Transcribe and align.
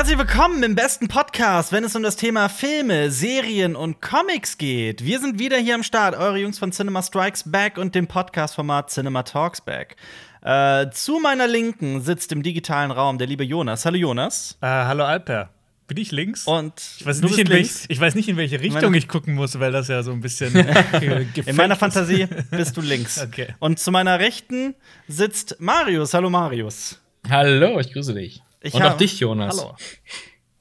Herzlich 0.00 0.16
willkommen 0.16 0.62
im 0.62 0.74
besten 0.74 1.08
Podcast, 1.08 1.72
wenn 1.72 1.84
es 1.84 1.94
um 1.94 2.02
das 2.02 2.16
Thema 2.16 2.48
Filme, 2.48 3.10
Serien 3.10 3.76
und 3.76 4.00
Comics 4.00 4.56
geht. 4.56 5.04
Wir 5.04 5.20
sind 5.20 5.38
wieder 5.38 5.58
hier 5.58 5.74
am 5.74 5.82
Start, 5.82 6.16
eure 6.16 6.38
Jungs 6.38 6.58
von 6.58 6.72
Cinema 6.72 7.02
Strikes 7.02 7.44
Back 7.44 7.76
und 7.76 7.94
dem 7.94 8.06
Podcast-Format 8.06 8.88
Cinema 8.88 9.24
Talks 9.24 9.60
Back. 9.60 9.96
Äh, 10.40 10.88
zu 10.88 11.18
meiner 11.18 11.46
Linken 11.46 12.00
sitzt 12.00 12.32
im 12.32 12.42
digitalen 12.42 12.92
Raum 12.92 13.18
der 13.18 13.26
liebe 13.26 13.44
Jonas. 13.44 13.84
Hallo 13.84 13.98
Jonas. 13.98 14.56
Äh, 14.62 14.68
hallo 14.68 15.04
Alper. 15.04 15.50
Bin 15.86 15.98
ich 15.98 16.12
links? 16.12 16.46
Und 16.46 16.80
ich 16.98 17.04
weiß, 17.04 17.20
du 17.20 17.26
nicht, 17.26 17.36
bist 17.36 17.40
in 17.46 17.48
welch, 17.50 17.60
links. 17.60 17.84
ich 17.90 18.00
weiß 18.00 18.14
nicht, 18.14 18.28
in 18.30 18.38
welche 18.38 18.58
Richtung 18.58 18.80
Meine- 18.80 18.96
ich 18.96 19.06
gucken 19.06 19.34
muss, 19.34 19.60
weil 19.60 19.70
das 19.70 19.88
ja 19.88 20.02
so 20.02 20.12
ein 20.12 20.22
bisschen. 20.22 20.56
In 21.44 21.56
meiner. 21.56 21.76
Fantasie 21.76 22.26
bist 22.50 22.74
du 22.74 22.80
links. 22.80 23.22
Okay. 23.22 23.48
Und 23.58 23.78
zu 23.78 23.90
meiner 23.90 24.18
Rechten 24.18 24.74
sitzt 25.08 25.56
Marius. 25.60 26.14
Hallo 26.14 26.30
Marius. 26.30 26.98
Hallo, 27.28 27.78
ich 27.78 27.92
grüße 27.92 28.14
dich. 28.14 28.42
Ich 28.62 28.74
Und 28.74 28.82
hab- 28.82 28.92
auch 28.94 28.96
dich, 28.98 29.18
Jonas. 29.20 29.58
Hallo. 29.58 29.74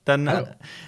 Dann 0.06 0.28
Hallo. 0.28 0.48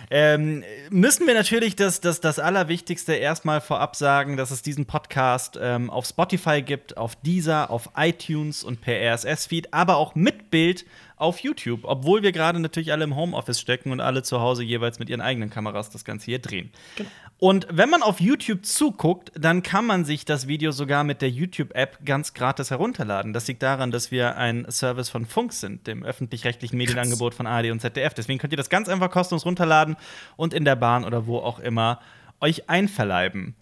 äh, 0.10 0.34
ähm, 0.34 0.64
müssen 0.90 1.28
wir 1.28 1.36
natürlich 1.36 1.76
das, 1.76 2.02
das, 2.02 2.22
das 2.22 2.40
Allerwichtigste 2.40 3.14
erstmal 3.14 3.62
vorab 3.62 3.96
sagen, 3.96 4.36
dass 4.36 4.50
es 4.50 4.64
diesen 4.64 4.88
Podcast 4.88 5.60
ähm, 5.62 5.92
auf 5.92 6.08
Spotify 6.08 6.64
gibt, 6.64 6.98
auf 6.98 7.16
Deezer, 7.18 7.70
auf 7.70 7.90
iTunes 7.96 8.64
und 8.64 8.82
per 8.82 8.96
RSS-Feed, 9.14 9.74
aber 9.76 9.98
auch 9.98 10.16
mit 10.16 10.50
Bild 10.50 10.86
auf 11.18 11.40
YouTube, 11.40 11.82
obwohl 11.84 12.24
wir 12.24 12.32
gerade 12.32 12.60
natürlich 12.60 12.92
alle 12.92 13.04
im 13.04 13.16
Homeoffice 13.16 13.60
stecken 13.60 13.92
und 13.92 14.00
alle 14.00 14.24
zu 14.24 14.42
Hause 14.42 14.64
jeweils 14.64 14.98
mit 14.98 15.08
ihren 15.08 15.22
eigenen 15.22 15.52
Kameras 15.52 15.92
das 15.92 16.04
Ganze 16.04 16.26
hier 16.26 16.40
drehen. 16.40 16.72
Und 17.44 17.66
wenn 17.72 17.90
man 17.90 18.04
auf 18.04 18.22
YouTube 18.22 18.68
zuguckt, 18.68 19.32
dann 19.34 19.64
kann 19.64 19.84
man 19.84 20.06
sich 20.06 20.26
das 20.26 20.46
Video 20.46 20.72
sogar 20.72 21.04
mit 21.04 21.24
der 21.24 21.32
YouTube-App 21.32 22.06
ganz 22.06 22.36
gratis 22.36 22.70
herunterladen. 22.70 23.34
Das 23.34 23.48
liegt 23.48 23.64
daran, 23.64 23.90
dass 23.90 24.12
wir 24.12 24.38
ein 24.38 24.68
Service 24.70 25.10
von 25.10 25.26
Funk 25.26 25.52
sind, 25.52 25.88
dem 25.88 26.04
öffentlich-rechtlichen 26.04 26.78
Medienangebot 26.78 27.34
von 27.34 27.48
ARD 27.48 27.72
und 27.72 27.80
ZDF. 27.80 28.14
Deswegen 28.14 28.38
könnt 28.38 28.54
ihr 28.54 28.58
das 28.58 28.70
ganz 28.70 28.88
einfach 28.90 29.10
kostenlos 29.10 29.44
runterladen 29.44 29.98
und 30.36 30.54
in 30.54 30.66
der 30.66 30.76
Bahn 30.76 31.04
oder 31.04 31.26
wo 31.26 31.40
auch 31.40 31.58
immer 31.58 32.00
euch 32.42 32.70
einverleiben. 32.70 33.56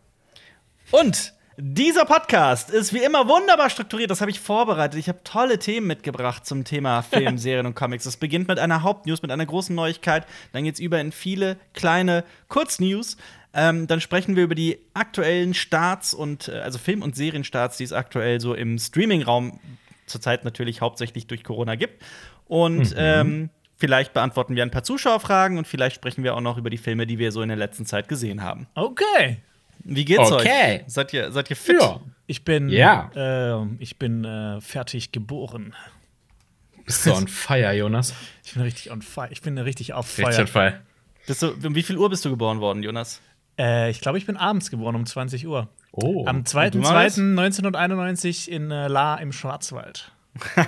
Und 0.92 1.34
dieser 1.62 2.06
Podcast 2.06 2.70
ist 2.70 2.94
wie 2.94 3.04
immer 3.04 3.28
wunderbar 3.28 3.70
strukturiert. 3.70 4.10
Das 4.10 4.22
habe 4.22 4.32
ich 4.32 4.40
vorbereitet. 4.40 4.98
Ich 4.98 5.10
habe 5.10 5.20
tolle 5.26 5.60
Themen 5.60 5.88
mitgebracht 5.88 6.46
zum 6.46 6.64
Thema 6.64 7.02
Film, 7.10 7.38
Serien 7.38 7.66
und 7.66 7.76
Comics. 7.76 8.06
Es 8.06 8.16
beginnt 8.16 8.48
mit 8.48 8.60
einer 8.60 8.82
Hauptnews, 8.82 9.22
mit 9.22 9.30
einer 9.30 9.46
großen 9.46 9.76
Neuigkeit. 9.76 10.26
Dann 10.54 10.64
geht 10.64 10.76
es 10.76 10.80
über 10.80 11.02
in 11.02 11.12
viele 11.12 11.58
kleine 11.74 12.24
Kurznews. 12.48 13.18
Ähm, 13.54 13.88
dann 13.88 14.00
sprechen 14.00 14.36
wir 14.36 14.44
über 14.44 14.56
die 14.56 14.78
aktuellen 14.94 15.54
Starts 15.54 16.14
und 16.14 16.48
äh, 16.50 16.60
also 16.60 16.78
Film- 16.78 17.02
und 17.02 17.16
Serienstarts, 17.16 17.78
die 17.78 17.84
es 17.84 17.94
aktuell 17.94 18.40
so 18.40 18.54
im 18.54 18.78
Streaming-Raum 18.78 19.60
zurzeit 20.06 20.44
natürlich 20.44 20.82
hauptsächlich 20.82 21.26
durch 21.28 21.44
Corona 21.44 21.76
gibt. 21.76 22.04
Und 22.46 22.94
ähm, 22.98 23.50
vielleicht 23.78 24.14
beantworten 24.14 24.56
wir 24.56 24.64
ein 24.64 24.72
paar 24.72 24.84
Zuschauerfragen 24.84 25.58
und 25.58 25.68
vielleicht 25.68 25.96
sprechen 25.96 26.24
wir 26.24 26.36
auch 26.36 26.42
noch 26.42 26.58
über 26.58 26.70
die 26.70 26.78
Filme, 26.78 27.08
die 27.08 27.18
wir 27.18 27.32
so 27.32 27.42
in 27.42 27.50
der 27.50 27.58
letzten 27.58 27.86
Zeit 27.86 28.08
gesehen 28.08 28.44
haben. 28.44 28.68
Okay. 28.76 29.42
Wie 29.84 30.06
geht's 30.06 30.32
Okay. 30.32 30.82
euch? 30.82 30.82
Seid 30.88 31.14
ihr, 31.14 31.32
seid 31.32 31.50
ihr 31.50 31.56
fit? 31.56 31.78
Ja. 31.80 32.00
Ich 32.28 32.44
bin. 32.44 32.70
Ja. 32.70 33.10
Äh, 33.16 33.66
ich 33.80 33.98
bin 33.98 34.26
äh, 34.26 34.62
fertig 34.62 35.12
geboren. 35.12 35.74
Bist 36.86 37.06
du 37.06 37.14
on 37.14 37.28
fire, 37.28 37.72
Jonas? 37.74 38.14
Ich 38.44 38.54
bin 38.54 38.62
richtig 38.64 38.92
on 38.92 39.02
fire. 39.02 39.30
Ich 39.32 39.42
bin 39.42 39.58
richtig 39.58 39.94
auf 39.94 40.06
Richtig 40.18 40.36
Feuer. 40.36 40.42
on 40.42 40.48
fire. 40.48 40.82
Bist 41.28 41.42
du, 41.44 41.52
um 41.68 41.76
wie 41.76 41.84
viel 41.84 41.98
Uhr 41.98 42.10
bist 42.10 42.26
du 42.26 42.30
geboren 42.30 42.60
worden, 42.60 42.82
Jonas? 42.84 43.22
Äh, 43.60 43.92
ich 43.92 44.02
glaube, 44.02 44.18
ich 44.18 44.26
bin 44.26 44.38
abends 44.38 44.72
geboren 44.72 44.96
um 44.96 45.06
20 45.06 45.46
Uhr. 45.46 45.68
Oh. 45.92 46.26
Am 46.26 46.38
Und 46.38 46.54
du, 46.54 46.58
Marius? 46.80 47.18
2.2.1991 47.18 48.48
in 48.48 48.72
äh, 48.72 48.88
La 48.88 49.16
im 49.16 49.32
Schwarzwald. 49.32 50.12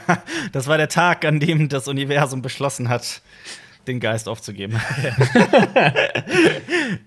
Das 0.52 0.67
war 0.67 0.78
der 0.78 0.89
Tag, 0.89 1.23
an 1.23 1.39
dem 1.39 1.69
das 1.69 1.88
Universum 1.88 2.42
beschlossen 2.42 2.89
hat, 2.89 3.22
den 3.88 4.00
Geist 4.02 4.28
aufzugeben. 4.28 4.73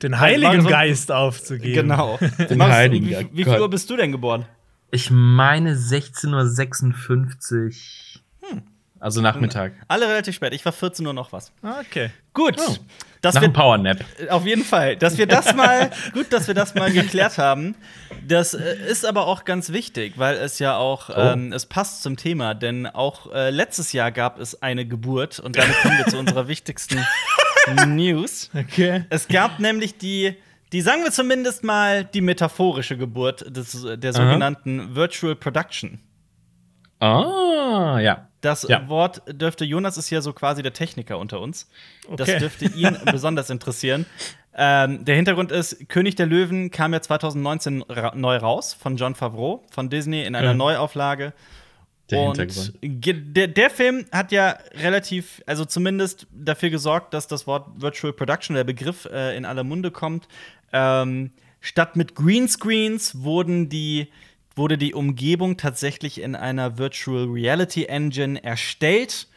Den 0.03 0.19
Heiligen 0.21 0.61
und- 0.61 0.69
Geist 0.69 1.11
aufzugeben. 1.13 1.89
genau. 1.89 2.19
Den 2.39 2.59
Marius, 2.59 2.77
Heiligen, 2.77 3.07
Wie, 3.07 3.11
ja 3.13 3.21
wie 3.33 3.45
viel. 3.45 3.61
Uhr 3.61 3.71
bist 3.71 3.89
du 3.91 3.97
denn 3.97 4.13
geboren? 4.13 4.47
Ich 4.91 5.11
meine 5.11 5.75
16.56 5.75 8.17
Uhr. 8.17 8.23
Also 9.05 9.21
Nachmittag. 9.21 9.73
Alle 9.87 10.09
relativ 10.09 10.35
spät. 10.35 10.55
Ich 10.55 10.65
war 10.65 10.73
14 10.73 11.07
Uhr 11.07 11.13
noch 11.13 11.31
was. 11.31 11.53
Okay. 11.63 12.09
Gut. 12.33 12.55
Oh. 12.57 12.75
Dass 13.21 13.35
Nach 13.35 13.43
wir, 13.43 13.49
dem 13.49 13.53
Powernap. 13.53 13.99
auf 14.31 14.47
jeden 14.47 14.65
Fall. 14.65 14.97
Dass 14.97 15.19
wir 15.19 15.27
das 15.27 15.55
mal, 15.55 15.91
gut, 16.15 16.33
dass 16.33 16.47
wir 16.47 16.55
das 16.55 16.75
mal 16.75 16.91
geklärt 16.91 17.37
haben. 17.37 17.75
Das 18.27 18.55
äh, 18.55 18.77
ist 18.89 19.05
aber 19.05 19.27
auch 19.27 19.45
ganz 19.45 19.73
wichtig, 19.73 20.15
weil 20.17 20.37
es 20.37 20.59
ja 20.59 20.79
auch, 20.79 21.11
ähm, 21.15 21.53
es 21.53 21.67
passt 21.67 22.03
zum 22.03 22.17
Thema, 22.17 22.55
denn 22.55 22.87
auch 22.87 23.31
äh, 23.31 23.51
letztes 23.51 23.93
Jahr 23.93 24.11
gab 24.11 24.41
es 24.41 24.63
eine 24.63 24.87
Geburt 24.87 25.39
und 25.39 25.59
damit 25.59 25.77
kommen 25.83 25.99
wir 25.99 26.07
zu 26.07 26.17
unserer 26.17 26.49
wichtigsten 26.49 27.05
News. 27.87 28.49
Okay. 28.55 29.05
Es 29.11 29.29
gab 29.29 29.61
nämlich 29.61 29.99
die, 29.99 30.35
die 30.73 30.81
sagen 30.81 31.03
wir 31.03 31.13
zumindest 31.13 31.63
mal, 31.63 32.07
die 32.07 32.23
metaphorische 32.23 32.97
Geburt 32.97 33.55
des, 33.55 33.87
der 33.99 34.15
sogenannten 34.15 34.95
Virtual 34.95 35.37
Production. 35.37 36.01
Ah, 37.01 37.99
ja. 38.01 38.29
Das 38.45 38.63
Ja. 38.69 38.89
Wort 38.89 39.23
dürfte, 39.29 39.65
Jonas 39.65 39.97
ist 39.97 40.11
ja 40.11 40.21
so 40.21 40.33
quasi 40.33 40.63
der 40.63 40.73
Techniker 40.73 41.19
unter 41.19 41.41
uns. 41.41 41.69
Das 42.17 42.29
Okay. 42.29 42.39
dürfte 42.39 42.65
ihn 42.67 42.97
besonders 43.11 43.51
interessieren. 43.51 44.07
Ähm, 44.57 45.05
der 45.05 45.17
Hintergrund 45.17 45.51
ist, 45.51 45.89
König 45.89 46.15
der 46.15 46.27
Löwen 46.27 46.71
kam 46.71 46.93
ja 46.93 47.01
2019 47.03 47.83
ra 47.89 48.15
neu 48.15 48.37
raus 48.37 48.73
von 48.75 48.97
John 48.97 49.15
Favreau 49.15 49.65
von 49.71 49.91
Disney 49.91 50.25
in 50.25 50.35
einer 50.37 50.49
Ja. 50.49 50.55
Neuauflage. 50.55 51.33
Der 52.11 52.21
und 52.21 52.39
der, 52.83 53.49
der 53.49 53.71
Film 53.71 54.05
hat 54.13 54.31
ja 54.31 54.59
relativ, 54.75 55.43
also 55.47 55.65
zumindest 55.65 56.27
dafür 56.33 56.69
gesorgt, 56.69 57.15
dass 57.15 57.27
das 57.27 57.47
Wort 57.47 57.67
Virtual 57.77 58.13
Production, 58.13 58.55
der 58.55 58.65
Begriff, 58.65 59.07
äh, 59.07 59.35
in 59.37 59.47
aller 59.47 59.65
Munde 59.65 59.91
kommt. 59.91 60.29
Ähm, 60.73 61.31
statt 61.61 61.97
mit 61.97 62.15
Greenscreens 62.15 63.23
wurden 63.23 63.71
die, 63.71 64.09
wurde 64.57 64.79
die 64.79 64.95
Umgebung 64.95 65.57
tatsächlich 65.57 66.21
in 66.21 66.37
einer 66.37 66.79
Virtual 66.79 67.25
Reality 67.27 67.85
Engine 67.85 68.43
erstellt. 68.43 69.29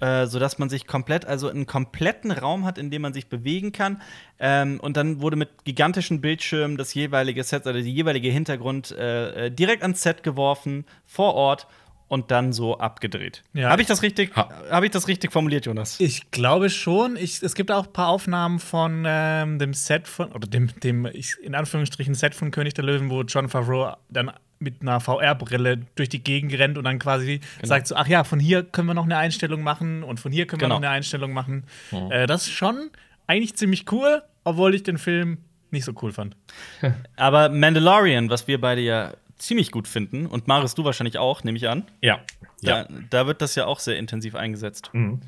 Äh, 0.00 0.26
sodass 0.26 0.58
man 0.58 0.68
sich 0.68 0.86
komplett, 0.86 1.24
also 1.24 1.48
einen 1.48 1.66
kompletten 1.66 2.30
Raum 2.30 2.64
hat, 2.64 2.78
in 2.78 2.88
dem 2.92 3.02
man 3.02 3.12
sich 3.12 3.28
bewegen 3.28 3.72
kann. 3.72 4.00
Ähm, 4.38 4.78
und 4.78 4.96
dann 4.96 5.20
wurde 5.20 5.34
mit 5.34 5.64
gigantischen 5.64 6.20
Bildschirmen 6.20 6.76
das 6.76 6.94
jeweilige 6.94 7.42
Set, 7.42 7.66
also 7.66 7.72
der 7.72 7.82
jeweilige 7.82 8.28
Hintergrund 8.28 8.92
äh, 8.92 9.46
äh, 9.46 9.50
direkt 9.50 9.82
ans 9.82 10.00
Set 10.00 10.22
geworfen, 10.22 10.84
vor 11.04 11.34
Ort 11.34 11.66
und 12.06 12.30
dann 12.30 12.52
so 12.52 12.78
abgedreht. 12.78 13.42
Ja. 13.54 13.70
Habe 13.70 13.82
ich 13.82 13.88
das 13.88 14.02
richtig? 14.02 14.36
Ha- 14.36 14.48
Habe 14.70 14.86
ich 14.86 14.92
das 14.92 15.08
richtig 15.08 15.32
formuliert, 15.32 15.66
Jonas? 15.66 15.98
Ich 15.98 16.30
glaube 16.30 16.70
schon. 16.70 17.16
Ich, 17.16 17.42
es 17.42 17.56
gibt 17.56 17.72
auch 17.72 17.88
ein 17.88 17.92
paar 17.92 18.06
Aufnahmen 18.10 18.60
von 18.60 19.02
ähm, 19.04 19.58
dem 19.58 19.74
Set 19.74 20.06
von, 20.06 20.30
oder 20.30 20.46
dem, 20.46 20.70
dem 20.78 21.06
in 21.42 21.56
Anführungsstrichen 21.56 22.14
Set 22.14 22.36
von 22.36 22.52
König 22.52 22.74
der 22.74 22.84
Löwen, 22.84 23.10
wo 23.10 23.22
John 23.22 23.48
Favreau 23.48 23.96
dann 24.10 24.30
mit 24.60 24.82
einer 24.82 25.00
VR-Brille 25.00 25.80
durch 25.94 26.08
die 26.08 26.22
Gegend 26.22 26.52
rennt 26.58 26.78
und 26.78 26.84
dann 26.84 26.98
quasi 26.98 27.40
sagt 27.62 27.86
so, 27.86 27.94
ach 27.96 28.08
ja, 28.08 28.24
von 28.24 28.40
hier 28.40 28.62
können 28.64 28.88
wir 28.88 28.94
noch 28.94 29.04
eine 29.04 29.16
Einstellung 29.16 29.62
machen 29.62 30.02
und 30.02 30.18
von 30.20 30.32
hier 30.32 30.46
können 30.46 30.60
Genau. 30.60 30.74
wir 30.76 30.80
noch 30.80 30.86
eine 30.86 30.96
Einstellung 30.96 31.32
machen. 31.32 31.64
Äh, 32.10 32.26
das 32.26 32.42
ist 32.46 32.52
schon 32.52 32.90
eigentlich 33.26 33.54
ziemlich 33.56 33.90
cool, 33.92 34.22
obwohl 34.44 34.74
ich 34.74 34.82
den 34.82 34.98
Film 34.98 35.38
nicht 35.70 35.84
so 35.84 35.92
cool 36.02 36.12
fand. 36.12 36.36
Aber 37.16 37.48
Mandalorian, 37.50 38.30
was 38.30 38.48
wir 38.48 38.60
beide 38.60 38.80
ja 38.80 39.12
ziemlich 39.36 39.70
gut 39.70 39.86
finden, 39.86 40.26
und 40.26 40.48
Maris, 40.48 40.74
du 40.74 40.84
wahrscheinlich 40.84 41.18
auch, 41.18 41.44
nehme 41.44 41.56
ich 41.58 41.68
an. 41.68 41.84
Ja. 42.00 42.18
ja. 42.60 42.84
Da, 42.84 42.88
da 43.10 43.26
wird 43.26 43.40
das 43.42 43.54
ja 43.54 43.66
auch 43.66 43.78
sehr 43.78 43.96
intensiv 43.98 44.34
eingesetzt. 44.34 44.90
Mhm. 44.92 45.20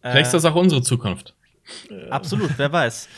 Vielleicht 0.00 0.26
ist 0.26 0.34
das 0.34 0.44
auch 0.44 0.54
unsere 0.56 0.82
Zukunft. 0.82 1.34
Absolut, 2.10 2.50
wer 2.58 2.70
weiß. 2.72 3.08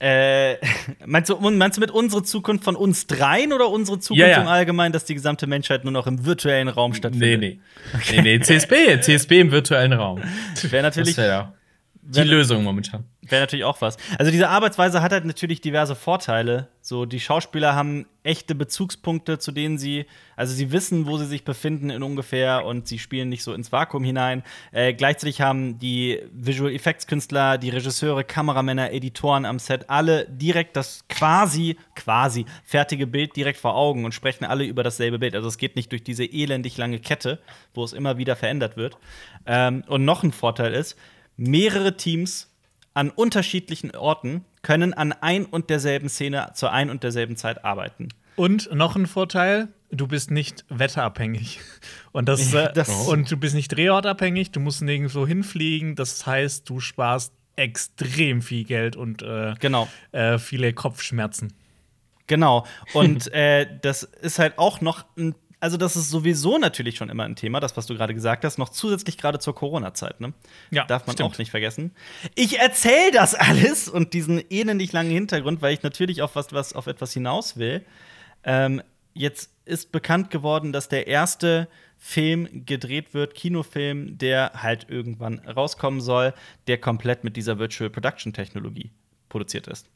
Äh, 0.00 0.56
meinst, 1.06 1.28
du, 1.30 1.36
meinst 1.38 1.76
du 1.76 1.80
mit 1.80 1.90
unserer 1.90 2.22
Zukunft 2.22 2.64
von 2.64 2.76
uns 2.76 3.06
dreien 3.06 3.52
oder 3.52 3.68
unsere 3.68 3.98
Zukunft 3.98 4.20
Ja, 4.20 4.28
ja. 4.28 4.42
im 4.42 4.46
Allgemeinen, 4.48 4.92
dass 4.92 5.04
die 5.04 5.14
gesamte 5.14 5.46
Menschheit 5.46 5.84
nur 5.84 5.92
noch 5.92 6.06
im 6.06 6.24
virtuellen 6.24 6.68
Raum 6.68 6.92
Nee, 6.92 6.96
stattfindet? 6.98 7.40
nee. 7.40 7.58
Nee, 8.12 8.22
nee, 8.22 8.40
CSB, 8.40 9.00
CSB 9.00 9.40
im 9.40 9.50
virtuellen 9.50 9.92
Raum. 9.92 10.22
Wäre 10.62 10.82
natürlich, 10.84 11.16
Das 11.16 11.24
wäre 11.24 11.28
ja 11.28 11.52
die 12.02 12.22
Lösung 12.22 12.64
momentan. 12.64 13.04
Wär 13.30 13.40
natürlich 13.40 13.64
auch 13.64 13.80
was. 13.80 13.96
Also, 14.18 14.30
diese 14.30 14.48
Arbeitsweise 14.48 15.02
hat 15.02 15.12
halt 15.12 15.24
natürlich 15.24 15.60
diverse 15.60 15.94
Vorteile. 15.94 16.68
So, 16.80 17.04
die 17.04 17.20
Schauspieler 17.20 17.74
haben 17.74 18.06
echte 18.22 18.54
Bezugspunkte, 18.54 19.38
zu 19.38 19.52
denen 19.52 19.78
sie, 19.78 20.06
also 20.36 20.54
sie 20.54 20.72
wissen, 20.72 21.06
wo 21.06 21.18
sie 21.18 21.26
sich 21.26 21.44
befinden 21.44 21.90
in 21.90 22.02
ungefähr 22.02 22.64
und 22.64 22.88
sie 22.88 22.98
spielen 22.98 23.28
nicht 23.28 23.42
so 23.42 23.52
ins 23.52 23.72
Vakuum 23.72 24.04
hinein. 24.04 24.42
Äh, 24.72 24.94
gleichzeitig 24.94 25.40
haben 25.40 25.78
die 25.78 26.22
Visual 26.32 26.72
Effects 26.72 27.06
Künstler, 27.06 27.58
die 27.58 27.70
Regisseure, 27.70 28.24
Kameramänner, 28.24 28.92
Editoren 28.92 29.44
am 29.44 29.58
Set 29.58 29.88
alle 29.88 30.26
direkt 30.28 30.76
das 30.76 31.04
quasi, 31.08 31.76
quasi 31.94 32.44
fertige 32.64 33.06
Bild 33.06 33.34
direkt 33.36 33.58
vor 33.58 33.74
Augen 33.74 34.04
und 34.04 34.12
sprechen 34.12 34.44
alle 34.44 34.64
über 34.64 34.82
dasselbe 34.82 35.18
Bild. 35.18 35.34
Also 35.34 35.48
es 35.48 35.58
geht 35.58 35.76
nicht 35.76 35.90
durch 35.92 36.04
diese 36.04 36.24
elendig 36.24 36.76
lange 36.76 37.00
Kette, 37.00 37.38
wo 37.74 37.84
es 37.84 37.92
immer 37.92 38.18
wieder 38.18 38.36
verändert 38.36 38.76
wird. 38.76 38.98
Ähm, 39.46 39.84
und 39.88 40.04
noch 40.04 40.22
ein 40.22 40.32
Vorteil 40.32 40.74
ist, 40.74 40.96
mehrere 41.36 41.96
Teams 41.96 42.50
an 42.94 43.10
unterschiedlichen 43.10 43.94
Orten 43.94 44.44
können 44.62 44.92
an 44.94 45.12
ein 45.12 45.44
und 45.46 45.70
derselben 45.70 46.08
Szene 46.08 46.50
zur 46.54 46.72
ein 46.72 46.90
und 46.90 47.02
derselben 47.04 47.36
Zeit 47.36 47.64
arbeiten. 47.64 48.08
Und 48.36 48.72
noch 48.74 48.94
ein 48.96 49.06
Vorteil, 49.06 49.68
du 49.90 50.06
bist 50.06 50.30
nicht 50.30 50.64
wetterabhängig. 50.68 51.60
Und, 52.12 52.28
das, 52.28 52.52
äh, 52.54 52.72
Das- 52.72 53.06
und 53.08 53.30
du 53.30 53.36
bist 53.36 53.54
nicht 53.54 53.68
drehortabhängig, 53.68 54.50
du 54.52 54.60
musst 54.60 54.82
nirgendwo 54.82 55.26
hinfliegen. 55.26 55.94
Das 55.96 56.26
heißt, 56.26 56.68
du 56.68 56.80
sparst 56.80 57.32
extrem 57.56 58.40
viel 58.42 58.64
Geld 58.64 58.94
und 58.96 59.22
äh, 59.22 59.54
Genau. 59.58 59.88
äh, 60.12 60.38
viele 60.38 60.72
Kopfschmerzen. 60.72 61.52
Genau. 62.28 62.66
Und 62.92 63.32
äh, 63.32 63.66
das 63.82 64.02
ist 64.04 64.38
halt 64.38 64.58
auch 64.58 64.80
noch 64.80 65.04
ein. 65.16 65.34
Also, 65.60 65.76
das 65.76 65.96
ist 65.96 66.10
sowieso 66.10 66.58
natürlich 66.58 66.96
schon 66.96 67.08
immer 67.08 67.24
ein 67.24 67.34
Thema, 67.34 67.58
das, 67.58 67.76
was 67.76 67.86
du 67.86 67.94
gerade 67.94 68.14
gesagt 68.14 68.44
hast, 68.44 68.58
noch 68.58 68.68
zusätzlich 68.68 69.18
gerade 69.18 69.40
zur 69.40 69.54
Corona-Zeit, 69.54 70.20
ne? 70.20 70.32
Ja, 70.70 70.84
Darf 70.84 71.06
man 71.06 71.14
stimmt. 71.14 71.32
auch 71.34 71.38
nicht 71.38 71.50
vergessen. 71.50 71.92
Ich 72.36 72.58
erzähle 72.60 73.10
das 73.12 73.34
alles 73.34 73.88
und 73.88 74.12
diesen 74.14 74.42
elendig 74.50 74.92
langen 74.92 75.10
Hintergrund, 75.10 75.60
weil 75.60 75.74
ich 75.74 75.82
natürlich 75.82 76.22
auf 76.22 76.36
was, 76.36 76.52
was 76.52 76.74
auf 76.74 76.86
etwas 76.86 77.12
hinaus 77.12 77.56
will. 77.56 77.84
Ähm, 78.44 78.82
jetzt 79.14 79.50
ist 79.64 79.90
bekannt 79.90 80.30
geworden, 80.30 80.72
dass 80.72 80.88
der 80.88 81.08
erste 81.08 81.68
Film 81.98 82.64
gedreht 82.64 83.12
wird, 83.12 83.34
Kinofilm, 83.34 84.16
der 84.16 84.52
halt 84.54 84.86
irgendwann 84.88 85.40
rauskommen 85.40 86.00
soll, 86.00 86.32
der 86.68 86.78
komplett 86.78 87.24
mit 87.24 87.36
dieser 87.36 87.58
Virtual 87.58 87.90
Production 87.90 88.32
Technologie 88.32 88.92
produziert 89.28 89.66
ist. 89.66 89.88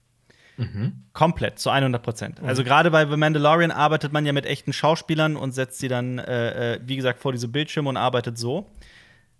Komplett, 1.12 1.58
zu 1.58 1.70
100 1.70 2.02
Prozent. 2.02 2.40
Also 2.40 2.62
gerade 2.62 2.90
bei 2.90 3.06
The 3.06 3.16
Mandalorian 3.16 3.70
arbeitet 3.70 4.12
man 4.12 4.24
ja 4.26 4.32
mit 4.32 4.46
echten 4.46 4.72
Schauspielern 4.72 5.36
und 5.36 5.52
setzt 5.52 5.78
sie 5.78 5.88
dann, 5.88 6.18
äh, 6.18 6.74
äh, 6.74 6.80
wie 6.84 6.96
gesagt, 6.96 7.20
vor 7.20 7.32
diese 7.32 7.48
Bildschirme 7.48 7.88
und 7.88 7.96
arbeitet 7.96 8.38
so. 8.38 8.70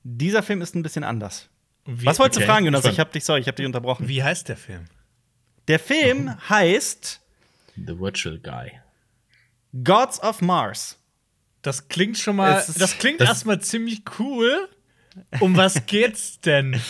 Dieser 0.05 0.43
Film 0.43 0.63
ist 0.63 0.75
ein 0.75 0.83
bisschen 0.83 1.05
anders. 1.05 1.49
Wie, 1.85 2.07
Was 2.07 2.19
wolltest 2.19 2.39
okay, 2.39 2.47
du 2.47 2.53
fragen, 2.53 2.65
Jonas? 2.65 2.85
Ich 2.87 2.99
hab 2.99 3.13
dich, 3.13 3.25
sorry, 3.25 3.41
ich 3.41 3.47
habe 3.47 3.57
dich 3.57 3.67
unterbrochen. 3.67 4.09
wie 4.09 4.23
heißt 4.23 4.49
der 4.49 4.57
Film? 4.57 4.85
Der 5.69 5.79
Film 5.79 6.35
heißt 6.49 7.21
The 7.77 7.99
Virtual 8.01 8.39
Guy. 8.39 8.73
Gods 9.85 10.21
of 10.23 10.41
Mars. 10.41 10.99
Das 11.63 11.89
klingt 11.89 12.19
schon 12.19 12.37
mal, 12.37 12.59
Es 12.59 12.69
ist- 12.71 12.81
das 12.81 12.99
klingt 12.99 13.21
das- 13.21 13.29
erstmal 13.29 13.61
ziemlich 13.61 14.03
cool. 14.19 14.69
Um 15.41 15.57
was 15.57 15.87
geht's 15.87 16.41
denn? 16.41 16.73
Der 16.73 16.81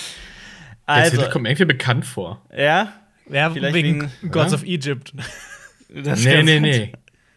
Also, 0.86 1.16
Titel 1.18 1.30
kommt 1.30 1.46
irgendwie 1.46 1.64
bekannt 1.66 2.06
vor. 2.06 2.40
ja, 2.56 2.92
Ja, 3.32 3.50
Vielleicht 3.50 3.74
wegen 3.74 4.10
wegen- 4.20 4.30
Gods 4.32 4.52
Ja? 4.52 4.58
of 4.58 4.62
Egypt. 4.64 5.12
das 5.94 6.24
Nee, 6.24 6.42
nee, 6.42 6.60
nee. 6.60 6.92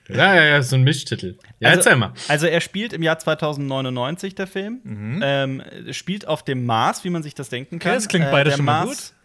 Ja, 0.07 0.35
ja, 0.35 0.43
ja, 0.43 0.61
so 0.61 0.75
ein 0.75 0.83
Mischtitel. 0.83 1.35
Ja, 1.59 1.69
Also, 1.69 1.79
erzähl 1.79 1.95
mal. 1.95 2.13
also 2.27 2.45
er 2.45 2.61
spielt 2.61 2.93
im 2.93 3.01
Jahr 3.01 3.17
2099, 3.17 4.35
der 4.35 4.45
Film. 4.45 5.19
Ähm, 5.23 5.63
spielt 5.91 6.27
auf 6.27 6.43
dem 6.45 6.63
Mars, 6.65 7.03
wie 7.03 7.09
man 7.09 7.23
sich 7.23 7.33
das 7.33 7.49
denken 7.49 7.79
kann. 7.79 7.89
Okay, 7.93 7.97
das 7.97 8.07
klingt 8.07 8.29
beides 8.29 8.51
der 8.51 8.57
schon 8.57 8.65
mal 8.65 8.85
Mars, 8.85 9.15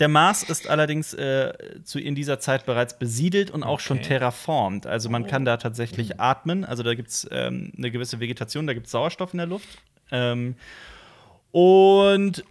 Der 0.00 0.08
Mars 0.08 0.42
ist 0.42 0.68
allerdings 0.68 1.14
äh, 1.14 1.52
zu, 1.84 2.00
in 2.00 2.16
dieser 2.16 2.40
Zeit 2.40 2.66
bereits 2.66 2.98
besiedelt 2.98 3.52
und 3.52 3.62
auch 3.62 3.78
schon 3.78 3.98
Okay. 3.98 4.08
terraformt. 4.18 4.84
Also 4.86 5.08
man 5.10 5.28
kann 5.28 5.44
da 5.44 5.58
tatsächlich 5.58 6.18
atmen. 6.20 6.64
Also 6.64 6.82
da 6.82 6.94
gibt 6.94 7.08
es 7.10 7.28
ähm, 7.30 7.72
eine 7.78 7.92
gewisse 7.92 8.18
Vegetation, 8.18 8.66
da 8.66 8.74
gibt 8.74 8.86
es 8.86 8.92
Sauerstoff 8.92 9.32
in 9.32 9.38
der 9.38 9.46
Luft. 9.46 9.68
Ähm, 10.10 10.56
und 11.52 12.44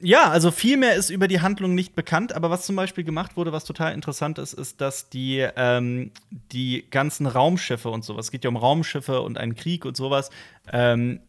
ja, 0.00 0.30
also 0.30 0.50
viel 0.50 0.76
mehr 0.76 0.94
ist 0.94 1.10
über 1.10 1.26
die 1.26 1.40
Handlung 1.40 1.74
nicht 1.74 1.94
bekannt, 1.94 2.34
aber 2.34 2.50
was 2.50 2.66
zum 2.66 2.76
Beispiel 2.76 3.04
gemacht 3.04 3.36
wurde, 3.36 3.52
was 3.52 3.64
total 3.64 3.94
interessant 3.94 4.38
ist, 4.38 4.52
ist, 4.52 4.80
dass 4.80 5.08
die, 5.08 5.46
ähm, 5.56 6.10
die 6.52 6.84
ganzen 6.90 7.26
Raumschiffe 7.26 7.88
und 7.88 8.04
sowas, 8.04 8.26
es 8.26 8.30
geht 8.30 8.44
ja 8.44 8.50
um 8.50 8.56
Raumschiffe 8.56 9.22
und 9.22 9.38
einen 9.38 9.54
Krieg 9.54 9.84
und 9.84 9.96
sowas, 9.96 10.30
ähm, 10.72 11.20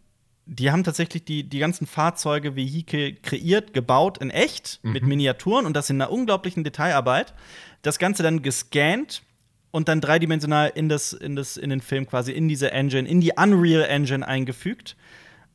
die 0.45 0.71
haben 0.71 0.83
tatsächlich 0.83 1.25
die, 1.25 1.43
die 1.43 1.59
ganzen 1.59 1.87
Fahrzeuge, 1.87 2.55
Vehikel 2.55 3.15
kreiert, 3.15 3.73
gebaut 3.73 4.17
in 4.19 4.29
echt 4.29 4.79
mit 4.81 5.03
Miniaturen 5.03 5.65
und 5.65 5.75
das 5.75 5.89
in 5.89 6.01
einer 6.01 6.09
unglaublichen 6.09 6.63
Detailarbeit. 6.63 7.33
Das 7.81 7.99
Ganze 7.99 8.23
dann 8.23 8.41
gescannt 8.41 9.23
und 9.71 9.89
dann 9.89 9.99
dreidimensional 9.99 10.71
in, 10.73 10.87
das, 10.87 11.11
in, 11.11 11.35
das, 11.35 11.57
in 11.57 11.69
den 11.69 11.81
Film 11.81 12.07
quasi 12.07 12.31
in 12.31 12.47
diese 12.47 12.71
Engine, 12.71 13.07
in 13.07 13.19
die 13.19 13.33
Unreal 13.35 13.83
Engine 13.83 14.25
eingefügt. 14.25 14.95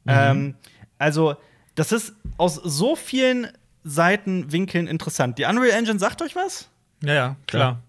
Ähm, 0.06 0.56
also, 0.99 1.37
das 1.74 1.92
ist 1.92 2.14
aus 2.38 2.54
so 2.56 2.96
vielen 2.96 3.48
Seitenwinkeln 3.84 4.86
interessant. 4.86 5.38
Die 5.38 5.44
Unreal 5.44 5.70
Engine 5.78 5.98
sagt 5.98 6.22
euch 6.22 6.36
was? 6.36 6.69
Ja, 7.02 7.14
ja, 7.14 7.36
klar. 7.46 7.82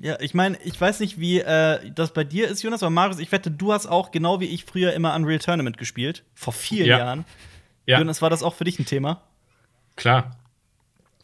Ja, 0.00 0.18
ich 0.20 0.32
meine, 0.34 0.56
ich 0.64 0.80
weiß 0.80 1.00
nicht, 1.00 1.18
wie 1.20 1.40
äh, 1.40 1.90
das 1.94 2.12
bei 2.12 2.24
dir 2.24 2.48
ist, 2.48 2.62
Jonas, 2.62 2.82
aber 2.82 2.90
Marius, 2.90 3.18
ich 3.18 3.30
wette, 3.32 3.50
du 3.50 3.72
hast 3.72 3.86
auch 3.86 4.10
genau 4.12 4.40
wie 4.40 4.46
ich 4.46 4.64
früher 4.64 4.92
immer 4.94 5.14
Unreal 5.14 5.38
Tournament 5.40 5.76
gespielt. 5.76 6.24
Vor 6.34 6.52
vielen 6.52 6.86
Ja. 6.86 6.98
Jahren. 6.98 7.24
Ja, 7.86 7.98
Jonas, 7.98 8.22
war 8.22 8.30
das 8.30 8.42
auch 8.42 8.54
für 8.54 8.64
dich 8.64 8.78
ein 8.78 8.86
Thema? 8.86 9.22
klar. 9.96 10.36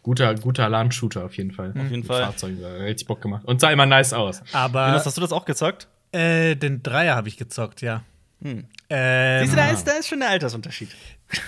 Guter, 0.02 0.36
guter 0.36 0.64
Alarm-Shooter 0.66 1.24
auf 1.24 1.36
jeden 1.36 1.50
Fall. 1.50 1.70
Auf 1.70 1.76
jeden 1.76 1.90
Mit 1.96 2.06
Fall. 2.06 2.22
Fahrzeugen, 2.22 2.60
da 2.62 2.68
hat 2.68 2.80
richtig 2.80 3.08
Bock 3.08 3.20
gemacht. 3.20 3.44
Und 3.44 3.60
sah 3.60 3.72
immer 3.72 3.86
nice 3.86 4.12
aus. 4.12 4.40
Aber 4.52 4.86
Jonas, 4.88 5.04
hast 5.04 5.16
du 5.16 5.20
das 5.20 5.32
auch 5.32 5.44
gezockt? 5.46 5.88
äh, 6.12 6.54
den 6.54 6.80
Dreier 6.82 7.16
habe 7.16 7.26
ich 7.28 7.36
gezockt, 7.36 7.82
ja. 7.82 8.02
Hm. 8.42 8.64
Ähm, 8.90 9.40
Siehst 9.40 9.52
du, 9.52 9.56
da 9.56 9.70
ist, 9.70 9.88
da 9.88 9.92
ist 9.92 10.08
schon 10.08 10.20
der 10.20 10.28
Altersunterschied. 10.30 10.90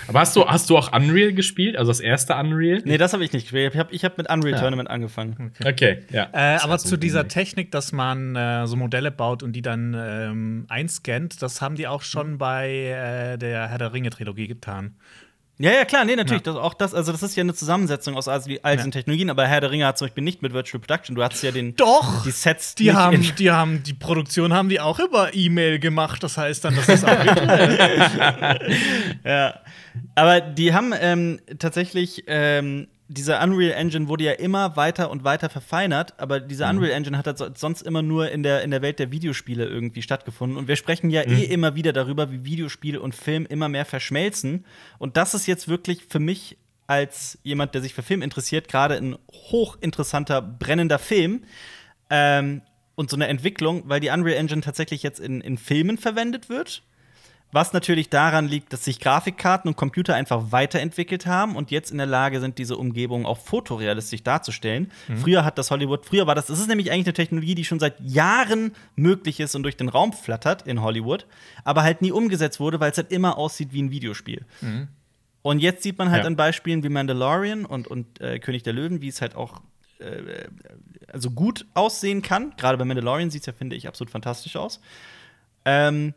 Aber 0.07 0.19
hast 0.19 0.35
du, 0.35 0.45
hast 0.45 0.69
du 0.69 0.77
auch 0.77 0.91
Unreal 0.91 1.31
gespielt? 1.31 1.77
Also 1.77 1.89
das 1.91 2.01
erste 2.01 2.35
Unreal? 2.35 2.81
Nee, 2.83 2.97
das 2.97 3.13
habe 3.13 3.23
ich 3.23 3.31
nicht 3.31 3.43
gespielt. 3.43 3.73
Ich 3.73 3.79
habe 3.79 3.93
ich 3.93 4.03
hab 4.03 4.17
mit 4.17 4.29
Unreal 4.29 4.55
Ja. 4.55 4.59
Tournament 4.59 4.89
angefangen. 4.89 5.53
Okay, 5.63 6.03
ja. 6.11 6.29
Äh, 6.33 6.57
aber 6.61 6.77
so 6.79 6.89
zu 6.89 6.97
dieser 6.97 7.19
Remake. 7.19 7.33
Technik, 7.33 7.71
dass 7.71 7.91
man 7.91 8.35
äh, 8.35 8.67
so 8.67 8.75
Modelle 8.75 9.11
baut 9.11 9.43
und 9.43 9.53
die 9.53 9.61
dann 9.61 9.95
ähm, 9.97 10.65
einscannt, 10.67 11.41
das 11.41 11.61
haben 11.61 11.75
die 11.75 11.87
auch 11.87 12.01
schon 12.01 12.37
bei 12.37 12.69
äh, 12.69 13.37
der 13.37 13.69
Herr 13.69 13.77
der 13.77 13.93
Ringe-Trilogie 13.93 14.47
getan. 14.47 14.95
Ja, 15.61 15.71
ja, 15.71 15.83
klar, 15.83 16.05
nee, 16.05 16.15
natürlich. 16.15 16.45
Ja. 16.45 16.53
Das, 16.53 16.61
auch 16.61 16.73
das, 16.73 16.93
also 16.93 17.11
das 17.11 17.21
ist 17.21 17.35
ja 17.35 17.41
eine 17.41 17.53
Zusammensetzung 17.53 18.15
aus 18.15 18.29
all, 18.29 18.41
all 18.63 18.77
diesen 18.77 18.91
Ja. 18.91 18.99
Technologien, 18.99 19.29
aber 19.29 19.45
Herr 19.45 19.59
der 19.59 19.71
Ringe 19.71 19.85
hat 19.85 19.97
zum 19.97 20.07
Beispiel 20.07 20.23
nicht 20.23 20.41
mit 20.41 20.53
Virtual 20.53 20.79
Production. 20.79 21.17
Du 21.17 21.23
hattest 21.23 21.43
ja 21.43 21.51
den, 21.51 21.75
Doch! 21.75 22.23
die 22.23 22.31
Sets 22.31 22.75
Die 22.75 22.93
haben, 22.93 23.21
die 23.37 23.51
haben, 23.51 23.83
die 23.83 23.93
Produktion 23.93 24.53
haben 24.53 24.69
die 24.69 24.79
auch 24.79 24.99
über 24.99 25.33
E-Mail 25.33 25.79
gemacht. 25.79 26.23
Das 26.23 26.37
heißt 26.37 26.63
dann, 26.63 26.75
das 26.77 26.87
ist 26.87 27.03
auch 27.03 27.09
virtuell. 27.25 28.59
Ja. 29.25 29.59
Aber 30.15 30.39
die 30.39 30.73
haben 30.73 30.93
ähm, 30.97 31.39
tatsächlich, 31.59 32.23
ähm, 32.27 32.87
diese 33.11 33.39
Unreal 33.39 33.71
Engine 33.73 34.07
wurde 34.07 34.23
ja 34.23 34.33
immer 34.33 34.75
weiter 34.77 35.09
und 35.09 35.23
weiter 35.23 35.49
verfeinert, 35.49 36.13
aber 36.19 36.39
diese 36.39 36.63
Mhm. 36.65 36.77
Unreal 36.77 36.91
Engine 36.93 37.17
hat 37.17 37.25
halt 37.27 37.37
so- 37.39 37.49
sonst 37.55 37.81
immer 37.81 38.01
nur 38.03 38.29
in 38.31 38.43
der, 38.43 38.61
in 38.63 38.69
der 38.71 38.81
Welt 38.83 38.99
der 38.99 39.11
Videospiele 39.11 39.65
irgendwie 39.65 40.01
stattgefunden. 40.03 40.57
Und 40.57 40.67
wir 40.67 40.75
sprechen 40.75 41.09
ja 41.09 41.23
eh 41.23 41.43
immer 41.45 41.75
wieder 41.75 41.91
darüber, 41.91 42.31
wie 42.31 42.45
Videospiel 42.45 42.97
und 42.97 43.15
Film 43.15 43.45
immer 43.47 43.67
mehr 43.67 43.85
verschmelzen. 43.85 44.63
Und 44.99 45.17
das 45.17 45.33
ist 45.33 45.47
jetzt 45.47 45.67
wirklich 45.67 46.05
für 46.07 46.19
mich 46.19 46.57
als 46.85 47.37
jemand, 47.43 47.73
der 47.75 47.81
sich 47.81 47.93
für 47.93 48.03
Film 48.03 48.21
interessiert, 48.21 48.67
gerade 48.67 48.95
ein 48.95 49.15
hochinteressanter, 49.31 50.41
brennender 50.41 50.99
Film. 50.99 51.43
Ähm, 52.09 52.61
und 52.95 53.09
so 53.09 53.15
eine 53.15 53.27
Entwicklung, 53.27 53.83
weil 53.85 54.01
die 54.01 54.09
Unreal 54.09 54.37
Engine 54.37 54.61
tatsächlich 54.61 55.03
jetzt 55.03 55.19
in, 55.19 55.39
in 55.41 55.57
Filmen 55.57 55.97
verwendet 55.97 56.49
wird. 56.49 56.83
Was 57.51 57.73
natürlich 57.73 58.09
daran 58.09 58.47
liegt, 58.47 58.73
dass 58.73 58.85
sich 58.85 58.99
Grafikkarten 58.99 59.67
und 59.69 59.75
Computer 59.75 60.13
einfach 60.13 60.51
weiterentwickelt 60.51 61.25
haben 61.25 61.55
und 61.55 61.71
jetzt 61.71 61.89
in 61.89 61.97
der 61.97 62.05
Lage 62.05 62.39
sind, 62.39 62.59
diese 62.59 62.77
Umgebung 62.77 63.25
auch 63.25 63.39
fotorealistisch 63.39 64.21
darzustellen. 64.21 64.91
Früher 65.15 65.43
hat 65.43 65.57
das 65.57 65.71
Hollywood, 65.71 66.05
früher 66.05 66.27
war 66.27 66.35
das, 66.35 66.45
das 66.45 66.59
ist 66.59 66.67
nämlich 66.67 66.91
eigentlich 66.91 67.07
eine 67.07 67.13
Technologie, 67.13 67.55
die 67.55 67.65
schon 67.65 67.79
seit 67.79 67.99
Jahren 68.01 68.73
möglich 68.95 69.39
ist 69.39 69.55
und 69.55 69.63
durch 69.63 69.77
den 69.77 69.89
Raum 69.89 70.13
flattert 70.13 70.67
in 70.67 70.81
Hollywood, 70.83 71.25
aber 71.63 71.81
halt 71.81 72.03
nie 72.03 72.11
umgesetzt 72.11 72.59
wurde, 72.59 72.79
weil 72.79 72.91
es 72.91 72.97
halt 72.97 73.11
immer 73.11 73.35
aussieht 73.37 73.73
wie 73.73 73.81
ein 73.81 73.89
Videospiel. 73.89 74.45
Und 75.41 75.59
jetzt 75.59 75.81
sieht 75.81 75.97
man 75.97 76.11
halt 76.11 76.23
Ja. 76.23 76.27
an 76.27 76.35
Beispielen 76.35 76.83
wie 76.83 76.89
Mandalorian 76.89 77.65
und, 77.65 77.87
und 77.87 78.21
äh, 78.21 78.37
König 78.37 78.61
der 78.61 78.73
Löwen, 78.73 79.01
wie 79.01 79.07
es 79.07 79.21
halt 79.21 79.33
auch 79.35 79.61
äh, 79.99 80.45
also 81.11 81.31
gut 81.31 81.65
aussehen 81.73 82.21
kann. 82.21 82.53
Gerade 82.57 82.77
bei 82.77 82.85
Mandalorian 82.85 83.31
sieht 83.31 83.41
es 83.41 83.45
ja, 83.47 83.53
finde 83.53 83.75
ich, 83.75 83.87
absolut 83.87 84.11
fantastisch 84.11 84.55
aus. 84.55 84.81
Ähm, 85.65 86.13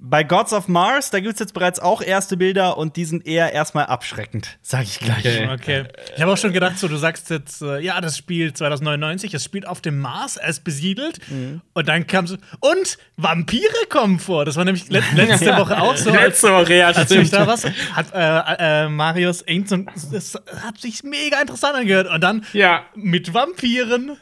bei 0.00 0.22
Gods 0.22 0.52
of 0.52 0.68
Mars, 0.68 1.10
da 1.10 1.18
gibt 1.18 1.34
es 1.34 1.40
jetzt 1.40 1.54
bereits 1.54 1.80
auch 1.80 2.00
erste 2.02 2.36
Bilder 2.36 2.78
und 2.78 2.94
die 2.94 3.04
sind 3.04 3.26
eher 3.26 3.52
erstmal 3.52 3.86
abschreckend, 3.86 4.56
sage 4.62 4.84
ich 4.84 5.00
gleich. 5.00 5.18
Okay. 5.26 5.48
Okay. 5.52 5.84
Ich 6.14 6.22
habe 6.22 6.32
auch 6.32 6.36
schon 6.36 6.52
gedacht, 6.52 6.78
so 6.78 6.86
du 6.86 6.96
sagst 6.96 7.30
jetzt, 7.30 7.62
äh, 7.62 7.80
ja, 7.80 8.00
das 8.00 8.16
spielt 8.16 8.56
2099, 8.56 9.34
es 9.34 9.42
spielt 9.44 9.66
auf 9.66 9.80
dem 9.80 9.98
Mars, 9.98 10.36
er 10.36 10.50
ist 10.50 10.62
besiedelt. 10.62 11.18
Mhm. 11.28 11.62
Und 11.74 11.88
dann 11.88 12.06
kam 12.06 12.28
so, 12.28 12.36
und 12.60 12.96
Vampire 13.16 13.64
kommen 13.88 14.20
vor. 14.20 14.44
Das 14.44 14.54
war 14.54 14.64
nämlich 14.64 14.88
let 14.88 15.02
letzte 15.14 15.56
Woche 15.56 15.80
auch 15.82 15.96
so. 15.96 16.10
als- 16.10 16.20
Letzte 16.20 16.52
Woche, 16.52 16.74
ja, 16.74 16.86
Als 16.88 17.02
stimmt. 17.02 17.32
da 17.32 17.46
was 17.48 17.64
hat 17.92 18.06
äh, 18.14 18.84
äh, 18.84 18.88
Marius 18.88 19.44
ein- 19.48 19.90
das 20.12 20.34
hat 20.64 20.78
sich 20.78 21.02
mega 21.02 21.40
interessant 21.40 21.74
angehört 21.74 22.08
und 22.08 22.20
dann 22.22 22.44
Ja. 22.52 22.84
mit 22.94 23.34
Vampiren. 23.34 24.16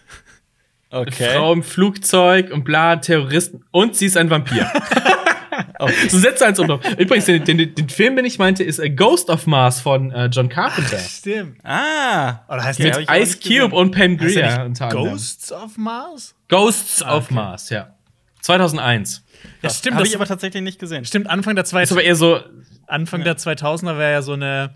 Okay. 0.88 1.35
Frau 1.35 1.52
im 1.52 1.62
Flugzeug 1.62 2.50
und 2.50 2.64
bla, 2.64 2.97
Terroristen. 2.97 3.62
Und 3.73 3.95
sie 3.97 4.06
ist 4.06 4.16
ein 4.16 4.30
Vampir. 4.30 4.71
So 6.09 6.19
Sätze 6.19 6.47
eins 6.47 6.59
um. 6.59 6.71
Übrigens, 6.99 7.25
den, 7.27 7.45
den, 7.45 7.75
den 7.75 7.89
Film, 7.89 8.17
den 8.17 8.25
ich 8.25 8.39
meinte, 8.39 8.65
ist 8.65 8.81
A 8.81 8.89
Ghost 8.89 9.31
of 9.31 9.47
Mars 9.47 9.81
von 9.81 10.11
äh, 10.13 10.27
John 10.27 10.49
Carpenter. 10.49 10.99
Stimmt. 10.99 11.59
Ah. 11.65 12.41
Oder 12.49 12.65
heißt 12.65 12.79
der 12.79 12.99
Mit 12.99 13.11
Ice. 13.11 13.39
Cube 13.39 13.75
und 13.75 13.91
Pam 13.93 14.17
Grier 14.17 14.63
unter. 14.67 14.89
Ghosts 14.89 15.53
of 15.53 15.77
Mars? 15.77 16.35
Ghosts 16.49 17.03
Ah, 17.03 17.17
of 17.17 17.25
okay. 17.27 17.35
Mars, 17.35 17.71
ja. 17.71 17.95
2001. 18.43 19.23
Ja, 19.63 19.71
stimmt. 19.71 19.97
Habe 19.97 20.07
ich 20.07 20.15
aber 20.15 20.27
tatsächlich 20.27 20.63
nicht 20.63 20.79
gesehen. 20.79 21.05
stimmt, 21.05 21.29
Anfang 21.29 21.57
der, 21.57 21.65
zwei, 21.65 21.83
Ist 21.83 21.93
aber 21.93 22.03
eher 22.03 22.17
so, 22.17 22.41
Anfang 22.87 23.25
der 23.25 23.37
2000er 23.37 23.99
wäre 23.99 24.13
ja 24.13 24.23
so 24.23 24.35
eine, 24.35 24.71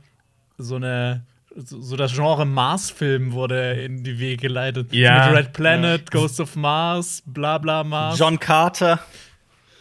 so 0.59 0.77
eine, 0.77 1.25
so, 1.55 1.97
das 1.97 2.13
Genre 2.15 2.45
Mars-Film 2.47 3.33
wurde 3.33 3.73
in 3.75 4.03
die 4.05 4.19
Wege 4.19 4.37
geleitet. 4.37 4.93
Ja. 4.93 5.29
Mit 5.29 5.37
Red 5.39 5.53
Planet, 5.53 6.11
Ghost 6.11 6.41
of 6.41 6.57
Mars, 6.57 7.23
bla 7.27 7.59
bla 7.59 7.85
Mars. 7.85 8.19
John 8.19 8.39
Carter. 8.39 9.01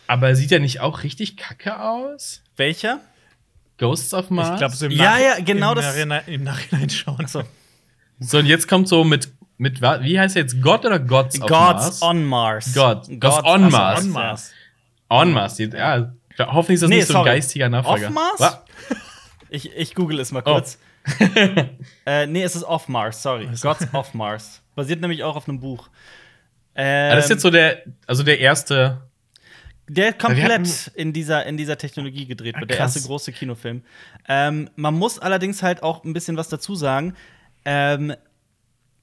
Aber 0.10 0.36
sieht 0.36 0.52
er 0.52 0.60
nicht 0.60 0.80
auch 0.82 1.04
richtig 1.04 1.38
kacke 1.38 1.80
aus? 1.82 2.42
Welcher? 2.58 3.00
Ghosts 3.78 4.14
of 4.14 4.30
Mars? 4.30 4.50
Ich 4.52 4.58
glaube, 4.58 4.76
so 4.76 4.86
im, 4.88 4.92
Ja, 4.92 5.12
Nach 5.12 5.20
ja, 5.20 5.40
genau 5.44 5.70
im 5.72 5.76
das- 5.78 5.86
Nachhinein, 5.86 6.22
im 6.28 6.44
Nachhinein 6.44 6.90
schauen. 6.90 7.28
So. 7.28 7.44
So, 8.20 8.40
und 8.40 8.46
jetzt 8.48 8.68
kommt 8.68 8.88
so 8.90 9.04
mit, 9.06 9.32
mit 9.58 9.82
wie 9.82 10.20
heißt 10.20 10.36
er 10.36 10.42
jetzt? 10.42 10.62
Gott 10.62 10.86
oder 10.86 11.00
Gods 11.00 11.40
of 11.40 11.48
Gods 11.48 11.52
Mars? 11.62 12.02
on 12.02 12.26
Mars. 12.26 12.74
God. 12.74 13.20
Gods 13.20 13.38
on 13.46 13.64
also 13.64 13.70
Mars. 13.78 14.00
On 14.04 14.10
Mars. 14.12 14.52
On 15.10 15.32
Mars. 15.32 15.58
Ja, 15.60 16.12
hoffentlich 16.40 16.76
ist 16.76 16.82
das 16.84 16.90
Nee, 16.90 16.96
nicht 16.98 17.08
so 17.08 17.14
ein 17.14 17.18
sorry. 17.24 17.30
geistiger 17.30 17.70
Nachfolger. 17.70 18.08
Off 18.08 18.14
Mars? 18.14 18.58
Ich, 19.52 19.72
ich 19.76 19.96
google 19.96 20.20
es 20.20 20.32
mal 20.32 20.44
Oh. 20.46 20.54
kurz. 20.54 20.78
äh, 22.06 22.28
nee, 22.28 22.44
es 22.44 22.56
ist 22.56 22.64
Off 22.64 22.88
Mars, 22.88 23.24
sorry. 23.24 23.48
Gods 23.62 23.88
of 23.94 24.14
Mars. 24.14 24.62
Basiert 24.76 25.02
nämlich 25.02 25.24
auch 25.24 25.36
auf 25.36 25.48
einem 25.50 25.60
Buch. 25.60 25.90
Ähm, 26.76 27.16
das 27.16 27.26
ist 27.26 27.30
jetzt 27.32 27.42
so 27.42 27.50
der, 27.50 27.82
also 28.06 28.22
der 28.24 28.40
erste. 28.40 29.09
Der 29.90 30.14
komplett 30.14 30.92
in 30.96 31.12
dieser, 31.14 31.46
in 31.46 31.58
dieser 31.58 31.78
Technologie 31.78 32.26
gedreht 32.26 32.56
Ah, 32.56 32.62
wird. 32.62 32.70
Der 32.70 32.78
krass. 32.78 32.96
erste 32.96 33.08
große 33.08 33.32
Kinofilm. 33.34 33.82
Ähm, 34.28 34.70
man 34.76 34.94
muss 34.96 35.20
allerdings 35.20 35.62
halt 35.64 35.84
auch 35.84 36.04
ein 36.04 36.14
bisschen 36.14 36.38
was 36.38 36.48
dazu 36.50 36.76
sagen. 36.76 37.16
Ähm, 37.66 38.14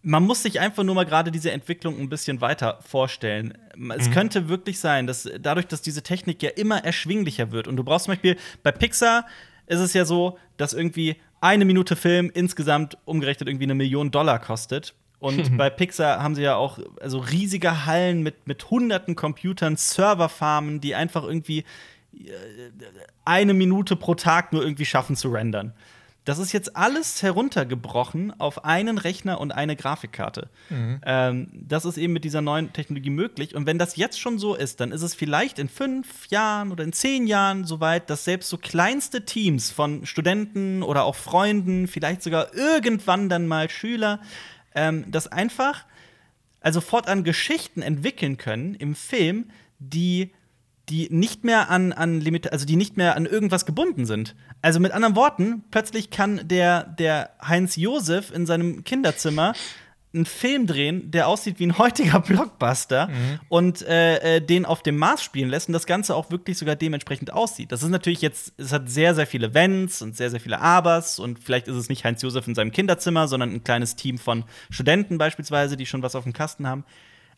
man 0.02 0.23
muss 0.23 0.43
sich 0.45 0.61
einfach 0.61 0.85
nur 0.85 0.95
mal 0.95 1.05
gerade 1.05 1.33
diese 1.33 1.50
Entwicklung 1.50 1.99
ein 1.99 2.09
bisschen 2.09 2.40
weiter 2.40 2.78
vorstellen. 2.87 3.59
Es 3.97 4.11
könnte 4.12 4.49
wirklich 4.49 4.78
sein, 4.78 5.09
dass 5.09 5.28
dadurch, 5.40 5.66
dass 5.66 5.83
diese 5.83 6.02
Technik 6.02 6.43
ja 6.43 6.50
immer 6.50 6.85
erschwinglicher 6.85 7.50
wird 7.50 7.66
und 7.66 7.76
du 7.76 7.83
brauchst 7.83 8.05
zum 8.05 8.12
Beispiel 8.12 8.37
bei 8.62 8.71
Pixar 8.71 9.26
ist 9.66 9.81
es 9.81 9.95
ja 9.95 10.05
so, 10.05 10.38
dass 10.59 10.73
irgendwie 10.75 11.16
eine 11.40 11.64
Minute 11.64 11.97
Film 11.97 12.31
insgesamt 12.33 12.97
umgerechnet 13.05 13.49
irgendwie 13.49 13.64
eine 13.64 13.75
Million 13.75 14.12
Dollar 14.12 14.38
kostet. 14.38 14.95
Und 15.18 15.56
bei 15.58 15.70
Pixar 15.70 16.23
haben 16.23 16.35
sie 16.35 16.42
ja 16.42 16.56
auch 16.56 16.78
also 17.00 17.18
riesige 17.18 17.87
Hallen 17.87 18.23
mit, 18.23 18.46
mit 18.46 18.70
hunderten 18.70 19.16
Computern, 19.16 19.76
Serverfarmen, 19.76 20.80
die 20.80 20.94
einfach 20.94 21.25
irgendwie 21.25 21.64
äh, 22.12 22.28
eine 23.25 23.54
Minute 23.54 23.96
pro 23.96 24.14
Tag 24.14 24.52
nur 24.52 24.62
irgendwie 24.62 24.87
schaffen 24.87 25.16
zu 25.16 25.30
rendern. 25.30 25.73
Das 26.26 26.40
ist 26.40 26.52
jetzt 26.52 26.76
alles 26.76 27.23
heruntergebrochen 27.23 28.32
auf 28.40 28.64
einen 28.64 28.99
Rechner 28.99 29.40
und 29.40 29.52
eine 29.52 29.76
Grafikkarte. 29.76 30.50
Ähm, 31.04 31.49
das 31.52 31.85
ist 31.85 31.99
eben 31.99 32.12
mit 32.12 32.25
dieser 32.25 32.40
neuen 32.40 32.73
Technologie 32.73 33.11
möglich. 33.11 33.54
Und 33.54 33.64
wenn 33.66 33.78
das 33.78 33.94
jetzt 33.94 34.18
schon 34.18 34.40
so 34.40 34.56
ist, 34.56 34.80
dann 34.80 34.90
ist 34.90 35.02
es 35.02 35.14
vielleicht 35.14 35.61
in 35.61 35.68
fünf 35.68 36.26
Jahren 36.26 36.73
oder 36.73 36.82
in 36.82 36.92
zehn 36.92 37.28
Jahren 37.28 37.64
soweit, 37.64 38.11
dass 38.11 38.25
selbst 38.25 38.49
so 38.49 38.58
kleinste 38.58 39.25
Teams 39.25 39.70
von 39.70 40.04
Studenten 40.04 40.82
oder 40.82 41.04
auch 41.04 41.14
Freunden, 41.14 41.87
vielleicht 41.87 42.25
sogar 42.25 42.52
irgendwann 42.54 43.28
dann 43.28 43.46
mal 43.46 43.70
Schüler, 43.70 44.18
ähm, 44.76 45.04
das 45.09 45.26
einfach 45.26 45.85
also 46.61 46.80
fortan 46.80 47.25
Geschichten 47.25 47.83
entwickeln 47.83 48.37
können 48.37 48.75
im 48.75 48.95
Film, 48.95 49.50
die 49.78 50.33
die 50.88 51.09
nicht 51.11 51.42
mehr 51.42 51.68
an, 51.68 51.92
an 51.92 52.21
Limit 52.21 52.52
also 52.52 52.64
die 52.64 52.76
nicht 52.76 52.97
mehr 52.97 53.16
an 53.16 53.26
irgendwas 53.26 53.66
gebunden 53.66 54.06
sind. 54.06 54.37
Also 54.62 54.78
mit 54.78 54.92
anderen 54.92 55.16
Worten, 55.16 55.64
plötzlich 55.71 56.11
kann 56.11 56.47
der, 56.47 56.85
der 56.85 57.30
Heinz 57.42 57.76
Josef 57.76 58.30
in 58.30 58.47
seinem 58.47 58.85
Kinderzimmer 58.85 59.54
einen 60.16 60.26
Film 60.26 60.66
drehen, 60.66 61.11
der 61.11 61.28
aussieht 61.28 61.61
wie 61.61 61.66
ein 61.66 61.78
heutiger 61.78 62.20
Blockbuster 62.26 63.08
und 63.49 63.82
äh, 63.82 64.37
äh, 64.37 64.40
den 64.40 64.64
auf 64.64 64.82
dem 64.82 64.96
Mars 64.96 65.23
spielen 65.23 65.49
lässt 65.49 65.68
und 65.68 65.75
das 65.75 65.87
Ganze 65.87 66.14
auch 66.16 66.30
wirklich 66.30 66.58
sogar 66.58 66.75
dementsprechend 66.75 67.32
aussieht. 67.32 67.70
Das 67.70 67.82
ist 67.82 67.90
natürlich 67.90 68.23
jetzt, 68.23 68.54
es 68.56 68.73
hat 68.73 68.90
sehr, 68.90 69.14
sehr 69.14 69.26
viele 69.26 69.54
Wenns 69.54 70.02
und 70.02 70.16
sehr, 70.16 70.30
sehr 70.30 70.40
viele 70.40 70.61
Abers 70.61 71.18
und 71.18 71.38
vielleicht 71.38 71.68
ist 71.68 71.76
es 71.76 71.88
nicht 71.88 72.04
Heinz 72.04 72.23
Josef 72.23 72.49
in 72.49 72.54
seinem 72.54 72.73
Kinderzimmer, 72.73 73.28
sondern 73.28 73.52
ein 73.52 73.62
kleines 73.62 73.94
Team 73.94 74.18
von 74.18 74.44
Studenten 74.70 75.18
beispielsweise, 75.18 75.76
die 75.76 75.87
schon 75.87 76.02
was 76.02 76.14
auf 76.14 76.25
dem 76.25 76.32
Kasten 76.32 76.66
haben. 76.66 76.85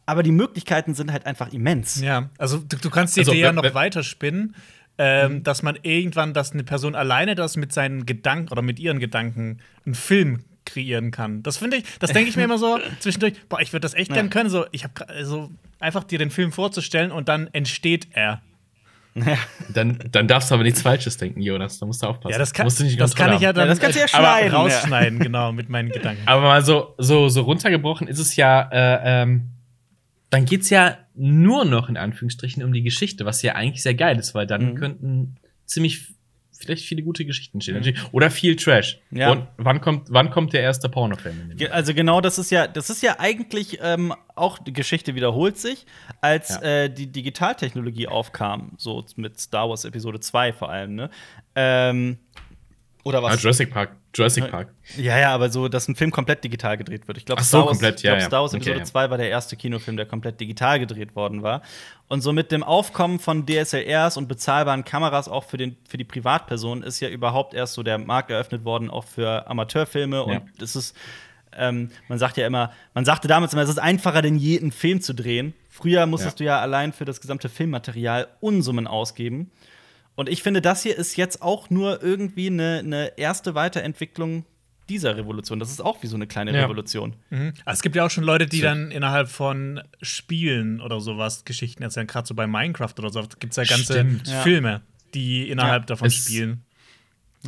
Aber 0.06 0.22
die 0.22 0.32
Möglichkeiten 0.32 0.94
sind 0.94 1.12
halt 1.12 1.26
einfach 1.26 1.52
immens. 1.52 2.00
Ja, 2.00 2.30
also 2.38 2.58
du, 2.58 2.78
du 2.78 2.88
kannst 2.88 3.14
die 3.16 3.20
Also, 3.20 3.32
Idee 3.32 3.42
ja 3.42 3.52
noch 3.52 3.74
weiterspinnen, 3.74 4.54
ähm, 4.96 5.42
dass 5.42 5.62
man 5.62 5.78
irgendwann, 5.82 6.32
dass 6.34 6.52
eine 6.52 6.64
Person 6.64 6.94
alleine 6.94 7.34
das 7.34 7.56
mit 7.56 7.72
seinen 7.72 8.06
Gedanken 8.06 8.50
oder 8.50 8.62
mit 8.62 8.80
ihren 8.80 9.00
Gedanken 9.00 9.58
einen 9.84 9.94
Film 9.94 10.44
kreieren 10.68 11.10
kann. 11.10 11.42
Das 11.42 11.56
finde 11.58 11.78
ich, 11.78 11.84
das 11.98 12.12
denke 12.12 12.30
ich 12.30 12.36
mir 12.36 12.44
immer 12.44 12.58
so 12.58 12.78
zwischendurch, 13.00 13.34
boah, 13.48 13.60
ich 13.60 13.72
würde 13.72 13.82
das 13.82 13.94
echt 13.94 14.10
Ja. 14.10 14.14
gern 14.16 14.30
können, 14.30 14.50
so 14.50 14.66
ich 14.72 14.84
habe 14.84 15.08
also 15.08 15.50
einfach 15.80 16.04
dir 16.04 16.18
den 16.18 16.30
Film 16.30 16.52
vorzustellen 16.52 17.10
und 17.10 17.28
dann 17.28 17.48
entsteht 17.52 18.08
er. 18.12 18.40
Dann, 19.74 19.98
dann 20.12 20.28
darfst 20.28 20.50
du 20.50 20.54
aber 20.54 20.62
nichts 20.62 20.82
Falsches 20.82 21.16
denken, 21.16 21.40
Jonas. 21.40 21.78
Da 21.80 21.86
musst 21.86 22.02
du 22.02 22.06
aufpassen. 22.06 22.30
Ja, 22.32 22.38
das 22.38 22.52
kann, 22.52 22.64
musst 22.66 22.78
du 22.78 22.84
nicht 22.84 23.00
das 23.00 23.16
kann 23.16 23.32
ich 23.32 23.40
ja 23.40 23.52
dann 23.52 23.64
Ja, 23.64 23.68
das 23.70 23.80
kannst 23.80 23.96
du 23.96 24.00
ja 24.00 24.06
schneiden, 24.06 24.52
ja. 24.52 24.58
rausschneiden, 24.58 25.18
genau, 25.18 25.50
mit 25.50 25.68
meinen 25.68 25.90
Gedanken. 25.90 26.22
Aber 26.26 26.42
mal 26.42 26.64
so, 26.64 26.94
so, 26.98 27.28
so 27.28 27.42
runtergebrochen 27.42 28.06
ist 28.06 28.20
es 28.20 28.36
ja, 28.36 28.68
äh, 28.70 29.22
ähm, 29.22 29.50
dann 30.30 30.44
geht's 30.44 30.70
ja 30.70 30.98
nur 31.14 31.64
noch 31.64 31.88
in 31.88 31.96
Anführungsstrichen 31.96 32.62
um 32.62 32.72
die 32.72 32.82
Geschichte, 32.82 33.24
was 33.24 33.42
ja 33.42 33.54
eigentlich 33.56 33.82
sehr 33.82 33.94
geil 33.94 34.18
ist, 34.18 34.34
weil 34.34 34.46
dann 34.46 34.70
Mhm. 34.70 34.74
könnten 34.76 35.36
ziemlich 35.64 36.14
vielleicht 36.58 36.84
viele 36.84 37.02
gute 37.02 37.24
Geschichten 37.24 37.60
stehen. 37.60 37.74
Natürlich. 37.76 38.00
Oder 38.12 38.30
viel 38.30 38.56
Trash. 38.56 38.98
Ja. 39.10 39.30
Und 39.30 39.46
wann 39.56 39.80
kommt, 39.80 40.08
wann 40.10 40.30
kommt 40.30 40.52
der 40.52 40.60
erste 40.62 40.88
Pornofilm? 40.88 41.52
Also 41.70 41.94
genau, 41.94 42.20
das 42.20 42.38
ist 42.38 42.50
ja, 42.50 42.66
das 42.66 42.90
ist 42.90 43.02
ja 43.02 43.16
eigentlich 43.18 43.78
ähm, 43.80 44.12
auch 44.34 44.58
die 44.58 44.72
Geschichte 44.72 45.14
wiederholt 45.14 45.56
sich, 45.58 45.86
als 46.20 46.50
Ja. 46.50 46.62
äh, 46.84 46.90
die 46.90 47.06
Digitaltechnologie 47.06 48.08
aufkam, 48.08 48.72
so 48.76 49.04
mit 49.16 49.38
Star 49.40 49.68
Wars 49.68 49.84
Episode 49.84 50.20
2 50.20 50.52
vor 50.52 50.68
allem, 50.70 50.94
ne? 50.96 51.10
Ähm, 51.54 52.18
oder 53.04 53.18
Ah, 53.20 53.22
was? 53.22 53.42
Jurassic 53.42 53.70
Park. 53.70 53.96
Jurassic 54.18 54.50
Park. 54.50 54.72
Ja, 54.96 55.18
ja, 55.18 55.34
aber 55.34 55.50
so, 55.50 55.68
dass 55.68 55.88
ein 55.88 55.96
Film 55.96 56.10
komplett 56.10 56.44
digital 56.44 56.76
gedreht 56.76 57.06
wird. 57.08 57.16
Ich 57.18 57.24
glaube, 57.24 57.42
so, 57.42 57.46
Star, 57.48 57.60
Wars, 57.60 57.70
komplett, 57.70 58.00
glaub, 58.00 58.14
ja, 58.14 58.20
ja. 58.20 58.26
Star 58.26 58.40
Wars 58.42 58.52
Okay, 58.52 58.58
Episode 58.70 58.78
ja. 58.80 58.84
2 58.84 59.10
war 59.10 59.18
der 59.18 59.30
erste 59.30 59.56
Kinofilm, 59.56 59.96
der 59.96 60.06
komplett 60.06 60.40
digital 60.40 60.78
gedreht 60.78 61.14
worden 61.16 61.42
war. 61.42 61.62
Und 62.08 62.22
so 62.22 62.32
mit 62.32 62.52
dem 62.52 62.62
Aufkommen 62.62 63.18
von 63.18 63.46
DSLRs 63.46 64.16
und 64.16 64.28
bezahlbaren 64.28 64.84
Kameras 64.84 65.28
auch 65.28 65.44
für, 65.44 65.56
den, 65.56 65.76
für 65.88 65.98
die 65.98 66.04
Privatpersonen 66.04 66.82
ist 66.82 67.00
ja 67.00 67.08
überhaupt 67.08 67.54
erst 67.54 67.74
so 67.74 67.82
der 67.82 67.98
Markt 67.98 68.30
eröffnet 68.30 68.64
worden, 68.64 68.90
auch 68.90 69.04
für 69.04 69.46
Amateurfilme. 69.48 70.22
Und 70.24 70.42
es 70.60 70.74
ist, 70.76 70.96
ähm, 71.56 71.90
man 72.08 72.18
sagt 72.18 72.36
ja 72.36 72.46
immer, 72.46 72.72
man 72.94 73.04
sagte 73.04 73.28
damals 73.28 73.52
immer, 73.52 73.62
es 73.62 73.68
ist 73.68 73.78
einfacher 73.78 74.22
denn 74.22 74.36
je, 74.36 74.58
einen 74.58 74.72
Film 74.72 75.00
zu 75.00 75.14
drehen. 75.14 75.54
Früher 75.70 76.06
musstest 76.06 76.40
Ja. 76.40 76.44
du 76.44 76.44
ja 76.44 76.60
allein 76.60 76.92
für 76.92 77.04
das 77.04 77.20
gesamte 77.20 77.48
Filmmaterial 77.48 78.26
Unsummen 78.40 78.86
ausgeben. 78.86 79.50
Und 80.18 80.28
ich 80.28 80.42
finde, 80.42 80.60
das 80.60 80.82
hier 80.82 80.96
ist 80.96 81.16
jetzt 81.16 81.42
auch 81.42 81.70
nur 81.70 82.02
irgendwie 82.02 82.48
eine, 82.48 82.78
eine 82.80 83.16
erste 83.18 83.54
Weiterentwicklung 83.54 84.44
dieser 84.88 85.16
Revolution. 85.16 85.60
Das 85.60 85.70
ist 85.70 85.80
auch 85.80 86.02
wie 86.02 86.08
so 86.08 86.16
eine 86.16 86.26
kleine 86.26 86.52
Ja. 86.52 86.62
Revolution. 86.64 87.14
Mhm. 87.30 87.52
Aber 87.64 87.72
Es 87.72 87.82
gibt 87.82 87.94
ja 87.94 88.04
auch 88.04 88.10
schon 88.10 88.24
Leute, 88.24 88.46
die 88.46 88.56
So. 88.56 88.64
dann 88.64 88.90
innerhalb 88.90 89.28
von 89.28 89.80
Spielen 90.02 90.80
oder 90.80 91.00
sowas 91.00 91.44
Geschichten 91.44 91.84
erzählen. 91.84 92.08
Gerade 92.08 92.26
so 92.26 92.34
bei 92.34 92.48
Minecraft 92.48 92.94
oder 92.98 93.10
so 93.10 93.22
gibt 93.38 93.52
es 93.52 93.58
ja 93.58 93.62
ganze 93.76 93.92
Stimmt. 93.92 94.26
Filme, 94.42 94.80
die 95.14 95.48
innerhalb 95.50 95.82
Ja. 95.84 95.86
davon 95.86 96.08
Es- 96.08 96.16
spielen. 96.24 96.64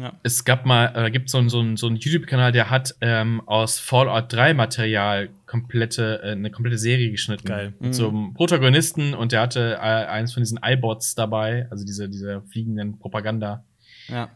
Ja. 0.00 0.14
Es 0.22 0.44
gab 0.46 0.64
mal, 0.64 0.92
äh, 0.94 1.10
gibt 1.10 1.28
so 1.28 1.36
einen 1.36 1.50
so 1.50 1.76
so 1.76 1.86
einen 1.86 1.96
YouTube-Kanal, 1.96 2.52
der 2.52 2.70
hat 2.70 2.94
ähm, 3.02 3.42
aus 3.44 3.78
Fallout 3.78 4.32
3 4.32 4.54
Material 4.54 5.28
komplette, 5.44 6.20
äh, 6.22 6.30
eine 6.32 6.50
komplette 6.50 6.78
Serie 6.78 7.10
geschnitten. 7.10 7.46
Geil. 7.46 7.74
Mit 7.80 7.94
so 7.94 8.08
einem 8.08 8.32
Protagonisten 8.32 9.12
und 9.12 9.32
der 9.32 9.42
hatte 9.42 9.74
äh, 9.74 10.06
eins 10.06 10.32
von 10.32 10.42
diesen 10.42 10.58
iBots 10.64 11.14
dabei, 11.14 11.66
also 11.70 11.84
diese, 11.84 12.08
diese 12.08 12.40
fliegenden 12.50 12.98
Propaganda. 12.98 13.62
Ja. 14.08 14.30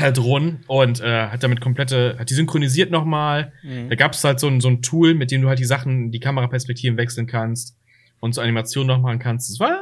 äh, 0.00 0.10
Drohnen 0.12 0.64
und 0.66 1.00
äh, 1.00 1.28
hat 1.28 1.44
damit 1.44 1.60
komplette, 1.60 2.16
hat 2.18 2.28
die 2.28 2.34
synchronisiert 2.34 2.90
nochmal. 2.90 3.52
Mhm. 3.62 3.90
Da 3.90 3.94
gab 3.94 4.12
es 4.12 4.24
halt 4.24 4.40
so 4.40 4.48
ein, 4.48 4.60
so 4.60 4.68
ein 4.68 4.82
Tool, 4.82 5.14
mit 5.14 5.30
dem 5.30 5.40
du 5.40 5.48
halt 5.48 5.60
die 5.60 5.64
Sachen, 5.64 6.10
die 6.10 6.18
Kameraperspektiven 6.18 6.96
wechseln 6.96 7.28
kannst 7.28 7.76
und 8.18 8.34
so 8.34 8.40
Animationen 8.40 8.88
noch 8.88 9.00
machen 9.00 9.20
kannst. 9.20 9.50
Das 9.50 9.60
war 9.60 9.78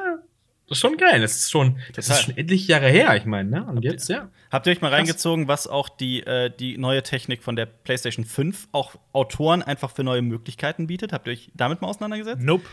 das 0.69 0.79
ist 0.79 0.81
schon 0.81 0.97
geil. 0.97 1.21
Das 1.21 1.37
ist 1.37 1.51
schon, 1.51 1.79
das 1.95 2.07
Total. 2.07 2.21
ist 2.21 2.25
schon 2.27 2.37
etliche 2.37 2.73
Jahre 2.73 2.89
her, 2.89 3.15
ich 3.17 3.25
meine, 3.25 3.49
ne? 3.51 3.65
Und 3.65 3.83
jetzt, 3.85 4.09
ja. 4.09 4.29
Habt 4.51 4.67
ihr 4.67 4.73
euch 4.73 4.81
mal 4.81 4.89
Krass. 4.89 4.99
reingezogen, 4.99 5.49
was 5.49 5.67
auch 5.67 5.89
die, 5.89 6.23
äh, 6.27 6.51
die 6.51 6.79
neue 6.79 7.03
Technik 7.03 7.43
von 7.43 7.57
der 7.57 7.67
PlayStation 7.67 8.25
5 8.25 8.69
auch 8.73 8.95
Autoren 9.13 9.63
einfach 9.63 9.91
für 9.91 10.03
neue 10.05 10.23
Möglichkeiten 10.23 10.87
bietet? 10.87 11.13
Habt 11.13 11.27
ihr 11.29 11.33
euch 11.35 11.51
damit 11.55 11.83
mal 11.83 11.89
auseinandergesetzt? 11.89 12.43
Nope. 12.43 12.65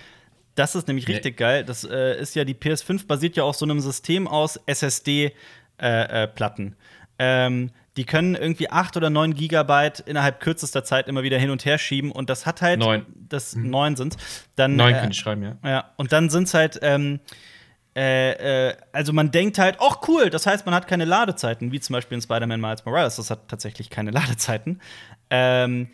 Das 0.55 0.75
ist 0.75 0.87
nämlich 0.87 1.07
Nee. 1.07 1.13
richtig 1.15 1.37
geil. 1.37 1.63
Das 1.63 1.83
äh, 1.83 2.19
ist 2.19 2.35
ja 2.35 2.45
die 2.45 2.53
PS5 2.53 3.07
basiert 3.07 3.35
ja 3.35 3.43
auf 3.43 3.55
so 3.55 3.65
einem 3.65 3.79
System 3.79 4.27
aus 4.27 4.59
SSD-Platten. 5.79 6.75
ähm, 7.19 7.71
die 7.95 8.05
können 8.05 8.33
irgendwie 8.33 8.71
8 8.71 8.97
oder 8.97 9.11
9 9.11 9.35
Gigabyte 9.35 9.99
innerhalb 9.99 10.39
kürzester 10.39 10.83
Zeit 10.83 11.07
immer 11.07 11.21
wieder 11.21 11.37
hin 11.37 11.51
und 11.51 11.63
her 11.63 11.77
schieben 11.77 12.11
und 12.11 12.27
das 12.31 12.47
hat 12.47 12.63
halt 12.63 12.79
Neun. 12.79 13.05
das 13.29 13.55
neun 13.55 13.95
sind. 13.95 14.17
Dann 14.55 14.75
Neun 14.75 14.95
äh, 14.95 14.99
könnte 14.99 15.11
ich 15.13 15.19
schreiben, 15.19 15.43
ja. 15.43 15.57
ja, 15.63 15.91
und 15.97 16.11
dann 16.11 16.31
sind's 16.31 16.55
halt, 16.55 16.79
ähm, 16.81 17.19
äh, 17.95 18.69
äh, 18.69 18.75
also 18.91 19.13
man 19.13 19.31
denkt 19.31 19.59
halt, 19.59 19.77
ach 19.79 19.97
cool, 20.07 20.29
das 20.29 20.45
heißt, 20.45 20.65
man 20.65 20.73
hat 20.73 20.87
keine 20.87 21.05
Ladezeiten, 21.05 21.71
wie 21.71 21.79
zum 21.79 21.93
Beispiel 21.93 22.15
in 22.15 22.21
Spider-Man 22.21 22.59
Miles 22.59 22.85
Morales, 22.85 23.17
das 23.17 23.29
hat 23.29 23.47
tatsächlich 23.47 23.89
keine 23.89 24.11
Ladezeiten. 24.11 24.81
Ähm, 25.29 25.89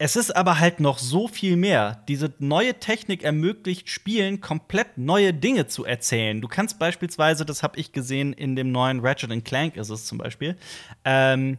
es 0.00 0.14
ist 0.14 0.34
aber 0.36 0.60
halt 0.60 0.78
noch 0.78 0.98
so 0.98 1.26
viel 1.26 1.56
mehr. 1.56 2.04
Diese 2.06 2.32
neue 2.38 2.74
Technik 2.74 3.24
ermöglicht 3.24 3.88
Spielen 3.90 4.40
komplett 4.40 4.96
neue 4.96 5.34
Dinge 5.34 5.66
zu 5.66 5.84
erzählen. 5.84 6.40
Du 6.40 6.46
kannst 6.46 6.78
beispielsweise, 6.78 7.44
das 7.44 7.64
habe 7.64 7.78
ich 7.78 7.90
gesehen 7.90 8.32
in 8.32 8.54
dem 8.54 8.70
neuen 8.70 9.00
Ratchet 9.00 9.44
Clank 9.44 9.76
ist 9.76 9.90
es 9.90 10.06
zum 10.06 10.18
Beispiel, 10.18 10.56
ähm, 11.04 11.58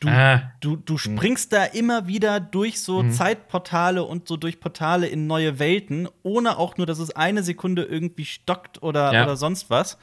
Du, 0.00 0.08
Ah. 0.08 0.52
du, 0.60 0.76
du 0.76 0.96
springst 0.96 1.52
da 1.52 1.64
immer 1.64 2.06
wieder 2.06 2.38
durch 2.40 2.80
so 2.80 3.02
Zeitportale 3.10 4.04
und 4.04 4.28
so 4.28 4.36
durch 4.36 4.60
Portale 4.60 5.08
in 5.08 5.26
neue 5.26 5.58
Welten, 5.58 6.08
ohne 6.22 6.56
auch 6.58 6.76
nur, 6.76 6.86
dass 6.86 6.98
es 7.00 7.10
eine 7.16 7.42
Sekunde 7.42 7.82
irgendwie 7.82 8.24
stockt 8.24 8.82
oder, 8.82 9.12
Ja. 9.12 9.24
oder 9.24 9.36
sonst 9.36 9.70
was. 9.70 9.98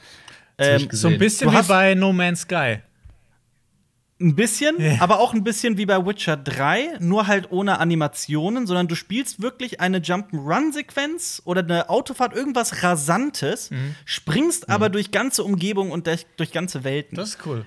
Ähm, 0.58 0.88
So 0.90 1.08
ein 1.08 1.18
bisschen 1.18 1.50
wie 1.50 1.62
bei 1.62 1.94
No 1.94 2.12
Man's 2.12 2.42
Sky. 2.42 2.78
Ein 4.18 4.34
bisschen, 4.34 4.80
Ja. 4.80 4.96
aber 5.00 5.20
auch 5.20 5.34
ein 5.34 5.44
bisschen 5.44 5.76
wie 5.76 5.84
bei 5.84 6.04
Witcher 6.06 6.38
3, 6.38 6.96
nur 7.00 7.26
halt 7.26 7.50
ohne 7.52 7.78
Animationen, 7.80 8.66
sondern 8.66 8.88
du 8.88 8.94
spielst 8.94 9.42
wirklich 9.42 9.80
eine 9.82 9.98
Jump'n'Run-Sequenz 9.98 11.42
oder 11.44 11.60
eine 11.62 11.90
Autofahrt, 11.90 12.34
irgendwas 12.34 12.82
Rasantes, 12.82 13.70
Mhm. 13.70 13.94
springst 14.06 14.70
aber 14.70 14.88
durch 14.88 15.10
ganze 15.10 15.44
Umgebungen 15.44 15.90
und 15.92 16.06
durch, 16.06 16.24
durch 16.38 16.50
ganze 16.52 16.82
Welten. 16.82 17.16
Das 17.16 17.30
ist 17.30 17.38
cool. 17.46 17.66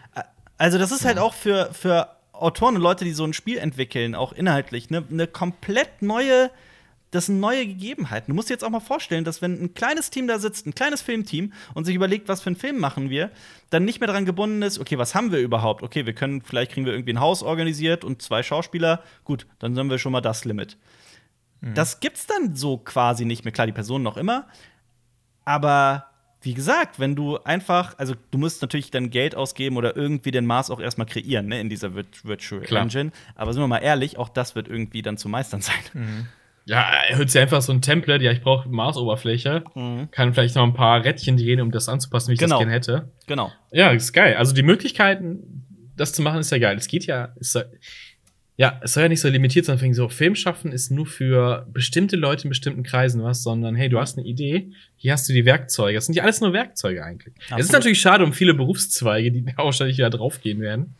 Also, 0.58 0.78
das 0.80 0.92
ist 0.92 1.06
halt 1.06 1.20
auch 1.20 1.36
für, 1.36 1.70
für 1.72 2.10
Autoren 2.40 2.76
und 2.76 2.82
Leute, 2.82 3.06
die 3.06 3.12
so 3.12 3.24
ein 3.24 3.34
Spiel 3.34 3.58
entwickeln, 3.58 4.16
auch 4.16 4.34
inhaltlich, 4.34 4.90
ne, 4.90 5.04
eine 5.10 5.28
komplett 5.28 6.02
neue, 6.02 6.52
das 7.12 7.28
sind 7.28 7.40
neue 7.40 7.66
Gegebenheiten. 7.66 8.32
Du 8.32 8.36
musst 8.36 8.50
dir 8.50 8.54
jetzt 8.54 8.64
auch 8.64 8.70
mal 8.70 8.80
vorstellen, 8.80 9.24
dass 9.24 9.42
wenn 9.42 9.62
ein 9.62 9.74
kleines 9.74 10.10
Team 10.10 10.28
da 10.28 10.40
sitzt, 10.40 10.66
ein 10.66 10.76
kleines 10.76 11.02
Filmteam 11.02 11.54
und 11.74 11.86
sich 11.86 11.96
überlegt, 11.96 12.28
was 12.28 12.42
für 12.42 12.48
einen 12.48 12.56
Film 12.56 12.80
machen 12.80 13.10
wir, 13.10 13.32
dann 13.70 13.86
nicht 13.86 14.00
mehr 14.00 14.08
daran 14.08 14.26
gebunden 14.26 14.62
ist, 14.62 14.80
okay, 14.80 14.98
was 14.98 15.16
haben 15.16 15.32
wir 15.32 15.40
überhaupt? 15.40 15.84
Okay, 15.84 16.06
wir 16.06 16.14
können, 16.14 16.42
vielleicht 16.42 16.72
kriegen 16.72 16.86
wir 16.86 16.94
irgendwie 16.94 17.14
ein 17.14 17.20
Haus 17.20 17.44
organisiert 17.44 18.04
und 18.04 18.22
zwei 18.22 18.44
Schauspieler. 18.44 19.04
Gut, 19.24 19.48
dann 19.60 19.76
sind 19.76 19.90
wir 19.90 19.98
schon 19.98 20.12
mal 20.12 20.22
das 20.22 20.46
Limit. 20.46 20.78
Das 21.62 22.00
gibt's 22.00 22.26
dann 22.26 22.56
so 22.56 22.78
quasi 22.78 23.26
nicht 23.26 23.44
mehr. 23.44 23.52
Klar, 23.52 23.68
die 23.68 23.74
Personen 23.74 24.04
noch 24.04 24.16
immer, 24.16 24.48
aber 25.44 26.09
wie 26.42 26.54
gesagt, 26.54 27.00
wenn 27.00 27.16
du 27.16 27.38
einfach, 27.40 27.98
also 27.98 28.14
du 28.32 28.38
musst 28.38 28.62
natürlich 28.62 28.92
dann 28.92 29.10
Geld 29.10 29.36
ausgeben 29.36 29.76
oder 29.78 29.96
irgendwie 29.98 30.32
den 30.32 30.46
Mars 30.46 30.70
auch 30.72 30.80
erstmal 30.80 31.06
kreieren, 31.08 31.48
ne, 31.48 31.60
in 31.60 31.70
dieser 31.70 31.96
Virt 31.96 32.24
Virtual 32.26 32.62
Klar. 32.62 32.84
Engine. 32.84 33.12
Aber 33.36 33.52
sind 33.54 33.62
wir 33.62 33.68
mal 33.68 33.80
ehrlich, 33.80 34.18
auch 34.18 34.30
das 34.30 34.56
wird 34.56 34.68
irgendwie 34.68 35.02
dann 35.02 35.18
zu 35.18 35.30
meistern 35.30 35.62
sein. 35.62 35.76
Ja, 36.66 36.82
er 37.10 37.18
hört 37.18 37.32
sich 37.32 37.42
einfach 37.42 37.64
so 37.64 37.72
ein 37.74 37.82
Template, 37.82 38.24
ja, 38.24 38.32
ich 38.32 38.42
brauche 38.42 38.70
Mars-Oberfläche. 38.70 39.64
Kann 40.12 40.34
vielleicht 40.36 40.56
noch 40.56 40.62
ein 40.64 40.76
paar 40.76 41.04
Rädchen 41.04 41.36
drehen, 41.36 41.62
um 41.62 41.72
das 41.72 41.90
anzupassen, 41.90 42.30
wie 42.30 42.34
ich 42.34 42.40
Genau. 42.40 42.58
das 42.58 42.60
gerne 42.60 42.72
hätte. 42.74 43.12
Genau. 43.26 43.52
Ja, 43.72 43.90
ist 43.90 44.14
geil. 44.14 44.36
Also 44.36 44.54
die 44.54 44.62
Möglichkeiten, 44.62 45.66
das 45.96 46.14
zu 46.14 46.22
machen, 46.22 46.42
ist 46.42 46.52
ja 46.52 46.60
geil. 46.60 46.78
Es 46.78 46.88
geht 46.88 47.08
ja, 47.08 47.30
soll, 47.40 47.72
ja, 48.60 48.78
es 48.84 48.92
soll 48.92 49.04
ja 49.04 49.10
nicht 49.10 49.22
so 49.22 49.30
limitiert 49.30 49.64
sein, 49.64 49.80
wegen 49.80 49.94
so 49.94 50.10
Film 50.10 50.36
schaffen 50.36 50.74
ist 50.74 50.92
nur 50.92 51.06
für 51.06 51.66
bestimmte 51.72 52.18
Leute 52.18 52.44
in 52.44 52.50
bestimmten 52.50 52.84
Kreisen 52.84 53.24
was, 53.24 53.42
sondern 53.42 53.74
hey, 53.74 53.88
du 53.88 53.98
hast 53.98 54.18
eine 54.18 54.28
Idee, 54.28 54.74
hier 54.98 55.14
hast 55.14 55.30
du 55.30 55.34
die 55.34 55.46
Werkzeuge. 55.46 55.94
Das 55.96 56.08
sind 56.08 56.16
ja 56.16 56.24
alles 56.24 56.42
nur 56.42 56.52
Werkzeuge 56.52 57.02
eigentlich. 57.02 57.34
Es 57.38 57.46
ist 57.46 57.52
Absolut. 57.54 57.72
natürlich 57.72 58.02
schade 58.02 58.26
um 58.26 58.34
viele 58.34 58.54
Berufszweige, 58.54 59.32
die 59.32 59.46
da 59.58 59.64
wahrscheinlich 59.64 59.98
wieder 59.98 60.10
draufgehen 60.10 60.60
werden. 60.60 60.94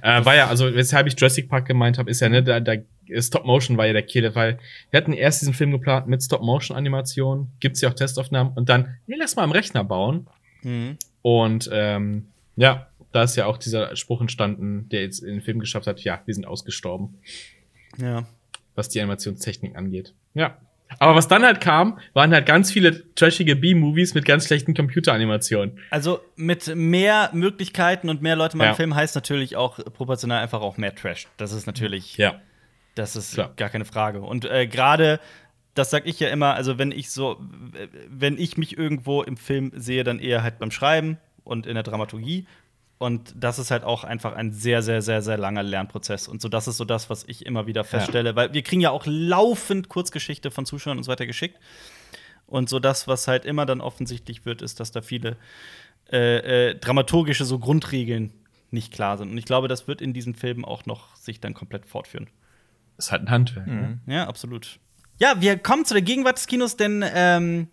Äh, 0.00 0.24
war 0.24 0.34
ja, 0.34 0.48
also 0.48 0.74
weshalb 0.74 1.06
ich 1.06 1.20
Jurassic 1.20 1.50
Park 1.50 1.66
gemeint 1.66 1.98
habe, 1.98 2.10
ist 2.10 2.20
ja, 2.20 2.30
ne, 2.30 2.42
da, 2.42 2.58
da 2.58 2.76
Stop 3.18 3.44
Motion 3.44 3.76
war 3.76 3.86
ja 3.86 3.92
der 3.92 4.00
Killer, 4.00 4.34
weil 4.34 4.58
wir 4.90 4.96
hatten 4.96 5.12
erst 5.12 5.42
diesen 5.42 5.52
Film 5.52 5.72
geplant 5.72 6.06
mit 6.06 6.22
Stop 6.22 6.40
Motion 6.40 6.74
Animation, 6.74 7.50
gibt's 7.60 7.82
ja 7.82 7.90
auch 7.90 7.94
Testaufnahmen 7.94 8.54
und 8.54 8.70
dann, 8.70 8.96
nee, 9.06 9.16
lass 9.18 9.36
mal 9.36 9.42
am 9.42 9.52
Rechner 9.52 9.84
bauen. 9.84 10.26
Mhm. 10.62 10.96
Und 11.20 11.68
ähm, 11.70 12.28
ja, 12.56 12.86
da 13.14 13.22
ist 13.22 13.36
ja 13.36 13.46
auch 13.46 13.58
dieser 13.58 13.94
Spruch 13.96 14.20
entstanden, 14.20 14.88
der 14.90 15.02
jetzt 15.02 15.20
in 15.20 15.28
den 15.34 15.40
Film 15.40 15.60
geschafft 15.60 15.86
hat, 15.86 16.00
ja, 16.00 16.20
wir 16.24 16.34
sind 16.34 16.46
ausgestorben, 16.46 17.18
Ja. 17.96 18.26
was 18.74 18.88
die 18.88 19.00
Animationstechnik 19.00 19.76
angeht. 19.76 20.14
Ja. 20.34 20.56
Aber 20.98 21.14
was 21.14 21.26
dann 21.28 21.42
halt 21.44 21.60
kam, 21.60 21.98
waren 22.12 22.32
halt 22.32 22.44
ganz 22.46 22.70
viele 22.70 23.14
trashige 23.14 23.56
B-Movies 23.56 24.14
mit 24.14 24.24
ganz 24.24 24.46
schlechten 24.46 24.74
Computeranimationen. 24.74 25.78
Also 25.90 26.20
mit 26.36 26.74
mehr 26.76 27.30
Möglichkeiten 27.32 28.08
und 28.10 28.20
mehr 28.22 28.36
Leute 28.36 28.56
mal 28.56 28.64
Ja. 28.64 28.70
im 28.70 28.76
Film 28.76 28.94
heißt 28.94 29.14
natürlich 29.14 29.56
auch 29.56 29.78
proportional 29.92 30.42
einfach 30.42 30.60
auch 30.60 30.76
mehr 30.76 30.94
Trash. 30.94 31.26
Das 31.36 31.52
ist 31.52 31.66
natürlich, 31.66 32.16
Ja. 32.18 32.40
das 32.96 33.16
ist 33.16 33.34
Klar. 33.34 33.52
gar 33.56 33.70
keine 33.70 33.84
Frage. 33.86 34.20
Und 34.20 34.44
äh, 34.44 34.66
gerade, 34.66 35.20
das 35.74 35.90
sag 35.90 36.06
ich 36.06 36.20
ja 36.20 36.28
immer, 36.28 36.54
also 36.54 36.78
wenn 36.78 36.92
ich 36.92 37.10
so, 37.10 37.40
wenn 38.08 38.38
ich 38.38 38.56
mich 38.58 38.76
irgendwo 38.76 39.22
im 39.22 39.36
Film 39.36 39.72
sehe, 39.74 40.04
dann 40.04 40.18
eher 40.18 40.42
halt 40.42 40.58
beim 40.58 40.70
Schreiben 40.70 41.18
und 41.44 41.66
in 41.66 41.74
der 41.74 41.82
Dramaturgie. 41.82 42.46
Und 42.98 43.34
das 43.36 43.58
ist 43.58 43.70
halt 43.70 43.84
auch 43.84 44.04
einfach 44.04 44.34
ein 44.34 44.52
sehr, 44.52 44.82
sehr, 44.82 45.02
sehr, 45.02 45.20
sehr 45.20 45.36
langer 45.36 45.62
Lernprozess. 45.62 46.28
Und 46.28 46.40
so, 46.40 46.48
das 46.48 46.68
ist 46.68 46.76
so 46.76 46.84
das, 46.84 47.10
was 47.10 47.24
ich 47.24 47.44
immer 47.44 47.66
wieder 47.66 47.84
feststelle, 47.84 48.36
weil 48.36 48.54
wir 48.54 48.62
kriegen 48.62 48.80
ja 48.80 48.90
auch 48.90 49.04
laufend 49.06 49.88
Kurzgeschichte 49.88 50.50
von 50.50 50.64
Zuschauern 50.64 50.98
und 50.98 51.04
so 51.04 51.10
weiter 51.10 51.26
geschickt. 51.26 51.58
Und 52.46 52.68
so 52.68 52.78
das, 52.78 53.08
was 53.08 53.26
halt 53.26 53.44
immer 53.44 53.66
dann 53.66 53.80
offensichtlich 53.80 54.46
wird, 54.46 54.62
ist, 54.62 54.78
dass 54.78 54.92
da 54.92 55.02
viele 55.02 55.36
äh, 56.12 56.70
äh, 56.70 56.74
dramaturgische 56.76 57.44
so 57.44 57.58
Grundregeln 57.58 58.32
nicht 58.70 58.92
klar 58.92 59.18
sind. 59.18 59.30
Und 59.30 59.38
ich 59.38 59.44
glaube, 59.44 59.68
das 59.68 59.88
wird 59.88 60.00
in 60.00 60.12
diesen 60.12 60.34
Filmen 60.34 60.64
auch 60.64 60.86
noch 60.86 61.16
sich 61.16 61.40
dann 61.40 61.54
komplett 61.54 61.86
fortführen. 61.86 62.28
Ist 62.96 63.10
halt 63.10 63.22
ein 63.22 63.30
Handwerk. 63.30 63.66
Ne? 63.66 63.98
Ja, 64.06 64.28
absolut. 64.28 64.78
Ja, 65.18 65.40
wir 65.40 65.58
kommen 65.58 65.84
zu 65.84 65.94
der 65.94 66.02
Gegenwart 66.02 66.38
des 66.38 66.46
Kinos, 66.46 66.76
denn 66.76 67.04
ähm, 67.14 67.68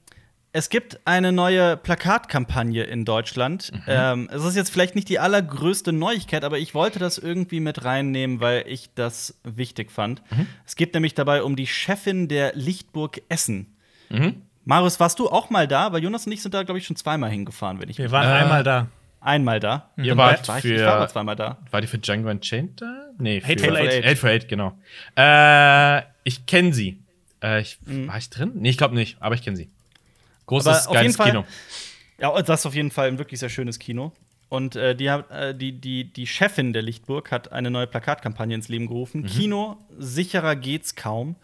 es 0.53 0.69
gibt 0.69 0.99
eine 1.05 1.31
neue 1.31 1.77
Plakatkampagne 1.77 2.83
in 2.83 3.05
Deutschland. 3.05 3.71
Ähm, 3.87 4.29
es 4.31 4.43
ist 4.43 4.55
jetzt 4.55 4.69
vielleicht 4.71 4.95
nicht 4.95 5.07
die 5.09 5.19
allergrößte 5.19 5.93
Neuigkeit, 5.93 6.43
aber 6.43 6.57
ich 6.59 6.73
wollte 6.73 6.99
das 6.99 7.17
irgendwie 7.17 7.59
mit 7.59 7.85
reinnehmen, 7.85 8.39
weil 8.41 8.65
ich 8.67 8.89
das 8.95 9.39
wichtig 9.43 9.91
fand. 9.91 10.21
Es 10.65 10.75
geht 10.75 10.93
nämlich 10.93 11.13
dabei 11.13 11.43
um 11.43 11.55
die 11.55 11.67
Chefin 11.67 12.27
der 12.27 12.53
Lichtburg 12.55 13.21
Essen. 13.29 13.75
Mhm. 14.09 14.41
Marius, 14.65 14.99
warst 14.99 15.19
du 15.19 15.29
auch 15.29 15.49
mal 15.49 15.67
da? 15.67 15.91
Weil 15.93 16.03
Jonas 16.03 16.25
und 16.27 16.33
ich 16.33 16.41
sind 16.41 16.53
da, 16.53 16.63
glaube 16.63 16.77
ich, 16.79 16.85
schon 16.85 16.95
zweimal 16.95 17.29
hingefahren, 17.31 17.79
wenn 17.81 17.89
ich 17.89 17.97
Wir 17.97 18.11
waren 18.11 18.27
Äh, 18.27 18.41
einmal 18.43 18.63
da. 18.63 18.87
einmal 19.21 19.59
da. 19.59 19.89
Ihr 19.97 20.17
wart 20.17 20.47
war 20.47 20.57
ich, 20.57 20.61
für- 20.63 20.75
ich 20.75 20.81
war 20.81 20.99
mal 20.99 21.07
zweimal 21.09 21.35
da. 21.35 21.57
War 21.71 21.81
die 21.81 21.87
für 21.87 21.97
Django 21.97 22.29
Unchained 22.29 22.81
da? 22.81 23.05
Nee, 23.17 23.41
für 23.41 23.47
Hateful 23.47 23.77
Eight. 23.77 24.05
Hateful 24.05 24.29
Eight, 24.29 24.47
genau. 24.47 24.77
Äh, 25.15 26.01
ich 26.23 26.45
kenne 26.45 26.73
sie. 26.73 26.99
Äh, 27.43 27.61
ich, 27.61 27.79
Mhm. 27.85 28.07
War 28.07 28.17
ich 28.17 28.29
drin? 28.29 28.51
Nee, 28.55 28.69
ich 28.69 28.77
glaube 28.77 28.95
nicht, 28.95 29.17
aber 29.21 29.33
ich 29.35 29.41
kenne 29.41 29.55
sie. 29.57 29.69
Großes, 30.51 30.87
Aber 30.87 30.97
auf 30.97 31.01
jeden 31.01 31.13
Fall- 31.13 31.31
Kino. 31.31 31.45
Ja, 32.19 32.39
das 32.41 32.59
ist 32.61 32.65
auf 32.67 32.75
jeden 32.75 32.91
Fall 32.91 33.07
ein 33.07 33.17
wirklich 33.17 33.39
sehr 33.39 33.49
schönes 33.49 33.79
Kino. 33.79 34.11
Und 34.49 34.75
äh, 34.75 34.95
die, 34.95 35.05
äh, 35.07 35.55
die, 35.55 35.71
die, 35.71 36.03
die 36.11 36.27
Chefin 36.27 36.73
der 36.73 36.81
Lichtburg 36.81 37.31
hat 37.31 37.51
eine 37.53 37.71
neue 37.71 37.87
Plakatkampagne 37.87 38.53
ins 38.53 38.67
Leben 38.67 38.87
gerufen. 38.87 39.25
Kino, 39.25 39.77
sicherer 39.97 40.57
geht's 40.57 40.95
kaum. 40.95 41.37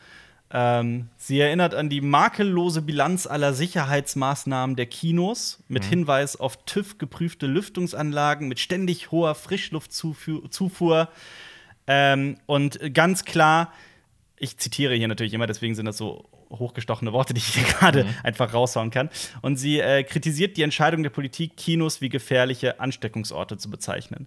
Ähm, 0.51 1.09
sie 1.17 1.39
erinnert 1.39 1.73
an 1.73 1.89
die 1.89 2.01
makellose 2.01 2.81
Bilanz 2.81 3.25
aller 3.25 3.53
Sicherheitsmaßnahmen 3.53 4.75
der 4.75 4.85
Kinos 4.85 5.63
mit 5.67 5.83
Hinweis 5.85 6.37
auf 6.37 6.63
TÜV-geprüfte 6.65 7.47
Lüftungsanlagen 7.47 8.47
mit 8.47 8.59
ständig 8.59 9.11
hoher 9.11 9.35
Frischluftzufuhr. 9.35 10.51
Zufuhr. 10.51 11.09
Ähm, 11.87 12.37
und 12.45 12.93
ganz 12.93 13.25
klar, 13.25 13.71
ich 14.37 14.57
zitiere 14.57 14.95
hier 14.95 15.07
natürlich 15.07 15.33
immer, 15.33 15.47
deswegen 15.47 15.75
sind 15.75 15.85
das 15.85 15.97
so 15.97 16.25
hochgestochene 16.49 17.13
Worte, 17.13 17.33
die 17.33 17.39
ich 17.39 17.47
hier 17.47 17.63
gerade 17.79 18.05
einfach 18.23 18.53
raushauen 18.53 18.91
kann. 18.91 19.09
Und 19.41 19.57
sie 19.57 19.79
äh, 19.79 20.03
kritisiert 20.03 20.57
die 20.57 20.63
Entscheidung 20.63 21.03
der 21.03 21.09
Politik, 21.09 21.57
Kinos 21.57 22.01
wie 22.01 22.09
gefährliche 22.09 22.79
Ansteckungsorte 22.79 23.57
zu 23.57 23.69
bezeichnen. 23.69 24.25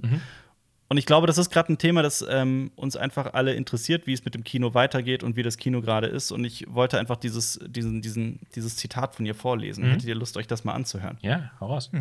Und 0.91 0.97
ich 0.97 1.07
glaube, 1.07 1.29
das 1.29 1.39
ist 1.39 1.51
gerade 1.51 1.73
ein 1.73 1.79
Thema, 1.79 2.03
das 2.03 2.25
ähm, 2.29 2.73
uns 2.75 2.97
einfach 2.97 3.35
alle 3.35 3.55
interessiert, 3.55 4.09
wie 4.09 4.13
es 4.13 4.25
mit 4.25 4.35
dem 4.35 4.43
Kino 4.43 4.75
weitergeht 4.75 5.23
und 5.23 5.37
wie 5.37 5.45
das 5.45 5.57
Kino 5.57 5.83
gerade 5.83 6.09
ist. 6.09 6.33
Und 6.33 6.45
ich 6.45 6.67
wollte 6.69 6.99
einfach 6.99 7.15
dieses, 7.15 7.61
diesen, 7.65 8.03
diesen, 8.03 8.41
dieses 8.57 8.75
Zitat 8.75 9.15
von 9.15 9.25
ihr 9.25 9.37
vorlesen. 9.37 9.85
Hättet 9.85 10.09
ihr 10.09 10.17
Lust, 10.17 10.37
euch 10.37 10.49
das 10.49 10.65
mal 10.65 10.73
anzuhören? 10.73 11.17
Ja, 11.23 11.53
hau 11.61 11.67
raus. 11.69 11.93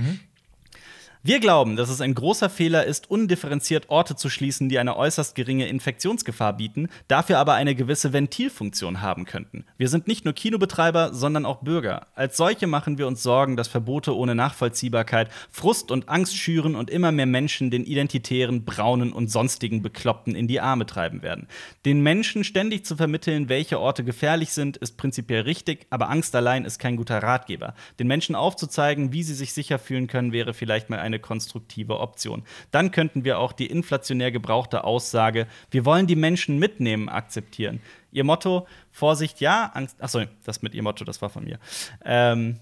Wir 1.22 1.42
glauben, 1.42 1.76
dass 1.76 1.90
es 1.90 2.00
ein 2.00 2.14
großer 2.14 2.50
Fehler 2.50 2.86
ist, 2.86 3.12
undifferenziert 3.12 3.90
Orte 3.90 4.16
zu 4.16 4.30
schließen, 4.30 4.70
die 4.70 4.80
eine 4.80 4.96
äußerst 4.96 5.36
geringe 5.36 5.68
Infektionsgefahr 5.68 6.54
bieten, 6.54 6.88
dafür 7.10 7.40
aber 7.40 7.56
eine 7.56 7.76
gewisse 7.76 8.14
Ventilfunktion 8.14 9.02
haben 9.02 9.26
könnten. 9.26 9.66
Wir 9.76 9.90
sind 9.90 10.08
nicht 10.08 10.24
nur 10.24 10.34
Kinobetreiber, 10.34 11.14
sondern 11.14 11.46
auch 11.46 11.58
Bürger. 11.58 12.08
Als 12.16 12.38
solche 12.38 12.68
machen 12.68 12.98
wir 12.98 13.06
uns 13.06 13.22
Sorgen, 13.22 13.58
dass 13.58 13.68
Verbote 13.68 14.16
ohne 14.16 14.34
Nachvollziehbarkeit 14.34 15.30
Frust 15.52 15.92
und 15.92 16.08
Angst 16.08 16.38
schüren 16.38 16.74
und 16.74 16.90
immer 16.90 17.12
mehr 17.12 17.26
Menschen 17.26 17.70
den 17.70 17.84
identitären, 17.84 18.64
braunen 18.64 19.12
und 19.12 19.30
sonstigen 19.30 19.82
Bekloppten 19.82 20.36
in 20.36 20.48
die 20.48 20.62
Arme 20.62 20.86
treiben 20.86 21.22
werden. 21.22 21.50
Den 21.84 22.00
Menschen 22.00 22.46
ständig 22.46 22.86
zu 22.86 22.96
vermitteln, 22.96 23.50
welche 23.50 23.82
Orte 23.82 24.06
gefährlich 24.06 24.52
sind, 24.52 24.78
ist 24.78 24.96
prinzipiell 24.96 25.42
richtig, 25.42 25.86
aber 25.90 26.10
Angst 26.10 26.34
allein 26.34 26.64
ist 26.64 26.80
kein 26.80 26.96
guter 26.96 27.22
Ratgeber. 27.22 27.74
Den 28.00 28.08
Menschen 28.08 28.36
aufzuzeigen, 28.36 29.12
wie 29.12 29.24
sie 29.24 29.36
sich 29.36 29.52
sicher 29.52 29.80
fühlen 29.80 30.08
können, 30.08 30.32
wäre 30.32 30.54
vielleicht 30.54 30.90
mal 30.90 31.09
eine 31.10 31.19
konstruktive 31.19 32.00
Option. 32.00 32.43
Dann 32.72 32.91
könnten 32.91 33.24
wir 33.26 33.39
auch 33.39 33.52
die 33.52 33.65
inflationär 33.67 34.32
gebrauchte 34.32 34.84
Aussage, 34.84 35.45
wir 35.72 35.84
wollen 35.86 36.08
die 36.08 36.15
Menschen 36.15 36.58
mitnehmen, 36.60 37.10
akzeptieren. 37.10 37.82
Ihr 38.12 38.24
Motto, 38.24 38.67
Vorsicht, 38.91 39.41
ja, 39.41 39.72
Angst. 39.74 40.02
Achso, 40.02 40.24
das 40.43 40.62
mit 40.62 40.74
ihr 40.74 40.82
Motto, 40.84 41.04
das 41.06 41.22
war 41.22 41.30
von 41.30 41.43
mir. 41.43 41.60
Ähm, 42.06 42.60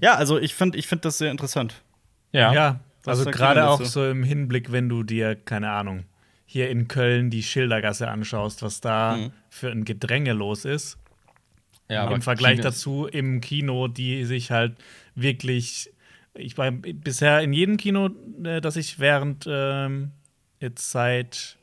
Ja, 0.00 0.16
also 0.16 0.38
ich 0.38 0.54
finde 0.54 0.78
ich 0.78 0.86
find 0.88 1.04
das 1.04 1.18
sehr 1.18 1.30
interessant. 1.30 1.82
Ja. 2.32 2.52
Ja, 2.52 2.80
also 3.06 3.24
gerade 3.30 3.68
auch 3.68 3.80
so 3.84 4.08
im 4.10 4.24
Hinblick, 4.24 4.72
wenn 4.72 4.88
du 4.88 5.02
dir, 5.04 5.34
keine 5.36 5.70
Ahnung, 5.70 6.04
hier 6.44 6.68
in 6.70 6.88
Köln 6.88 7.30
die 7.30 7.42
Schildergasse 7.44 8.08
anschaust, 8.08 8.62
was 8.62 8.80
da 8.80 9.16
Mhm. 9.16 9.32
für 9.48 9.70
ein 9.70 9.84
Gedränge 9.84 10.32
los 10.32 10.64
ist. 10.64 10.98
ja 11.88 12.08
Im 12.10 12.22
Vergleich 12.22 12.56
Kino- 12.58 12.62
dazu 12.64 13.06
im 13.06 13.40
Kino, 13.40 13.88
die 13.88 14.24
sich 14.24 14.50
halt 14.50 14.76
wirklich. 15.16 15.90
Ich 16.34 16.56
war 16.58 16.70
bisher 16.70 17.40
in 17.40 17.52
jedem 17.52 17.76
Kino, 17.76 18.10
äh, 18.44 18.60
das 18.60 18.76
ich 18.76 18.98
während 18.98 19.46
ähm, 19.48 20.12
jetzt 20.60 20.90
seit 20.90 21.56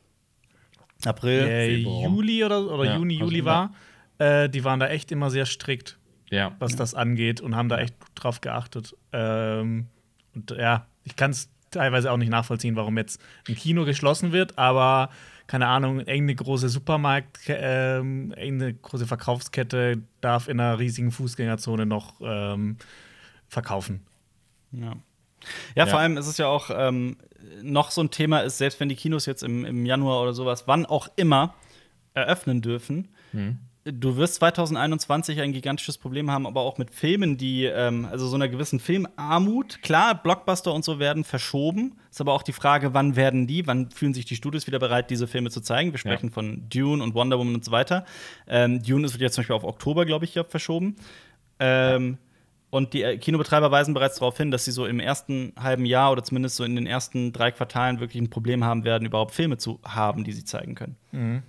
April. 1.06 1.48
äh. 1.48 1.76
Juli 1.78 2.44
oder, 2.44 2.72
oder 2.72 2.86
Ja, 2.86 2.98
Juni, 2.98 3.16
Juli 3.16 3.46
war, 3.46 3.74
äh, 4.18 4.50
die 4.50 4.64
waren 4.64 4.80
da 4.80 4.88
echt 4.88 5.12
immer 5.12 5.30
sehr 5.30 5.46
strikt, 5.46 5.98
Ja. 6.30 6.56
was 6.60 6.76
das 6.76 6.94
angeht 6.96 7.40
und 7.40 7.56
haben 7.56 7.70
da 7.70 7.78
echt 7.80 7.96
drauf 8.16 8.42
geachtet. 8.42 8.96
Ähm, 9.14 9.88
Und 10.36 10.52
ja, 10.52 10.86
ich 11.04 11.16
kann 11.16 11.32
es 11.32 11.50
teilweise 11.72 12.12
auch 12.12 12.18
nicht 12.18 12.30
nachvollziehen, 12.30 12.76
warum 12.76 12.98
jetzt 12.98 13.22
ein 13.48 13.56
Kino 13.56 13.86
geschlossen 13.86 14.32
wird, 14.32 14.58
aber 14.58 15.10
keine 15.48 15.68
Ahnung, 15.68 16.00
irgendeine 16.00 16.36
große 16.36 16.68
Supermarkt, 16.70 17.40
ähm, 17.48 18.34
irgendeine 18.36 18.74
große 18.74 19.08
Verkaufskette 19.08 20.02
darf 20.20 20.48
in 20.50 20.60
einer 20.60 20.78
riesigen 20.80 21.12
Fußgängerzone 21.12 21.86
noch 21.86 22.16
ähm, 22.22 22.78
verkaufen. 23.48 24.02
Ja. 24.82 24.94
Ja, 25.76 25.86
vor 25.86 26.00
allem 26.00 26.18
ist 26.18 26.28
es 26.28 26.38
ja 26.38 26.48
auch 26.48 26.70
ähm, 26.74 27.18
noch 27.62 27.92
so 27.92 28.02
ein 28.02 28.10
Thema 28.12 28.40
ist, 28.40 28.58
selbst 28.58 28.80
wenn 28.80 28.90
die 28.90 28.96
Kinos 28.96 29.26
jetzt 29.28 29.44
im, 29.44 29.64
im 29.66 29.86
Januar 29.86 30.22
oder 30.24 30.34
sowas, 30.34 30.64
wann 30.68 30.86
auch 30.86 31.08
immer 31.16 31.54
eröffnen 32.14 32.62
dürfen, 32.62 33.10
du 33.86 34.18
wirst 34.18 34.36
2021 34.36 35.40
ein 35.40 35.54
gigantisches 35.54 35.98
Problem 36.00 36.32
haben, 36.32 36.48
aber 36.48 36.62
auch 36.62 36.78
mit 36.80 36.92
Filmen, 36.94 37.38
die, 37.38 37.66
ähm, 37.66 38.06
also 38.12 38.28
so 38.28 38.36
einer 38.36 38.50
gewissen 38.50 38.80
Filmarmut. 38.80 39.82
Klar, 39.84 40.16
Blockbuster 40.22 40.74
und 40.74 40.84
so 40.84 41.00
werden 41.00 41.24
verschoben. 41.24 41.98
Ist 42.10 42.20
aber 42.20 42.34
auch 42.34 42.44
die 42.44 42.52
Frage, 42.54 42.94
wann 42.94 43.16
werden 43.16 43.46
die, 43.48 43.68
wann 43.68 43.92
fühlen 43.92 44.14
sich 44.16 44.26
die 44.26 44.36
Studios 44.36 44.68
wieder 44.68 44.80
bereit, 44.80 45.10
diese 45.12 45.28
Filme 45.28 45.52
zu 45.52 45.62
zeigen? 45.62 45.92
Wir 45.92 46.00
sprechen 46.00 46.28
Ja. 46.28 46.34
von 46.34 46.68
Dune 46.70 47.02
und 47.04 47.14
Wonder 47.14 47.38
Woman 47.40 47.54
und 47.56 47.64
so 47.64 47.72
weiter. 47.72 48.06
Ähm, 48.48 48.82
Dune 48.82 49.06
ist 49.06 49.18
jetzt 49.22 49.36
zum 49.36 49.44
Beispiel 49.44 49.56
auf 49.56 49.64
Oktober, 49.64 50.06
glaube 50.06 50.26
ich, 50.26 50.36
ja, 50.36 50.44
verschoben. 50.44 50.96
Ähm, 51.60 52.18
und 52.78 52.94
die 52.94 53.02
äh, 53.04 53.18
Kinobetreiber 53.18 53.72
weisen 53.72 53.94
bereits 53.94 54.20
darauf 54.20 54.38
hin, 54.38 54.52
dass 54.52 54.66
sie 54.66 54.72
so 54.72 54.86
im 54.86 55.00
ersten 55.00 55.54
halben 55.60 55.86
Jahr 55.86 56.12
oder 56.12 56.24
zumindest 56.24 56.56
so 56.56 56.64
in 56.64 56.76
den 56.76 56.86
ersten 56.88 57.34
drei 57.34 57.52
Quartalen 57.52 58.00
wirklich 58.00 58.22
ein 58.22 58.30
Problem 58.30 58.64
haben 58.64 58.84
werden, 58.84 59.06
überhaupt 59.06 59.34
Filme 59.34 59.58
zu 59.58 59.80
haben, 59.84 60.24
die 60.24 60.32
sie 60.32 60.46
zeigen 60.46 60.76
können. 60.76 61.44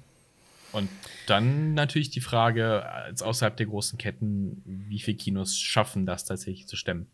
Und 0.72 0.88
dann 1.26 1.74
natürlich 1.74 2.10
die 2.10 2.20
Frage, 2.20 2.84
als 2.90 3.22
außerhalb 3.22 3.56
der 3.56 3.66
großen 3.66 3.98
Ketten, 3.98 4.62
wie 4.64 4.98
viele 4.98 5.16
Kinos 5.16 5.58
schaffen 5.58 6.06
das 6.06 6.24
tatsächlich 6.24 6.66
zu 6.66 6.76
stemmen? 6.76 7.06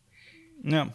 Ja. 0.62 0.88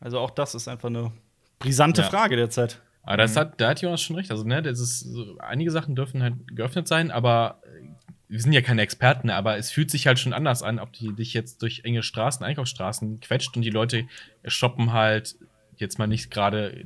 Also 0.00 0.18
auch 0.18 0.30
das 0.30 0.54
ist 0.54 0.68
einfach 0.68 0.88
eine 0.88 1.12
brisante 1.58 2.02
Ja. 2.02 2.08
Frage 2.08 2.36
derzeit. 2.36 2.80
Aber 3.02 3.18
das 3.18 3.36
hat, 3.36 3.60
da 3.60 3.68
hat 3.68 3.80
Jonas 3.80 4.02
schon 4.02 4.16
recht. 4.16 4.32
Also, 4.32 4.44
ne, 4.44 4.62
das 4.62 4.80
ist 4.80 5.00
so, 5.00 5.38
einige 5.38 5.70
Sachen 5.70 5.94
dürfen 5.94 6.22
halt 6.22 6.34
geöffnet 6.56 6.88
sein, 6.88 7.12
aber 7.12 7.60
äh, 7.64 8.05
wir 8.28 8.40
sind 8.40 8.52
ja 8.52 8.60
keine 8.60 8.82
Experten, 8.82 9.30
aber 9.30 9.56
es 9.56 9.70
fühlt 9.70 9.90
sich 9.90 10.06
halt 10.06 10.18
schon 10.18 10.32
anders 10.32 10.62
an, 10.62 10.78
ob 10.80 10.92
die 10.92 11.12
dich 11.12 11.32
jetzt 11.32 11.62
durch 11.62 11.82
enge 11.84 12.02
Straßen, 12.02 12.44
Einkaufsstraßen 12.44 13.20
quetscht 13.20 13.56
und 13.56 13.62
die 13.62 13.70
Leute 13.70 14.04
shoppen 14.44 14.92
halt 14.92 15.36
jetzt 15.76 15.98
mal 15.98 16.06
nicht 16.06 16.30
gerade 16.30 16.84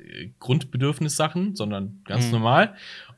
äh, 0.00 0.28
Grundbedürfnissachen, 0.38 1.56
sondern 1.56 2.00
ganz 2.04 2.26
Mhm. 2.26 2.32
normal. 2.32 2.74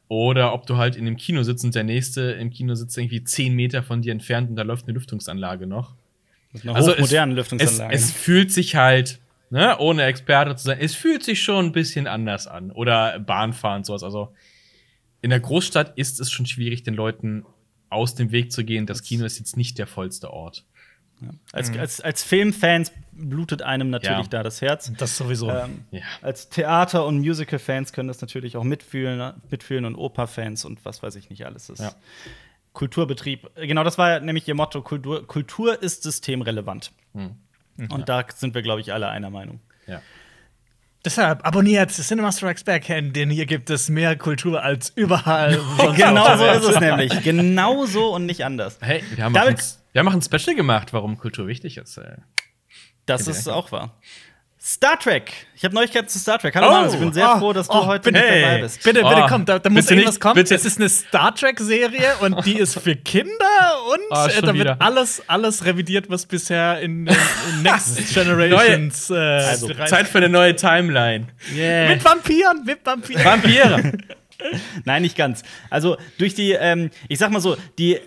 Oder 0.08 0.52
ob 0.54 0.66
du 0.66 0.76
halt 0.76 0.96
in 0.96 1.04
dem 1.04 1.16
Kino 1.16 1.42
sitzt 1.42 1.64
und 1.64 1.74
der 1.74 1.84
nächste 1.84 2.22
im 2.32 2.50
Kino 2.50 2.74
sitzt 2.74 2.96
irgendwie 2.98 3.22
zehn 3.22 3.54
Meter 3.54 3.82
von 3.82 4.02
dir 4.02 4.12
entfernt 4.12 4.50
und 4.50 4.56
da 4.56 4.62
läuft 4.62 4.86
eine 4.86 4.94
Lüftungsanlage 4.94 5.66
noch. 5.66 5.94
Mit 6.52 6.64
einer 6.64 6.74
Also 6.74 6.92
hochmodernen 6.92 7.36
es, 7.36 7.36
Lüftungsanlage. 7.36 7.94
es 7.94 8.10
fühlt 8.10 8.50
sich 8.50 8.74
halt, 8.74 9.20
ne, 9.50 9.78
ohne 9.78 10.02
Experte 10.04 10.56
zu 10.56 10.64
sein, 10.64 10.78
es 10.80 10.96
fühlt 10.96 11.22
sich 11.22 11.42
schon 11.42 11.66
ein 11.66 11.72
bisschen 11.72 12.08
anders 12.08 12.48
an. 12.48 12.72
Oder 12.72 13.20
Bahnfahren 13.20 13.84
sowas. 13.84 14.02
Also 14.02 14.32
in 15.22 15.30
der 15.30 15.40
Großstadt 15.40 15.96
ist 15.98 16.20
es 16.20 16.30
schon 16.30 16.46
schwierig, 16.46 16.82
den 16.82 16.94
Leuten 16.94 17.44
aus 17.88 18.14
dem 18.14 18.30
Weg 18.32 18.52
zu 18.52 18.64
gehen. 18.64 18.86
Das 18.86 19.02
Kino 19.02 19.24
ist 19.24 19.38
jetzt 19.38 19.56
nicht 19.56 19.78
der 19.78 19.86
vollste 19.86 20.30
Ort. 20.32 20.64
als, 21.52 21.70
als, 21.76 22.00
als 22.00 22.22
Filmfans 22.22 22.92
blutet 23.12 23.60
einem 23.60 23.90
natürlich 23.90 24.22
Ja. 24.24 24.28
da 24.28 24.42
das 24.42 24.62
Herz. 24.62 24.90
Das 24.96 25.18
sowieso. 25.18 25.50
Ähm, 25.50 25.84
Ja. 25.90 26.00
als 26.22 26.48
Theater- 26.48 27.04
und 27.04 27.18
Musical-Fans 27.18 27.92
können 27.92 28.08
das 28.08 28.22
natürlich 28.22 28.56
auch 28.56 28.64
mitfühlen, 28.64 29.34
mitfühlen 29.50 29.84
und 29.84 29.96
Oper-Fans 29.96 30.64
und 30.64 30.82
was 30.86 31.02
weiß 31.02 31.16
ich 31.16 31.28
nicht 31.28 31.44
alles. 31.44 31.66
Das 31.66 31.78
Ja. 31.78 31.94
Kulturbetrieb. 32.72 33.50
Genau, 33.56 33.84
das 33.84 33.98
war 33.98 34.10
ja 34.10 34.20
nämlich 34.20 34.46
ihr 34.48 34.54
Motto: 34.54 34.80
Kultur, 34.82 35.26
Kultur 35.26 35.82
ist 35.82 36.02
systemrelevant. 36.04 36.92
Hm. 37.14 37.36
Und 37.90 38.08
da 38.08 38.24
sind 38.34 38.54
wir, 38.54 38.62
glaube 38.62 38.80
ich, 38.80 38.92
alle 38.92 39.08
einer 39.08 39.30
Meinung. 39.30 39.60
Ja. 39.86 40.00
Deshalb 41.04 41.46
abonniert 41.46 41.90
Cinema 41.90 42.30
Strikes 42.30 42.64
Back, 42.64 42.86
denn 42.86 43.30
hier 43.30 43.46
gibt 43.46 43.70
es 43.70 43.88
mehr 43.88 44.16
Kultur 44.16 44.62
als 44.62 44.90
überall. 44.90 45.58
genau 45.96 46.36
so 46.36 46.44
ist 46.44 46.64
es 46.74 46.80
nämlich. 46.80 47.22
Genau 47.22 47.86
so 47.86 48.14
und 48.14 48.26
nicht 48.26 48.44
anders. 48.44 48.76
Hey, 48.80 49.02
wir 49.14 49.24
haben, 49.24 49.32
Damit- 49.32 49.58
auch 49.58 49.62
ein, 49.62 49.74
wir 49.92 49.98
haben 50.00 50.08
auch 50.08 50.12
ein 50.12 50.22
Special 50.22 50.54
gemacht, 50.54 50.92
warum 50.92 51.16
Kultur 51.16 51.46
wichtig 51.46 51.78
ist. 51.78 51.98
Das 53.06 53.26
ist 53.26 53.48
auch 53.48 53.72
wahr. 53.72 53.98
Star 54.62 54.98
Trek. 54.98 55.32
Ich 55.56 55.64
habe 55.64 55.74
Neuigkeiten 55.74 56.06
zu 56.08 56.18
Star 56.18 56.38
Trek. 56.38 56.54
Hallo, 56.54 56.66
Oh, 56.68 56.70
Marius, 56.72 56.92
ich 56.94 57.00
bin 57.00 57.12
sehr 57.14 57.32
oh, 57.34 57.38
froh, 57.38 57.52
dass 57.54 57.66
du 57.66 57.72
oh, 57.72 57.86
heute 57.86 58.12
bitte, 58.12 58.22
mit 58.24 58.42
dabei 58.42 58.60
bist. 58.60 58.82
Bitte, 58.82 59.00
bitte, 59.02 59.22
Oh, 59.22 59.26
komm, 59.26 59.44
da, 59.46 59.58
da 59.58 59.70
muss 59.70 59.84
bitte 59.84 59.94
irgendwas 59.94 60.14
nicht, 60.16 60.20
kommen. 60.20 60.34
bitte. 60.34 60.54
Es 60.54 60.64
ist 60.66 60.78
eine 60.78 60.88
Star 60.90 61.34
Trek-Serie 61.34 62.16
und 62.20 62.44
die 62.44 62.58
ist 62.58 62.78
für 62.78 62.94
Kinder 62.94 63.32
und 63.90 64.00
Ah, 64.16 64.26
äh, 64.28 64.42
da 64.42 64.52
wird 64.54 64.78
alles, 64.82 65.22
alles 65.28 65.64
revidiert, 65.64 66.10
was 66.10 66.26
bisher 66.26 66.78
in, 66.80 67.06
in, 67.06 67.16
in 67.54 67.62
Next 67.62 68.12
Generations 68.12 69.08
äh, 69.08 69.14
Also, 69.14 69.68
Zeit 69.86 70.06
für 70.06 70.18
eine 70.18 70.28
neue 70.28 70.54
Timeline. 70.54 71.28
Yeah. 71.54 71.88
mit 71.88 72.04
Vampiren, 72.04 72.62
mit 72.66 72.84
Vampiren. 72.84 73.24
Vampire. 73.24 73.92
Nein, 74.84 75.02
nicht 75.02 75.16
ganz. 75.16 75.42
Also 75.70 75.96
durch 76.18 76.34
die, 76.34 76.52
ähm, 76.52 76.90
ich 77.08 77.18
sag 77.18 77.30
mal 77.30 77.40
so, 77.40 77.56
die 77.78 77.98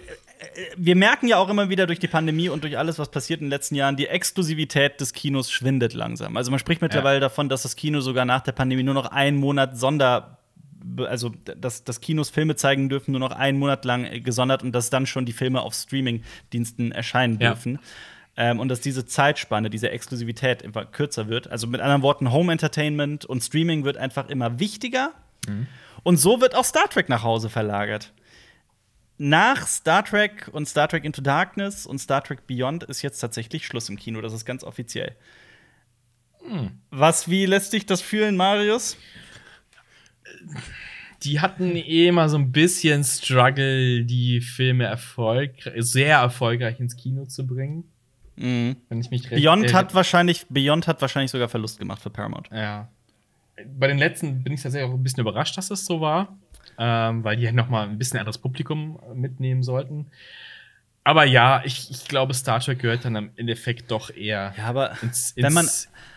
wir 0.77 0.95
merken 0.95 1.27
ja 1.27 1.37
auch 1.37 1.49
immer 1.49 1.69
wieder 1.69 1.87
durch 1.87 1.99
die 1.99 2.07
Pandemie 2.07 2.49
und 2.49 2.63
durch 2.63 2.77
alles, 2.77 2.99
was 2.99 3.09
passiert 3.09 3.41
in 3.41 3.45
den 3.47 3.49
letzten 3.51 3.75
Jahren, 3.75 3.95
die 3.95 4.07
Exklusivität 4.07 4.99
des 4.99 5.13
Kinos 5.13 5.51
schwindet 5.51 5.93
langsam. 5.93 6.37
Also 6.37 6.51
man 6.51 6.59
spricht 6.59 6.81
mittlerweile 6.81 7.19
davon, 7.19 7.49
dass 7.49 7.63
das 7.63 7.75
Kino 7.75 8.01
sogar 8.01 8.25
nach 8.25 8.41
der 8.41 8.51
Pandemie 8.51 8.83
nur 8.83 8.93
noch 8.93 9.07
einen 9.07 9.37
Monat 9.37 9.77
Sonder 9.77 10.37
also 10.97 11.31
dass, 11.45 11.83
dass 11.85 12.01
Kinos 12.01 12.29
Filme 12.29 12.55
zeigen 12.55 12.89
dürfen, 12.89 13.11
nur 13.11 13.19
noch 13.21 13.31
einen 13.31 13.57
Monat 13.57 13.85
lang 13.85 14.03
äh, 14.05 14.19
gesondert 14.19 14.63
und 14.63 14.73
dass 14.73 14.89
dann 14.89 15.05
schon 15.05 15.25
die 15.25 15.31
Filme 15.31 15.61
auf 15.61 15.73
Streaming-Diensten 15.73 16.91
erscheinen 16.91 17.39
Ja. 17.39 17.51
dürfen. 17.51 17.79
Ähm, 18.35 18.59
und 18.59 18.67
dass 18.67 18.81
diese 18.81 19.05
Zeitspanne, 19.05 19.69
diese 19.69 19.91
Exklusivität 19.91 20.61
immer 20.61 20.85
kürzer 20.85 21.27
wird. 21.29 21.47
Also 21.49 21.67
mit 21.67 21.81
anderen 21.81 22.01
Worten, 22.01 22.31
Home 22.33 22.51
Entertainment 22.51 23.25
und 23.25 23.41
Streaming 23.43 23.83
wird 23.85 23.95
einfach 23.95 24.27
immer 24.27 24.59
wichtiger. 24.59 25.11
Und 26.03 26.17
so 26.17 26.41
wird 26.41 26.55
auch 26.55 26.65
Star 26.65 26.89
Trek 26.89 27.09
nach 27.09 27.23
Hause 27.23 27.49
verlagert. 27.49 28.11
Nach 29.25 29.67
Star 29.67 30.03
Trek 30.03 30.49
und 30.51 30.67
Star 30.67 30.89
Trek 30.89 31.05
Into 31.05 31.21
Darkness 31.21 31.85
und 31.85 31.97
Star 31.97 32.21
Trek 32.21 32.45
Beyond 32.45 32.83
ist 32.83 33.01
jetzt 33.03 33.19
tatsächlich 33.19 33.65
Schluss 33.65 33.87
im 33.87 33.95
Kino. 33.95 34.19
Das 34.19 34.33
ist 34.33 34.43
ganz 34.43 34.65
offiziell. 34.65 35.15
Was, 36.91 37.29
wie 37.29 37.45
lässt 37.45 37.71
sich 37.71 37.85
das 37.85 38.01
fühlen, 38.01 38.35
Marius? 38.35 38.97
die 41.23 41.39
hatten 41.39 41.77
eh 41.77 42.07
immer 42.07 42.27
so 42.27 42.37
ein 42.37 42.51
bisschen 42.51 43.05
Struggle, 43.05 44.03
die 44.03 44.41
Filme 44.41 44.83
erfolg 44.83 45.51
sehr 45.77 46.17
erfolgreich 46.17 46.81
ins 46.81 46.97
Kino 46.97 47.23
zu 47.23 47.47
bringen. 47.47 47.85
Wenn 48.35 48.75
ich 48.99 49.09
mich 49.09 49.31
recht 49.31 49.41
Beyond 49.41 49.69
äh, 49.69 49.73
hat 49.73 49.95
wahrscheinlich, 49.95 50.45
Beyond 50.49 50.87
hat 50.87 51.01
wahrscheinlich 51.01 51.31
sogar 51.31 51.47
Verlust 51.47 51.79
gemacht 51.79 52.01
für 52.01 52.09
Paramount. 52.09 52.49
Ja. 52.51 52.89
Bei 53.77 53.87
den 53.87 53.99
letzten 53.99 54.43
bin 54.43 54.51
ich 54.51 54.61
tatsächlich 54.61 54.89
auch 54.89 54.93
ein 54.93 55.03
bisschen 55.03 55.21
überrascht, 55.21 55.55
dass 55.57 55.71
es 55.71 55.85
so 55.85 56.01
war, 56.01 56.37
ähm, 56.77 57.23
weil 57.23 57.37
die 57.37 57.51
noch 57.51 57.69
mal 57.69 57.87
ein 57.87 57.97
bisschen 57.97 58.19
anderes 58.19 58.37
Publikum 58.37 58.99
mitnehmen 59.13 59.63
sollten. 59.63 60.07
Aber 61.05 61.25
ja, 61.25 61.61
ich, 61.65 61.91
ich 61.91 62.07
glaube, 62.07 62.33
Star 62.33 62.61
Trek 62.61 62.79
gehört 62.79 63.03
dann 63.03 63.17
am 63.17 63.29
Endeffekt 63.35 63.91
doch 63.91 64.09
eher 64.09 64.53
Ja, 64.57 64.65
aber 64.67 64.91
ins, 65.01 65.31
ins, 65.31 65.45
wenn 65.45 65.53
man 65.53 65.67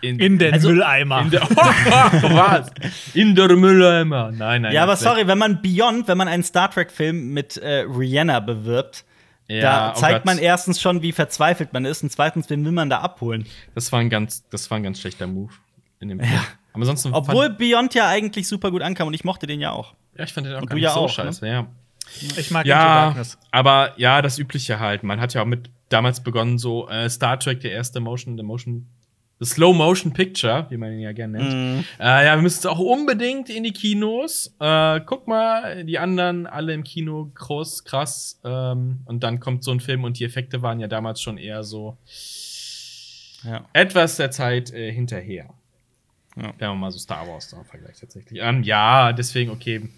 in, 0.01 0.19
In 0.21 0.39
den 0.39 0.53
Also- 0.55 0.69
Mülleimer. 0.69 1.23
in 1.23 1.31
der, 1.31 1.41
was? 1.51 2.71
In 3.15 3.35
der 3.35 3.49
Mülleimer. 3.57 4.31
Nein, 4.31 4.63
nein. 4.63 4.73
ja, 4.73 4.85
aber 4.85 4.95
sorry, 4.97 5.27
wenn 5.27 5.39
man 5.39 5.61
Beyond, 5.61 6.07
wenn 6.07 6.19
man 6.19 6.29
einen 6.29 6.45
Star 6.45 6.71
Trek 6.71 6.93
Film 6.93 7.33
mit 7.33 7.57
äh, 7.57 7.81
Rihanna 7.89 8.39
bewirbt, 8.41 9.05
Ja, 9.49 9.61
da 9.61 9.91
oh 9.91 9.95
zeigt 9.99 10.19
Gott. 10.19 10.25
man 10.27 10.39
erstens 10.39 10.81
schon, 10.81 11.03
wie 11.03 11.11
verzweifelt 11.13 11.73
man 11.73 11.85
ist 11.85 12.05
und 12.05 12.13
zweitens, 12.13 12.49
wen 12.49 12.65
will 12.65 12.73
man 12.73 12.89
da 12.89 12.99
abholen? 13.01 13.45
Das 13.75 13.91
war 13.91 13.99
ein 13.99 14.09
ganz, 14.11 14.49
das 14.51 14.71
war 14.71 14.77
ein 14.79 14.85
ganz 14.85 15.01
schlechter 15.01 15.27
Move 15.27 15.53
in 15.99 16.11
dem 16.11 16.21
Film. 16.21 16.41
Aber 16.75 17.17
Obwohl 17.17 17.51
Beyond 17.51 17.95
ja 17.95 18.07
eigentlich 18.09 18.47
super 18.47 18.71
gut 18.71 18.83
ankam 18.83 19.09
und 19.09 19.15
ich 19.15 19.25
mochte 19.25 19.47
den 19.49 19.61
ja 19.61 19.73
auch. 19.73 19.95
Ja, 20.19 20.25
ich 20.25 20.33
fand 20.33 20.47
den 20.47 20.55
auch 20.55 20.63
Und 20.63 20.67
gar 20.69 20.75
du 20.75 20.77
nicht 20.77 20.85
ja 20.85 20.93
so 20.95 21.01
auch, 21.01 21.09
scheiße. 21.09 21.47
Ja. 21.47 21.67
Ich 22.37 22.51
mag 22.51 22.67
Ja, 22.67 23.15
aber 23.51 23.93
ja, 23.97 24.23
das 24.23 24.39
Übliche 24.39 24.79
halt. 24.79 25.03
Man 25.03 25.21
hat 25.21 25.35
ja 25.35 25.43
auch 25.43 25.47
mit 25.47 25.71
damals 25.89 26.23
begonnen, 26.23 26.59
so 26.59 26.89
äh, 26.89 27.09
Star 27.11 27.39
Trek, 27.39 27.61
der 27.61 27.73
erste 27.73 27.99
Motion, 28.01 28.37
der 28.37 28.47
Motion, 28.47 28.87
the 29.41 29.45
Slow 29.45 29.75
Motion 29.75 30.13
Picture, 30.13 30.67
wie 30.71 30.77
man 30.77 30.93
ihn 30.93 31.01
ja 31.01 31.13
gerne 31.13 31.39
nennt. 31.39 31.53
Mhm. 31.79 31.85
Äh, 31.99 32.27
ja, 32.27 32.35
wir 32.37 32.43
müssen 32.43 32.67
auch 32.69 32.79
unbedingt 32.79 33.51
in 33.51 33.65
die 33.65 33.73
Kinos. 33.73 34.55
Äh, 34.61 35.01
guck 35.05 35.27
mal, 35.27 35.85
die 35.85 35.99
anderen 35.99 36.47
alle 36.47 36.73
im 36.75 36.85
Kino, 36.85 37.31
groß, 37.35 37.85
krass. 37.85 38.41
Ähm, 38.45 39.01
und 39.05 39.23
dann 39.25 39.41
kommt 39.41 39.65
so 39.65 39.73
ein 39.73 39.81
Film 39.81 40.05
und 40.05 40.19
die 40.19 40.25
Effekte 40.25 40.63
waren 40.63 40.79
ja 40.81 40.87
damals 40.89 41.21
schon 41.21 41.39
eher 41.39 41.65
so 41.65 41.99
Ja. 43.43 43.65
etwas 43.73 44.17
der 44.17 44.31
Zeit 44.31 44.73
äh, 44.73 44.93
hinterher. 44.93 45.51
Ja. 46.37 46.53
Wenn 46.59 46.69
man 46.69 46.79
mal 46.79 46.91
so 46.91 46.99
Star 46.99 47.27
Wars 47.27 47.49
da 47.49 47.63
vergleicht 47.65 48.01
tatsächlich. 48.01 48.41
Ähm, 48.43 48.63
ja, 48.63 49.13
deswegen 49.13 49.51
okay. 49.51 49.89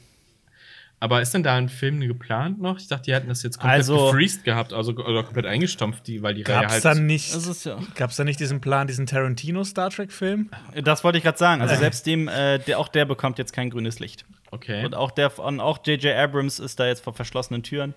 Aber 1.01 1.23
ist 1.23 1.33
denn 1.33 1.45
da 1.45 1.55
ein 1.55 1.69
Film 1.69 2.01
geplant 2.01 2.61
noch? 2.61 2.79
Ich 2.79 2.89
dachte, 2.89 3.05
die 3.05 3.15
hätten 3.15 3.29
das 3.29 3.45
jetzt 3.45 3.59
komplett 3.59 3.79
Also- 3.79 4.07
gefreezed 4.07 4.43
gehabt, 4.45 4.73
also 4.73 4.93
oder 4.93 5.23
komplett 5.23 5.47
eingestampft, 5.47 6.07
die, 6.09 6.23
weil 6.23 6.35
die 6.35 6.43
Reihe 6.43 6.63
Gab's 6.63 6.73
halt. 6.75 6.85
dann 6.85 7.07
nicht, 7.07 7.33
Das 7.35 7.47
ist 7.47 7.65
ja. 7.65 7.79
gab's 7.95 8.17
da 8.17 8.25
nicht 8.25 8.41
diesen 8.41 8.61
Plan, 8.61 8.89
diesen 8.89 9.07
Tarantino-Star 9.07 9.91
Trek-Film? 9.91 10.51
Das 10.83 11.05
wollte 11.05 11.19
ich 11.19 11.25
gerade 11.25 11.39
sagen. 11.39 11.63
Also 11.63 11.77
selbst 11.77 12.05
dem, 12.07 12.27
äh, 12.27 12.59
der, 12.59 12.81
auch 12.81 12.89
der 12.89 13.05
bekommt 13.05 13.39
jetzt 13.39 13.53
kein 13.53 13.71
grünes 13.71 14.01
Licht. 14.01 14.25
okay. 14.51 14.85
Und 14.85 14.97
auch 14.97 15.13
der 15.13 15.31
von 15.31 15.61
auch 15.61 15.79
J.J. 15.87 16.17
Abrams 16.17 16.59
ist 16.59 16.81
da 16.81 16.87
jetzt 16.87 17.05
vor 17.05 17.15
verschlossenen 17.15 17.63
Türen. 17.63 17.95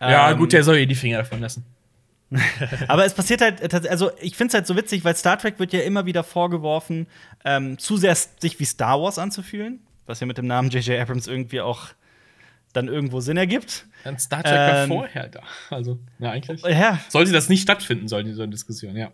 ja, 0.00 0.32
Ähm, 0.32 0.38
gut, 0.38 0.52
der 0.52 0.64
soll 0.64 0.76
eh 0.78 0.86
die 0.86 0.94
Finger 0.96 1.18
davon 1.18 1.40
lassen. 1.40 1.64
Aber 2.88 3.04
es 3.06 3.14
passiert 3.14 3.40
halt, 3.40 3.60
tats- 3.62 3.86
also 3.86 4.10
ich 4.20 4.36
finde 4.36 4.48
es 4.48 4.54
halt 4.54 4.66
so 4.66 4.76
witzig, 4.76 5.04
weil 5.04 5.14
Star 5.16 5.38
Trek 5.38 5.58
wird 5.58 5.72
ja 5.72 5.80
immer 5.80 6.04
wieder 6.04 6.22
vorgeworfen, 6.24 7.06
ähm, 7.44 7.78
zu 7.78 7.96
sehr 7.96 8.14
sich 8.14 8.58
wie 8.60 8.64
Star 8.66 9.00
Wars 9.00 9.18
anzufühlen, 9.18 9.80
was 10.06 10.20
ja 10.20 10.26
mit 10.26 10.36
dem 10.36 10.46
Namen 10.46 10.68
J.J. 10.70 11.00
Abrams 11.00 11.26
irgendwie 11.26 11.60
auch 11.60 11.86
dann 12.78 12.88
irgendwo 12.88 13.20
Sinn 13.20 13.36
ergibt. 13.36 13.86
Ein 14.04 14.18
Star 14.18 14.42
Trek 14.42 14.52
war 14.54 14.82
Ähm, 14.84 14.88
vorher 14.88 15.28
da. 15.28 15.42
Also, 15.70 15.98
ja, 16.18 16.30
eigentlich. 16.30 16.62
Ja, 16.62 16.98
Sollte 17.08 17.32
das 17.32 17.48
nicht 17.48 17.62
stattfinden, 17.62 18.08
sollte 18.08 18.32
so 18.34 18.42
eine 18.42 18.50
Diskussion, 18.52 18.96
ja. 18.96 19.10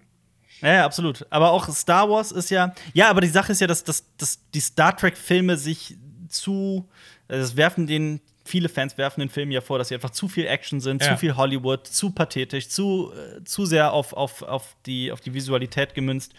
Ja, 0.61 0.72
ja, 0.74 0.85
absolut. 0.85 1.27
Aber 1.31 1.50
auch 1.50 1.68
Star 1.74 2.09
Wars 2.09 2.31
ist 2.33 2.50
ja. 2.50 2.74
Ja, 2.92 3.11
aber 3.11 3.20
die 3.20 3.29
Sache 3.29 3.53
ist 3.53 3.61
ja, 3.61 3.66
dass, 3.66 3.83
dass, 3.85 4.05
dass 4.16 4.38
die 4.55 4.61
Star 4.61 4.96
Trek-Filme 4.96 5.57
sich 5.57 5.96
zu. 6.29 6.88
Das 7.29 7.57
werfen 7.57 7.87
den. 7.87 8.20
Viele 8.46 8.68
Fans 8.68 8.98
werfen 8.98 9.20
den 9.20 9.31
Film 9.31 9.50
ja 9.50 9.62
vor, 9.62 9.79
dass 9.79 9.88
sie 9.88 9.94
einfach 9.94 10.11
zu 10.11 10.29
viel 10.29 10.46
Action 10.46 10.79
sind, 10.81 11.03
Ja. 11.03 11.12
zu 11.12 11.16
viel 11.18 11.35
Hollywood, 11.35 11.87
zu 11.87 12.11
pathetisch, 12.11 12.68
zu, 12.68 13.11
äh, 13.12 13.42
zu 13.44 13.64
sehr 13.64 13.92
auf, 13.94 14.12
auf, 14.12 14.42
auf, 14.42 14.77
die, 14.85 15.11
auf 15.11 15.20
die 15.22 15.33
Visualität 15.33 15.94
gemünzt. 15.94 16.35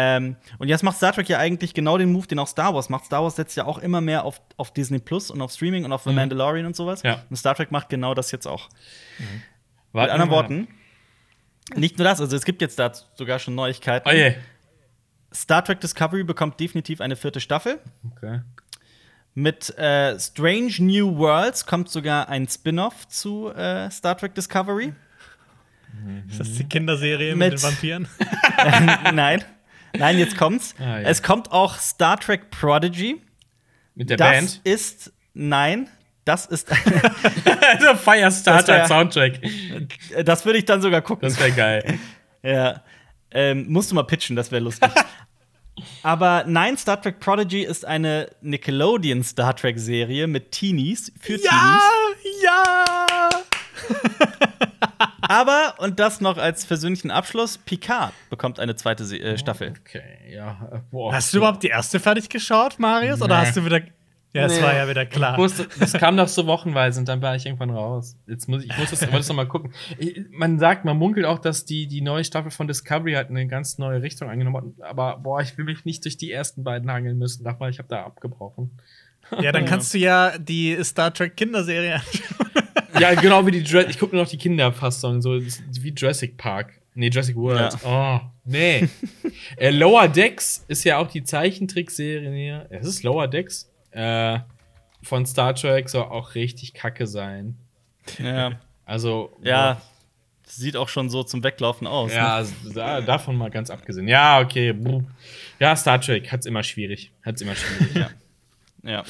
Ähm, 0.00 0.36
und 0.58 0.68
jetzt 0.68 0.82
macht 0.84 0.96
Star 0.98 1.12
Trek 1.12 1.28
ja 1.28 1.38
eigentlich 1.38 1.74
genau 1.74 1.98
den 1.98 2.12
Move, 2.12 2.26
den 2.28 2.38
auch 2.38 2.46
Star 2.46 2.72
Wars 2.74 2.88
macht. 2.88 3.06
Star 3.06 3.22
Wars 3.24 3.34
setzt 3.34 3.56
ja 3.56 3.64
auch 3.64 3.78
immer 3.78 4.00
mehr 4.00 4.24
auf, 4.24 4.40
auf 4.56 4.72
Disney 4.72 5.00
Plus 5.00 5.30
und 5.30 5.40
auf 5.40 5.50
Streaming 5.50 5.84
und 5.84 5.92
auf 5.92 6.04
The 6.04 6.10
Mhm. 6.10 6.16
Mandalorian 6.16 6.66
und 6.66 6.76
sowas. 6.76 7.02
Ja. 7.02 7.24
Und 7.28 7.36
Star 7.36 7.54
Trek 7.56 7.72
macht 7.72 7.88
genau 7.88 8.14
das 8.14 8.30
jetzt 8.30 8.46
auch. 8.46 8.68
Warten 9.92 10.12
Mit 10.12 10.20
anderen. 10.20 10.30
Worten, 10.30 10.68
nicht 11.74 11.98
nur 11.98 12.04
das, 12.04 12.20
also 12.20 12.36
es 12.36 12.44
gibt 12.44 12.60
jetzt 12.62 12.78
da 12.78 12.92
sogar 13.14 13.38
schon 13.40 13.54
Neuigkeiten. 13.54 14.08
Oh 14.08 14.12
je. 14.12 14.34
Star 15.34 15.64
Trek 15.64 15.80
Discovery 15.80 16.22
bekommt 16.24 16.60
definitiv 16.60 17.00
eine 17.00 17.16
vierte 17.16 17.40
Staffel. 17.40 17.78
Okay. 18.16 18.40
Mit 19.34 19.76
äh, 19.78 20.18
Strange 20.18 20.72
New 20.80 21.16
Worlds 21.18 21.66
kommt 21.66 21.88
sogar 21.90 22.28
ein 22.28 22.48
Spin-off 22.48 23.06
zu 23.08 23.50
äh, 23.54 23.90
Star 23.90 24.16
Trek 24.16 24.34
Discovery. 24.34 24.92
Ist 26.30 26.40
das 26.40 26.52
die 26.54 26.64
Kinderserie 26.64 27.34
Mit- 27.34 27.52
mit, 27.52 27.58
den 27.60 27.62
Vampiren? 27.62 28.08
Nein. 29.14 29.44
Nein, 29.96 30.18
jetzt 30.18 30.36
kommt's. 30.36 30.74
Ah, 30.78 31.00
ja. 31.00 31.08
Es 31.08 31.22
kommt 31.22 31.50
auch 31.52 31.76
Star 31.78 32.18
Trek 32.18 32.50
Prodigy. 32.50 33.20
Mit 33.94 34.10
der 34.10 34.16
das 34.16 34.28
Band. 34.30 34.60
ist 34.64 35.12
nein, 35.34 35.88
das 36.24 36.46
ist 36.46 36.68
der 37.82 37.96
Firestarter 37.96 38.58
Das 38.66 38.68
wär- 38.68 38.86
Soundtrack. 38.86 39.40
das 40.24 40.44
würde 40.44 40.58
ich 40.58 40.64
dann 40.66 40.80
sogar 40.82 41.02
gucken. 41.02 41.28
Das 41.28 41.38
wäre 41.38 41.52
geil. 41.52 41.98
Ja. 42.42 42.82
Ähm, 43.32 43.66
musst 43.68 43.90
du 43.90 43.96
mal 43.96 44.04
pitchen, 44.04 44.36
das 44.36 44.52
wäre 44.52 44.62
lustig. 44.62 44.88
Aber 46.04 46.44
nein, 46.46 46.76
Star 46.78 47.02
Trek 47.02 47.18
Prodigy 47.18 47.62
ist 47.62 47.84
eine 47.84 48.30
Nickelodeon 48.42 49.24
Star 49.24 49.54
Trek 49.56 49.78
Serie 49.78 50.28
mit 50.28 50.52
Teenies 50.52 51.12
für 51.20 51.36
Teenies. 51.36 51.50
ja! 52.44 53.28
Aber, 55.28 55.74
und 55.78 56.00
das 56.00 56.20
noch 56.20 56.38
als 56.38 56.66
persönlichen 56.66 57.10
Abschluss, 57.10 57.58
Picard 57.58 58.12
bekommt 58.30 58.58
eine 58.58 58.74
zweite 58.76 59.04
äh, 59.04 59.38
Staffel. 59.38 59.74
Okay, 59.80 60.02
ja. 60.34 60.68
äh, 60.72 60.78
Boah. 60.90 61.12
Hast 61.12 61.32
du 61.32 61.38
überhaupt 61.38 61.62
die 61.62 61.68
erste 61.68 62.00
fertig 62.00 62.28
geschaut, 62.28 62.78
Marius? 62.78 63.22
Oder 63.22 63.40
Nee. 63.40 63.46
hast 63.46 63.56
du 63.56 63.64
wieder. 63.64 63.80
Ja, 64.34 64.44
es 64.44 64.56
Nee. 64.56 64.62
war 64.62 64.74
ja 64.74 64.88
wieder 64.88 65.04
Ich 65.04 65.10
klar. 65.10 65.38
wusste, 65.38 65.66
das 65.80 65.94
kam 65.94 66.16
doch 66.16 66.28
so 66.28 66.46
wochenweise 66.46 67.00
und 67.00 67.08
dann 67.08 67.22
war 67.22 67.34
ich 67.34 67.46
irgendwann 67.46 67.70
raus. 67.70 68.14
Jetzt 68.26 68.46
muss 68.48 68.62
ich, 68.62 68.70
ich 68.70 68.76
muss 68.78 68.90
das, 68.90 69.00
wollte 69.02 69.16
das 69.16 69.28
noch 69.28 69.36
mal 69.36 69.48
gucken. 69.48 69.72
Ich, 69.98 70.20
man 70.30 70.58
sagt, 70.58 70.84
man 70.84 70.98
munkelt 70.98 71.24
auch, 71.24 71.38
dass 71.38 71.64
die, 71.64 71.86
die 71.86 72.02
neue 72.02 72.24
Staffel 72.24 72.50
von 72.50 72.66
Discovery 72.68 73.14
halt 73.14 73.30
eine 73.30 73.46
ganz 73.46 73.78
neue 73.78 74.02
Richtung 74.02 74.28
angenommen 74.28 74.74
hat. 74.80 74.86
Aber 74.90 75.16
boah, 75.16 75.40
ich 75.40 75.56
will 75.56 75.64
mich 75.64 75.84
nicht 75.86 76.04
durch 76.04 76.18
die 76.18 76.30
ersten 76.30 76.62
beiden 76.62 76.90
hangeln 76.90 77.16
müssen. 77.16 77.42
Sag 77.42 77.58
mal, 77.58 77.70
ich 77.70 77.78
habe 77.78 77.88
da 77.88 78.04
abgebrochen. 78.04 78.70
Ja, 79.40 79.50
dann 79.50 79.64
kannst 79.66 79.94
du 79.94 79.98
ja 79.98 80.36
die 80.38 80.76
Star 80.84 81.12
Trek 81.12 81.34
Kinderserie 81.36 81.94
anschauen. 81.94 82.67
Ja, 83.00 83.14
genau 83.14 83.46
wie 83.46 83.50
die 83.52 83.60
Jura 83.60 83.88
ich 83.88 83.98
gucke 83.98 84.14
nur 84.14 84.24
noch 84.24 84.30
die 84.30 84.38
Kinderfassung, 84.38 85.20
so 85.22 85.40
wie 85.40 85.90
Jurassic 85.96 86.36
Park. 86.36 86.72
Nee, 86.94 87.08
Jurassic 87.08 87.36
World. 87.36 87.76
Oh, 87.84 88.20
nee. 88.44 88.88
äh, 89.56 89.70
Lower 89.70 90.08
Decks 90.08 90.64
ist 90.68 90.84
ja 90.84 90.98
auch 90.98 91.06
die 91.08 91.22
Zeichentrickserie. 91.22 92.28
Nee, 92.30 92.76
es 92.76 92.86
ist 92.86 93.02
Lower 93.04 93.28
Decks. 93.28 93.70
Äh, 93.92 94.40
von 95.02 95.24
Star 95.24 95.54
Trek 95.54 95.88
soll 95.88 96.02
auch 96.02 96.34
richtig 96.34 96.74
kacke 96.74 97.06
sein. 97.06 97.56
Ja. 98.18 98.58
Also, 98.84 99.30
Ja, 99.42 99.80
sieht 100.44 100.76
auch 100.76 100.88
schon 100.88 101.08
so 101.10 101.22
zum 101.22 101.44
Weglaufen 101.44 101.86
aus. 101.86 102.12
Ja, 102.12 102.40
Ne? 102.40 102.48
da, 102.74 103.00
davon 103.00 103.36
mal 103.36 103.50
ganz 103.50 103.70
abgesehen. 103.70 104.08
Ja, 104.08 104.40
okay. 104.40 104.74
Ja, 105.60 105.76
Star 105.76 106.00
Trek 106.00 106.32
hat's 106.32 106.46
immer 106.46 106.62
schwierig. 106.62 107.12
Hat's 107.24 107.42
immer 107.42 107.54
schwierig. 107.54 107.94
ja. 107.94 108.10
Ja. 108.82 109.04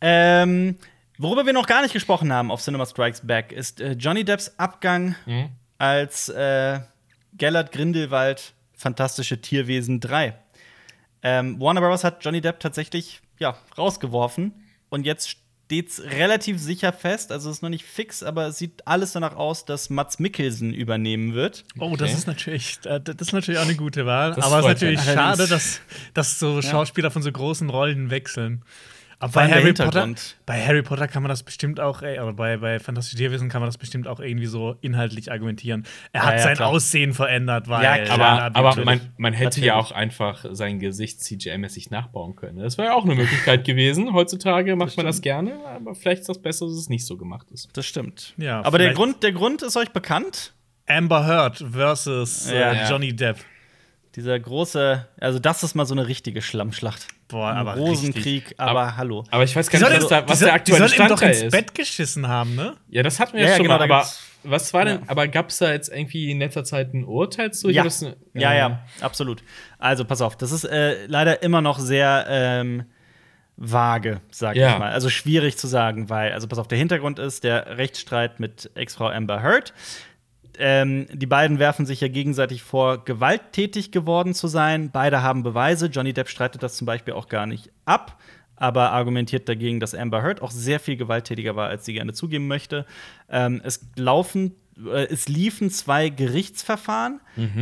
Ähm, 0.00 0.76
worüber 1.20 1.46
wir 1.46 1.52
noch 1.52 1.66
gar 1.66 1.82
nicht 1.82 1.92
gesprochen 1.92 2.32
haben 2.32 2.50
auf 2.50 2.62
Cinema 2.62 2.86
Strikes 2.86 3.20
Back, 3.26 3.52
ist 3.52 3.80
äh, 3.80 3.92
Johnny 3.92 4.24
Depps 4.24 4.54
Abgang 4.58 5.14
Mhm. 5.26 5.50
als 5.78 6.28
äh, 6.28 6.80
Gellert 7.36 7.72
Grindelwald 7.72 8.54
Fantastische 8.74 9.40
Tierwesen 9.40 10.00
3. 10.00 10.34
Ähm, 11.22 11.60
Warner 11.60 11.82
Bros. 11.82 12.02
hat 12.02 12.24
Johnny 12.24 12.40
Depp 12.40 12.60
tatsächlich 12.60 13.20
ja, 13.38 13.56
rausgeworfen 13.76 14.52
und 14.88 15.04
jetzt 15.04 15.28
steht's 15.66 16.00
relativ 16.02 16.58
sicher 16.58 16.92
fest, 16.92 17.30
also 17.30 17.50
es 17.50 17.56
ist 17.56 17.62
noch 17.62 17.68
nicht 17.68 17.84
fix, 17.84 18.22
aber 18.22 18.46
es 18.46 18.58
sieht 18.58 18.86
alles 18.86 19.12
danach 19.12 19.36
aus, 19.36 19.66
dass 19.66 19.90
Mats 19.90 20.18
Mikkelsen 20.18 20.72
übernehmen 20.74 21.34
wird. 21.34 21.64
Oh, 21.78 21.94
das 21.96 22.08
Okay. 22.10 22.18
ist 22.18 22.26
natürlich, 22.26 22.78
äh, 22.86 23.00
das 23.00 23.14
ist 23.28 23.32
natürlich 23.34 23.60
auch 23.60 23.64
eine 23.64 23.76
gute 23.76 24.06
Wahl. 24.06 24.34
Das 24.34 24.44
aber 24.46 24.60
es 24.60 24.64
ist 24.64 24.68
natürlich 24.72 25.00
schade, 25.02 25.46
dass, 25.46 25.80
dass 26.14 26.38
so 26.38 26.60
Schauspieler 26.62 27.10
von 27.10 27.22
so 27.22 27.30
großen 27.30 27.68
Rollen 27.68 28.10
wechseln. 28.10 28.62
Aber 29.22 29.32
bei 29.34 29.48
Harry, 29.48 29.72
Potter, 29.74 30.08
bei 30.46 30.66
Harry 30.66 30.82
Potter 30.82 31.06
kann 31.06 31.22
man 31.22 31.28
das 31.28 31.42
bestimmt 31.42 31.78
auch, 31.78 32.00
ey, 32.00 32.18
oder 32.18 32.32
bei, 32.32 32.56
bei 32.56 32.78
Fantastische 32.80 33.18
Tierwesen 33.18 33.50
kann 33.50 33.60
man 33.60 33.68
das 33.68 33.76
bestimmt 33.76 34.08
auch 34.08 34.18
irgendwie 34.18 34.46
so 34.46 34.76
inhaltlich 34.80 35.30
argumentieren. 35.30 35.84
Er 36.12 36.22
hat 36.22 36.30
Ja, 36.32 36.36
ja, 36.38 36.42
sein 36.44 36.56
klar. 36.56 36.68
Aussehen 36.70 37.12
verändert, 37.12 37.68
weil. 37.68 37.84
Ja, 37.84 37.92
Aber, 37.92 38.02
klar, 38.14 38.40
aber 38.54 38.62
natürlich. 38.70 38.84
man, 38.86 39.00
man 39.18 39.32
hätte 39.34 39.60
ja 39.60 39.74
Natürlich. 39.76 39.92
auch 39.92 39.96
einfach 39.96 40.44
sein 40.52 40.78
Gesicht 40.80 41.20
CGI-mäßig 41.20 41.90
nachbauen 41.90 42.34
können. 42.34 42.58
Das 42.60 42.78
wäre 42.78 42.88
ja 42.88 42.94
auch 42.94 43.04
eine 43.04 43.14
Möglichkeit 43.14 43.64
gewesen. 43.64 44.12
Heutzutage 44.14 44.74
macht 44.74 44.96
man 44.96 45.04
das 45.04 45.20
gerne, 45.20 45.54
aber 45.66 45.94
vielleicht 45.94 46.22
ist 46.22 46.28
das 46.30 46.40
besser, 46.40 46.64
dass 46.66 46.74
es 46.76 46.88
nicht 46.88 47.04
so 47.06 47.16
gemacht 47.18 47.50
ist. 47.50 47.68
Das 47.74 47.84
stimmt. 47.86 48.32
Ja, 48.38 48.64
aber 48.64 48.78
der 48.78 48.94
Grund, 48.94 49.22
der 49.22 49.32
Grund 49.32 49.60
ist 49.62 49.76
euch 49.76 49.90
bekannt. 49.90 50.54
Amber 50.86 51.26
Heard 51.26 51.62
versus 51.72 52.50
Ja. 52.50 52.72
äh, 52.72 52.88
Johnny 52.88 53.14
Depp. 53.14 53.36
Dieser 54.16 54.40
große, 54.40 55.06
also 55.20 55.38
das 55.38 55.62
ist 55.62 55.74
mal 55.74 55.84
so 55.86 55.94
eine 55.94 56.08
richtige 56.08 56.40
Schlammschlacht. 56.42 57.06
Boah, 57.30 57.52
aber 57.52 57.74
Rosenkrieg, 57.76 58.54
aber, 58.58 58.70
Aber- 58.70 58.96
hallo. 58.96 59.24
Aber 59.30 59.44
ich 59.44 59.54
weiß 59.54 59.70
gar 59.70 59.78
nicht, 59.78 60.02
was, 60.02 60.08
da, 60.08 60.28
was 60.28 60.38
soll, 60.40 60.46
der 60.46 60.54
aktuelle 60.54 60.86
die 60.86 60.92
Stand 60.94 61.10
doch 61.10 61.22
ins 61.22 61.42
ist. 61.42 61.52
Bett 61.52 61.74
geschissen 61.74 62.26
haben, 62.28 62.54
ne? 62.54 62.74
Ja, 62.88 63.02
das 63.02 63.20
hatten 63.20 63.34
wir 63.36 63.42
Ja, 63.44 63.50
ja, 63.50 63.56
schon 63.56 63.64
genau, 63.64 63.78
mal. 63.78 63.84
Aber 63.84 64.06
was 64.42 64.72
war 64.74 64.84
denn? 64.84 64.98
Ja. 65.00 65.04
Aber 65.08 65.28
gab 65.28 65.50
es 65.50 65.58
da 65.58 65.70
jetzt 65.70 65.88
irgendwie 65.90 66.30
in 66.30 66.38
letzter 66.38 66.64
Zeit 66.64 66.92
ein 66.94 67.04
Urteil 67.04 67.52
zu? 67.52 67.68
Ja. 67.70 67.84
das, 67.84 68.02
äh, 68.02 68.14
Ja, 68.34 68.54
ja, 68.54 68.80
absolut. 69.00 69.42
Also 69.78 70.04
pass 70.04 70.20
auf, 70.22 70.36
das 70.36 70.50
ist 70.52 70.64
äh, 70.64 71.06
leider 71.06 71.42
immer 71.42 71.60
noch 71.60 71.78
sehr 71.78 72.24
ähm, 72.28 72.84
vage, 73.56 74.20
sag 74.30 74.56
Ja. 74.56 74.72
ich 74.72 74.78
mal. 74.78 74.90
Also 74.90 75.10
schwierig 75.10 75.58
zu 75.58 75.66
sagen, 75.66 76.08
weil, 76.08 76.32
also 76.32 76.48
pass 76.48 76.58
auf, 76.58 76.68
der 76.68 76.78
Hintergrund 76.78 77.18
ist 77.18 77.44
der 77.44 77.76
Rechtsstreit 77.76 78.40
mit 78.40 78.70
Ex-Frau 78.74 79.08
Amber 79.08 79.42
Heard. 79.42 79.74
Ähm, 80.58 81.06
die 81.12 81.26
beiden 81.26 81.58
werfen 81.58 81.86
sich 81.86 82.00
ja 82.00 82.08
gegenseitig 82.08 82.62
vor, 82.62 83.04
gewalttätig 83.04 83.92
geworden 83.92 84.34
zu 84.34 84.48
sein. 84.48 84.90
Beide 84.90 85.22
haben 85.22 85.42
Beweise. 85.42 85.86
Johnny 85.86 86.12
Depp 86.12 86.28
streitet 86.28 86.62
das 86.62 86.76
zum 86.76 86.86
Beispiel 86.86 87.14
auch 87.14 87.28
gar 87.28 87.46
nicht 87.46 87.70
ab, 87.84 88.18
aber 88.56 88.92
argumentiert 88.92 89.48
dagegen, 89.48 89.80
dass 89.80 89.94
Amber 89.94 90.22
Heard 90.22 90.42
auch 90.42 90.50
sehr 90.50 90.80
viel 90.80 90.96
gewalttätiger 90.96 91.56
war, 91.56 91.68
als 91.68 91.84
sie 91.84 91.94
gerne 91.94 92.12
zugeben 92.12 92.46
möchte. 92.46 92.86
Ähm, 93.28 93.60
es 93.64 93.80
laufen, 93.96 94.54
äh, 94.76 95.06
es 95.06 95.28
liefen 95.28 95.70
zwei 95.70 96.08
Gerichtsverfahren. 96.10 97.20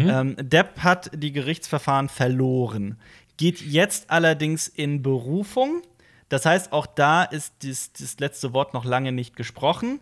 Ähm, 0.09 0.37
Depp 0.41 0.81
hat 0.81 1.11
die 1.15 1.33
Gerichtsverfahren 1.33 2.09
verloren, 2.09 2.99
geht 3.37 3.61
jetzt 3.61 4.11
allerdings 4.11 4.67
in 4.67 5.03
Berufung. 5.03 5.83
Das 6.29 6.45
heißt, 6.45 6.73
auch 6.73 6.87
da 6.87 7.23
ist 7.23 7.55
das, 7.63 7.93
das 7.93 8.19
letzte 8.21 8.53
Wort 8.53 8.75
noch 8.75 8.85
lange 8.85 9.13
nicht 9.13 9.37
gesprochen. 9.37 10.01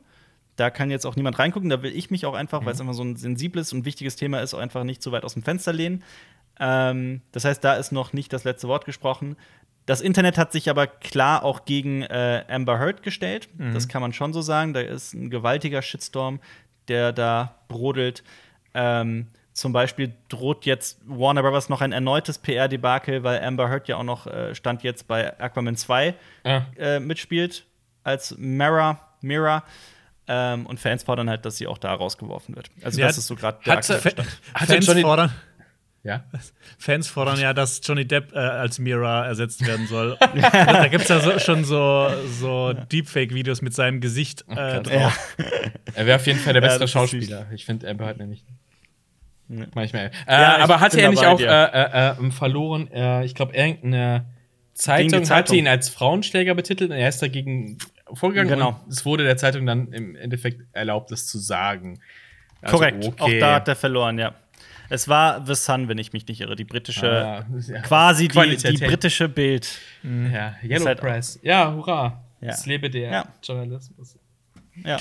Da 0.57 0.71
kann 0.71 0.91
jetzt 0.91 1.05
auch 1.07 1.17
niemand 1.17 1.39
reingucken. 1.39 1.69
Da 1.71 1.83
will 1.83 1.95
ich 1.95 2.11
mich 2.11 2.25
auch 2.27 2.35
einfach, 2.35 2.65
weil 2.65 2.73
es 2.73 2.81
immer 2.81 2.95
so 2.95 3.03
ein 3.05 3.17
sensibles 3.17 3.73
und 3.73 3.85
wichtiges 3.85 4.17
Thema 4.17 4.41
ist, 4.41 4.55
auch 4.55 4.59
einfach 4.59 4.85
nicht 4.85 5.03
so 5.03 5.13
weit 5.13 5.25
aus 5.25 5.35
dem 5.35 5.43
Fenster 5.43 5.73
lehnen. 5.73 6.03
Ähm, 6.59 7.21
das 7.33 7.45
heißt, 7.45 7.63
da 7.63 7.75
ist 7.75 7.93
noch 7.93 8.13
nicht 8.13 8.33
das 8.33 8.45
letzte 8.45 8.67
Wort 8.69 8.85
gesprochen. 8.87 9.37
Das 9.85 10.01
Internet 10.01 10.37
hat 10.39 10.51
sich 10.53 10.69
aber 10.71 10.87
klar 10.87 11.45
auch 11.45 11.65
gegen 11.65 12.03
äh, 12.03 12.45
Amber 12.49 12.79
Heard 12.81 13.03
gestellt. 13.03 13.49
Das 13.73 13.87
kann 13.87 14.03
man 14.03 14.13
schon 14.13 14.33
so 14.33 14.41
sagen. 14.41 14.73
Da 14.73 14.81
ist 14.81 15.15
ein 15.15 15.31
gewaltiger 15.31 15.81
Shitstorm, 15.83 16.41
der 16.89 17.13
da 17.13 17.55
brodelt. 17.69 18.25
Ähm, 18.75 19.29
zum 19.53 19.73
Beispiel 19.73 20.13
droht 20.29 20.67
jetzt 20.67 20.99
Warner 21.07 21.43
Bros. 21.43 21.69
noch 21.69 21.81
ein 21.83 21.93
erneutes 21.93 22.39
PR-Debakel, 22.39 23.23
weil 23.23 23.43
Amber 23.45 23.69
Heard 23.71 23.87
ja 23.89 23.97
auch 23.97 24.03
noch 24.03 24.27
äh, 24.27 24.55
stand 24.55 24.83
jetzt 24.83 25.07
bei 25.07 25.39
Aquaman 25.39 25.77
2 25.77 26.15
Ah. 26.45 26.63
äh, 26.77 26.99
mitspielt 27.01 27.65
als 28.03 28.35
Mara, 28.39 29.01
Mira. 29.23 29.63
Ähm, 30.29 30.67
und 30.67 30.81
Fans 30.81 31.05
fordern 31.05 31.31
halt, 31.31 31.45
dass 31.45 31.57
sie 31.57 31.67
auch 31.67 31.79
da 31.79 31.95
rausgeworfen 31.95 32.57
wird. 32.57 32.69
Also, 32.83 33.01
Ja, 33.01 33.07
das 33.07 33.19
ist 33.19 33.27
so 33.29 33.37
gerade 33.37 33.59
der 33.65 33.77
hatte- 33.77 33.95
aktuelle 33.95 34.13
Stand. 34.27 34.29
Hatte 34.55 34.73
Fans 34.73 34.87
Johnny, 34.87 35.03
fordern, 35.03 35.33
Ja. 36.03 36.25
Fans 36.79 37.09
fordern 37.09 37.39
ja, 37.41 37.53
dass 37.55 37.81
Johnny 37.85 38.05
Depp 38.07 38.33
äh, 38.35 38.39
als 38.39 38.79
Mira 38.81 39.25
ersetzt 39.27 39.65
werden 39.67 39.87
soll. 39.87 40.17
da 40.53 40.89
gibt 40.89 41.03
es 41.05 41.09
ja 41.09 41.21
so, 41.21 41.39
schon 41.39 41.65
so, 41.65 42.09
so 42.41 42.73
Deepfake-Videos 42.73 43.63
mit 43.63 43.73
seinem 43.75 44.01
Gesicht 44.01 44.45
äh, 44.49 44.55
Gott. 44.55 44.91
drauf. 44.91 45.37
Er 45.95 46.07
wäre 46.07 46.17
auf 46.17 46.27
jeden 46.27 46.41
Fall 46.41 46.55
der 46.55 46.63
Ja, 46.63 46.69
bessere 46.69 46.89
Schauspieler. 46.89 47.47
Ich 47.53 47.65
finde 47.65 47.89
Amber 47.89 48.07
Heard 48.07 48.19
nicht. 48.27 48.45
Nee. 49.49 49.67
Manchmal. 49.75 50.07
Äh, 50.27 50.33
Ja, 50.33 50.57
aber 50.59 50.81
hatte 50.81 51.01
er 51.01 51.11
nicht 51.11 51.25
auch 51.25 51.39
äh, 51.39 51.45
äh, 51.45 52.27
äh, 52.27 52.31
verloren? 52.33 52.91
Äh, 52.91 53.25
ich 53.25 53.37
glaube, 53.37 53.55
irgendeine 53.57 54.25
Zeitung, 54.75 55.23
Zeitung. 55.25 55.37
hatte 55.37 55.57
ihn 55.57 55.69
als 55.69 55.89
Frauenschläger 55.89 56.55
betitelt 56.57 56.91
und 56.91 56.97
er 56.97 57.09
ist 57.09 57.23
dagegen 57.23 57.79
vorgegangen. 58.15 58.51
Genau. 58.53 58.81
Und 58.85 58.93
es 58.93 59.05
wurde 59.05 59.25
der 59.25 59.37
Zeitung 59.37 59.67
dann 59.67 59.93
im 59.93 60.17
Endeffekt 60.17 60.63
erlaubt, 60.73 61.11
das 61.11 61.27
zu 61.27 61.39
sagen. 61.39 62.01
Also, 62.63 62.77
Korrekt. 62.79 63.05
okay. 63.05 63.15
Auch 63.23 63.41
da 63.41 63.55
hat 63.57 63.69
er 63.69 63.77
verloren, 63.77 64.19
ja. 64.19 64.35
Es 64.89 65.09
war 65.09 65.45
The 65.45 65.55
Sun, 65.57 65.89
wenn 65.89 65.99
ich 65.99 66.13
mich 66.13 66.27
nicht 66.29 66.41
irre, 66.41 66.55
die 66.55 66.65
britische, 66.65 67.11
Ah, 67.11 67.45
ja. 67.67 67.81
quasi 67.81 68.29
die, 68.29 68.57
die 68.57 68.77
britische 68.85 69.29
Bild. 69.29 69.79
Ja, 70.05 70.55
Yellow 70.63 70.87
halt- 70.87 71.01
Press. 71.01 71.41
Ja, 71.43 71.73
hurra. 71.73 72.23
Ja. 72.41 72.51
Es 72.51 72.67
lebe 72.67 72.89
der 72.89 73.11
Ja. 73.11 73.25
Journalismus. 73.43 74.17
Ja. 74.85 74.99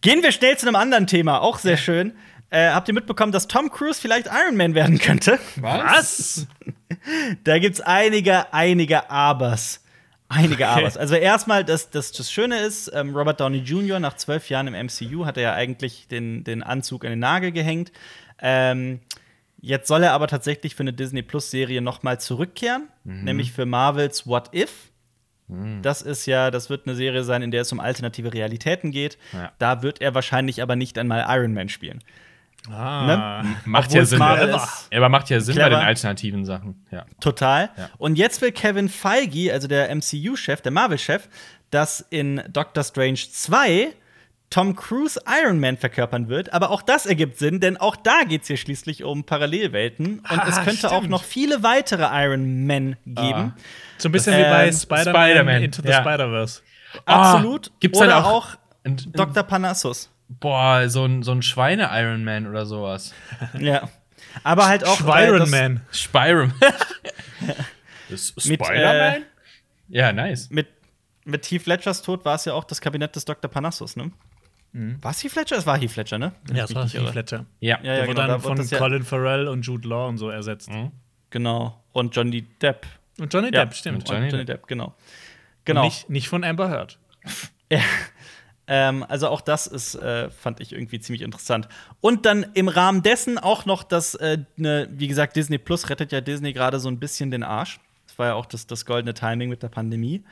Gehen 0.00 0.22
wir 0.22 0.32
schnell 0.32 0.56
zu 0.56 0.66
einem 0.66 0.76
anderen 0.76 1.06
Thema, 1.06 1.40
auch 1.42 1.58
sehr 1.58 1.76
schön. 1.76 2.14
Äh, 2.48 2.70
habt 2.70 2.88
ihr 2.88 2.94
mitbekommen, 2.94 3.30
dass 3.32 3.46
Tom 3.46 3.70
Cruise 3.70 4.00
vielleicht 4.00 4.26
Iron 4.26 4.56
Man 4.56 4.74
werden 4.74 4.98
könnte? 4.98 5.38
Was? 5.56 6.46
Da 7.44 7.58
gibt's 7.58 7.80
einige, 7.80 8.52
einige 8.52 9.08
Abers. 9.10 9.82
Einige 10.32 10.68
Abers. 10.68 10.96
Also 10.96 11.16
erstmal, 11.16 11.64
das, 11.64 11.90
das, 11.90 12.12
das 12.12 12.30
Schöne 12.30 12.60
ist, 12.60 12.90
ähm, 12.94 13.16
Robert 13.16 13.40
Downey 13.40 13.58
Jr. 13.58 13.98
nach 13.98 14.14
zwölf 14.14 14.48
Jahren 14.48 14.68
im 14.68 14.86
MCU 14.86 15.26
hat 15.26 15.36
er 15.36 15.42
ja 15.42 15.54
eigentlich 15.54 16.06
den, 16.06 16.44
den 16.44 16.62
Anzug 16.62 17.04
an 17.04 17.10
den 17.10 17.18
Nagel 17.18 17.50
gehängt. 17.50 17.90
Ähm, 18.38 19.00
jetzt 19.60 19.88
soll 19.88 20.04
er 20.04 20.12
aber 20.12 20.28
tatsächlich 20.28 20.76
für 20.76 20.84
eine 20.84 20.92
Disney 20.92 21.22
Plus 21.22 21.50
Serie 21.50 21.80
noch 21.82 22.04
mal 22.04 22.20
zurückkehren, 22.20 22.88
nämlich 23.04 23.50
für 23.52 23.66
Marvels 23.66 24.26
What 24.26 24.54
If. 24.54 24.90
Das 25.82 26.00
ist 26.00 26.26
ja, 26.26 26.52
das 26.52 26.70
wird 26.70 26.86
eine 26.86 26.94
Serie 26.94 27.24
sein, 27.24 27.42
in 27.42 27.50
der 27.50 27.62
es 27.62 27.72
um 27.72 27.80
alternative 27.80 28.32
Realitäten 28.32 28.92
geht. 28.92 29.18
Ja. 29.32 29.50
Da 29.58 29.82
wird 29.82 30.00
er 30.00 30.14
wahrscheinlich 30.14 30.62
aber 30.62 30.76
nicht 30.76 30.96
einmal 30.96 31.26
Iron 31.28 31.54
Man 31.54 31.68
spielen. 31.68 32.04
Ah. 32.70 33.42
Macht 33.64 33.86
Obwohl 33.86 33.98
ja 34.00 34.04
Sinn. 34.04 34.20
Aber 34.22 35.08
macht 35.08 35.30
ja 35.30 35.40
Sinn 35.40 35.56
bei 35.56 35.62
Clever. 35.62 35.78
den 35.80 35.86
alternativen 35.86 36.44
Sachen. 36.44 36.86
Ja. 36.90 37.06
Total. 37.20 37.70
Ja. 37.76 37.88
Und 37.98 38.16
jetzt 38.16 38.42
will 38.42 38.52
Kevin 38.52 38.88
Feige, 38.88 39.52
also 39.52 39.66
der 39.66 39.88
MCU-Chef, 39.94 40.60
der 40.60 40.72
Marvel-Chef, 40.72 41.28
dass 41.70 42.04
in 42.10 42.42
Doctor 42.52 42.84
Strange 42.84 43.14
2 43.32 43.88
Tom 44.50 44.74
Cruise 44.74 45.18
Iron 45.42 45.60
Man 45.60 45.76
verkörpern 45.76 46.28
wird. 46.28 46.52
Aber 46.52 46.70
auch 46.70 46.82
das 46.82 47.06
ergibt 47.06 47.38
Sinn, 47.38 47.60
denn 47.60 47.76
auch 47.76 47.94
da 47.96 48.24
geht 48.28 48.42
es 48.42 48.48
hier 48.48 48.56
schließlich 48.56 49.04
um 49.04 49.24
Parallelwelten. 49.24 50.18
Und 50.18 50.24
Ah, 50.28 50.44
es 50.48 50.60
könnte 50.62 50.88
auch 50.90 50.98
stimmt. 50.98 51.10
noch 51.10 51.22
viele 51.24 51.62
weitere 51.62 52.02
Iron 52.24 52.66
Men 52.66 52.96
geben. 53.06 53.54
So 53.98 54.08
ein 54.08 54.12
bisschen 54.12 54.36
wie 54.36 54.42
bei 54.42 54.66
Ähm, 54.68 54.72
Spider-Man 54.74 55.14
Spider-Man, 55.30 55.62
Into 55.62 55.82
the 55.82 55.88
ja. 55.88 56.00
Spider-Verse. 56.00 56.62
Absolut. 57.06 57.68
Ah, 57.68 57.76
gibt's 57.80 57.98
Oder 58.00 58.18
auch, 58.26 58.54
auch- 58.54 58.56
Dr. 58.84 59.44
Panassus. 59.44 60.10
Boah, 60.38 60.88
so 60.88 61.04
ein, 61.04 61.22
so 61.22 61.32
ein 61.32 61.42
Schweine-Iron 61.42 62.24
Man 62.24 62.46
oder 62.46 62.64
sowas. 62.66 63.14
ja. 63.58 63.88
Aber 64.44 64.66
halt 64.66 64.84
auch. 64.84 65.00
äh, 65.00 65.82
Spiron 65.92 66.52
Mit, 68.08 68.20
Spider-Man? 68.20 69.22
äh, 69.22 69.24
ja, 69.88 70.12
nice. 70.12 70.50
Mit, 70.50 70.68
mit 71.24 71.50
Heath 71.50 71.66
Ledgers 71.66 72.02
Tod 72.02 72.24
war 72.24 72.36
es 72.36 72.44
ja 72.44 72.54
auch 72.54 72.64
das 72.64 72.80
Kabinett 72.80 73.14
des 73.16 73.24
Dr. 73.24 73.50
Panassus, 73.50 73.96
ne? 73.96 74.10
War 74.72 75.10
es 75.10 75.24
Heath 75.24 75.34
Ledger? 75.34 75.56
Es 75.56 75.66
war 75.66 75.76
Heath 75.78 75.96
Ledger, 75.96 76.16
ne? 76.18 76.32
Ja, 76.54 76.62
mich 76.62 76.74
war 76.76 76.84
nicht 76.84 76.94
irre. 76.94 77.06
Heath 77.06 77.14
Ledger. 77.16 77.46
Ja. 77.58 77.78
Ja, 77.82 77.92
ja, 77.92 77.96
Der 77.96 78.06
genau. 78.06 78.08
wurde 78.08 78.14
da 78.20 78.26
dann 78.28 78.30
wurde 78.36 78.42
von 78.42 78.56
das 78.58 78.70
ja- 78.70 78.78
Colin 78.78 79.02
Farrell 79.02 79.48
und 79.48 79.62
Jude 79.66 79.88
Law 79.88 80.06
und 80.08 80.18
so 80.18 80.30
ersetzt. 80.30 80.70
Genau. 81.30 81.82
Und 81.92 82.14
Johnny 82.14 82.42
Depp. 82.42 82.86
Und 83.18 83.34
Johnny 83.34 83.46
Ja, 83.52 83.64
Depp, 83.64 83.74
stimmt. 83.74 84.08
Johnny 84.08 84.26
Und 84.26 84.30
Johnny 84.32 84.44
Depp. 84.44 84.58
Depp, 84.60 84.66
genau. 84.68 84.84
Und 84.86 84.94
Genau. 85.64 85.84
Nicht, 85.84 86.08
nicht 86.08 86.28
von 86.28 86.44
Amber 86.44 86.68
Heard. 86.70 86.98
Ja. 87.70 87.80
Ähm, 88.72 89.04
also 89.08 89.26
auch 89.26 89.40
das 89.40 89.66
ist, 89.66 89.96
äh, 89.96 90.30
fand 90.30 90.60
ich 90.60 90.72
irgendwie 90.72 91.00
ziemlich 91.00 91.22
interessant. 91.22 91.68
Und 92.00 92.24
dann 92.24 92.46
im 92.54 92.68
Rahmen 92.68 93.02
dessen 93.02 93.36
auch 93.36 93.66
noch 93.66 93.82
das, 93.82 94.14
äh, 94.14 94.38
ne, 94.54 94.88
wie 94.92 95.08
gesagt, 95.08 95.34
Disney 95.34 95.58
Plus 95.58 95.90
rettet 95.90 96.12
ja 96.12 96.20
Disney 96.20 96.52
gerade 96.52 96.78
so 96.78 96.88
ein 96.88 97.00
bisschen 97.00 97.32
den 97.32 97.42
Arsch. 97.42 97.80
Das 98.06 98.16
war 98.16 98.28
ja 98.28 98.34
auch 98.34 98.46
das, 98.46 98.68
das 98.68 98.86
goldene 98.86 99.12
Timing 99.12 99.48
mit 99.48 99.64
der 99.64 99.70
Pandemie. 99.70 100.22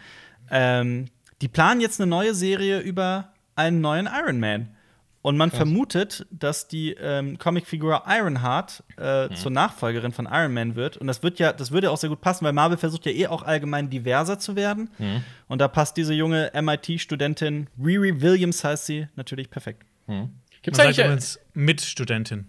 Ähm, 0.53 1.07
die 1.43 1.49
planen 1.49 1.81
jetzt 1.81 2.01
eine 2.01 2.09
neue 2.09 2.33
Serie 2.33 2.79
über 2.79 3.33
einen 3.57 3.81
neuen 3.81 4.07
Iron 4.07 4.39
Man. 4.39 4.69
Und 5.21 5.37
man 5.37 5.51
vermutet, 5.51 6.27
dass 6.31 6.69
die 6.69 6.93
ähm, 6.93 7.39
Comicfigur 7.39 8.05
Ironheart 8.07 8.85
äh, 8.97 9.29
zur 9.35 9.51
Nachfolgerin 9.51 10.13
von 10.13 10.27
Iron 10.31 10.55
Man 10.55 10.77
wird. 10.77 10.97
Und 10.97 11.09
das 11.09 11.23
wird 11.25 11.39
ja, 11.41 11.53
das 11.53 11.71
würde 11.73 11.91
auch 11.91 11.97
sehr 11.97 12.09
gut 12.09 12.21
passen, 12.21 12.45
weil 12.45 12.53
Marvel 12.53 12.79
versucht 12.79 13.05
ja 13.05 13.13
eh 13.13 13.27
auch 13.27 13.43
allgemein 13.43 13.91
diverser 13.91 14.39
zu 14.39 14.55
werden. 14.55 14.91
Und 15.49 15.61
da 15.61 15.67
passt 15.69 15.97
diese 15.97 16.15
junge 16.15 16.53
MIT-Studentin, 16.55 17.67
Riri 17.83 18.21
Williams 18.23 18.63
heißt 18.63 18.87
sie, 18.87 19.09
natürlich 19.17 19.51
perfekt. 19.51 19.85
Gibt's 20.63 20.79
Man 20.79 20.87
eigentlich, 20.87 20.97
sagt 20.97 21.07
übrigens 21.07 21.41
Mitstudentin. 21.53 22.49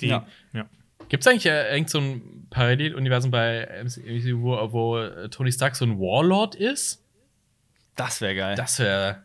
Die, 0.00 0.08
Ja. 0.08 0.26
ja. 0.52 0.66
gibt's 1.08 1.26
eigentlich 1.28 1.46
äh, 1.46 1.72
irgend 1.72 1.90
so 1.90 2.00
ein 2.00 2.46
Paralleluniversum 2.50 3.30
bei 3.30 3.68
MCU, 3.84 4.42
wo, 4.42 4.72
wo 4.72 4.98
äh, 4.98 5.28
Tony 5.28 5.52
Stark 5.52 5.76
so 5.76 5.84
ein 5.84 5.98
Warlord 5.98 6.56
ist? 6.56 7.04
Das 7.94 8.20
wäre 8.20 8.34
geil. 8.34 8.56
Das 8.56 8.78
wäre. 8.80 9.22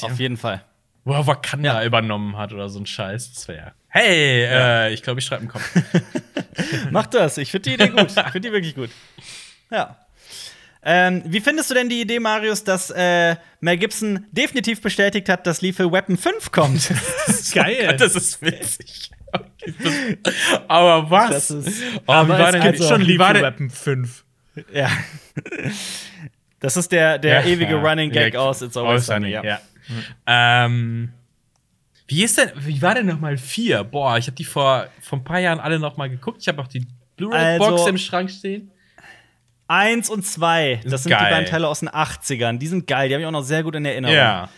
Auf 0.00 0.18
jeden 0.18 0.38
Fall. 0.38 0.64
Wo 1.04 1.12
er 1.12 1.26
Wakanda 1.26 1.80
Ja. 1.80 1.84
übernommen 1.86 2.36
hat 2.36 2.52
oder 2.52 2.68
so 2.68 2.80
ein 2.80 2.86
Scheiß. 2.86 3.32
Das 3.34 3.48
wäre. 3.48 3.72
Hey, 3.88 4.44
äh, 4.44 4.92
ich 4.92 5.02
glaube, 5.02 5.20
ich 5.20 5.26
schreibe 5.26 5.40
einen 5.42 5.50
Kopf. 5.50 5.70
Mach 6.90 7.06
das. 7.06 7.38
Ich 7.38 7.50
finde 7.50 7.70
die 7.70 7.74
Idee 7.74 7.88
gut. 7.88 8.06
Ich 8.08 8.12
finde 8.32 8.40
die 8.40 8.52
wirklich 8.52 8.74
gut. 8.74 8.90
Ja. 9.70 9.96
Ähm, 10.86 11.22
wie 11.26 11.40
findest 11.40 11.70
du 11.70 11.74
denn 11.74 11.88
die 11.88 12.00
Idee, 12.02 12.20
Marius, 12.20 12.62
dass 12.64 12.90
äh, 12.90 13.36
Mel 13.60 13.76
Gibson 13.78 14.26
definitiv 14.32 14.82
bestätigt 14.82 15.28
hat, 15.30 15.46
dass 15.46 15.62
Lethal 15.62 15.90
Weapon 15.90 16.16
5 16.16 16.52
kommt? 16.52 16.90
Geil. 17.54 17.96
das 17.96 18.14
ist 18.14 18.42
witzig. 18.42 19.10
Aber 20.68 21.10
was? 21.10 21.30
Das 21.30 21.50
ist- 21.50 21.82
oh, 22.06 22.12
aber 22.12 22.28
wie 22.34 22.38
war 22.42 22.52
denn 22.52 22.62
Also, 22.62 22.88
schon 22.88 23.00
Lethal 23.00 23.42
Weapon 23.42 23.70
5. 23.70 24.24
ja. 24.72 24.90
Das 26.60 26.76
ist 26.76 26.92
der, 26.92 27.18
der 27.18 27.40
Ja, 27.40 27.46
ewige 27.46 27.72
ja. 27.74 27.80
Running 27.82 28.10
Gag 28.10 28.34
Ja, 28.34 28.40
aus 28.40 28.62
It's 28.62 28.76
Always 28.76 29.06
Sunny. 29.06 29.30
ja. 29.30 29.60
Ähm, 30.26 31.12
wie 32.06 32.22
ist 32.22 32.36
denn, 32.38 32.50
wie 32.56 32.80
war 32.82 32.94
denn 32.94 33.06
noch 33.06 33.20
mal 33.20 33.36
vier? 33.38 33.82
Boah, 33.84 34.18
ich 34.18 34.26
habe 34.26 34.36
die 34.36 34.44
vor, 34.44 34.86
vor 35.00 35.18
ein 35.18 35.24
paar 35.24 35.40
Jahren 35.40 35.58
alle 35.60 35.78
noch 35.78 35.96
mal 35.96 36.10
geguckt. 36.10 36.38
Ich 36.42 36.48
habe 36.48 36.60
auch 36.60 36.68
die 36.68 36.86
Blu-ray-Box 37.16 37.72
Also- 37.72 37.88
im 37.88 37.98
Schrank 37.98 38.30
stehen. 38.30 38.70
Eins 39.66 40.10
und 40.10 40.26
zwei, 40.26 40.80
das 40.84 41.04
sind 41.04 41.10
die 41.10 41.16
geil. 41.18 41.30
beiden 41.32 41.48
Teile 41.48 41.68
aus 41.68 41.80
den 41.80 41.88
80ern. 41.88 42.58
Die 42.58 42.66
sind 42.66 42.86
geil, 42.86 43.08
die 43.08 43.14
habe 43.14 43.22
ich 43.22 43.26
auch 43.26 43.30
noch 43.32 43.42
sehr 43.42 43.62
gut 43.62 43.74
in 43.74 43.84
Erinnerung. 43.86 44.14
Ja. 44.14 44.50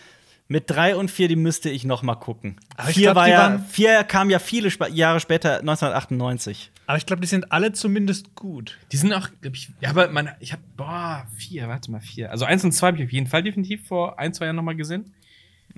Mit 0.49 0.69
drei 0.69 0.95
und 0.97 1.09
vier, 1.09 1.29
die 1.29 1.37
müsste 1.37 1.69
ich 1.69 1.85
noch 1.85 2.03
mal 2.03 2.15
gucken. 2.15 2.57
Aber 2.75 2.89
ich 2.89 2.95
vier, 2.95 3.03
glaub, 3.07 3.15
war 3.15 3.25
die 3.25 3.31
ja, 3.31 3.37
waren- 3.39 3.65
vier 3.65 4.03
kam 4.03 4.29
ja 4.29 4.39
viele 4.39 4.67
sp 4.71 4.87
Jahre 4.91 5.21
später, 5.21 5.59
1998. 5.59 6.71
Aber 6.87 6.97
ich 6.97 7.05
glaube, 7.05 7.21
die 7.21 7.27
sind 7.27 7.51
alle 7.53 7.71
zumindest 7.71 8.35
gut. 8.35 8.77
Die 8.91 8.97
sind 8.97 9.13
auch, 9.13 9.29
glaub 9.41 9.53
ich, 9.55 9.69
ja, 9.81 9.89
aber 9.89 10.09
man, 10.09 10.29
ich 10.41 10.51
habe, 10.51 10.61
boah, 10.75 11.25
vier, 11.37 11.67
warte 11.69 11.89
mal, 11.91 12.01
vier. 12.01 12.29
Also 12.31 12.43
eins 12.45 12.63
und 12.65 12.71
zwei 12.73 12.87
habe 12.87 12.97
ich 12.97 13.03
auf 13.05 13.11
jeden 13.11 13.27
Fall 13.27 13.43
definitiv 13.43 13.87
vor 13.87 14.19
ein, 14.19 14.33
zwei 14.33 14.45
Jahren 14.45 14.55
noch 14.57 14.63
mal 14.63 14.75
gesehen. 14.75 15.13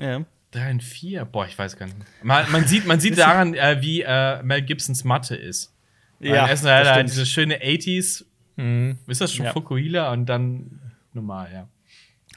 Ja. 0.01 0.25
Drei 0.51 0.71
und 0.71 0.81
vier, 0.83 1.25
boah, 1.25 1.45
ich 1.45 1.57
weiß 1.57 1.77
gar 1.77 1.85
nicht. 1.85 1.97
Man, 2.23 2.51
man 2.51 2.65
sieht, 2.65 2.85
man 2.87 2.99
sieht 2.99 3.17
daran, 3.17 3.53
äh, 3.53 3.77
wie 3.81 4.01
äh, 4.01 4.41
Mel 4.41 4.61
Gibsons 4.63 5.03
Mathe 5.03 5.35
ist. 5.35 5.73
Weil 6.19 6.29
Ja, 6.29 6.47
erst 6.47 6.63
das 6.65 6.71
halt 6.71 6.87
stimmt. 6.87 7.09
diese 7.11 7.25
schöne 7.25 7.57
80s, 7.61 8.25
ist 9.07 9.21
das 9.21 9.31
schon 9.33 9.45
Ja. 9.45 9.53
Fukuhila 9.53 10.11
und 10.11 10.25
dann 10.25 10.79
normal, 11.13 11.49
ja. 11.53 11.67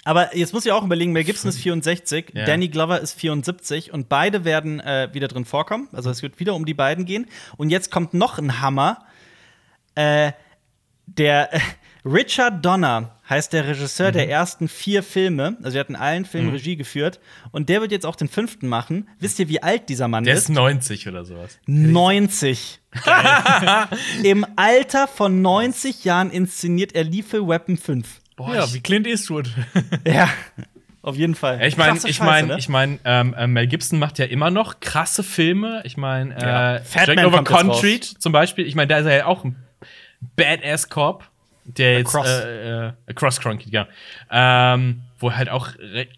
Aber 0.04 0.36
jetzt 0.36 0.52
muss 0.52 0.66
ich 0.66 0.72
auch 0.72 0.84
überlegen, 0.84 1.12
Mel 1.12 1.24
Gibson 1.24 1.48
ist 1.48 1.58
64, 1.60 2.32
Ja. 2.34 2.44
Danny 2.44 2.68
Glover 2.68 3.00
ist 3.00 3.14
74 3.14 3.92
und 3.92 4.08
beide 4.08 4.44
werden 4.44 4.80
äh, 4.80 5.08
wieder 5.12 5.28
drin 5.28 5.44
vorkommen. 5.44 5.88
Also 5.92 6.10
es 6.10 6.22
wird 6.22 6.38
wieder 6.40 6.54
um 6.54 6.64
die 6.66 6.74
beiden 6.74 7.04
gehen. 7.06 7.26
Und 7.56 7.70
jetzt 7.70 7.90
kommt 7.90 8.12
noch 8.12 8.38
ein 8.38 8.60
Hammer. 8.60 9.04
Äh, 9.94 10.32
der 11.06 11.50
Richard 12.04 12.64
Donner 12.64 13.16
heißt 13.30 13.52
der 13.52 13.66
Regisseur 13.68 14.08
Mhm. 14.08 14.12
der 14.14 14.28
ersten 14.28 14.68
vier 14.68 15.02
Filme. 15.02 15.56
Also 15.62 15.78
er 15.78 15.80
hat 15.80 15.88
in 15.88 15.96
allen 15.96 16.24
Filmen 16.24 16.50
Regie 16.50 16.76
geführt. 16.76 17.20
Und 17.52 17.68
der 17.68 17.80
wird 17.80 17.92
jetzt 17.92 18.04
auch 18.06 18.16
den 18.16 18.28
fünften 18.28 18.66
machen. 18.68 19.08
Wisst 19.20 19.38
ihr, 19.38 19.48
wie 19.48 19.62
alt 19.62 19.88
dieser 19.88 20.08
Mann 20.08 20.24
Der 20.24 20.34
ist? 20.34 20.42
ist 20.44 20.48
90 20.48 21.08
oder 21.08 21.24
sowas. 21.24 21.58
90. 21.66 22.80
Im 24.24 24.44
Alter 24.56 25.06
von 25.08 25.42
90 25.42 26.04
Jahren 26.04 26.30
inszeniert 26.30 26.94
er 26.94 27.04
Lethal 27.04 27.46
Weapon 27.46 27.76
5. 27.76 28.20
Boah, 28.36 28.54
ja, 28.54 28.74
wie 28.74 28.80
Clint 28.80 29.06
Eastwood. 29.06 29.50
Ja, 30.06 30.28
auf 31.02 31.16
jeden 31.16 31.34
Fall. 31.34 31.60
Ja, 31.60 31.66
ich 31.66 31.76
meine, 31.76 31.98
ich 32.04 32.20
meine, 32.20 32.48
ne? 32.48 32.56
ich 32.58 32.68
meine, 32.68 32.98
ähm, 33.04 33.34
äh, 33.34 33.46
Mel 33.46 33.66
Gibson 33.66 33.98
macht 33.98 34.18
ja 34.18 34.24
immer 34.24 34.50
noch 34.50 34.80
krasse 34.80 35.22
Filme. 35.22 35.82
Ich 35.84 35.96
meine, 35.96 36.32
Ja. 36.40 36.76
äh, 36.76 36.80
Fatman 36.84 37.18
Jack 37.18 37.26
Over 37.26 37.44
Country 37.44 38.00
zum 38.00 38.32
Beispiel. 38.32 38.66
Ich 38.66 38.74
meine, 38.74 38.88
da 38.88 38.98
ist 38.98 39.06
er 39.06 39.16
ja 39.18 39.26
auch 39.26 39.44
ein 39.44 39.56
Badass 40.36 40.88
Cop, 40.88 41.24
der 41.64 41.98
jetzt 41.98 42.14
Across. 42.14 42.28
äh, 42.28 42.86
äh, 42.88 42.92
Across 43.06 43.40
Cronky, 43.40 43.70
ja, 43.70 43.86
ähm, 44.30 45.02
wo 45.18 45.28
er 45.28 45.36
halt 45.36 45.48
auch 45.48 45.68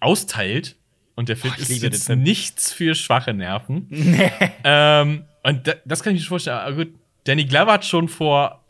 austeilt. 0.00 0.76
Und 1.16 1.28
der 1.28 1.36
Film 1.36 1.54
ich 1.58 1.70
ist 1.70 1.82
jetzt 1.82 2.08
nichts 2.08 2.72
für 2.72 2.94
schwache 2.96 3.32
Nerven. 3.34 3.86
ähm, 4.64 5.24
und 5.44 5.66
da, 5.66 5.74
das 5.84 6.02
kann 6.02 6.14
ich 6.14 6.22
mir 6.22 6.26
vorstellen. 6.28 6.56
Aber 6.58 6.74
gut, 6.74 6.94
Danny 7.24 7.44
Glover 7.44 7.72
hat 7.74 7.84
schon 7.84 8.08
vor, 8.08 8.60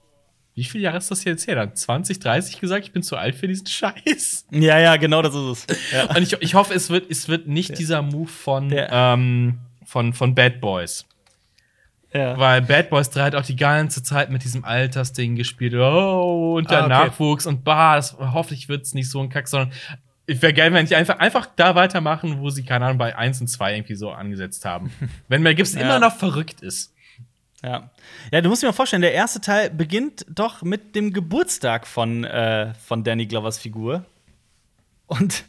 wie 0.54 0.64
viele 0.64 0.84
Jahre 0.84 0.98
ist 0.98 1.10
das 1.10 1.24
jetzt 1.24 1.46
her? 1.46 1.54
Dann 1.54 1.74
20, 1.74 2.18
30 2.20 2.60
gesagt, 2.60 2.84
ich 2.84 2.92
bin 2.92 3.02
zu 3.02 3.16
alt 3.16 3.34
für 3.34 3.48
diesen 3.48 3.66
Scheiß. 3.68 4.46
Ja, 4.50 4.78
ja, 4.78 4.96
genau 4.96 5.22
das 5.22 5.34
ist 5.34 5.66
es. 5.70 5.92
Ja. 5.92 6.14
Und 6.14 6.22
ich, 6.22 6.34
ich 6.42 6.54
hoffe, 6.54 6.74
es 6.74 6.90
wird, 6.90 7.10
es 7.10 7.28
wird 7.28 7.48
nicht 7.48 7.78
dieser 7.78 8.02
Move 8.02 8.28
von, 8.28 8.68
Der- 8.68 8.90
ähm, 8.92 9.58
von, 9.86 10.12
von 10.12 10.34
Bad 10.34 10.60
Boys. 10.60 11.06
Ja. 12.14 12.38
Weil 12.38 12.62
Bad 12.62 12.90
Boys 12.90 13.10
3 13.10 13.22
hat 13.22 13.34
auch 13.34 13.44
die 13.44 13.56
ganze 13.56 14.02
Zeit 14.02 14.30
mit 14.30 14.44
diesem 14.44 14.64
Altersding 14.64 15.34
gespielt. 15.34 15.74
Oh, 15.74 16.54
und 16.56 16.70
der 16.70 16.78
Ah, 16.78 16.80
okay. 16.82 16.88
Nachwuchs 16.88 17.46
und 17.46 17.64
bah, 17.64 17.96
das, 17.96 18.16
hoffentlich 18.18 18.68
wird 18.68 18.82
es 18.84 18.94
nicht 18.94 19.10
so 19.10 19.20
ein 19.20 19.28
Kack, 19.28 19.48
sondern 19.48 19.72
ich 20.26 20.40
wäre 20.40 20.54
geil, 20.54 20.72
wenn 20.72 20.86
die 20.86 20.94
einfach, 20.94 21.18
einfach 21.18 21.46
da 21.56 21.74
weitermachen, 21.74 22.38
wo 22.40 22.50
sie, 22.50 22.64
keine 22.64 22.84
Ahnung, 22.86 22.98
bei 22.98 23.16
1 23.16 23.40
und 23.40 23.48
2 23.48 23.74
irgendwie 23.74 23.96
so 23.96 24.10
angesetzt 24.12 24.64
haben. 24.64 24.92
wenn 25.28 25.42
Mel 25.42 25.54
Gibson 25.56 25.80
Ja. 25.80 25.86
immer 25.86 25.98
noch 25.98 26.16
verrückt 26.16 26.60
ist. 26.62 26.92
Ja. 27.64 27.90
ja, 28.30 28.40
du 28.42 28.48
musst 28.50 28.62
dir 28.62 28.66
mal 28.66 28.72
vorstellen, 28.72 29.02
der 29.02 29.14
erste 29.14 29.40
Teil 29.40 29.70
beginnt 29.70 30.24
doch 30.28 30.62
mit 30.62 30.94
dem 30.94 31.12
Geburtstag 31.14 31.86
von, 31.86 32.22
äh, 32.24 32.74
von 32.74 33.02
Danny 33.04 33.26
Glovers 33.26 33.58
Figur. 33.58 34.04
Und 35.06 35.44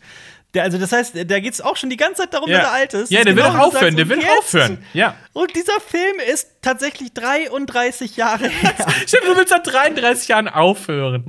der, 0.55 0.63
also 0.63 0.77
das 0.77 0.91
heißt, 0.91 1.13
da 1.29 1.39
geht 1.39 1.53
es 1.53 1.61
auch 1.61 1.77
schon 1.77 1.89
die 1.89 1.97
ganze 1.97 2.21
Zeit 2.23 2.33
darum, 2.33 2.49
Ja. 2.49 2.57
dass 2.59 2.67
er 2.67 2.71
alt 2.73 2.93
ist. 2.95 3.11
Ja, 3.11 3.23
der 3.23 3.35
will 3.35 3.43
auch 3.43 3.55
aufhören, 3.55 3.95
sagst. 3.95 3.97
der 3.99 4.09
will 4.09 4.17
Und 4.17 4.23
jetzt- 4.23 4.37
aufhören. 4.39 4.85
Ja. 4.93 5.15
Und 5.33 5.55
dieser 5.55 5.79
Film 5.81 6.17
ist 6.33 6.49
tatsächlich 6.61 7.13
33 7.13 8.17
Jahre 8.17 8.47
her. 8.49 8.73
Stimmt, 9.05 9.25
du 9.27 9.35
willst 9.37 9.49
seit 9.49 9.67
33 9.67 10.27
Jahren 10.29 10.47
aufhören. 10.47 11.25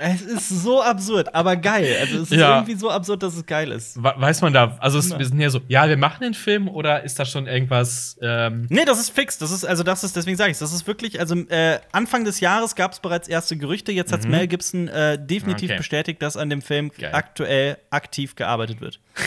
Es 0.00 0.22
ist 0.22 0.48
so 0.48 0.82
absurd, 0.82 1.34
aber 1.34 1.56
geil. 1.56 1.96
Also 2.00 2.16
es 2.22 2.30
ist 2.32 2.38
Ja. 2.38 2.56
irgendwie 2.56 2.74
so 2.74 2.90
absurd, 2.90 3.22
dass 3.22 3.36
es 3.36 3.44
geil 3.46 3.70
ist. 3.70 3.96
We- 4.02 4.14
Weiß 4.16 4.40
man 4.40 4.52
da, 4.52 4.76
also 4.80 4.98
es, 4.98 5.16
wir 5.16 5.24
sind 5.26 5.38
ja 5.40 5.50
so, 5.50 5.60
ja, 5.68 5.88
wir 5.88 5.96
machen 5.96 6.22
den 6.22 6.34
Film 6.34 6.68
oder 6.68 7.02
ist 7.04 7.18
da 7.18 7.24
schon 7.24 7.46
irgendwas, 7.46 8.18
ähm, 8.22 8.66
Nee, 8.70 8.84
das 8.84 8.98
ist 8.98 9.10
fix. 9.10 9.38
Das 9.38 9.50
ist, 9.50 9.64
also 9.64 9.82
das 9.82 10.02
ist, 10.04 10.16
deswegen 10.16 10.36
sage 10.36 10.50
ich 10.50 10.58
das 10.58 10.72
ist 10.72 10.86
wirklich, 10.86 11.20
also 11.20 11.34
äh, 11.34 11.78
Anfang 11.92 12.24
des 12.24 12.40
Jahres 12.40 12.74
gab 12.74 12.92
es 12.92 13.00
bereits 13.00 13.28
erste 13.28 13.56
Gerüchte. 13.56 13.92
Jetzt 13.92 14.12
hat 14.12 14.24
Mel 14.24 14.46
Gibson 14.48 14.88
äh, 14.88 15.18
definitiv 15.24 15.68
Mhm. 15.68 15.72
Okay. 15.74 15.78
bestätigt, 15.78 16.22
dass 16.22 16.36
an 16.36 16.50
dem 16.50 16.62
Film 16.62 16.90
Geil. 16.98 17.10
aktuell 17.14 17.76
aktiv 17.90 18.34
gearbeitet 18.36 18.80
wird. 18.80 18.98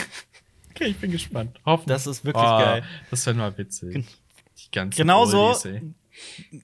Okay, 0.76 0.86
ich 0.86 0.97
bin 0.97 1.11
gespannt. 1.11 1.59
Hoffen. 1.67 1.88
Das 1.88 2.07
ist 2.07 2.26
wirklich 2.26 2.43
Oh, 2.43 2.57
geil. 2.57 2.84
Das 3.11 3.24
wäre 3.28 3.36
mal 3.36 3.55
witzig. 3.59 3.93
Die 4.57 4.71
ganzen 4.71 4.97
Genauso- 4.97 5.39
Oldies. 5.49 5.93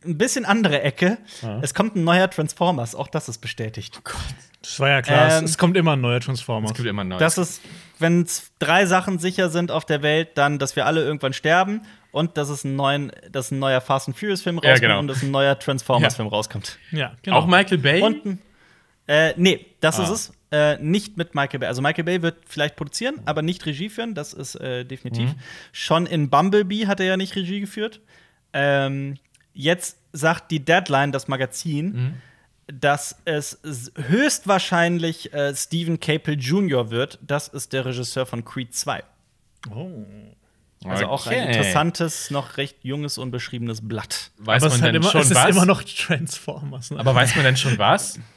Ein 0.06 0.18
bisschen 0.18 0.46
andere 0.46 0.82
Ecke. 0.82 1.18
Ja. 1.42 1.60
Es 1.62 1.74
kommt 1.74 1.96
ein 1.96 2.04
neuer 2.04 2.30
Transformers. 2.30 2.96
Auch 2.96 3.08
das 3.08 3.30
ist 3.30 3.40
bestätigt. 3.40 4.00
Das 4.62 4.80
war 4.80 4.90
ja 4.90 5.02
klar. 5.02 5.38
Ähm, 5.40 5.46
es 5.46 5.58
kommt 5.58 5.76
immer 5.78 5.94
ein 5.94 6.02
neuer 6.02 6.20
Transformers. 6.20 6.72
Es 6.72 6.78
gibt 6.78 6.88
immer 6.90 7.04
Neues. 7.04 7.20
Das 7.20 7.38
ist, 7.38 7.62
wenn 7.98 8.22
es 8.24 8.52
drei 8.60 8.86
Sachen 8.86 9.18
sicher 9.20 9.50
sind 9.50 9.72
auf 9.72 9.86
der 9.86 10.02
Welt, 10.02 10.30
dann, 10.36 10.60
dass 10.60 10.76
wir 10.76 10.86
alle 10.86 11.04
irgendwann 11.04 11.34
sterben 11.34 11.82
und 12.12 12.38
dass 12.38 12.50
es 12.50 12.66
einen 12.66 12.76
neuen, 12.76 13.12
dass 13.32 13.52
ein 13.52 13.60
neuer 13.60 13.82
Fast 13.82 14.08
and 14.08 14.18
Furious 14.18 14.42
Film 14.42 14.58
Ja, 14.64 14.72
rauskommt 14.72 14.82
genau. 14.82 15.00
und 15.00 15.08
dass 15.08 15.24
ein 15.24 15.32
neuer 15.32 15.58
Transformers 15.58 16.16
Film 16.16 16.28
rauskommt. 16.28 16.78
Ja, 16.92 17.14
genau. 17.22 17.38
Auch 17.38 17.48
Michael 17.48 17.78
Bay. 17.78 18.02
Und 18.02 18.26
ein- 18.26 18.40
äh, 19.08 19.34
nee, 19.38 19.66
das 19.80 20.00
Ah. 20.00 20.04
ist 20.04 20.10
es. 20.10 20.34
Äh, 20.52 20.78
nicht 20.82 21.16
mit 21.16 21.36
Michael 21.36 21.60
Bay. 21.60 21.68
Also 21.68 21.82
Michael 21.82 22.04
Bay 22.06 22.22
wird 22.24 22.38
vielleicht 22.48 22.76
produzieren, 22.76 23.22
aber 23.26 23.42
nicht 23.44 23.66
Regie 23.68 23.88
führen. 23.90 24.16
Das 24.16 24.34
ist 24.34 24.56
äh, 24.56 24.84
definitiv. 24.84 25.30
Mhm. 25.30 25.36
Schon 25.72 26.06
in 26.08 26.30
Bumblebee 26.32 26.88
hat 26.88 27.00
er 27.00 27.06
ja 27.06 27.18
nicht 27.18 27.36
Regie 27.36 27.60
geführt. 27.60 28.02
Ähm, 28.52 29.18
jetzt 29.62 29.98
sagt 30.14 30.52
die 30.52 30.64
Deadline, 30.64 31.12
das 31.12 31.28
Magazin, 31.28 31.86
Mhm. 31.92 32.14
dass 32.80 33.18
es 33.26 33.60
höchstwahrscheinlich 33.96 35.34
äh, 35.34 35.54
Stephen 35.56 36.00
Caple 36.00 36.34
Jr. 36.36 36.90
wird. 36.92 37.20
Das 37.22 37.48
ist 37.48 37.74
der 37.74 37.86
Regisseur 37.86 38.26
von 38.26 38.44
Creed 38.46 38.74
2. 38.74 39.04
oh. 39.76 40.04
Also 40.86 41.08
auch 41.08 41.28
ein 41.28 41.34
Okay. 41.42 41.46
interessantes, 41.48 42.32
noch 42.32 42.56
recht 42.56 42.78
junges, 42.84 43.18
unbeschriebenes 43.18 43.86
Blatt. 43.86 44.32
Weiß 44.38 44.64
Aber 44.64 44.70
man 44.70 44.78
ist 44.78 44.82
halt 44.82 44.96
denn 44.96 45.02
immer, 45.02 45.12
schon 45.12 45.22
es 45.22 45.32
ist 45.32 45.36
was? 45.36 45.50
immer 45.50 45.66
noch 45.66 45.84
Transformers. 45.84 46.92
Ne? 46.92 47.00
Aber 47.02 47.14
weiß 47.14 47.36
man 47.36 47.44
denn 47.44 47.58
schon 47.58 47.78
was? 47.78 48.18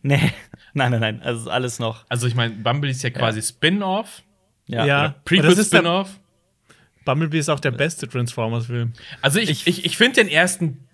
Nee, 0.00 0.32
nein, 0.74 0.92
nein, 0.92 1.00
nein. 1.00 1.22
Also 1.22 1.40
ist 1.42 1.48
alles 1.48 1.78
noch. 1.80 2.04
Also 2.08 2.28
ich 2.28 2.36
meine, 2.36 2.54
Bumblebee 2.54 2.92
ist 2.92 3.02
ja 3.02 3.10
quasi 3.10 3.42
Spin-off. 3.42 4.22
Ja. 4.66 4.86
Ja. 4.86 5.00
Oder 5.00 5.06
Und 5.06 5.44
das 5.44 5.58
ist 5.58 5.72
der- 5.72 5.80
Prequel-Spin-off. 5.80 6.20
Bumblebee 7.08 7.38
ist 7.38 7.48
auch 7.48 7.60
der 7.60 7.70
beste 7.70 8.06
Transformers-Film. 8.08 8.92
Also 9.22 9.38
ich, 9.38 9.48
Ich- 9.50 9.66
ich, 9.66 9.84
ich, 9.86 9.96
finde 9.96 10.16
den 10.22 10.28
ersten, 10.28 10.86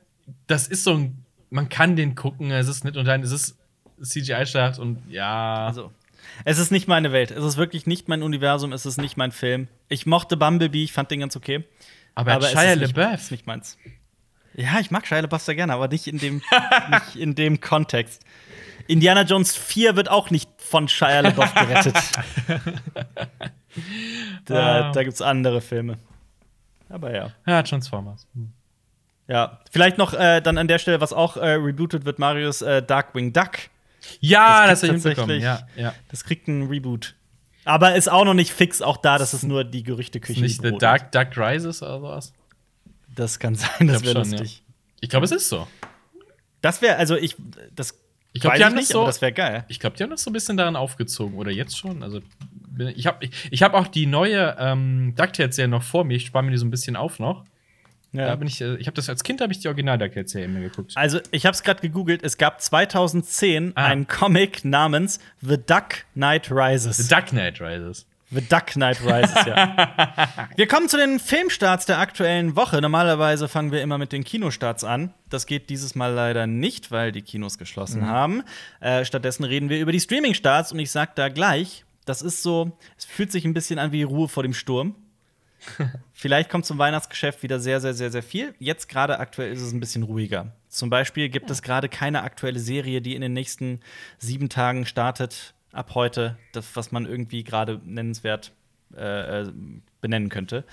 das 0.46 0.68
ist 0.68 0.84
so 0.84 0.94
ein, 0.94 1.24
man 1.50 1.68
kann 1.68 1.96
den 1.96 2.14
gucken, 2.14 2.50
es 2.52 2.68
ist 2.68 2.84
nicht 2.84 2.96
und 2.96 3.04
dann 3.04 3.22
ist 3.24 3.32
es 3.32 3.56
CGI-Schlacht 4.00 4.78
und 4.78 4.98
ja. 5.10 5.66
Also, 5.66 5.92
es 6.44 6.58
ist 6.58 6.70
nicht 6.70 6.88
meine 6.88 7.10
Welt. 7.12 7.30
Es 7.30 7.44
ist 7.44 7.56
wirklich 7.56 7.86
nicht 7.86 8.08
mein 8.08 8.22
Universum. 8.22 8.72
Es 8.72 8.86
ist 8.86 8.96
nicht 9.00 9.16
mein 9.16 9.30
Film. 9.32 9.68
Ich 9.88 10.06
mochte 10.06 10.36
Bumblebee. 10.36 10.84
Ich 10.84 10.92
fand 10.92 11.10
den 11.10 11.20
ganz 11.20 11.36
okay. 11.36 11.64
aber, 12.14 12.32
aber 12.34 12.46
Shia 12.48 12.72
ist 12.72 12.80
nicht, 12.80 12.96
LaBeouf. 12.96 13.20
ist 13.20 13.30
nicht 13.30 13.46
meins. 13.46 13.76
Ja, 14.54 14.78
ich 14.80 14.90
mag 14.90 15.06
Shia 15.06 15.20
LaBeouf 15.20 15.42
sehr 15.42 15.54
gerne, 15.56 15.72
aber 15.74 15.88
nicht 15.88 16.06
in 16.06 16.18
dem, 16.18 16.42
nicht 16.90 17.16
in 17.16 17.34
dem 17.34 17.60
Kontext. 17.60 18.22
Indiana 18.86 19.22
Jones 19.22 19.56
4 19.56 19.96
wird 19.96 20.10
auch 20.10 20.30
nicht 20.30 20.48
von 20.58 20.88
Shia 20.88 21.20
LaBeouf 21.20 21.54
gerettet. 21.54 21.96
da 24.44 24.88
Ah. 24.88 24.92
da 24.92 25.02
gibt 25.02 25.14
es 25.14 25.22
andere 25.22 25.60
Filme. 25.60 25.98
Aber 26.88 27.14
ja. 27.14 27.30
Ja, 27.46 27.62
Transformers. 27.62 28.26
Hm. 28.34 28.52
Ja, 29.26 29.60
vielleicht 29.70 29.96
noch 29.96 30.12
äh, 30.12 30.40
dann 30.42 30.58
an 30.58 30.68
der 30.68 30.78
Stelle, 30.78 31.00
was 31.00 31.12
auch 31.12 31.36
äh, 31.36 31.52
rebootet 31.54 32.04
wird, 32.04 32.18
Marius 32.18 32.60
äh, 32.62 32.82
Darkwing 32.82 33.32
Duck. 33.32 33.52
Ja, 34.20 34.66
Das 34.66 34.80
das, 34.82 34.90
kriegt 34.90 35.04
habe 35.04 35.10
ich 35.12 35.16
tatsächlich- 35.16 35.42
Ja, 35.44 35.66
ja. 35.76 35.94
Das 36.10 36.24
kriegt 36.24 36.46
einen 36.48 36.68
Reboot. 36.68 37.14
Aber 37.64 37.94
ist 37.94 38.10
auch 38.10 38.26
noch 38.26 38.34
nicht 38.34 38.52
fix, 38.52 38.82
auch 38.82 38.98
da, 38.98 39.16
das 39.16 39.32
ist 39.32 39.44
nur 39.44 39.64
die 39.64 39.82
Gerüchteküche. 39.82 40.42
Nicht 40.42 40.62
die 40.62 40.68
The. 40.68 40.76
Dark, 40.78 41.10
Dark 41.12 41.34
Rises 41.38 41.82
oder 41.82 41.98
sowas? 42.00 42.32
Das 43.14 43.38
kann 43.38 43.54
sein, 43.54 43.88
das 43.88 44.04
wäre 44.04 44.18
lustig. 44.18 44.62
Ich 45.00 45.08
glaube, 45.08 45.24
es 45.24 45.32
ist 45.32 45.48
so. 45.48 45.66
Das 46.60 46.82
wäre, 46.82 46.96
also 46.96 47.16
ich, 47.16 47.36
das 47.74 47.98
Ich 48.34 48.42
glaube, 48.42 48.52
weiß 48.54 48.58
die 48.58 48.64
haben 48.66 48.72
ich 48.74 48.80
das 48.80 48.88
nicht, 48.88 48.92
so. 48.92 49.06
das 49.06 49.22
wäre 49.22 49.32
geil. 49.32 49.64
Ich 49.68 49.80
glaube, 49.80 49.96
die 49.96 50.02
haben 50.02 50.10
das 50.10 50.22
so 50.22 50.28
ein 50.30 50.34
bisschen 50.34 50.58
daran 50.58 50.76
aufgezogen. 50.76 51.36
Oder 51.38 51.50
jetzt 51.50 51.78
schon. 51.78 52.02
Also, 52.02 52.20
ich 52.96 53.06
habe 53.06 53.24
ich, 53.24 53.30
ich 53.50 53.62
hab 53.62 53.74
auch 53.74 53.86
die 53.86 54.06
neue 54.06 54.56
ähm, 54.58 55.14
DuckTales-Serie 55.16 55.68
noch 55.68 55.82
vor 55.82 56.04
mir. 56.04 56.16
Ich 56.16 56.26
spare 56.26 56.44
mir 56.44 56.50
die 56.50 56.56
so 56.58 56.66
ein 56.66 56.70
bisschen 56.70 56.96
auf 56.96 57.18
noch. 57.18 57.44
Da 58.12 58.28
Ja. 58.28 58.34
bin 58.36 58.46
ich, 58.46 58.60
äh, 58.60 58.76
ich 58.76 58.86
habe 58.86 58.94
das 58.94 59.08
als 59.08 59.24
Kind 59.24 59.40
habe 59.40 59.52
ich 59.52 59.58
die 59.58 59.66
Original 59.68 59.98
DuckTales-Serie 59.98 60.46
immer 60.46 60.60
geguckt. 60.60 60.92
Also, 60.94 61.18
ich 61.32 61.46
habe 61.46 61.54
es 61.54 61.62
gerade 61.62 61.80
gegoogelt. 61.80 62.22
Es 62.22 62.38
gab 62.38 62.60
2010 62.60 63.72
Ah. 63.74 63.86
einen 63.86 64.06
Comic 64.06 64.64
namens 64.64 65.18
The 65.40 65.56
Duck 65.58 66.04
Knight 66.14 66.50
Rises. 66.50 66.96
The 66.96 67.08
Duck 67.14 67.26
Knight 67.26 67.60
Rises. 67.60 68.06
The 68.30 68.40
Duck 68.40 68.66
Knight 68.72 69.00
Rises, 69.04 69.44
ja. 69.46 70.48
wir 70.56 70.66
kommen 70.66 70.88
zu 70.88 70.96
den 70.96 71.20
Filmstarts 71.20 71.86
der 71.86 71.98
aktuellen 72.00 72.56
Woche. 72.56 72.80
Normalerweise 72.80 73.46
fangen 73.48 73.70
wir 73.70 73.80
immer 73.82 73.98
mit 73.98 74.10
den 74.12 74.24
Kinostarts 74.24 74.82
an. 74.82 75.12
Das 75.28 75.46
geht 75.46 75.70
dieses 75.70 75.94
Mal 75.94 76.12
leider 76.12 76.46
nicht, 76.48 76.90
weil 76.90 77.12
die 77.12 77.22
Kinos 77.22 77.58
geschlossen 77.58 78.06
haben. 78.08 78.42
Äh, 78.80 79.04
stattdessen 79.04 79.44
reden 79.44 79.68
wir 79.68 79.78
über 79.78 79.92
die 79.92 80.00
Streaming-Starts 80.00 80.72
und 80.72 80.78
ich 80.80 80.90
sag 80.90 81.14
da 81.14 81.28
gleich, 81.28 81.83
das 82.04 82.22
ist 82.22 82.42
so, 82.42 82.76
es 82.96 83.04
fühlt 83.04 83.32
sich 83.32 83.44
ein 83.44 83.54
bisschen 83.54 83.78
an 83.78 83.92
wie 83.92 84.02
Ruhe 84.02 84.28
vor 84.28 84.42
dem 84.42 84.54
Sturm. 84.54 84.94
Vielleicht 86.12 86.50
kommt 86.50 86.66
zum 86.66 86.78
Weihnachtsgeschäft 86.78 87.42
wieder 87.42 87.58
sehr, 87.58 87.80
sehr, 87.80 87.94
sehr, 87.94 88.10
sehr 88.10 88.22
viel. 88.22 88.54
Jetzt 88.58 88.88
gerade 88.88 89.18
aktuell 89.18 89.52
ist 89.52 89.62
es 89.62 89.72
ein 89.72 89.80
bisschen 89.80 90.02
ruhiger. 90.02 90.52
Zum 90.68 90.90
Beispiel 90.90 91.28
gibt 91.28 91.50
es 91.50 91.62
gerade 91.62 91.88
keine 91.88 92.22
aktuelle 92.22 92.60
Serie, 92.60 93.00
die 93.00 93.14
in 93.14 93.22
den 93.22 93.32
nächsten 93.32 93.80
sieben 94.18 94.48
Tagen 94.48 94.86
startet, 94.86 95.54
ab 95.72 95.94
heute, 95.94 96.36
das, 96.52 96.76
was 96.76 96.92
man 96.92 97.06
irgendwie 97.06 97.44
gerade 97.44 97.80
nennenswert 97.84 98.52
äh, 98.96 99.42
äh, 99.42 99.52
benennen 100.00 100.28
könnte. 100.28 100.64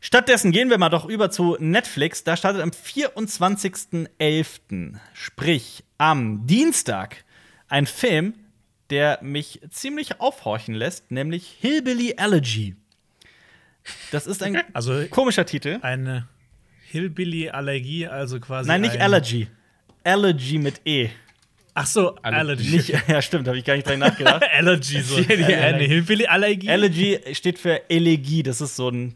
Stattdessen 0.00 0.52
gehen 0.52 0.70
wir 0.70 0.78
mal 0.78 0.88
doch 0.88 1.06
über 1.06 1.30
zu 1.30 1.56
Netflix. 1.58 2.24
Da 2.24 2.36
startet 2.36 2.62
am 2.62 2.70
24.11., 2.70 4.94
sprich 5.12 5.84
am 5.98 6.46
Dienstag, 6.46 7.24
ein 7.68 7.86
Film, 7.86 8.34
der 8.90 9.18
mich 9.22 9.60
ziemlich 9.70 10.20
aufhorchen 10.20 10.74
lässt, 10.74 11.10
nämlich 11.10 11.56
Hillbilly 11.60 12.14
Elegy. 12.16 12.74
Das 14.10 14.26
ist 14.26 14.42
ein 14.42 14.62
Also 14.74 15.06
komischer 15.08 15.46
Titel. 15.46 15.78
eine 15.82 16.28
Hillbilly-Allergie, 16.90 18.06
also 18.08 18.40
quasi. 18.40 18.68
Nein, 18.68 18.80
nicht 18.80 19.00
Allergy. 19.00 19.48
Allergy 20.04 20.58
mit 20.58 20.80
E. 20.84 21.08
Ach 21.74 21.86
so, 21.86 22.16
Alle- 22.16 22.36
Allergy. 22.38 22.70
Nicht, 22.76 22.88
ja, 23.08 23.22
stimmt, 23.22 23.46
habe 23.46 23.58
ich 23.58 23.64
gar 23.64 23.74
nicht 23.76 23.86
dran 23.88 24.00
nachgedacht. 24.00 24.42
Allergy, 24.52 25.00
so. 25.00 25.16
Eine 25.16 25.84
Hillbilly-Allergie. 25.84 26.66
Elegy 26.68 27.20
steht 27.32 27.58
für 27.58 27.88
Elegie. 27.88 28.42
Das 28.42 28.60
ist 28.60 28.74
so 28.76 28.88
ein 28.90 29.14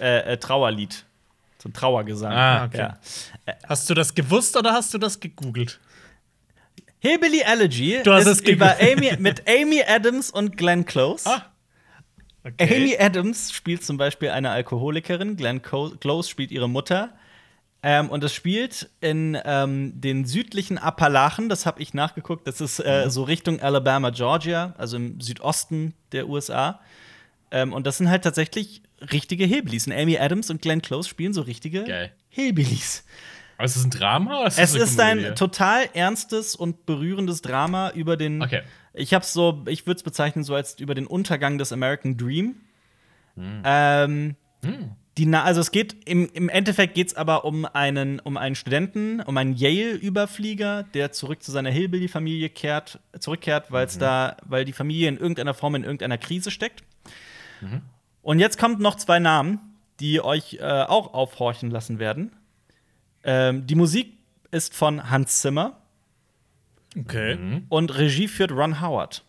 äh, 0.00 0.32
äh, 0.32 0.36
Trauerlied. 0.38 1.04
So 1.58 1.68
ein 1.68 1.72
Trauergesang. 1.74 2.32
Ah, 2.32 2.64
okay. 2.64 2.78
Ja. 2.78 2.98
Hast 3.68 3.88
du 3.90 3.94
das 3.94 4.14
gewusst 4.14 4.56
oder 4.56 4.72
hast 4.72 4.94
du 4.94 4.98
das 4.98 5.20
gegoogelt? 5.20 5.78
Hillbilly 7.00 7.40
Elegy 7.40 8.00
Du 8.04 8.12
hast 8.12 8.26
ist 8.26 8.42
es 8.42 8.48
über 8.48 8.76
Amy, 8.80 9.12
mit 9.18 9.42
Amy 9.48 9.82
Adams 9.86 10.30
und 10.30 10.56
Glenn 10.56 10.84
Close. 10.84 11.28
Ah, 11.28 11.46
Amy 12.58 12.96
Adams 12.98 13.52
spielt 13.52 13.84
zum 13.84 13.96
Beispiel 13.96 14.30
eine 14.30 14.50
Alkoholikerin, 14.50 15.36
Glenn 15.36 15.62
Close 15.62 16.28
spielt 16.28 16.50
ihre 16.50 16.68
Mutter. 16.68 17.12
Ähm, 17.82 18.10
und 18.10 18.22
es 18.22 18.34
spielt 18.34 18.90
in 19.00 19.38
ähm, 19.42 19.98
den 19.98 20.26
südlichen 20.26 20.76
Appalachen, 20.76 21.48
das 21.48 21.64
habe 21.64 21.80
ich 21.80 21.94
nachgeguckt, 21.94 22.46
das 22.46 22.60
ist 22.60 22.78
äh, 22.78 23.08
so 23.08 23.22
Richtung 23.22 23.60
Alabama, 23.60 24.10
Georgia, 24.10 24.74
also 24.76 24.98
im 24.98 25.18
Südosten 25.20 25.94
der 26.12 26.28
USA. 26.28 26.80
Ähm, 27.50 27.72
und 27.72 27.86
das 27.86 27.96
sind 27.96 28.10
halt 28.10 28.22
tatsächlich 28.22 28.82
richtige 29.12 29.46
Hillbillies. 29.46 29.86
Und 29.86 29.94
Amy 29.94 30.18
Adams 30.18 30.50
und 30.50 30.60
Glenn 30.60 30.82
Close 30.82 31.08
spielen 31.08 31.32
so 31.32 31.40
richtige 31.40 31.84
Geil. 31.84 32.12
Hillbillies. 32.28 33.04
Aber 33.60 33.66
ist 33.66 33.76
das 33.76 33.84
ein 33.84 33.90
Drama 33.90 34.38
oder 34.38 34.46
ist 34.48 34.58
Es 34.58 34.74
ist 34.74 34.98
ein 35.00 35.34
total 35.34 35.88
ernstes 35.92 36.56
und 36.56 36.86
berührendes 36.86 37.42
Drama 37.42 37.90
über 37.90 38.16
den. 38.16 38.42
Okay. 38.42 38.62
Ich 38.94 39.12
hab's 39.14 39.32
so, 39.32 39.62
ich 39.68 39.86
würde 39.86 39.98
es 39.98 40.02
bezeichnen 40.02 40.44
so 40.44 40.54
als 40.54 40.80
über 40.80 40.94
den 40.94 41.06
Untergang 41.06 41.58
des 41.58 41.72
American 41.72 42.16
Dream. 42.16 42.56
Ähm, 43.64 44.34
die, 45.18 45.26
Na- 45.26 45.44
also 45.44 45.60
es 45.60 45.70
geht 45.70 45.96
im, 46.08 46.28
im 46.32 46.48
Endeffekt 46.48 46.94
geht 46.94 47.08
es 47.08 47.14
aber 47.14 47.44
um 47.44 47.64
einen, 47.66 48.18
um 48.20 48.36
einen 48.36 48.54
Studenten, 48.54 49.20
um 49.20 49.36
einen 49.36 49.54
Yale-Überflieger, 49.54 50.84
der 50.94 51.12
zurück 51.12 51.42
zu 51.42 51.52
seiner 51.52 51.70
Hillbilly-Familie 51.70 52.48
kehrt, 52.48 52.98
zurückkehrt, 53.18 53.70
weil 53.70 53.86
es 53.86 53.98
da, 53.98 54.36
weil 54.46 54.64
die 54.64 54.72
Familie 54.72 55.08
in 55.08 55.16
irgendeiner 55.18 55.54
Form 55.54 55.74
in 55.74 55.84
irgendeiner 55.84 56.18
Krise 56.18 56.50
steckt. 56.50 56.82
Und 58.22 58.38
jetzt 58.40 58.58
kommt 58.58 58.80
noch 58.80 58.96
zwei 58.96 59.18
Namen, 59.18 59.60
die 60.00 60.20
euch 60.22 60.54
äh, 60.60 60.62
auch 60.64 61.12
aufhorchen 61.14 61.70
lassen 61.70 61.98
werden. 61.98 62.32
Ähm, 63.24 63.66
die 63.66 63.74
Musik 63.74 64.18
ist 64.50 64.74
von 64.74 65.10
Hans 65.10 65.40
Zimmer 65.40 65.76
Okay. 66.98 67.62
und 67.68 67.96
Regie 67.96 68.26
führt 68.28 68.50
Ron 68.50 68.80
Howard. 68.80 69.22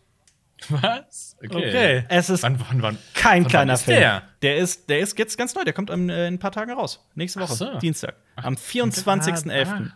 Was? 0.70 1.36
Okay. 1.44 2.06
Es 2.08 2.30
ist 2.30 2.44
Wann, 2.44 2.60
wann, 2.70 2.82
wann? 2.82 2.98
kein 3.16 3.44
wann 3.44 3.50
kleiner 3.50 3.74
ist 3.74 3.84
Film. 3.84 4.00
der? 4.00 4.24
Der 4.44 4.58
ist, 4.58 4.90
der 4.90 5.00
ist 5.00 5.18
jetzt 5.18 5.38
ganz 5.38 5.56
neu. 5.56 5.64
Der 5.64 5.74
kommt 5.74 5.90
äh, 5.90 5.94
in 5.94 6.10
ein 6.12 6.40
paar 6.40 6.52
Tagen 6.52 6.72
raus. 6.72 7.04
Nächste 7.16 7.40
Woche, 7.40 7.54
so. 7.54 7.78
Dienstag. 7.80 8.16
Am 8.36 8.54
24.11. 8.56 9.92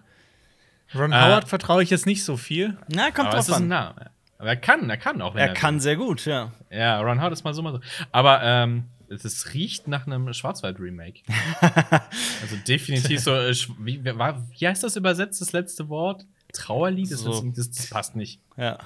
Ron 0.95 1.11
Äh. 1.11 1.15
Howard 1.15 1.47
vertraue 1.47 1.83
ich 1.83 1.89
jetzt 1.89 2.05
nicht 2.05 2.23
so 2.23 2.35
viel. 2.37 2.77
Na, 2.87 3.11
kommt 3.11 3.29
Aber 3.29 3.37
es 3.39 3.47
drauf 3.47 3.57
an. 3.57 3.67
Name. 3.67 4.11
Aber 4.37 4.49
er 4.49 4.57
kann, 4.57 4.89
er 4.89 4.97
kann 4.97 5.21
auch. 5.21 5.35
wenn 5.35 5.41
Er 5.47 5.53
kann 5.53 5.79
sehr 5.79 5.95
gut, 5.95 6.25
ja. 6.25 6.51
will. 6.69 6.79
Ja, 6.79 6.99
Ron 6.99 7.19
Howard 7.19 7.33
ist 7.33 7.43
mal 7.43 7.53
so, 7.53 7.61
mal 7.61 7.73
so. 7.73 7.79
Aber 8.11 8.41
ähm, 8.43 8.85
es 9.23 9.53
riecht 9.53 9.87
nach 9.87 10.07
einem 10.07 10.33
Schwarzwald-Remake. 10.33 11.21
also 11.61 12.55
definitiv 12.67 13.21
so. 13.21 13.33
Äh, 13.33 13.55
wie, 13.79 14.03
wie, 14.03 14.17
war, 14.17 14.43
wie 14.51 14.67
heißt 14.67 14.83
das 14.83 14.95
übersetzt, 14.95 15.39
das 15.41 15.53
letzte 15.53 15.87
Wort? 15.89 16.25
Trauerlied? 16.53 17.11
Das, 17.11 17.19
So. 17.19 17.41
das, 17.55 17.71
das 17.71 17.89
passt 17.89 18.15
nicht. 18.15 18.41
ja. 18.57 18.79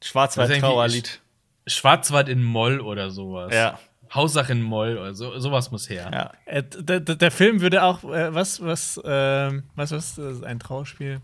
Das 0.00 0.08
Schwarzwald-Trauerlied. 0.10 1.20
Schwarzwald 1.66 2.28
in 2.28 2.42
Moll 2.42 2.80
oder 2.80 3.10
sowas. 3.10 3.54
Ja. 3.54 3.78
Hausach 4.12 4.50
in 4.50 4.62
Moll 4.62 4.98
oder 4.98 5.14
so, 5.14 5.38
sowas 5.38 5.70
muss 5.70 5.88
her. 5.88 6.10
Ja. 6.12 6.32
Äh, 6.44 6.62
der, 6.62 7.00
der 7.00 7.30
Film 7.30 7.60
würde 7.62 7.82
auch, 7.82 8.04
äh, 8.04 8.34
was, 8.34 8.62
was, 8.62 9.00
ähm, 9.04 9.64
was, 9.74 9.92
was, 9.92 10.16
das 10.16 10.36
ist 10.36 10.44
ein 10.44 10.60
Trauerspiel. 10.60 11.20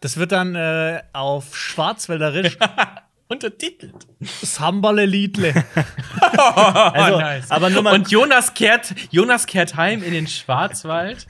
Das 0.00 0.16
wird 0.18 0.32
dann 0.32 0.54
äh, 0.54 1.02
auf 1.14 1.56
Schwarzwälderisch 1.56 2.58
Untertitelt. 3.28 3.94
Samberle 4.20 5.06
Liedle. 5.06 5.52
Also, 6.20 7.16
Oh, 7.16 7.20
nice. 7.20 7.50
aber 7.50 7.70
nur 7.70 7.82
mal- 7.82 7.94
Und 7.94 8.10
Jonas 8.10 8.54
kehrt, 8.54 8.94
Jonas 9.10 9.46
kehrt 9.46 9.76
heim 9.76 10.02
in 10.02 10.12
den 10.12 10.26
Schwarzwald. 10.26 11.26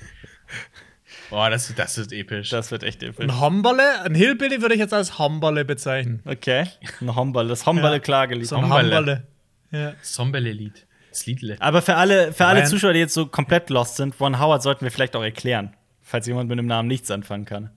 Boah, 1.31 1.51
das, 1.51 1.73
das 1.75 1.99
ist 1.99 2.13
episch. 2.13 2.51
Das 2.51 2.71
wird 2.71 2.83
echt 2.83 3.03
episch. 3.03 3.25
Ein 3.25 3.41
Homberle, 3.41 4.03
ein 4.03 4.15
Hillbilly 4.15 4.61
würde 4.63 4.75
ich 4.75 4.81
jetzt 4.81 4.93
als 4.95 5.19
Homberle 5.19 5.65
bezeichnen. 5.65 6.21
Okay. 6.25 6.67
Ein 7.01 7.15
Homberle, 7.15 7.49
das 7.49 7.67
Homberle-Klagelied. 7.67 8.47
So 8.47 8.57
ein. 8.57 8.71
Homberle. 8.71 9.27
Ja. 9.71 9.95
Sombele-Lied. 10.03 10.87
Das 11.11 11.27
Liedle. 11.27 11.57
Aber 11.61 11.81
für 11.83 11.95
alle, 11.97 12.33
für 12.33 12.47
alle 12.47 12.65
Zuschauer, 12.65 12.93
die 12.93 12.99
jetzt 13.01 13.15
so 13.15 13.27
komplett 13.27 13.71
lost 13.71 13.97
sind, 13.97 14.19
Ron 14.21 14.39
Howard 14.41 14.63
sollten 14.63 14.85
wir 14.85 14.91
vielleicht 14.91 15.17
auch 15.17 15.23
erklären, 15.23 15.75
falls 16.03 16.27
jemand 16.27 16.49
mit 16.49 16.59
dem 16.59 16.67
Namen 16.67 16.89
nichts 16.89 17.11
anfangen 17.11 17.45
kann. 17.45 17.71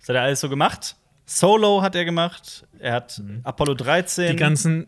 Was 0.00 0.08
hat 0.08 0.16
er 0.16 0.22
alles 0.22 0.40
so 0.40 0.48
gemacht? 0.48 0.96
Solo 1.24 1.82
hat 1.82 1.94
er 1.94 2.04
gemacht. 2.04 2.66
Er 2.78 2.94
hat 2.94 3.20
Apollo 3.44 3.74
13. 3.74 4.30
Die 4.30 4.36
ganzen, 4.36 4.86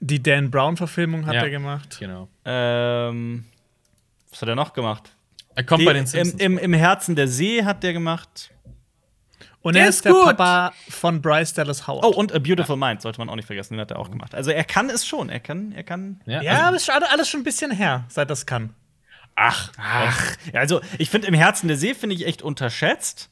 die 0.00 0.22
Dan 0.22 0.50
Brown-Verfilmung 0.50 1.26
hat 1.26 1.34
Ja. 1.34 1.42
er 1.42 1.50
gemacht. 1.50 1.96
Genau. 1.98 2.28
Ähm, 2.44 3.44
was 4.30 4.40
hat 4.42 4.48
er 4.48 4.54
noch 4.56 4.72
gemacht? 4.72 5.10
Er 5.56 5.64
kommt 5.64 5.80
Die, 5.82 5.84
bei 5.86 5.92
den 5.92 6.02
im, 6.02 6.06
Simpsons. 6.06 6.42
im, 6.42 6.58
Im 6.58 6.72
Herzen 6.72 7.14
der 7.16 7.28
See 7.28 7.64
hat 7.64 7.82
der 7.82 7.92
gemacht. 7.92 8.50
Und 9.62 9.74
Der 9.76 9.84
er 9.84 9.88
ist 9.88 9.96
ist 9.96 10.04
der 10.04 10.12
gut. 10.12 10.24
Papa 10.24 10.72
von 10.90 11.22
Bryce 11.22 11.54
Dallas 11.54 11.86
Howard. 11.86 12.04
Oh, 12.04 12.08
und 12.10 12.32
A 12.34 12.38
Beautiful 12.38 12.76
Mind 12.76 13.00
sollte 13.00 13.18
man 13.18 13.30
auch 13.30 13.36
nicht 13.36 13.46
vergessen, 13.46 13.74
den 13.74 13.80
hat 13.80 13.90
er 13.92 13.98
auch 13.98 14.10
gemacht. 14.10 14.34
Also 14.34 14.50
er 14.50 14.64
kann 14.64 14.90
es 14.90 15.06
schon. 15.06 15.30
Er 15.30 15.40
kann, 15.40 15.72
er 15.72 15.84
kann. 15.84 16.20
ja, 16.26 16.42
ja, 16.42 16.50
also, 16.52 16.62
aber 16.66 16.76
es 16.76 16.82
ist 16.82 16.92
schon 16.92 17.02
alles 17.02 17.28
schon 17.28 17.40
ein 17.40 17.44
bisschen 17.44 17.70
her, 17.70 18.04
seit 18.08 18.28
das 18.30 18.44
kann. 18.46 18.74
ach, 19.36 19.72
Ach, 19.78 20.36
ja, 20.52 20.60
also 20.60 20.80
ich 20.98 21.08
finde 21.08 21.28
im 21.28 21.34
Herzen 21.34 21.66
der 21.68 21.76
See 21.78 21.94
finde 21.94 22.14
ich 22.14 22.26
echt 22.26 22.42
unterschätzt. 22.42 23.30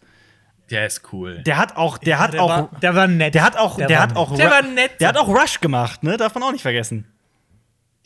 Der 0.73 0.87
ist 0.87 1.13
cool. 1.13 1.43
Der 1.45 1.57
hat 1.59 1.77
auch, 1.77 1.99
der 1.99 2.19
hat 2.19 2.33
der 2.35 2.43
auch, 2.43 2.49
war, 2.49 2.71
der 2.81 2.95
war 2.97 3.07
nett. 3.07 3.35
der 3.35 3.45
hat 3.45 3.57
auch, 3.57 3.77
der, 3.77 3.89
war 3.89 3.99
hat 4.01 4.09
nett. 4.11 4.17
auch, 4.19 4.37
Der 4.37 4.51
war 4.51 4.63
nett. 4.63 4.91
Der 5.01 5.09
hat 5.09 5.17
auch 5.17 5.29
Rush 5.29 5.61
gemacht, 5.61 6.03
ne? 6.03 6.17
Darf 6.17 6.35
man 6.35 6.43
auch 6.43 6.53
nicht 6.53 6.63
vergessen. 6.63 7.07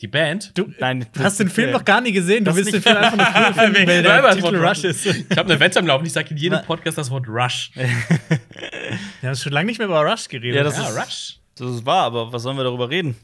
Die 0.01 0.07
Band? 0.07 0.51
Du, 0.55 0.71
Nein, 0.79 1.07
du 1.11 1.23
hast 1.23 1.39
den 1.39 1.49
Film 1.49 1.71
noch 1.71 1.83
gar 1.83 2.01
nie 2.01 2.11
gesehen. 2.11 2.43
Du 2.45 2.49
das 2.51 2.55
willst 2.57 2.71
den 2.71 2.75
nicht- 2.75 2.83
Film 2.87 2.97
einfach 2.97 3.17
nur 3.17 3.25
cool 3.25 3.73
finden, 3.73 3.87
weil 3.87 4.03
der 4.03 4.29
Titel 4.35 4.51
das 4.61 4.69
Rush 4.77 4.83
ist. 4.83 5.05
Ich 5.07 5.37
habe 5.37 5.49
eine 5.49 5.59
Wette 5.59 5.79
am 5.79 5.87
Laufen. 5.87 6.05
Ich 6.05 6.13
sage 6.13 6.29
in 6.29 6.37
jedem 6.37 6.61
Podcast 6.61 6.99
das 6.99 7.09
Wort 7.09 7.27
Rush. 7.27 7.71
Wir 9.21 9.29
haben 9.29 9.35
schon 9.35 9.51
lange 9.53 9.65
nicht 9.67 9.79
mehr 9.79 9.87
über 9.87 10.01
Rush 10.05 10.27
geredet. 10.27 10.55
Ja, 10.57 10.63
das 10.63 10.77
Ja, 10.77 10.87
ist- 10.89 10.97
Rush. 10.97 11.39
Das 11.57 11.71
ist 11.71 11.85
wahr, 11.87 12.03
aber 12.03 12.31
was 12.31 12.43
sollen 12.43 12.55
wir 12.57 12.63
darüber 12.63 12.87
reden? 12.91 13.15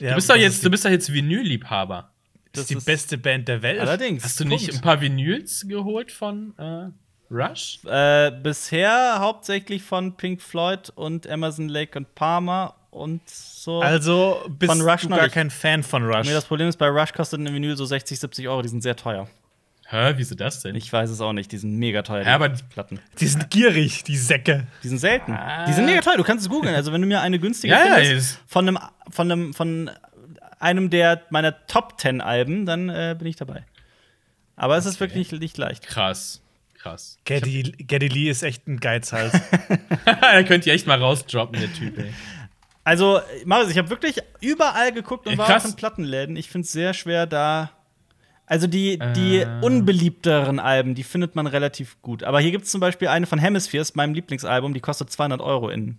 Ja, 0.00 0.10
Du 0.10 0.14
bist 0.16 0.28
doch 0.28 0.34
das 0.34 0.42
jetzt, 0.42 0.64
du 0.64 0.70
bist 0.70 0.84
doch 0.84 0.90
jetzt 0.90 1.12
Vinyl-Liebhaber. 1.12 2.10
Das 2.50 2.62
ist 2.62 2.70
die 2.70 2.74
beste 2.84 3.16
Band 3.16 3.46
der 3.46 3.62
Welt. 3.62 3.78
Allerdings. 3.78 4.24
Hast 4.24 4.40
du 4.40 4.44
nicht 4.44 4.66
Punkt. 4.66 4.80
ein 4.80 4.82
paar 4.82 5.00
Vinyls 5.00 5.64
geholt 5.68 6.10
von 6.10 6.54
äh, 6.58 6.88
Rush? 7.32 7.80
Äh, 7.86 8.30
bisher 8.42 9.16
hauptsächlich 9.18 9.82
von 9.82 10.16
Pink 10.16 10.42
Floyd 10.42 10.90
und 10.94 11.26
Emerson 11.26 11.68
Lake 11.68 11.98
und 11.98 12.14
Palmer 12.14 12.74
und 12.90 13.22
so. 13.28 13.80
Also 13.80 14.44
bist 14.50 14.70
Von 14.70 14.82
Rush 14.82 15.02
du 15.02 15.08
gar 15.08 15.28
kein 15.30 15.50
Fan 15.50 15.82
von 15.82 16.04
Rush. 16.04 16.26
Nee, 16.26 16.34
das 16.34 16.44
Problem 16.44 16.68
ist, 16.68 16.76
bei 16.76 16.88
Rush 16.88 17.12
kostet 17.14 17.40
ein 17.40 17.52
Vinyl 17.52 17.76
so 17.76 17.84
60, 17.86 18.18
70 18.20 18.48
Euro. 18.48 18.60
Die 18.62 18.68
sind 18.68 18.82
sehr 18.82 18.96
teuer. 18.96 19.28
Hä, 19.88 20.14
wieso 20.16 20.34
das 20.34 20.60
denn? 20.60 20.74
Ich 20.74 20.90
weiß 20.92 21.10
es 21.10 21.20
auch 21.20 21.32
nicht. 21.32 21.52
Die 21.52 21.58
sind 21.58 21.76
mega 21.78 22.02
teuer, 22.02 22.20
die 22.22 22.28
Ja, 22.28 22.34
aber- 22.36 22.48
Platten. 22.50 22.98
die 23.20 23.26
sind 23.26 23.50
gierig, 23.50 24.04
die 24.04 24.16
Säcke. 24.16 24.66
Die 24.82 24.88
sind 24.88 24.98
selten. 24.98 25.36
Die 25.68 25.72
sind 25.72 25.84
mega 25.86 26.00
teuer. 26.00 26.16
Du 26.16 26.22
kannst 26.24 26.44
es 26.44 26.50
googeln. 26.50 26.74
Also, 26.74 26.92
wenn 26.92 27.00
du 27.02 27.06
mir 27.06 27.20
eine 27.20 27.38
günstige 27.38 27.72
Ja, 27.74 27.84
ja, 27.86 27.94
findest, 27.96 28.32
ist- 28.36 28.40
von 28.46 28.68
einem, 28.68 28.78
von 29.10 29.30
einem, 29.32 29.54
von 29.54 29.90
einem 30.58 30.90
der 30.90 31.22
meiner 31.30 31.66
Top 31.66 31.98
10 32.00 32.20
Alben, 32.20 32.64
dann 32.66 32.88
äh, 32.88 33.14
bin 33.18 33.26
ich 33.28 33.36
dabei. 33.36 33.64
Aber 34.56 34.76
es 34.76 34.86
ist 34.86 35.00
wirklich 35.00 35.32
nicht 35.32 35.56
leicht. 35.58 35.86
Krass. 35.86 36.41
Krass. 36.82 37.16
Geddy, 37.24 37.62
Geddy 37.78 38.08
Lee 38.08 38.28
ist 38.28 38.42
echt 38.42 38.66
ein 38.66 38.80
Geizhals. 38.80 39.32
da 40.04 40.42
könnt 40.42 40.66
ihr 40.66 40.72
echt 40.72 40.86
mal 40.86 40.98
rausdroppen, 40.98 41.60
der 41.60 41.72
Typ, 41.72 41.96
ey. 41.98 42.12
Also, 42.84 43.20
Marius, 43.44 43.70
ich 43.70 43.78
habe 43.78 43.88
wirklich 43.90 44.16
überall 44.40 44.90
geguckt 44.92 45.26
und 45.26 45.32
Ja, 45.34 45.38
war 45.38 45.46
krass. 45.46 45.64
auch 45.64 45.68
in 45.70 45.76
Plattenläden. 45.76 46.34
Ich 46.34 46.50
finde 46.50 46.64
es 46.66 46.72
sehr 46.72 46.92
schwer, 46.94 47.26
da. 47.26 47.70
Also, 48.46 48.66
die, 48.66 48.98
die 49.14 49.38
Äh. 49.38 49.60
unbeliebteren 49.62 50.58
Alben, 50.58 50.96
die 50.96 51.04
findet 51.04 51.36
man 51.36 51.46
relativ 51.46 52.02
gut. 52.02 52.24
Aber 52.24 52.40
hier 52.40 52.50
gibt 52.50 52.64
es 52.64 52.72
zum 52.72 52.80
Beispiel 52.80 53.06
eine 53.06 53.26
von 53.26 53.38
Hemispheres, 53.38 53.94
meinem 53.94 54.14
Lieblingsalbum, 54.14 54.74
die 54.74 54.80
kostet 54.80 55.10
200 55.12 55.40
Euro 55.40 55.68
in. 55.68 55.98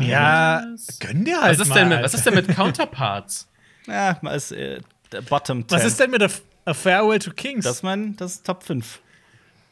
ja, 0.00 0.64
gönn 1.00 1.24
dir 1.24 1.42
halt 1.42 1.58
Was 1.58 1.66
ist, 1.66 1.68
mal. 1.70 1.74
denn 1.80 1.88
mit, 1.88 2.02
was 2.02 2.14
ist 2.14 2.24
denn 2.26 2.34
mit 2.34 2.48
Counterparts? 2.48 3.48
Ja, 3.86 4.16
mal 4.22 4.30
ist 4.34 4.50
äh, 4.52 4.80
der 5.12 5.20
Bottom 5.20 5.68
10. 5.68 5.76
Was 5.78 5.84
ist 5.84 6.00
denn 6.00 6.10
mit 6.10 6.22
A, 6.22 6.28
A 6.64 6.72
Farewell 6.72 7.18
to 7.18 7.30
Kings? 7.32 7.64
Das 7.64 7.76
ist 7.76 7.82
mein, 7.82 8.16
das 8.16 8.36
ist 8.36 8.46
Top 8.46 8.62
5. 8.62 8.98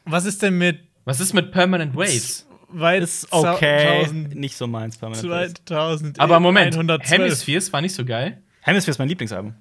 was 0.05 0.25
ist 0.25 0.41
denn 0.41 0.57
mit 0.57 0.79
Was 1.05 1.19
ist 1.19 1.33
mit 1.33 1.51
Permanent 1.51 1.95
Waves? 1.95 2.47
weit 2.69 3.03
Ist 3.03 3.31
okay. 3.31 3.99
1000 4.01 4.35
Nicht 4.35 4.57
so 4.57 4.67
meins. 4.67 4.97
Permanent 4.97 5.29
Waves. 5.29 5.53
2000 5.65 6.19
Aber 6.19 6.39
Moment, 6.39 6.73
112. 6.73 7.11
Hemispheres 7.11 7.71
war 7.73 7.81
nicht 7.81 7.95
so 7.95 8.03
geil. 8.03 8.41
Hemisphere 8.61 8.91
ist 8.91 8.99
mein 8.99 9.09
Lieblingsalbum. 9.09 9.55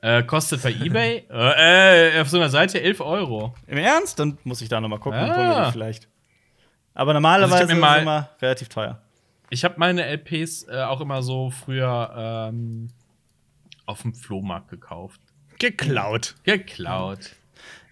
Äh, 0.00 0.24
kostet 0.24 0.62
bei 0.62 0.70
eBay 0.72 1.24
äh, 1.30 2.16
äh, 2.16 2.20
auf 2.20 2.28
so 2.28 2.36
einer 2.38 2.48
Seite 2.48 2.80
11 2.80 3.00
Euro. 3.00 3.54
Im 3.68 3.78
Ernst? 3.78 4.18
Dann 4.18 4.38
muss 4.42 4.60
ich 4.60 4.68
da 4.68 4.80
noch 4.80 4.88
mal 4.88 4.98
gucken. 4.98 5.20
Ah. 5.20 5.28
gucken 5.28 5.48
wir 5.50 5.66
die 5.66 5.72
vielleicht. 5.72 6.08
Aber 6.94 7.14
normalerweise 7.14 7.54
Also 7.54 7.66
ist 7.66 7.72
es 7.72 7.78
immer 7.78 8.30
relativ 8.40 8.68
teuer. 8.68 9.00
Ich 9.50 9.64
habe 9.64 9.74
meine 9.78 10.04
LPs 10.04 10.66
äh, 10.68 10.82
auch 10.82 11.00
immer 11.00 11.22
so 11.22 11.50
früher 11.50 12.48
ähm, 12.50 12.88
auf 13.86 14.02
dem 14.02 14.14
Flohmarkt 14.14 14.68
gekauft. 14.68 15.20
geklaut. 15.58 16.34
Geklaut. 16.42 17.30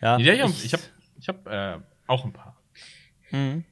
Ja, 0.02 0.18
Ja, 0.18 0.32
ich 0.34 0.42
habe 0.42 0.52
ich 0.64 0.72
hab, 0.72 0.80
ich 1.20 1.28
hab, 1.28 1.46
äh, 1.46 1.76
auch 2.06 2.24
ein 2.24 2.32
paar. 2.32 2.56
Mhm. 3.30 3.64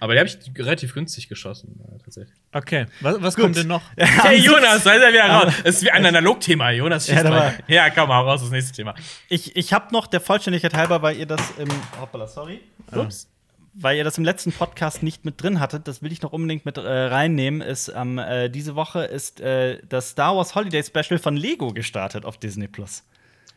Aber 0.00 0.12
die 0.12 0.20
habe 0.20 0.28
ich 0.28 0.38
relativ 0.56 0.94
günstig 0.94 1.28
geschossen, 1.28 1.80
äh, 1.84 1.98
tatsächlich. 1.98 2.36
Okay, 2.52 2.86
was, 3.00 3.20
was 3.20 3.34
kommt 3.34 3.56
denn 3.56 3.66
noch? 3.66 3.82
Hey, 3.96 4.38
Jonas, 4.38 4.84
da 4.84 4.92
ist 4.92 5.02
er 5.02 5.12
wieder 5.12 5.28
raus. 5.28 5.52
Das 5.64 5.74
ist 5.76 5.82
wie 5.82 5.90
ein 5.90 6.06
Analogthema. 6.06 6.70
Jonas 6.70 7.06
schießt 7.06 7.24
Ja, 7.24 7.30
weiter. 7.30 7.64
Ja, 7.66 7.90
komm 7.90 8.08
mal 8.08 8.20
raus, 8.20 8.40
das 8.42 8.50
nächste 8.50 8.72
Thema. 8.72 8.94
Ich, 9.28 9.56
ich 9.56 9.72
habe 9.72 9.92
noch 9.92 10.06
der 10.06 10.20
Vollständigkeit 10.20 10.74
halber, 10.74 11.02
weil 11.02 11.16
ihr 11.16 11.26
das 11.26 11.40
im 11.58 11.68
hoppala, 12.00 12.28
sorry, 12.28 12.60
Ups. 12.92 13.28
weil 13.74 13.96
ihr 13.96 14.04
das 14.04 14.16
im 14.18 14.24
letzten 14.24 14.52
Podcast 14.52 15.02
nicht 15.02 15.24
mit 15.24 15.42
drin 15.42 15.58
hattet, 15.58 15.88
das 15.88 16.00
will 16.00 16.12
ich 16.12 16.22
noch 16.22 16.32
unbedingt 16.32 16.64
mit 16.64 16.78
äh, 16.78 16.80
reinnehmen. 16.80 17.60
Ist 17.60 17.92
ähm, 17.94 18.18
äh, 18.18 18.48
diese 18.48 18.76
Woche 18.76 19.02
ist 19.04 19.40
äh, 19.40 19.80
das 19.88 20.10
Star 20.10 20.36
Wars 20.36 20.54
Holiday 20.54 20.84
Special 20.84 21.18
von 21.18 21.36
Lego 21.36 21.72
gestartet 21.72 22.24
auf 22.24 22.38
Disney 22.38 22.68
Plus. 22.68 23.02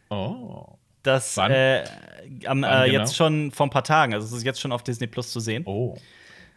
Oh. 0.09 0.65
Das 1.03 1.37
äh, 1.37 1.83
am, 2.45 2.63
äh, 2.63 2.67
genau? 2.67 2.83
jetzt 2.85 3.15
schon 3.15 3.51
vor 3.51 3.65
ein 3.67 3.69
paar 3.71 3.83
Tagen, 3.83 4.13
also 4.13 4.25
es 4.27 4.33
ist 4.33 4.43
jetzt 4.45 4.59
schon 4.61 4.71
auf 4.71 4.83
Disney 4.83 5.07
Plus 5.07 5.31
zu 5.31 5.39
sehen. 5.39 5.63
Oh. 5.65 5.97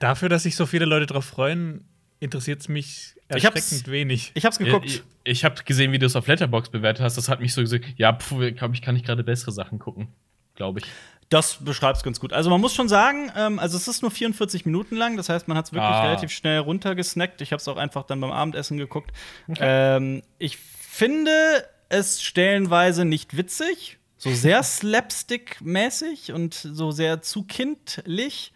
Dafür, 0.01 0.28
dass 0.28 0.42
sich 0.42 0.55
so 0.57 0.66
viele 0.66 0.84
Leute 0.84 1.07
drauf 1.07 1.24
freuen, 1.24 1.84
interessiert 2.20 2.61
es 2.61 2.68
mich 2.68 3.14
Ich 3.34 3.45
hab's- 3.47 3.57
erschreckend 3.57 3.88
wenig. 3.90 4.32
Ich 4.34 4.45
hab's 4.45 4.59
geguckt. 4.59 4.86
Ich, 4.86 5.03
ich 5.24 5.45
habe 5.45 5.62
gesehen, 5.64 5.92
wie 5.92 5.99
du 5.99 6.07
es 6.07 6.16
auf 6.16 6.26
Letterbox 6.26 6.68
bewertet 6.70 7.03
hast. 7.03 7.16
Das 7.16 7.28
hat 7.28 7.40
mich 7.40 7.55
so 7.55 7.61
gesagt, 7.62 7.84
ja, 7.97 8.12
pfuh, 8.12 8.51
glaub, 8.55 8.74
ich 8.74 8.82
kann 8.82 8.95
nicht 8.95 9.07
gerade 9.07 9.24
bessere 9.24 9.53
Sachen 9.53 9.78
gucken. 9.78 10.09
glaube 10.57 10.80
ich. 10.80 10.86
Das 11.30 11.64
beschreibt 11.64 11.97
es 11.97 12.03
ganz 12.03 12.20
gut. 12.20 12.32
Also 12.34 12.51
man 12.51 12.61
muss 12.61 12.74
schon 12.74 12.88
sagen, 12.88 13.32
ähm, 13.34 13.59
also 13.59 13.76
es 13.78 13.88
ist 13.88 14.03
nur 14.03 14.11
44 14.11 14.66
Minuten 14.66 14.95
lang, 14.95 15.16
das 15.16 15.28
heißt, 15.30 15.49
man 15.49 15.57
hat 15.57 15.64
es 15.66 15.72
wirklich 15.72 15.88
Ah. 15.90 16.03
relativ 16.05 16.30
schnell 16.30 16.59
runtergesnackt. 16.59 17.40
Ich 17.40 17.51
habe 17.51 17.61
es 17.61 17.66
auch 17.66 17.78
einfach 17.78 18.05
dann 18.05 18.20
beim 18.20 18.30
Abendessen 18.30 18.76
geguckt. 18.76 19.11
Ähm, 19.59 20.22
ich 20.38 20.59
finde 20.59 21.30
es 21.88 22.22
stellenweise 22.22 23.05
nicht 23.05 23.36
witzig, 23.36 23.99
so 24.16 24.32
sehr 24.32 24.62
slapstick-mäßig 24.62 26.32
und 26.32 26.54
so 26.54 26.90
sehr 26.90 27.22
zu 27.22 27.44
kindlich. 27.44 28.52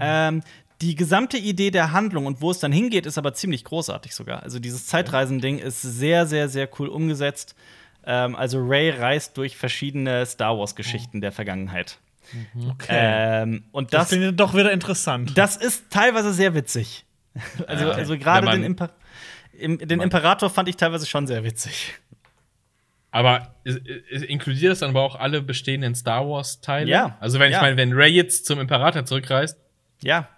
Ähm, 0.00 0.42
die 0.80 0.94
gesamte 0.94 1.36
Idee 1.38 1.70
der 1.70 1.92
Handlung 1.92 2.26
und 2.26 2.40
wo 2.40 2.50
es 2.50 2.60
dann 2.60 2.72
hingeht, 2.72 3.06
ist 3.06 3.18
aber 3.18 3.34
ziemlich 3.34 3.64
großartig 3.64 4.14
sogar. 4.14 4.42
Also 4.42 4.58
dieses 4.58 4.86
Zeitreisending 4.86 5.58
ist 5.58 5.82
sehr, 5.82 6.26
sehr, 6.26 6.48
sehr 6.48 6.68
cool 6.78 6.88
umgesetzt. 6.88 7.54
Ähm, 8.04 8.36
also 8.36 8.58
Ray 8.60 8.90
reist 8.90 9.36
durch 9.36 9.56
verschiedene 9.56 10.24
Star 10.24 10.56
Wars-Geschichten 10.58 11.20
der 11.20 11.32
Vergangenheit. 11.32 11.98
Okay. 12.70 12.86
Ähm, 12.90 13.64
und 13.72 13.92
das 13.92 14.10
das, 14.10 14.18
klingt 14.18 14.38
doch 14.38 14.54
wieder 14.54 14.70
interessant. 14.72 15.36
das 15.36 15.56
ist 15.56 15.90
teilweise 15.90 16.32
sehr 16.32 16.54
witzig. 16.54 17.04
Also, 17.66 17.90
also 17.90 18.18
gerade 18.18 18.50
den, 18.50 18.64
Imper 18.64 18.90
im, 19.52 19.78
den 19.78 20.00
Imperator 20.00 20.50
fand 20.50 20.68
ich 20.68 20.76
teilweise 20.76 21.06
schon 21.06 21.26
sehr 21.26 21.44
witzig. 21.44 21.94
Aber 23.10 23.54
inkludiert 23.64 24.72
das 24.72 24.80
dann 24.80 24.90
aber 24.90 25.02
auch 25.02 25.16
alle 25.16 25.40
bestehenden 25.42 25.94
Star 25.94 26.28
Wars-Teile? 26.28 26.90
Ja. 26.90 27.16
Also, 27.20 27.38
wenn 27.38 27.50
Ja. 27.50 27.58
ich 27.58 27.62
meine, 27.62 27.76
wenn 27.76 27.92
Ray 27.92 28.12
jetzt 28.12 28.46
zum 28.46 28.60
Imperator 28.60 29.04
zurückreist, 29.04 29.58
Ja, 30.02 30.28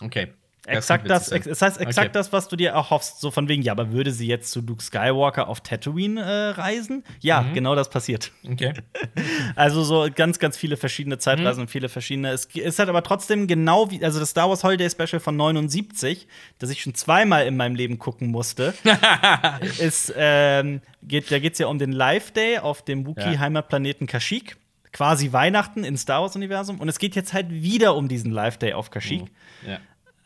okay. 0.00 0.32
Exakt 0.66 1.08
das. 1.08 1.26
sein. 1.26 1.42
das 1.44 1.62
heißt 1.62 1.80
exakt 1.80 2.06
Okay. 2.08 2.12
das, 2.12 2.32
was 2.32 2.48
du 2.48 2.56
dir 2.56 2.70
erhoffst. 2.70 3.20
So 3.20 3.30
von 3.30 3.48
wegen, 3.48 3.62
ja, 3.62 3.72
aber 3.72 3.92
würde 3.92 4.10
sie 4.12 4.26
jetzt 4.26 4.50
zu 4.50 4.60
Luke 4.60 4.82
Skywalker 4.82 5.48
auf 5.48 5.60
Tatooine 5.60 6.20
äh, 6.20 6.48
reisen? 6.60 7.04
Ja, 7.20 7.42
Mhm. 7.42 7.54
genau 7.54 7.74
das 7.74 7.88
passiert. 7.90 8.32
Okay. 8.50 8.72
Also 9.54 9.82
so 9.84 10.08
ganz, 10.14 10.38
ganz 10.38 10.56
viele 10.56 10.76
verschiedene 10.76 11.18
Zeitreisen 11.18 11.60
Mhm. 11.60 11.62
und 11.62 11.68
viele 11.70 11.88
verschiedene. 11.88 12.30
Es 12.30 12.44
ist 12.46 12.78
halt 12.78 12.88
aber 12.88 13.02
trotzdem 13.02 13.46
genau 13.46 13.90
wie, 13.90 14.04
also 14.04 14.20
das 14.20 14.30
Star 14.30 14.48
Wars 14.48 14.62
Holiday 14.64 14.90
Special 14.90 15.20
von 15.20 15.36
79, 15.36 16.26
das 16.58 16.70
ich 16.70 16.82
schon 16.82 16.94
zweimal 16.94 17.46
in 17.46 17.56
meinem 17.56 17.74
Leben 17.74 17.98
gucken 17.98 18.30
musste, 18.30 18.74
ist, 19.78 20.12
ähm, 20.16 20.80
geht, 21.02 21.30
da 21.30 21.38
geht 21.38 21.54
es 21.54 21.58
ja 21.58 21.66
um 21.68 21.78
den 21.78 21.92
Live 21.92 22.32
Day 22.32 22.58
auf 22.58 22.82
dem 22.84 23.06
Wookiee-Heimatplaneten 23.06 24.06
Kashyyyk. 24.06 24.56
Quasi 24.92 25.32
Weihnachten 25.32 25.84
im 25.84 25.96
Star 25.96 26.22
Wars-Universum. 26.22 26.80
Und 26.80 26.88
es 26.88 26.98
geht 26.98 27.14
jetzt 27.16 27.32
halt 27.34 27.50
wieder 27.50 27.94
um 27.96 28.08
diesen 28.08 28.30
Live 28.30 28.56
Day 28.58 28.72
auf 28.72 28.90
Kashyyyk. 28.90 29.26
Ja. 29.66 29.78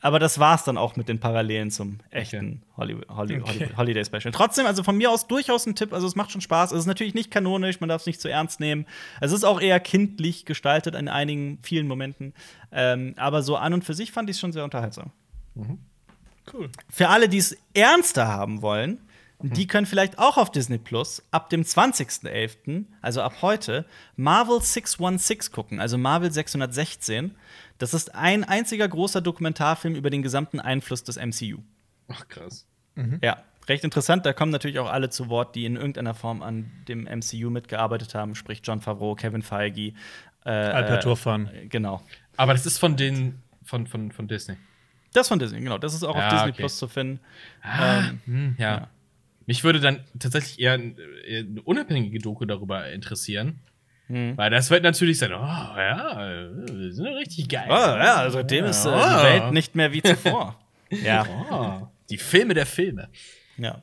Aber 0.03 0.19
das 0.19 0.39
war's 0.39 0.65
dann 0.65 0.79
auch 0.79 0.97
mit 0.97 1.09
den 1.09 1.21
Parallelen 1.21 1.71
zum 1.71 1.99
echten 2.11 2.63
Holly 2.77 2.97
Holly 3.09 3.41
Okay. 3.41 3.69
Holiday 3.77 4.05
Special. 4.05 4.33
Trotzdem, 4.33 4.67
also 4.67 4.83
von 4.83 4.97
mir 4.97 5.11
aus 5.11 5.27
durchaus 5.27 5.67
ein 5.67 5.75
Tipp. 5.75 5.93
Also 5.93 6.07
es 6.07 6.17
macht 6.17 6.31
schon 6.33 6.41
Spaß. 6.41 6.73
Es 6.73 6.81
ist 6.81 6.87
natürlich 6.87 7.15
nicht 7.15 7.31
kanonisch, 7.31 7.81
man 7.81 7.89
darf 7.89 8.01
es 8.03 8.07
nicht 8.07 8.21
zu 8.21 8.29
ernst 8.29 8.61
nehmen. 8.61 8.87
Es 9.21 9.33
ist 9.33 9.45
auch 9.45 9.61
eher 9.61 9.79
kindlich 9.81 10.47
gestaltet 10.47 10.95
in 10.95 11.09
einigen, 11.09 11.59
vielen 11.63 11.87
Momenten. 11.87 12.33
Ähm, 12.73 13.15
aber 13.17 13.43
so 13.43 13.57
an 13.57 13.75
und 13.75 13.85
für 13.85 13.95
sich 13.95 14.11
fand 14.13 14.31
ich 14.31 14.37
es 14.37 14.41
schon 14.41 14.53
sehr 14.53 14.65
unterhaltsam. 14.65 15.11
cool. 16.53 16.71
Für 16.89 17.09
alle, 17.09 17.29
die 17.29 17.39
es 17.39 17.57
ernster 17.75 18.27
haben 18.29 18.63
wollen, 18.63 19.01
die 19.43 19.67
können 19.67 19.87
vielleicht 19.87 20.19
auch 20.19 20.37
auf 20.37 20.51
Disney 20.51 20.79
Plus 20.79 21.23
ab 21.31 21.51
dem 21.51 21.63
20.11., 21.63 22.85
also 23.01 23.23
ab 23.23 23.37
heute, 23.43 23.87
Marvel 24.17 24.61
616 24.61 25.53
gucken, 25.53 25.81
also 25.81 25.99
Marvel 25.99 26.31
616. 26.31 27.35
Das 27.79 27.95
ist 27.95 28.15
ein 28.15 28.45
einziger 28.45 28.89
großer 28.89 29.21
Dokumentarfilm 29.21 29.95
über 29.95 30.11
den 30.11 30.23
gesamten 30.23 30.61
Einfluss 30.61 31.03
des 31.05 31.17
MCU. 31.17 31.59
Ach, 32.09 32.29
krass. 32.29 32.67
Ja, 33.23 33.43
recht 33.67 33.85
interessant. 33.85 34.27
Da 34.27 34.35
kommen 34.35 34.53
natürlich 34.53 34.79
auch 34.79 34.91
alle 34.91 35.09
zu 35.09 35.31
Wort, 35.31 35.55
die 35.55 35.65
in 35.65 35.77
irgendeiner 35.77 36.13
Form 36.13 36.43
an 36.43 36.71
dem 36.89 37.05
MCU 37.05 37.49
mitgearbeitet 37.49 38.15
haben, 38.15 38.35
sprich 38.35 38.61
John 38.63 38.81
Favreau, 38.83 39.15
Kevin 39.15 39.43
Feige. 39.43 39.95
Äh, 40.45 40.51
Albert 40.51 40.99
äh, 40.99 41.03
Turfan. 41.03 41.51
Genau. 41.69 42.03
Aber 42.37 42.53
das 42.53 42.67
ist 42.67 42.79
von 42.79 42.97
den, 42.97 43.43
von, 43.65 43.87
von, 43.87 44.13
von 44.13 44.29
Disney. 44.29 44.57
Das 45.13 45.29
von 45.29 45.39
Disney, 45.39 45.61
genau. 45.61 45.79
Das 45.79 45.95
ist 45.95 46.05
auch 46.05 46.17
Ja, 46.17 46.27
auf 46.27 46.33
Disney 46.33 46.51
okay. 46.51 46.63
Plus 46.63 46.79
zu 46.79 46.89
finden. 46.89 47.21
Ah, 47.63 47.99
Ähm, 47.99 48.21
hm, 48.27 48.57
ja. 48.59 48.71
ja. 48.77 48.89
Mich 49.51 49.65
würde 49.65 49.81
dann 49.81 50.05
tatsächlich 50.17 50.61
eher, 50.61 50.79
eher 51.27 51.41
eine 51.41 51.61
unabhängige 51.65 52.21
Doku 52.21 52.45
darüber 52.45 52.89
interessieren. 52.93 53.59
Hm. 54.07 54.37
Weil 54.37 54.49
das 54.49 54.71
wird 54.71 54.85
natürlich 54.85 55.19
sein, 55.19 55.33
oh 55.33 55.37
ja, 55.39 56.55
wir 56.71 56.93
sind 56.93 57.05
ja 57.07 57.13
richtig 57.15 57.49
geil. 57.49 57.67
Oh, 57.69 57.73
ja, 57.73 58.31
seitdem 58.31 58.67
ist 58.67 58.85
äh, 58.87 58.91
die 58.91 58.95
Ah. 58.95 59.23
Welt 59.25 59.53
nicht 59.53 59.75
mehr 59.75 59.93
wie 59.93 60.03
zuvor. 60.03 60.55
ja, 60.91 61.27
Oh, 61.51 61.89
die 62.11 62.17
Filme 62.19 62.55
der 62.55 62.65
Filme. 62.65 63.09
ja. 63.57 63.83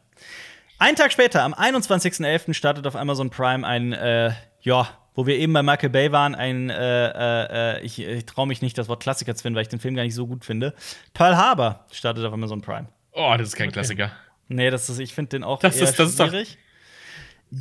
Einen 0.79 0.95
Tag 0.95 1.11
später, 1.11 1.43
am 1.43 1.53
21.11., 1.53 2.53
startet 2.53 2.87
auf 2.87 2.95
Amazon 2.95 3.29
Prime 3.29 3.67
ein, 3.67 3.91
äh, 3.91 4.31
ja, 4.61 4.87
wo 5.15 5.27
wir 5.27 5.35
eben 5.35 5.51
bei 5.51 5.63
Michael 5.63 5.89
Bay 5.89 6.13
waren, 6.13 6.33
ein, 6.33 6.69
äh, 6.69 7.75
äh, 7.79 7.81
ich, 7.81 7.99
ich 7.99 8.25
traue 8.25 8.47
mich 8.47 8.61
nicht, 8.61 8.77
das 8.77 8.87
Wort 8.87 9.03
Klassiker 9.03 9.35
zu 9.35 9.41
finden, 9.41 9.57
weil 9.57 9.63
ich 9.63 9.67
den 9.67 9.81
Film 9.81 9.95
gar 9.95 10.03
nicht 10.03 10.15
so 10.15 10.27
gut 10.27 10.45
finde. 10.45 10.73
Pearl 11.13 11.35
Harbor 11.35 11.85
startet 11.91 12.23
auf 12.23 12.31
Amazon 12.31 12.61
Prime. 12.61 12.87
Oh, 13.11 13.35
das 13.37 13.49
ist 13.49 13.55
kein 13.57 13.73
Klassiker. 13.73 14.11
Nee, 14.49 14.69
das 14.69 14.89
ist, 14.89 14.99
ich 14.99 15.13
finde 15.13 15.29
den 15.29 15.43
auch 15.43 15.59
Das 15.59 15.75
eher 15.75 15.83
ist- 15.89 15.99
das 15.99 16.09
ist 16.09 16.19
doch- 16.19 16.29
schwierig. 16.29 16.57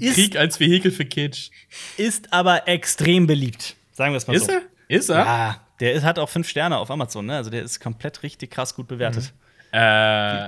Ist, 0.00 0.14
Krieg 0.14 0.36
als 0.36 0.58
Vehikel 0.58 0.90
für 0.90 1.04
Kitsch. 1.04 1.50
ist 1.96 2.32
aber 2.32 2.66
extrem 2.66 3.26
beliebt. 3.28 3.76
Sagen 3.92 4.12
wir 4.12 4.16
es 4.18 4.26
mal 4.26 4.34
Ist 4.34 4.46
so. 4.46 4.52
er? 4.52 4.62
Ist 4.88 5.08
er? 5.10 5.16
Ja, 5.24 5.60
der 5.80 5.92
ist, 5.92 6.02
hat 6.02 6.18
auch 6.18 6.28
fünf 6.28 6.48
Sterne 6.48 6.76
auf 6.78 6.90
Amazon, 6.90 7.26
ne? 7.26 7.36
Also 7.36 7.50
der 7.50 7.62
ist 7.62 7.78
komplett 7.80 8.22
richtig 8.24 8.50
krass 8.50 8.74
gut 8.74 8.88
bewertet. 8.88 9.32
Äh, 9.72 10.46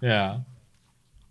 ja. 0.00 0.44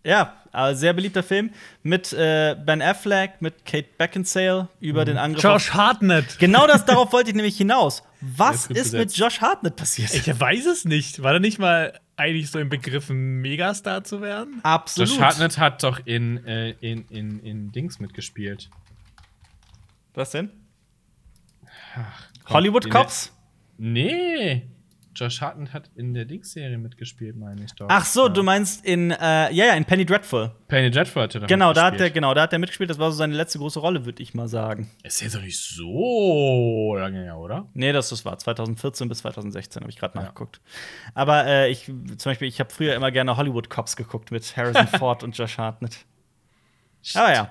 Ja, 0.03 0.36
aber 0.51 0.76
sehr 0.76 0.93
beliebter 0.93 1.22
Film 1.22 1.51
mit 1.84 2.12
äh, 2.14 2.55
Ben 2.66 2.82
Affleck, 2.82 3.39
mit 3.41 3.66
Kate 3.66 3.88
Beckinsale 3.97 4.68
über 4.80 5.05
den 5.05 5.18
Angriff. 5.18 5.43
Josh 5.43 5.72
Hartnett. 5.74 6.39
Genau 6.39 6.66
das, 6.66 6.86
darauf 6.86 7.12
wollte 7.14 7.30
ich 7.30 7.36
nämlich 7.36 7.57
hinaus. 7.57 8.01
Was 8.22 8.68
ist 8.68 8.78
ist 8.88 8.93
mit. 8.93 9.16
Josh 9.16 9.41
Hartnett 9.41 9.76
passiert? 9.76 10.14
Ich 10.14 10.39
weiß 10.39 10.66
es 10.66 10.86
nicht. 10.86 11.22
War 11.22 11.34
er 11.34 11.39
nicht 11.39 11.59
mal 11.59 11.99
eigentlich 12.22 12.52
so 12.52 12.60
im 12.60 12.70
Begriff, 12.70 13.10
ein 13.10 13.42
Megastar 13.42 14.04
zu 14.04 14.22
werden? 14.22 14.60
Absolut. 14.64 15.10
Josh 15.10 15.20
Hartnett 15.20 15.58
hat 15.58 15.84
doch 15.84 16.00
in, 16.06 16.46
äh, 16.46 16.72
in, 16.80 17.06
in, 17.10 17.40
in 17.40 17.72
Dings 17.72 18.00
mitgespielt. 18.00 18.70
Was 20.14 20.32
denn? 20.32 20.52
Komm, 22.44 22.54
Hollywood 22.56 22.90
Cops? 22.90 23.34
Nee. 23.78 24.68
Josh 25.16 25.41
Hartnett 25.41 25.74
hat 25.74 25.89
in 25.95 26.14
der 26.14 26.26
Dings-Serie 26.26 26.78
mitgespielt, 26.78 27.36
meine 27.36 27.64
ich 27.66 27.74
doch. 27.74 27.88
Ach 27.89 28.05
so, 28.05 28.24
Ja. 28.28 28.30
du 28.30 28.43
meinst 28.43 28.86
in, 28.86 29.12
äh, 29.12 29.16
ja, 29.51 29.66
ja, 29.66 29.74
in 29.74 29.84
Penny 29.86 30.05
Dreadful. 30.05 30.51
Penny 30.68 30.89
Dreadful 30.89 31.24
hatte 31.24 31.39
da 31.41 31.47
Genau, 31.47 31.74
da 31.74 31.82
hat 31.86 31.93
der, 31.93 32.05
mitgespielt. 32.05 32.14
genau, 32.14 32.34
da 32.34 32.41
hat 32.43 32.51
der 32.51 32.59
mitgespielt. 32.59 32.89
Das 32.89 32.97
war 32.99 33.12
so 33.12 33.18
seine 33.18 33.34
letzte 33.36 33.57
große 33.59 33.80
Rolle, 33.80 34.05
würde 34.05 34.24
ich 34.24 34.34
mal 34.34 34.47
sagen. 34.47 34.89
Ist 35.03 35.22
jetzt 35.22 35.36
doch 35.36 35.41
nicht 35.41 35.59
so 35.59 36.95
lange 36.97 37.24
her, 37.24 37.38
oder? 37.38 37.68
Nee, 37.74 37.91
das, 37.91 38.09
das 38.09 38.24
war 38.26 38.38
2014 38.38 39.09
bis 39.09 39.20
2016, 39.20 39.82
habe 39.82 39.89
ich 39.91 39.97
gerade 39.97 40.18
nachgeguckt. 40.18 40.62
Aber 41.14 41.45
äh, 41.45 41.70
ich, 41.70 41.86
zum 41.86 42.18
Beispiel, 42.24 42.47
ich 42.47 42.59
habe 42.59 42.70
früher 42.70 42.95
immer 42.95 43.12
gerne 43.12 43.36
Hollywood 43.38 43.70
Cops 43.70 43.95
geguckt 43.95 44.32
mit 44.32 44.55
Harrison 44.55 44.88
Ford 44.99 45.24
und 45.24 45.38
Josh 45.38 45.57
Hartnett. 45.57 45.97
Aber 47.16 47.34
ja, 47.34 47.49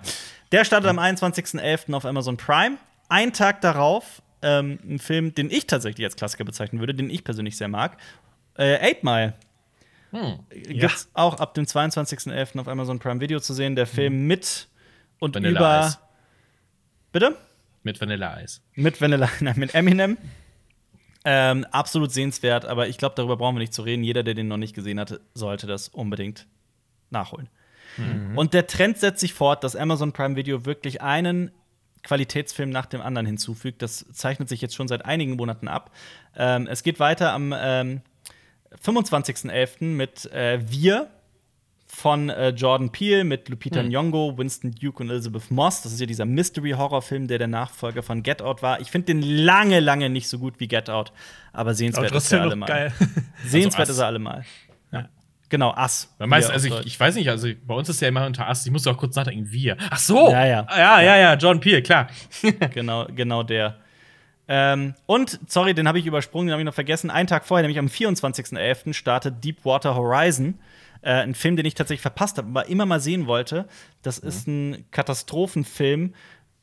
der 0.52 0.64
startet 0.64 0.88
am 0.88 0.98
21.11. 0.98 1.92
auf 1.94 2.04
Amazon 2.06 2.36
Prime. 2.36 2.76
Ein 3.08 3.32
Tag 3.32 3.60
darauf 3.60 4.22
ähm, 4.42 4.78
ein 4.88 4.98
Film, 4.98 5.34
den 5.34 5.50
ich 5.50 5.66
tatsächlich 5.66 6.04
als 6.04 6.16
Klassiker 6.16 6.44
bezeichnen 6.44 6.80
würde, 6.80 6.94
den 6.94 7.10
ich 7.10 7.24
persönlich 7.24 7.56
sehr 7.56 7.68
mag. 7.68 7.96
Äh, 8.56 8.78
Eight 8.80 9.04
Mile. 9.04 9.34
Hm. 10.10 10.40
Gibt's 10.50 11.08
auch 11.14 11.38
ab 11.38 11.54
dem 11.54 11.64
22.11. 11.64 12.58
auf 12.58 12.68
Amazon 12.68 12.98
Prime 12.98 13.20
Video 13.20 13.38
zu 13.40 13.54
sehen. 13.54 13.76
Der 13.76 13.86
Film 13.86 14.26
mit 14.26 14.68
und 15.20 15.34
Vanilla 15.34 15.60
über. 15.60 15.86
Ice. 15.86 15.98
Bitte? 17.12 17.36
Mit 17.82 18.00
Vanilleeis. 18.00 18.62
Mit 18.74 19.00
Vanilla, 19.00 19.30
nein, 19.40 19.54
mit 19.58 19.74
Eminem. 19.74 20.18
Ähm, 21.24 21.64
absolut 21.70 22.12
sehenswert, 22.12 22.64
aber 22.64 22.88
ich 22.88 22.98
glaube, 22.98 23.14
darüber 23.14 23.36
brauchen 23.36 23.56
wir 23.56 23.60
nicht 23.60 23.74
zu 23.74 23.82
reden. 23.82 24.02
Jeder, 24.04 24.22
der 24.22 24.34
den 24.34 24.48
noch 24.48 24.56
nicht 24.56 24.74
gesehen 24.74 24.98
hatte, 24.98 25.20
sollte 25.34 25.66
das 25.66 25.88
unbedingt 25.88 26.46
nachholen. 27.10 27.48
Und 28.36 28.54
der 28.54 28.66
Trend 28.66 28.98
setzt 28.98 29.20
sich 29.20 29.34
fort, 29.34 29.64
dass 29.64 29.74
Amazon 29.76 30.12
Prime 30.12 30.36
Video 30.36 30.64
wirklich 30.64 31.02
einen 31.02 31.50
Qualitätsfilm 32.02 32.70
nach 32.70 32.86
dem 32.86 33.00
anderen 33.00 33.26
hinzufügt. 33.26 33.82
Das 33.82 34.06
zeichnet 34.12 34.48
sich 34.48 34.60
jetzt 34.60 34.74
schon 34.74 34.88
seit 34.88 35.04
einigen 35.04 35.36
Monaten 35.36 35.68
ab. 35.68 35.90
Ähm, 36.36 36.66
es 36.66 36.82
geht 36.82 37.00
weiter 37.00 37.32
am 37.32 37.54
ähm, 37.56 38.00
25.11. 38.82 39.84
mit 39.84 40.30
äh, 40.32 40.60
Wir 40.70 41.10
von 41.92 42.30
äh, 42.30 42.50
Jordan 42.50 42.90
Peele 42.90 43.24
mit 43.24 43.48
Lupita 43.48 43.80
Nyong'o, 43.80 44.38
Winston 44.38 44.72
Duke 44.72 45.02
und 45.02 45.10
Elizabeth 45.10 45.50
Moss. 45.50 45.82
Das 45.82 45.92
ist 45.92 46.00
ja 46.00 46.06
dieser 46.06 46.24
Mystery-Horror-Film, 46.24 47.26
der 47.26 47.38
der 47.38 47.48
Nachfolger 47.48 48.02
von 48.02 48.22
Get 48.22 48.42
Out 48.42 48.62
war. 48.62 48.80
Ich 48.80 48.90
finde 48.90 49.06
den 49.06 49.22
lange, 49.22 49.80
lange 49.80 50.08
nicht 50.08 50.28
so 50.28 50.38
gut 50.38 50.60
wie 50.60 50.68
Get 50.68 50.88
Out, 50.88 51.12
aber 51.52 51.74
sehenswert 51.74 52.12
ist 52.14 52.32
er 52.32 52.42
allemal. 52.42 52.68
geil. 52.68 52.92
Sehenswert 53.44 53.80
Also 53.80 53.92
ist 53.94 53.98
er 53.98 54.06
allemal. 54.06 54.44
Genau, 55.50 55.72
Ass. 55.72 56.14
Er 56.18 56.32
also 56.32 56.68
ich, 56.78 56.86
ich 56.86 57.00
weiß 57.00 57.16
nicht, 57.16 57.28
also 57.28 57.48
bei 57.66 57.74
uns 57.74 57.88
ist 57.88 58.00
ja 58.00 58.08
immer 58.08 58.24
unter 58.24 58.48
Ast, 58.48 58.66
ich 58.66 58.72
muss 58.72 58.86
auch 58.86 58.96
kurz 58.96 59.16
nachdenken, 59.16 59.50
wir. 59.50 59.76
Ach 59.90 59.98
so! 59.98 60.30
Ja, 60.30 60.46
ja. 60.46 60.64
Ah, 60.68 60.78
ja, 60.78 61.00
ja, 61.02 61.16
ja, 61.16 61.34
John 61.34 61.58
Peel, 61.58 61.82
klar. 61.82 62.08
genau, 62.72 63.06
genau 63.06 63.42
der. 63.42 63.76
Ähm, 64.46 64.94
und, 65.06 65.40
sorry, 65.48 65.74
den 65.74 65.88
habe 65.88 65.98
ich 65.98 66.06
übersprungen, 66.06 66.46
den 66.46 66.52
habe 66.52 66.62
ich 66.62 66.66
noch 66.66 66.74
vergessen. 66.74 67.10
Einen 67.10 67.26
Tag 67.26 67.44
vorher, 67.44 67.62
nämlich 67.62 67.80
am 67.80 67.86
24.11., 67.86 68.94
startet 68.94 69.44
Deepwater 69.44 69.96
Horizon. 69.96 70.58
Äh, 71.02 71.14
ein 71.14 71.34
Film, 71.34 71.56
den 71.56 71.66
ich 71.66 71.74
tatsächlich 71.74 72.02
verpasst 72.02 72.38
habe, 72.38 72.48
aber 72.48 72.68
immer 72.68 72.86
mal 72.86 73.00
sehen 73.00 73.26
wollte. 73.26 73.66
Das 74.02 74.18
ist 74.18 74.46
ein 74.46 74.84
Katastrophenfilm 74.92 76.14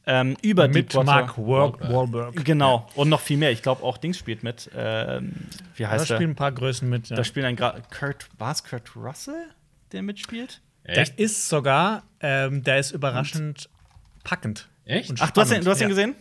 Ähm, 0.10 0.38
über 0.42 0.68
Mit 0.68 0.94
Deepwater. 0.94 1.04
Mark 1.06 1.38
Wahl- 1.38 1.74
Wahlberg. 1.82 2.46
Genau. 2.46 2.88
Und 2.96 3.10
noch 3.10 3.20
viel 3.20 3.36
mehr. 3.38 3.52
Ich 3.52 3.62
glaube, 3.62 3.84
auch 3.84 3.98
Dings 3.98 4.18
spielt 4.18 4.42
mit. 4.42 4.72
Ähm, 4.76 5.34
wie 5.76 5.84
Da 5.84 5.90
heißt 5.92 6.10
er? 6.10 6.16
spielen 6.16 6.32
ein 6.32 6.36
paar 6.36 6.54
Größen 6.54 6.90
mit. 6.90 7.10
Ja. 7.10 7.18
Da 7.18 7.24
spielen 7.26 7.46
ein 7.46 7.56
Gra 7.58 7.76
Kurt. 7.98 8.28
War 8.38 8.54
es 8.54 8.64
Kurt 8.64 8.96
Russell, 8.96 9.48
der 9.92 10.02
mitspielt? 10.04 10.62
Der 10.86 11.06
ist 11.20 11.50
sogar, 11.50 12.04
ähm, 12.22 12.64
der 12.64 12.80
ist 12.80 12.92
überraschend 12.92 13.70
packend. 14.24 14.70
Echt? 14.86 15.10
Und 15.10 15.22
Ach, 15.22 15.32
du 15.32 15.42
hast 15.42 15.50
den, 15.50 15.56
spannend. 15.62 15.66
du 15.68 15.72
hast 15.72 15.80
den 15.82 15.90
Ja. 15.90 15.90
gesehen? 15.90 16.16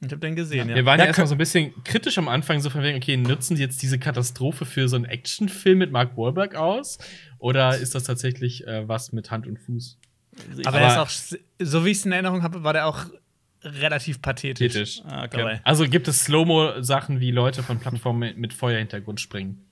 Ich 0.00 0.12
hab 0.12 0.20
den 0.20 0.34
gesehen, 0.36 0.68
ja. 0.70 0.76
Wir 0.76 0.86
waren 0.86 0.98
Ja, 0.98 1.04
ja 1.04 1.08
erstmal 1.08 1.26
so 1.26 1.34
ein 1.34 1.38
bisschen 1.38 1.74
kritisch 1.84 2.16
am 2.18 2.28
Anfang, 2.28 2.60
so 2.60 2.70
von 2.70 2.82
wegen, 2.82 2.96
okay, 2.96 3.16
nutzen 3.18 3.56
die 3.56 3.60
jetzt 3.62 3.82
diese 3.82 3.98
Katastrophe 3.98 4.64
für 4.64 4.88
so 4.88 4.96
einen 4.96 5.04
Actionfilm 5.06 5.76
mit 5.76 5.90
Mark 5.92 6.16
Wahlberg 6.16 6.54
aus? 6.54 6.98
Oder 7.38 7.76
ist 7.76 7.94
das 7.94 8.04
tatsächlich 8.04 8.66
äh, 8.66 8.88
was 8.88 9.12
mit 9.12 9.30
Hand 9.30 9.46
und 9.46 9.58
Fuß? 9.58 9.98
Aber, 10.64 10.68
aber- 10.68 10.78
er 10.80 10.88
ist 10.88 10.98
auch, 10.98 11.38
so 11.60 11.84
wie 11.84 11.90
ich 11.90 11.98
es 11.98 12.06
in 12.06 12.12
Erinnerung 12.12 12.42
habe, 12.42 12.62
war 12.64 12.72
der 12.72 12.86
auch 12.86 13.04
relativ 13.62 14.22
pathetisch. 14.22 14.72
Kritisch. 14.72 15.02
Ah, 15.06 15.24
okay. 15.24 15.60
Also 15.64 15.84
gibt 15.88 16.06
es 16.08 16.24
Slow-Mo-Sachen, 16.24 17.20
wie 17.20 17.30
Leute 17.32 17.62
von 17.62 17.78
Plattformen 17.80 18.34
mit- 18.38 18.52
Feuerhintergrund 18.52 19.20
springen. 19.20 19.64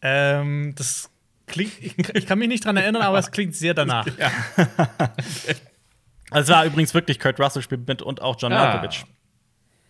Ähm, 0.00 0.74
das 0.76 1.10
klingt, 1.46 1.72
ich, 1.80 1.98
ich 1.98 2.26
kann 2.26 2.38
mich 2.38 2.48
nicht 2.48 2.64
dran 2.64 2.76
erinnern, 2.76 3.02
aber 3.02 3.18
es 3.18 3.30
klingt 3.30 3.54
sehr 3.56 3.74
danach. 3.74 4.06
Also, 6.30 6.52
es 6.52 6.56
war 6.56 6.64
übrigens 6.66 6.94
wirklich 6.94 7.18
Kurt 7.18 7.40
Russell 7.40 7.62
spielt 7.62 7.86
mit 7.88 8.02
und 8.02 8.20
auch 8.22 8.36
John 8.38 8.52
Ah. 8.52 8.66
Malkovich. 8.74 9.04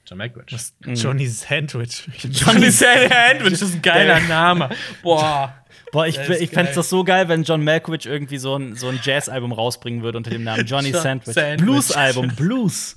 John 0.07 0.19
Malkovich. 0.19 0.73
Johnny 1.03 1.27
Sandwich. 1.27 2.09
Johnny 2.23 2.71
Sandwich, 2.71 3.51
das 3.53 3.63
ist 3.63 3.75
ein 3.77 3.83
geiler 3.83 4.21
Name. 4.21 4.71
Boah. 5.03 5.55
Boah, 5.95 6.07
ich, 6.07 6.19
ich 6.19 6.51
fände 6.51 6.65
geil. 6.67 6.73
das 6.75 6.91
so 6.91 7.05
geil, 7.05 7.29
wenn 7.29 7.45
John 7.45 7.65
Malkovich 7.65 8.05
irgendwie 8.05 8.37
so 8.39 8.57
ein, 8.57 8.75
so 8.75 8.89
ein 8.89 9.01
Jazz-Album 9.03 9.53
rausbringen 9.53 10.03
würde 10.03 10.19
unter 10.19 10.31
dem 10.31 10.45
Namen 10.45 10.67
Johnny 10.67 10.91
John 10.91 11.01
Sandwich. 11.03 11.35
Sandwich. 11.35 11.65
Blues-Album, 11.65 12.29
Blues. 12.37 12.97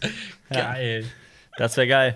Geil. 0.50 1.06
Das 1.58 1.78
wäre 1.78 1.88
geil. 1.88 2.16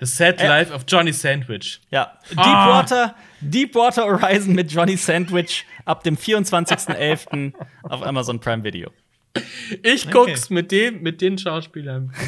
The 0.00 0.06
Sad 0.06 0.40
Äh. 0.40 0.46
Life 0.48 0.72
of 0.74 0.84
Johnny 0.86 1.12
Sandwich. 1.12 1.80
Ja, 1.90 2.18
Ah. 2.36 2.82
Deepwater, 2.82 3.14
Deepwater 3.40 4.04
Horizon 4.04 4.54
mit 4.54 4.70
Johnny 4.70 4.96
Sandwich 4.96 5.64
ab 5.84 6.02
dem 6.04 6.16
24.11. 6.16 7.52
auf 7.84 8.02
Amazon 8.02 8.38
Prime 8.40 8.62
Video. 8.64 8.90
Ich 9.82 10.10
guck's 10.10 10.50
mit 10.50 10.70
dem, 10.70 11.02
mit 11.02 11.20
den 11.20 11.38
Schauspielern. 11.38 12.12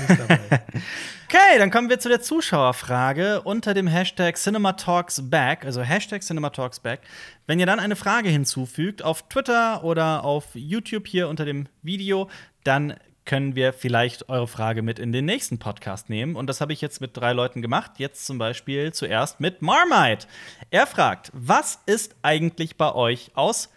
Okay, 1.29 1.59
dann 1.59 1.73
kommen 1.73 1.91
wir 1.91 1.99
zu 1.99 2.09
der 2.09 2.21
Zuschauerfrage 2.21 3.43
unter 3.43 3.75
dem 3.75 3.89
Hashtag 3.89 4.37
CinemaTalksBack, 4.37 5.65
also 5.65 5.83
Hashtag 5.83 6.23
CinemaTalksBack. 6.23 7.01
Wenn 7.49 7.59
ihr 7.59 7.67
dann 7.67 7.81
eine 7.81 7.97
Frage 7.97 8.29
hinzufügt 8.29 9.03
auf 9.03 9.29
Twitter 9.29 9.83
oder 9.83 10.23
auf 10.23 10.55
YouTube 10.55 11.09
hier 11.09 11.29
unter 11.29 11.45
dem 11.45 11.67
Video, 11.83 12.31
dann 12.63 12.95
können 13.25 13.57
wir 13.57 13.73
vielleicht 13.73 14.29
eure 14.29 14.47
Frage 14.47 14.83
mit 14.83 15.01
in 15.01 15.11
den 15.11 15.25
nächsten 15.25 15.59
Podcast 15.59 16.09
nehmen. 16.09 16.37
Und 16.37 16.47
das 16.47 16.61
habe 16.61 16.73
ich 16.73 16.81
jetzt 16.81 17.01
mit 17.01 17.17
drei 17.17 17.33
Leuten 17.33 17.61
gemacht. 17.61 17.99
Jetzt 17.99 18.25
zum 18.25 18.39
Beispiel 18.39 18.93
zuerst 18.93 19.41
mit 19.41 19.63
Marmite. 19.63 20.29
Er 20.71 20.87
fragt, 20.87 21.33
was 21.35 21.81
ist 21.87 22.15
eigentlich 22.23 22.77
bei 22.77 22.95
euch 22.95 23.33
aus 23.35 23.69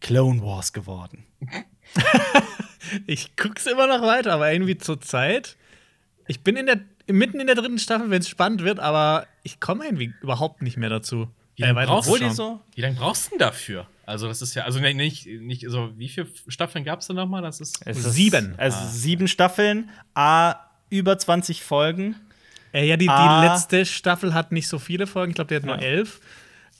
Clone 0.00 0.42
Wars 0.42 0.74
geworden? 0.74 1.24
Ich 3.06 3.36
guck's 3.36 3.66
immer 3.66 3.86
noch 3.86 4.02
weiter, 4.02 4.32
aber 4.32 4.50
irgendwie 4.52 4.78
zur 4.78 5.00
Zeit. 5.00 5.56
Ich 6.26 6.40
bin 6.40 6.56
in 6.56 6.66
der, 6.66 6.80
mitten 7.06 7.38
in 7.40 7.46
der 7.46 7.56
dritten 7.56 7.78
Staffel, 7.78 8.08
wenn 8.10 8.20
es 8.22 8.28
spannend 8.28 8.62
wird, 8.64 8.80
aber 8.80 9.26
ich 9.42 9.60
komme 9.60 9.84
irgendwie 9.84 10.14
überhaupt 10.22 10.62
nicht 10.62 10.76
mehr 10.78 10.88
dazu. 10.88 11.28
Wie 11.56 11.62
lange 11.62 11.74
weiter 11.74 11.88
brauchst, 11.92 12.08
schauen. 12.18 12.32
so 12.32 12.60
wie 12.74 12.80
lang 12.80 12.94
brauchst 12.94 13.26
du 13.26 13.30
denn 13.30 13.40
dafür? 13.40 13.86
Also, 14.06 14.26
das 14.26 14.40
ist 14.40 14.54
ja, 14.54 14.62
also 14.64 14.78
nee, 14.80 14.94
nicht, 14.94 15.26
nicht 15.26 15.66
so, 15.68 15.90
wie 15.98 16.08
viele 16.08 16.28
Staffeln 16.46 16.82
gab's 16.84 17.08
da 17.08 17.14
nochmal? 17.14 17.42
Das 17.42 17.60
ist. 17.60 17.80
Es 17.84 17.98
ist- 17.98 18.12
Sieben. 18.14 18.54
Also 18.56 18.78
sieben 18.90 19.28
Staffeln, 19.28 19.90
A, 20.14 20.54
über 20.88 21.18
20 21.18 21.62
Folgen. 21.62 22.16
Äh, 22.72 22.86
ja, 22.86 22.96
die, 22.96 23.04
die 23.06 23.10
Ah. 23.10 23.44
letzte 23.52 23.84
Staffel 23.84 24.32
hat 24.32 24.52
nicht 24.52 24.68
so 24.68 24.78
viele 24.78 25.06
Folgen, 25.06 25.32
ich 25.32 25.34
glaube, 25.34 25.48
die 25.48 25.56
hat 25.56 25.64
nur 25.64 25.76
Ja. 25.76 25.82
elf. 25.82 26.20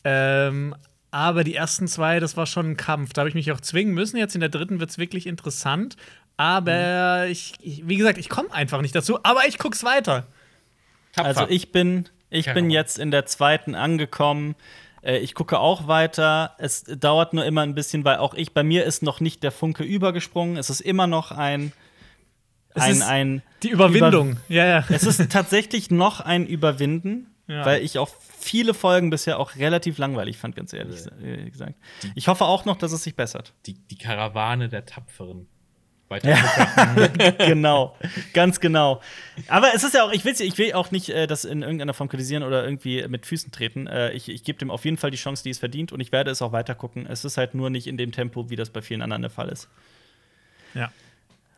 Ähm, 0.04 0.74
aber 1.10 1.44
die 1.44 1.54
ersten 1.54 1.88
zwei, 1.88 2.20
das 2.20 2.36
war 2.36 2.46
schon 2.46 2.70
ein 2.72 2.76
Kampf. 2.76 3.12
Da 3.12 3.20
habe 3.22 3.28
ich 3.28 3.34
mich 3.34 3.50
auch 3.52 3.60
zwingen 3.60 3.94
müssen. 3.94 4.16
Jetzt 4.16 4.34
in 4.34 4.40
der 4.40 4.48
dritten 4.50 4.80
wird 4.80 4.90
es 4.90 4.98
wirklich 4.98 5.26
interessant. 5.26 5.96
Aber 6.36 7.24
Mhm. 7.26 7.32
ich, 7.32 7.54
ich, 7.60 7.88
wie 7.88 7.96
gesagt, 7.96 8.18
ich 8.18 8.28
komme 8.28 8.52
einfach 8.52 8.80
nicht 8.82 8.94
dazu. 8.94 9.18
Aber 9.24 9.46
ich 9.48 9.58
guck's 9.58 9.82
weiter. 9.84 10.26
Also 11.16 11.46
ich 11.48 11.72
bin, 11.72 12.08
ich 12.30 12.52
bin 12.52 12.70
jetzt 12.70 12.98
in 12.98 13.10
der 13.10 13.26
zweiten 13.26 13.74
angekommen. 13.74 14.54
Äh, 15.02 15.18
Ich 15.18 15.34
gucke 15.34 15.58
auch 15.58 15.88
weiter. 15.88 16.54
Es 16.58 16.84
dauert 16.84 17.32
nur 17.32 17.44
immer 17.44 17.62
ein 17.62 17.74
bisschen, 17.74 18.04
weil 18.04 18.18
auch 18.18 18.34
ich, 18.34 18.52
bei 18.52 18.62
mir 18.62 18.84
ist 18.84 19.02
noch 19.02 19.20
nicht 19.20 19.42
der 19.42 19.50
Funke 19.50 19.82
übergesprungen. 19.82 20.56
Es 20.56 20.70
ist 20.70 20.80
immer 20.80 21.06
noch 21.08 21.32
ein, 21.32 21.72
Es 22.74 22.82
ein, 22.84 22.90
ist 22.92 23.02
ein 23.02 23.42
Die 23.64 23.70
Überwindung. 23.70 24.36
ja, 24.48 24.64
ja. 24.66 24.84
Es 24.90 25.02
ist 25.04 25.32
tatsächlich 25.32 25.90
noch 25.90 26.20
ein 26.20 26.46
Überwinden, 26.46 27.26
Ja. 27.48 27.64
weil 27.64 27.82
ich 27.82 27.98
auch 27.98 28.10
viele 28.38 28.74
Folgen 28.74 29.08
bisher 29.08 29.38
auch 29.38 29.56
relativ 29.56 29.96
langweilig 29.96 30.36
fand, 30.36 30.54
ganz 30.54 30.72
ehrlich 30.74 31.00
äh, 31.22 31.48
gesagt. 31.48 31.74
Ich 32.14 32.28
hoffe 32.28 32.44
auch 32.44 32.66
noch, 32.66 32.76
dass 32.76 32.92
es 32.92 33.02
sich 33.02 33.16
bessert. 33.16 33.54
Die, 33.64 33.74
die 33.74 33.96
Karawane 33.96 34.68
der 34.68 34.84
Tapferen. 34.84 35.48
Weiter. 36.10 36.34
genau, 37.38 37.94
ganz 38.32 38.60
genau. 38.60 39.02
Aber 39.48 39.74
es 39.74 39.84
ist 39.84 39.94
ja 39.94 40.04
auch, 40.04 40.12
ich 40.12 40.24
will, 40.24 40.34
ich 40.38 40.56
will 40.56 40.72
auch 40.72 40.90
nicht 40.90 41.10
äh, 41.10 41.26
das 41.26 41.44
in 41.44 41.62
irgendeiner 41.62 41.92
Form 41.92 42.08
kritisieren 42.08 42.42
oder 42.42 42.64
irgendwie 42.64 43.06
mit 43.08 43.26
Füßen 43.26 43.52
treten. 43.52 43.86
Äh, 43.86 44.12
ich 44.12 44.28
ich 44.28 44.42
gebe 44.42 44.58
dem 44.58 44.70
auf 44.70 44.84
jeden 44.86 44.96
Fall 44.96 45.10
die 45.10 45.18
Chance, 45.18 45.42
die 45.42 45.50
es 45.50 45.58
verdient 45.58 45.92
und 45.92 46.00
ich 46.00 46.10
werde 46.10 46.30
es 46.30 46.40
auch 46.40 46.52
weiter 46.52 46.74
gucken. 46.74 47.06
Es 47.06 47.24
ist 47.26 47.36
halt 47.36 47.54
nur 47.54 47.68
nicht 47.68 47.86
in 47.86 47.98
dem 47.98 48.12
Tempo, 48.12 48.48
wie 48.48 48.56
das 48.56 48.70
bei 48.70 48.80
vielen 48.80 49.02
anderen 49.02 49.22
der 49.22 49.30
Fall 49.30 49.48
ist. 49.48 49.68
ja. 50.74 50.90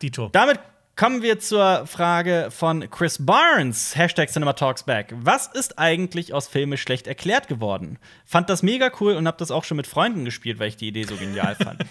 Dito. 0.01 0.29
Damit 0.33 0.59
kommen 0.95 1.21
wir 1.21 1.39
zur 1.39 1.87
Frage 1.87 2.49
von 2.51 2.89
Chris 2.89 3.25
Barnes, 3.25 3.95
Hashtag 3.95 4.29
CinemaTalksBack. 4.29 5.13
Was 5.17 5.47
ist 5.47 5.79
eigentlich 5.79 6.33
aus 6.33 6.47
Filme 6.47 6.77
schlecht 6.77 7.07
erklärt 7.07 7.47
geworden? 7.47 7.97
Fand 8.25 8.49
das 8.49 8.61
mega 8.63 8.91
cool 8.99 9.13
und 9.13 9.27
hab 9.27 9.37
das 9.37 9.51
auch 9.51 9.63
schon 9.63 9.77
mit 9.77 9.87
Freunden 9.87 10.25
gespielt, 10.25 10.59
weil 10.59 10.67
ich 10.69 10.77
die 10.77 10.87
Idee 10.89 11.03
so 11.03 11.15
genial 11.15 11.55
fand. 11.55 11.83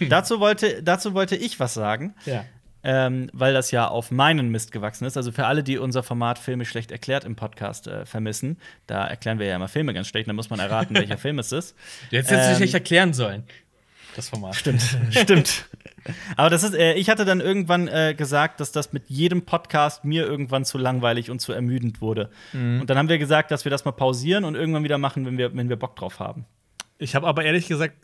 dazu, 0.08 0.40
wollte, 0.40 0.82
dazu 0.82 1.14
wollte 1.14 1.36
ich 1.36 1.60
was 1.60 1.74
sagen. 1.74 2.14
ja. 2.24 2.44
ähm, 2.86 3.30
weil 3.32 3.54
das 3.54 3.70
ja 3.70 3.88
auf 3.88 4.10
meinen 4.10 4.50
Mist 4.50 4.70
gewachsen 4.70 5.06
ist. 5.06 5.16
Also 5.16 5.32
für 5.32 5.46
alle, 5.46 5.62
die 5.62 5.78
unser 5.78 6.02
Format 6.02 6.38
Filme 6.38 6.64
schlecht 6.66 6.92
erklärt 6.92 7.24
im 7.24 7.34
Podcast 7.34 7.86
äh, 7.86 8.04
vermissen, 8.04 8.58
da 8.86 9.06
erklären 9.06 9.38
wir 9.38 9.46
ja 9.46 9.56
immer 9.56 9.68
Filme 9.68 9.94
ganz 9.94 10.06
schlecht, 10.08 10.28
da 10.28 10.34
muss 10.34 10.50
man 10.50 10.60
erraten, 10.60 10.94
welcher 10.94 11.16
Film 11.24 11.38
es 11.38 11.50
ist. 11.50 11.74
Du 12.10 12.18
hättest 12.18 12.32
Ähm, 12.32 12.60
nicht 12.60 12.74
erklären 12.74 13.14
sollen. 13.14 13.44
Das 14.14 14.28
Format. 14.28 14.54
Stimmt, 14.54 14.82
stimmt. 15.10 15.64
Aber 16.36 16.50
das 16.50 16.62
ist, 16.62 16.74
äh, 16.74 16.94
ich 16.94 17.08
hatte 17.10 17.24
dann 17.24 17.40
irgendwann 17.40 17.88
äh, 17.88 18.14
gesagt, 18.16 18.60
dass 18.60 18.70
das 18.72 18.92
mit 18.92 19.04
jedem 19.08 19.42
Podcast 19.42 20.04
mir 20.04 20.24
irgendwann 20.26 20.64
zu 20.64 20.78
langweilig 20.78 21.30
und 21.30 21.40
zu 21.40 21.52
ermüdend 21.52 22.00
wurde. 22.00 22.30
Und 22.52 22.86
dann 22.86 22.98
haben 22.98 23.08
wir 23.08 23.18
gesagt, 23.18 23.50
dass 23.50 23.64
wir 23.64 23.70
das 23.70 23.84
mal 23.84 23.92
pausieren 23.92 24.44
und 24.44 24.54
irgendwann 24.54 24.84
wieder 24.84 24.98
machen, 24.98 25.24
wenn 25.26 25.38
wir, 25.38 25.56
wenn 25.56 25.68
wir 25.68 25.76
Bock 25.76 25.96
drauf 25.96 26.20
haben. 26.20 26.44
Ich 26.98 27.14
habe 27.14 27.26
aber 27.26 27.44
ehrlich 27.44 27.66
gesagt 27.66 27.94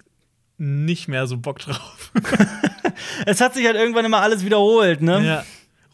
nicht 0.58 1.08
mehr 1.08 1.26
so 1.26 1.36
Bock 1.38 1.58
drauf. 1.58 2.12
Es 3.26 3.40
hat 3.40 3.54
sich 3.54 3.64
halt 3.66 3.76
irgendwann 3.76 4.04
immer 4.04 4.20
alles 4.20 4.44
wiederholt, 4.44 5.00
ne? 5.00 5.24
ja. 5.24 5.44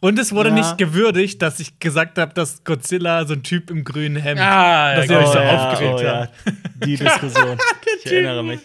Und 0.01 0.19
es 0.19 0.33
wurde 0.35 0.51
Ja. 0.51 0.57
nicht 0.57 0.77
gewürdigt, 0.79 1.41
dass 1.41 1.59
ich 1.61 1.79
gesagt 1.79 2.19
habe, 2.19 2.35
dass 2.35 2.65
Godzilla 2.65 3.25
so 3.27 3.35
ein 3.35 3.43
Typ 3.43 3.71
im 3.71 3.83
grünen 3.85 4.17
Hemd. 4.17 4.41
Ah, 4.41 4.95
dass 4.97 5.09
ja, 5.09 5.13
ihr 5.21 5.27
euch 5.27 5.33
so 5.33 5.39
ja, 5.39 5.71
aufgeregt 5.71 5.95
oh, 5.99 6.03
ja. 6.03 6.21
habt. 6.21 6.33
Die 6.85 6.97
Diskussion. 6.99 7.59
ich 8.05 8.13
erinnere 8.13 8.45
mich. 8.45 8.61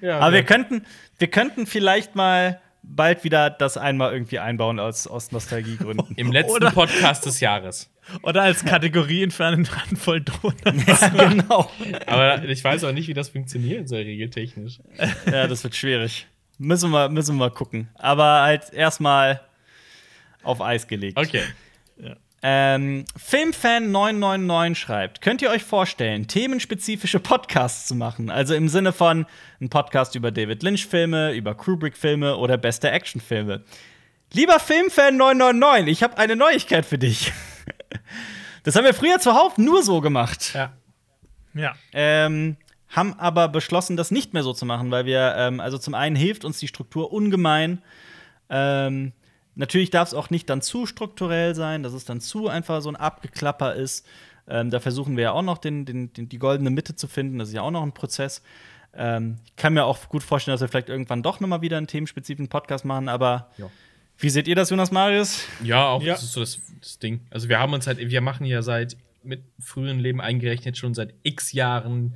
Ja, 0.00 0.18
Aber 0.18 0.32
wir 0.32 0.40
ja. 0.40 0.44
könnten, 0.44 0.84
wir 1.18 1.28
könnten 1.28 1.66
vielleicht 1.66 2.14
mal 2.14 2.60
bald 2.82 3.24
wieder 3.24 3.50
das 3.50 3.76
einmal 3.76 4.12
irgendwie 4.12 4.38
einbauen 4.38 4.80
aus, 4.80 5.06
aus 5.06 5.32
Nostalgiegründen. 5.32 6.06
Im 6.16 6.32
letzten 6.32 6.56
Oder- 6.56 6.70
Podcast 6.72 7.26
des 7.26 7.40
Jahres. 7.40 7.88
Oder 8.22 8.42
als 8.42 8.64
Kategorie 8.64 9.30
für 9.30 9.46
eine 9.46 9.58
Handvoll 9.58 10.20
Donuts. 10.22 10.62
ja, 11.02 11.08
genau. 11.28 11.70
Aber 12.06 12.42
ich 12.44 12.62
weiß 12.64 12.82
auch 12.82 12.92
nicht, 12.92 13.06
wie 13.06 13.14
das 13.14 13.28
funktionieren 13.28 13.86
soll, 13.86 14.00
regeltechnisch. 14.00 14.80
Ja, 15.30 15.46
das 15.46 15.62
wird 15.62 15.76
schwierig. 15.76 16.26
Müssen 16.58 16.90
wir, 16.90 17.08
müssen 17.08 17.36
wir 17.36 17.50
gucken. 17.50 17.88
Aber 17.94 18.42
halt 18.42 18.72
erstmal 18.72 19.40
auf 20.42 20.60
Eis 20.60 20.88
gelegt. 20.88 21.16
Okay. 21.16 21.42
Ähm, 22.44 23.04
Filmfan999 23.16 24.74
schreibt: 24.74 25.20
Könnt 25.20 25.42
ihr 25.42 25.50
euch 25.50 25.62
vorstellen, 25.62 26.26
themenspezifische 26.26 27.20
Podcasts 27.20 27.86
zu 27.86 27.94
machen? 27.94 28.30
Also 28.30 28.54
im 28.54 28.68
Sinne 28.68 28.92
von 28.92 29.26
ein 29.60 29.70
Podcast 29.70 30.16
über 30.16 30.32
David 30.32 30.62
Lynch-Filme, 30.62 31.32
über 31.34 31.54
Kubrick-Filme 31.54 32.36
oder 32.36 32.58
beste 32.58 32.90
Actionfilme. 32.90 33.62
Lieber 34.32 34.56
Filmfan999, 34.56 35.86
ich 35.86 36.02
habe 36.02 36.18
eine 36.18 36.36
Neuigkeit 36.36 36.84
für 36.86 36.98
dich. 36.98 37.32
Das 38.64 38.76
haben 38.76 38.84
wir 38.84 38.94
früher 38.94 39.18
zuhauf 39.18 39.58
nur 39.58 39.82
so 39.82 40.00
gemacht. 40.00 40.54
Ja. 40.54 40.72
Ja. 41.52 41.74
Ähm, 41.92 42.56
haben 42.88 43.18
aber 43.18 43.48
beschlossen, 43.48 43.96
das 43.96 44.10
nicht 44.10 44.34
mehr 44.34 44.42
so 44.42 44.52
zu 44.52 44.66
machen, 44.66 44.90
weil 44.90 45.04
wir, 45.04 45.34
ähm, 45.36 45.60
also 45.60 45.78
zum 45.78 45.94
einen 45.94 46.14
hilft 46.14 46.44
uns 46.44 46.58
die 46.58 46.68
Struktur 46.68 47.12
ungemein. 47.12 47.82
Ähm, 48.50 49.12
natürlich 49.54 49.90
darf 49.90 50.08
es 50.08 50.14
auch 50.14 50.30
nicht 50.30 50.48
dann 50.50 50.62
zu 50.62 50.86
strukturell 50.86 51.54
sein, 51.54 51.82
dass 51.82 51.92
es 51.92 52.04
dann 52.04 52.20
zu 52.20 52.48
einfach 52.48 52.80
so 52.82 52.88
ein 52.88 52.96
Abgeklapper 52.96 53.74
ist. 53.74 54.06
Ähm, 54.48 54.70
da 54.70 54.80
versuchen 54.80 55.16
wir 55.16 55.24
ja 55.24 55.32
auch 55.32 55.42
noch 55.42 55.58
den, 55.58 55.84
den, 55.84 56.12
den, 56.12 56.28
die 56.28 56.38
goldene 56.38 56.70
Mitte 56.70 56.96
zu 56.96 57.06
finden. 57.06 57.38
Das 57.38 57.48
ist 57.48 57.54
ja 57.54 57.62
auch 57.62 57.70
noch 57.70 57.82
ein 57.82 57.92
Prozess. 57.92 58.42
Ähm, 58.94 59.38
ich 59.46 59.56
kann 59.56 59.74
mir 59.74 59.84
auch 59.84 60.08
gut 60.08 60.22
vorstellen, 60.22 60.54
dass 60.54 60.60
wir 60.60 60.68
vielleicht 60.68 60.88
irgendwann 60.88 61.22
doch 61.22 61.40
noch 61.40 61.48
mal 61.48 61.62
wieder 61.62 61.78
einen 61.78 61.86
themenspezifischen 61.86 62.48
Podcast 62.48 62.84
machen, 62.84 63.08
aber 63.08 63.50
Ja. 63.58 63.70
Wie 64.18 64.28
seht 64.30 64.46
ihr 64.46 64.54
das, 64.54 64.70
Jonas 64.70 64.90
Marius? 64.92 65.44
Ja, 65.64 65.88
auch 65.88 66.02
Ja. 66.02 66.12
das 66.14 66.22
ist 66.22 66.32
so 66.32 66.40
das, 66.40 66.60
das 66.80 66.98
Ding. 66.98 67.20
Also 67.30 67.48
wir 67.48 67.58
haben 67.58 67.72
uns 67.72 67.86
halt, 67.86 67.98
wir 67.98 68.20
machen 68.20 68.44
ja 68.46 68.62
seit 68.62 68.96
mit 69.24 69.42
früheren 69.60 69.98
Leben 70.00 70.20
eingerechnet 70.20 70.76
schon 70.76 70.94
seit 70.94 71.14
x 71.22 71.52
Jahren 71.52 72.14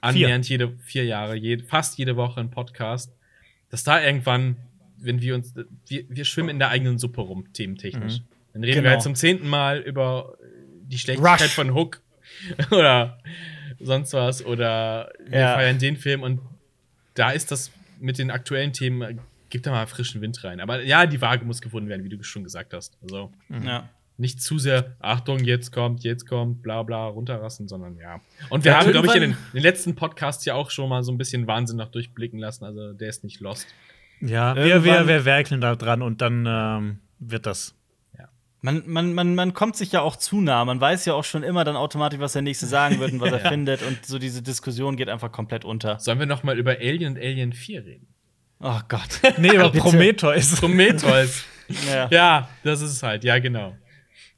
annähernd 0.00 0.48
jede 0.48 0.72
vier 0.78 1.04
Jahre, 1.04 1.34
jed, 1.34 1.62
fast 1.68 1.98
jede 1.98 2.16
Woche 2.16 2.40
einen 2.40 2.50
Podcast. 2.50 3.12
Dass 3.70 3.84
da 3.84 4.02
irgendwann, 4.02 4.56
wenn 5.04 5.20
wir 5.20 5.34
uns, 5.34 5.54
wir, 5.86 6.04
wir 6.08 6.24
schwimmen 6.24 6.50
in 6.50 6.58
der 6.58 6.68
eigenen 6.70 6.98
Suppe 6.98 7.20
rum, 7.20 7.52
thementechnisch. 7.52 8.20
Dann 8.52 8.62
reden 8.64 8.76
wir 8.76 8.82
Genau. 8.82 8.90
halt 8.90 9.02
zum 9.02 9.14
zehnten 9.14 9.48
Mal 9.48 9.80
über 9.80 10.36
die 10.86 10.98
Schlechtigkeit 10.98 11.40
Rush. 11.42 11.54
von 11.54 11.74
Hook 11.74 12.00
oder 12.70 13.18
sonst 13.80 14.12
was 14.12 14.44
oder 14.44 15.12
wir 15.26 15.38
Ja. 15.40 15.54
feiern 15.54 15.78
den 15.78 15.96
Film 15.96 16.22
und 16.22 16.40
da 17.14 17.30
ist 17.30 17.50
das 17.50 17.70
mit 18.00 18.18
den 18.18 18.30
aktuellen 18.30 18.72
Themen, 18.72 19.20
gibt 19.50 19.66
da 19.66 19.70
mal 19.70 19.86
frischen 19.86 20.20
Wind 20.20 20.42
rein. 20.44 20.60
Aber 20.60 20.82
ja, 20.82 21.06
die 21.06 21.20
Waage 21.20 21.44
muss 21.44 21.60
gefunden 21.60 21.88
werden, 21.88 22.04
wie 22.04 22.08
du 22.08 22.22
schon 22.22 22.42
gesagt 22.44 22.74
hast. 22.74 22.96
Also 23.02 23.32
Ja. 23.64 23.88
nicht 24.16 24.40
zu 24.42 24.58
sehr, 24.58 24.96
Achtung, 25.00 25.40
jetzt 25.44 25.70
kommt, 25.72 26.02
jetzt 26.04 26.26
kommt, 26.26 26.62
bla 26.62 26.82
bla, 26.82 27.06
runterrassen, 27.06 27.66
sondern 27.68 27.96
ja. 27.98 28.20
Und 28.50 28.64
wir 28.64 28.72
Ja, 28.72 28.78
haben, 28.80 28.90
glaube 28.90 29.06
ich, 29.08 29.14
in 29.14 29.20
den, 29.22 29.30
in 29.32 29.36
den 29.54 29.62
letzten 29.62 29.94
Podcasts 29.94 30.44
ja 30.44 30.54
auch 30.54 30.70
schon 30.70 30.88
mal 30.88 31.02
so 31.02 31.12
ein 31.12 31.18
bisschen 31.18 31.46
Wahnsinn 31.46 31.76
noch 31.76 31.88
durchblicken 31.90 32.38
lassen. 32.38 32.64
Also 32.64 32.92
der 32.92 33.08
ist 33.08 33.22
nicht 33.24 33.40
lost. 33.40 33.66
Ja, 34.20 34.54
wir, 34.56 34.64
Irgendwann- 34.66 35.06
wir, 35.06 35.14
wir 35.14 35.24
werkeln 35.24 35.60
da 35.60 35.74
dran 35.76 36.02
und 36.02 36.20
dann 36.22 36.44
ähm, 36.48 36.98
wird 37.18 37.46
das. 37.46 37.74
Man, 38.60 38.82
man, 38.86 39.12
man, 39.12 39.34
man 39.34 39.52
kommt 39.52 39.76
sich 39.76 39.92
ja 39.92 40.00
auch 40.00 40.16
zu 40.16 40.40
nah. 40.40 40.64
Man 40.64 40.80
weiß 40.80 41.04
ja 41.04 41.12
auch 41.12 41.24
schon 41.24 41.42
immer 41.42 41.64
dann 41.64 41.76
automatisch, 41.76 42.18
was 42.18 42.32
der 42.32 42.40
Nächste 42.40 42.64
sagen 42.64 42.98
wird 42.98 43.12
und 43.12 43.20
was 43.20 43.30
er 43.30 43.40
findet. 43.50 43.82
Und 43.82 44.06
so 44.06 44.18
diese 44.18 44.40
Diskussion 44.40 44.96
geht 44.96 45.10
einfach 45.10 45.30
komplett 45.30 45.66
unter. 45.66 45.98
Sollen 45.98 46.18
wir 46.18 46.24
noch 46.24 46.44
mal 46.44 46.58
über 46.58 46.70
Alien 46.78 47.12
und 47.12 47.18
Alien 47.18 47.52
4 47.52 47.84
reden? 47.84 48.06
Oh 48.60 48.80
Gott. 48.88 49.20
Nee, 49.36 49.54
über. 49.54 49.68
Prometheus. 49.72 50.58
Prometheus. 50.58 51.44
ja. 51.92 52.08
ja, 52.10 52.48
das 52.62 52.80
ist 52.80 52.92
es 52.92 53.02
halt. 53.02 53.22
Ja, 53.22 53.38
genau. 53.38 53.76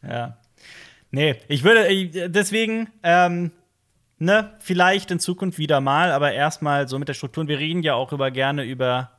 Ja. 0.02 0.38
Nee, 1.12 1.36
ich 1.46 1.62
würde 1.62 1.86
äh, 1.86 2.28
deswegen, 2.28 2.88
ähm, 3.04 3.52
ne, 4.18 4.54
vielleicht 4.58 5.12
in 5.12 5.20
Zukunft 5.20 5.56
wieder 5.58 5.80
mal, 5.80 6.10
aber 6.10 6.32
erstmal 6.32 6.88
so 6.88 6.98
mit 6.98 7.06
der 7.06 7.14
Struktur. 7.14 7.42
Und 7.42 7.48
Wir 7.48 7.60
reden 7.60 7.84
ja 7.84 7.94
auch 7.94 8.12
über 8.12 8.32
gerne 8.32 8.64
über 8.64 9.12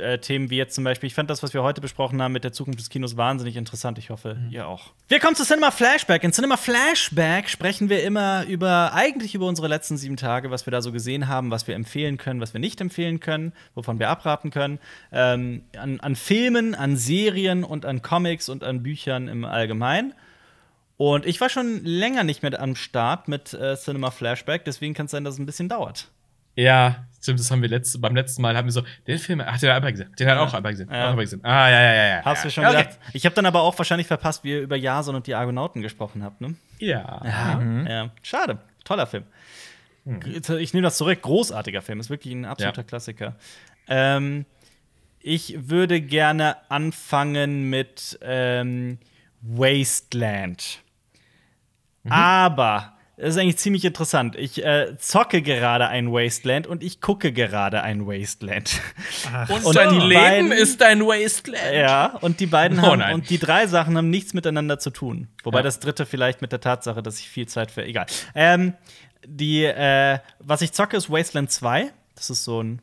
äh, 0.00 0.18
Themen 0.18 0.50
wie 0.50 0.56
jetzt 0.56 0.74
zum 0.74 0.84
Beispiel, 0.84 1.06
ich 1.06 1.14
fand 1.14 1.30
das, 1.30 1.42
was 1.42 1.54
wir 1.54 1.62
heute 1.62 1.80
besprochen 1.80 2.20
haben 2.22 2.32
mit 2.32 2.44
der 2.44 2.52
Zukunft 2.52 2.80
des 2.80 2.88
Kinos, 2.88 3.16
wahnsinnig 3.16 3.56
interessant. 3.56 3.98
Ich 3.98 4.10
hoffe, 4.10 4.36
ihr 4.50 4.66
auch. 4.66 4.92
Wir 5.08 5.20
kommen 5.20 5.36
zu 5.36 5.44
Cinema 5.44 5.70
Flashback. 5.70 6.24
In 6.24 6.32
Cinema 6.32 6.56
Flashback 6.56 7.48
sprechen 7.48 7.88
wir 7.88 8.02
immer 8.02 8.44
über, 8.46 8.92
eigentlich 8.94 9.34
über 9.34 9.46
unsere 9.46 9.68
letzten 9.68 9.96
sieben 9.96 10.16
Tage, 10.16 10.50
was 10.50 10.66
wir 10.66 10.70
da 10.70 10.82
so 10.82 10.92
gesehen 10.92 11.28
haben, 11.28 11.50
was 11.50 11.66
wir 11.66 11.74
empfehlen 11.74 12.16
können, 12.16 12.40
was 12.40 12.52
wir 12.52 12.60
nicht 12.60 12.80
empfehlen 12.80 13.20
können, 13.20 13.52
wovon 13.74 13.98
wir 13.98 14.08
abraten 14.08 14.50
können. 14.50 14.78
Ähm, 15.12 15.64
an, 15.76 16.00
an 16.00 16.16
Filmen, 16.16 16.74
an 16.74 16.96
Serien 16.96 17.64
und 17.64 17.84
an 17.86 18.02
Comics 18.02 18.48
und 18.48 18.64
an 18.64 18.82
Büchern 18.82 19.28
im 19.28 19.44
Allgemeinen. 19.44 20.14
Und 20.96 21.26
ich 21.26 21.40
war 21.40 21.50
schon 21.50 21.84
länger 21.84 22.24
nicht 22.24 22.42
mehr 22.42 22.58
am 22.60 22.74
Start 22.74 23.28
mit 23.28 23.52
äh, 23.52 23.76
Cinema 23.76 24.10
Flashback, 24.10 24.64
deswegen 24.64 24.94
kann 24.94 25.06
es 25.06 25.12
sein, 25.12 25.24
dass 25.24 25.34
es 25.34 25.40
ein 25.40 25.46
bisschen 25.46 25.68
dauert. 25.68 26.08
Ja, 26.56 27.06
stimmt, 27.20 27.38
das 27.38 27.50
haben 27.50 27.62
wir 27.62 27.68
letzte, 27.68 27.98
beim 27.98 28.16
letzten 28.16 28.42
Mal 28.42 28.56
haben 28.56 28.66
wir 28.66 28.72
so, 28.72 28.82
den 29.06 29.18
Film, 29.18 29.40
ach, 29.40 29.58
den 29.58 29.68
hat 29.68 29.74
Alba 29.76 29.90
gesehen. 29.90 30.12
Den 30.18 30.28
hat 30.28 30.38
auch 30.38 30.52
Alba 30.52 30.70
gesehen. 30.70 30.88
Ja. 30.90 31.12
Auch 31.12 31.16
gesehen. 31.16 31.44
Ah, 31.44 31.70
ja, 31.70 31.82
ja, 31.82 31.94
ja, 31.94 32.06
ja. 32.08 32.24
Hast 32.24 32.38
ja. 32.38 32.44
du 32.44 32.50
schon 32.50 32.64
ja, 32.64 32.70
okay. 32.70 32.78
gedacht? 32.84 32.98
Ich 33.12 33.24
habe 33.24 33.34
dann 33.34 33.46
aber 33.46 33.62
auch 33.62 33.76
wahrscheinlich 33.78 34.06
verpasst, 34.06 34.42
wie 34.42 34.50
ihr 34.50 34.62
über 34.62 34.76
Jason 34.76 35.14
und 35.14 35.26
die 35.26 35.34
Argonauten 35.34 35.82
gesprochen 35.82 36.24
habt, 36.24 36.40
ne? 36.40 36.54
Ja. 36.78 37.20
Ja, 37.88 38.10
schade. 38.22 38.58
Toller 38.84 39.06
Film. 39.06 39.24
Ich 40.60 40.72
nehme 40.72 40.84
das 40.84 40.98
zurück. 40.98 41.20
Großartiger 41.22 41.82
Film. 41.82 41.98
Ist 41.98 42.10
wirklich 42.10 42.32
ein 42.32 42.44
absoluter 42.44 42.82
Ja. 42.82 42.86
Klassiker. 42.86 43.36
Ähm, 43.88 44.46
ich 45.18 45.68
würde 45.68 46.00
gerne 46.00 46.56
anfangen 46.70 47.68
mit 47.68 48.16
ähm, 48.22 48.98
Wasteland. 49.40 50.80
Aber 52.08 52.95
es 53.18 53.30
ist 53.34 53.40
eigentlich 53.40 53.56
ziemlich 53.56 53.84
interessant. 53.84 54.36
Ich 54.36 54.62
äh, 54.64 54.96
zocke 54.98 55.40
gerade 55.40 55.88
ein 55.88 56.12
Wasteland 56.12 56.66
und 56.66 56.82
ich 56.82 57.00
gucke 57.00 57.32
gerade 57.32 57.82
ein 57.82 58.06
Wasteland. 58.06 58.80
Und, 59.48 59.64
Und 59.64 59.76
dein 59.76 59.88
die 59.98 60.00
Leben 60.06 60.52
ist 60.52 60.80
dein 60.82 61.00
Wasteland. 61.00 61.74
Ja, 61.74 62.16
und 62.20 62.40
die 62.40 62.46
beiden 62.46 62.78
Oh 62.78 62.82
haben 62.82 62.98
nein. 62.98 63.14
und 63.14 63.30
die 63.30 63.38
drei 63.38 63.66
Sachen 63.66 63.96
haben 63.96 64.10
nichts 64.10 64.34
miteinander 64.34 64.78
zu 64.78 64.90
tun. 64.90 65.28
Wobei 65.44 65.58
Ja. 65.58 65.62
das 65.62 65.80
dritte 65.80 66.04
vielleicht 66.04 66.42
mit 66.42 66.52
der 66.52 66.60
Tatsache, 66.60 67.02
dass 67.02 67.18
ich 67.18 67.28
viel 67.28 67.46
Zeit 67.48 67.70
für 67.70 67.84
egal. 67.84 68.04
Ähm, 68.34 68.74
die, 69.26 69.64
äh, 69.64 70.18
was 70.38 70.60
ich 70.62 70.72
zocke, 70.72 70.96
ist 70.96 71.10
Wasteland 71.10 71.50
2. 71.50 71.90
Das 72.14 72.28
ist 72.30 72.44
so 72.44 72.62
ein 72.62 72.82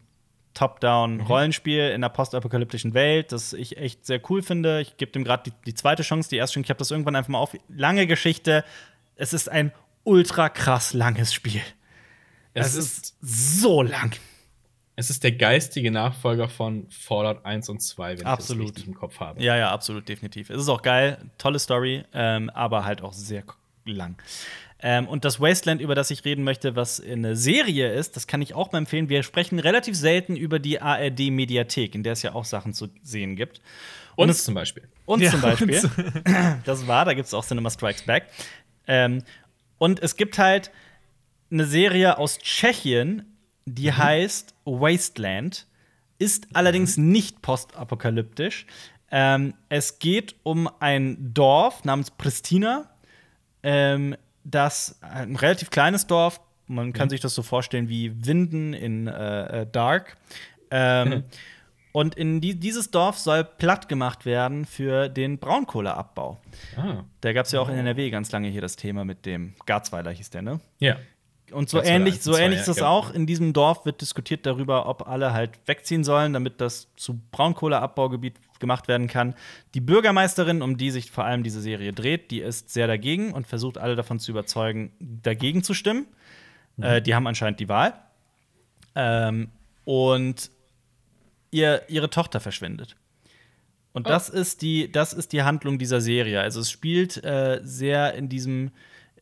Top-Down-Rollenspiel 0.56 1.90
in 1.90 1.96
einer 1.96 2.10
postapokalyptischen 2.10 2.94
Welt, 2.94 3.32
das 3.32 3.54
ich 3.54 3.78
echt 3.78 4.06
sehr 4.06 4.20
cool 4.30 4.42
finde. 4.42 4.82
Ich 4.82 4.98
gebe 4.98 5.12
dem 5.12 5.24
gerade 5.24 5.44
die, 5.50 5.54
die 5.66 5.74
zweite 5.74 6.04
Chance, 6.04 6.30
die 6.30 6.38
erste 6.38 6.56
Chance. 6.56 6.66
Ich 6.66 6.70
habe 6.70 6.78
das 6.80 6.92
irgendwann 6.92 7.16
einfach 7.16 7.30
mal 7.30 7.40
auf. 7.40 7.56
Lange 7.70 8.08
Geschichte. 8.08 8.64
Es 9.16 9.34
ist 9.34 9.50
ein 9.50 9.72
ultra 10.04 10.50
krass 10.50 10.94
langes 10.94 11.34
Spiel. 11.34 11.62
Es 12.54 12.68
Es 12.68 12.76
ist, 12.76 12.98
ist 12.98 13.16
so 13.22 13.82
lang. 13.82 14.12
es 14.96 15.10
ist 15.10 15.24
der 15.24 15.32
geistige 15.32 15.90
Nachfolger 15.92 16.50
von 16.50 16.88
Fallout 16.90 17.46
1 17.46 17.70
und 17.70 17.82
2, 17.82 18.20
wenn 18.20 18.26
Absolut. 18.28 18.64
ich 18.66 18.70
das 18.70 18.76
richtig 18.78 18.88
im 18.94 18.96
Kopf 19.00 19.20
habe. 19.20 19.42
Ja, 19.42 19.56
ja, 19.58 19.72
absolut, 19.72 20.08
definitiv. 20.08 20.50
Es 20.50 20.62
ist 20.62 20.70
auch 20.70 20.82
geil, 20.84 21.18
tolle 21.38 21.58
Story, 21.60 22.04
ähm, 22.14 22.50
aber 22.52 22.86
halt 22.86 23.02
auch 23.02 23.14
sehr 23.14 23.44
lang. 23.86 24.16
Ähm, 24.86 25.08
und 25.08 25.24
das 25.26 25.40
Wasteland, 25.40 25.80
über 25.82 25.96
das 25.96 26.12
ich 26.12 26.26
reden 26.26 26.44
möchte, 26.44 26.76
was 26.76 27.02
eine 27.02 27.36
Serie 27.38 27.92
ist, 27.94 28.16
das 28.18 28.28
kann 28.28 28.42
ich 28.42 28.54
auch 28.54 28.72
mal 28.74 28.80
empfehlen. 28.80 29.08
Wir 29.10 29.24
sprechen 29.24 29.58
relativ 29.60 29.96
selten 29.96 30.36
über 30.36 30.60
die 30.60 30.82
ARD-Mediathek, 30.82 31.96
in 31.96 32.04
der 32.04 32.14
es 32.14 32.22
ja 32.22 32.34
auch 32.36 32.46
Sachen 32.46 32.74
zu 32.74 32.90
sehen 33.02 33.36
gibt. 33.38 33.62
Und 34.16 34.30
es- 34.30 34.44
zum 34.44 34.54
Beispiel. 34.54 34.84
Und 35.06 35.22
Ja, 35.22 35.32
zum 35.32 35.42
Beispiel, 35.42 35.82
das 36.66 36.86
war, 36.86 37.06
da 37.06 37.14
gibt 37.14 37.28
es 37.28 37.34
auch 37.34 37.46
Cinema 37.46 37.70
Strikes 37.70 38.04
Back. 38.04 38.26
Ähm, 38.86 39.24
und 39.84 40.02
es 40.02 40.16
gibt 40.16 40.38
halt 40.40 40.72
eine 41.52 41.66
Serie 41.66 42.18
aus 42.18 42.40
Tschechien, 42.40 43.36
die 43.66 43.92
Mhm. 43.92 43.98
heißt 43.98 44.56
Wasteland, 44.64 45.68
ist 46.20 46.48
allerdings 46.54 46.96
nicht 46.96 47.42
postapokalyptisch. 47.42 48.66
Ähm, 49.12 49.56
es 49.68 50.00
geht 50.00 50.36
um 50.44 50.70
ein 50.80 51.34
Dorf 51.34 51.84
namens 51.84 52.12
Pristina, 52.12 52.90
ähm, 53.62 54.16
das 54.46 54.98
ein 55.02 55.36
relativ 55.36 55.70
kleines 55.70 56.08
Dorf, 56.08 56.40
man 56.68 56.94
kann 56.94 57.10
sich 57.10 57.20
das 57.20 57.36
so 57.36 57.44
vorstellen 57.44 57.90
wie 57.90 58.26
Winden 58.26 58.74
in 58.74 59.08
äh, 59.08 59.64
äh, 59.64 59.68
Dark. 59.70 60.16
Ähm, 60.72 61.26
und 61.94 62.16
in 62.16 62.42
die, 62.42 62.60
dieses 62.60 62.90
Dorf 62.90 63.20
soll 63.20 63.44
platt 63.44 63.88
gemacht 63.88 64.26
werden 64.26 64.66
für 64.66 65.10
den 65.10 65.38
Braunkohleabbau. 65.38 66.42
Ah. 66.76 67.04
Da 67.22 67.34
gab 67.34 67.46
es 67.46 67.52
ja 67.52 67.62
auch 67.62 67.70
in 67.70 67.76
NRW 67.76 68.10
ganz 68.10 68.32
lange 68.32 68.50
hier 68.50 68.62
das 68.62 68.76
Thema 68.76 69.06
mit 69.06 69.28
dem 69.28 69.54
Garzweiler, 69.68 70.10
hieß 70.12 70.32
der, 70.32 70.42
ne? 70.42 70.60
Ja. 70.80 70.98
Und 71.52 71.70
so 71.70 71.78
Garzweiler 71.78 71.96
ähnlich, 71.96 72.22
so 72.22 72.36
ähnlich 72.36 72.62
ist 72.62 72.68
das 72.68 72.78
ja. 72.78 72.88
auch. 72.88 73.12
In 73.14 73.28
diesem 73.28 73.54
Dorf 73.54 73.86
wird 73.86 74.02
diskutiert 74.02 74.48
darüber, 74.48 74.88
ob 74.90 75.08
alle 75.08 75.34
halt 75.34 75.52
wegziehen 75.68 76.04
sollen, 76.04 76.34
damit 76.34 76.62
das 76.62 76.88
zu 76.96 77.22
Braunkohleabbaugebiet 77.30 78.38
gemacht 78.60 78.88
werden 78.88 79.06
kann. 79.06 79.36
Die 79.76 79.82
Bürgermeisterin, 79.82 80.64
um 80.64 80.78
die 80.78 80.90
sich 80.90 81.12
vor 81.12 81.26
allem 81.26 81.44
diese 81.44 81.62
Serie 81.62 81.94
dreht, 81.94 82.32
die 82.32 82.40
ist 82.40 82.72
sehr 82.72 82.88
dagegen 82.88 83.34
und 83.34 83.46
versucht 83.46 83.78
alle 83.78 83.96
davon 83.96 84.20
zu 84.20 84.32
überzeugen, 84.32 84.94
dagegen 85.00 85.62
zu 85.62 85.76
stimmen. 85.76 86.08
Mhm. 86.78 86.84
Äh, 86.84 87.02
die 87.04 87.14
haben 87.14 87.28
anscheinend 87.28 87.60
die 87.60 87.70
Wahl. 87.70 87.94
Ähm, 88.96 89.50
und 89.86 90.50
ihr, 91.54 91.84
ihre 91.88 92.10
Tochter 92.10 92.40
verschwindet. 92.40 92.96
Und 93.94 94.10
das, 94.10 94.28
ist 94.28 94.64
die, 94.64 94.92
das 94.92 95.14
ist 95.14 95.34
die 95.34 95.44
Handlung 95.44 95.78
dieser 95.78 96.02
Serie. 96.02 96.42
Also 96.42 96.60
es 96.60 96.72
spielt 96.72 97.24
äh, 97.24 97.62
sehr 97.64 98.16
in 98.16 98.28
diesem, 98.28 98.72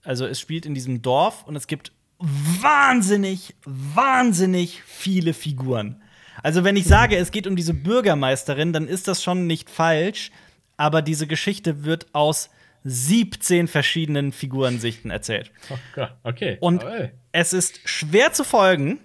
also 0.03 0.25
es 0.25 0.39
spielt 0.39 0.65
in 0.65 0.73
diesem 0.73 1.01
Dorf 1.01 1.43
und 1.45 1.57
es 1.57 1.67
gibt 1.67 1.91
wahnsinnig, 2.19 3.55
wahnsinnig 3.65 4.81
viele 4.85 5.33
Figuren. 5.33 6.01
Also 6.41 6.63
wenn 6.63 6.77
ich 6.77 6.85
sage, 6.85 7.17
es 7.17 7.31
geht 7.31 7.47
um 7.47 7.55
diese 7.55 7.73
Bürgermeisterin, 7.73 8.71
dann 8.71 8.87
ist 8.87 9.09
das 9.09 9.21
schon 9.21 9.45
nicht 9.45 9.69
falsch, 9.69 10.31
aber 10.77 11.01
diese 11.01 11.27
Geschichte 11.27 11.83
wird 11.83 12.07
aus 12.13 12.49
17 12.85 13.67
verschiedenen 13.67 14.31
Figurensichten 14.31 15.11
erzählt. 15.11 15.51
Oh 15.69 15.77
Gott, 15.93 16.13
okay. 16.23 16.57
Und 16.61 16.83
ey. 16.83 17.11
es 17.31 17.53
ist 17.53 17.87
schwer 17.87 18.33
zu 18.33 18.43
folgen, 18.43 18.99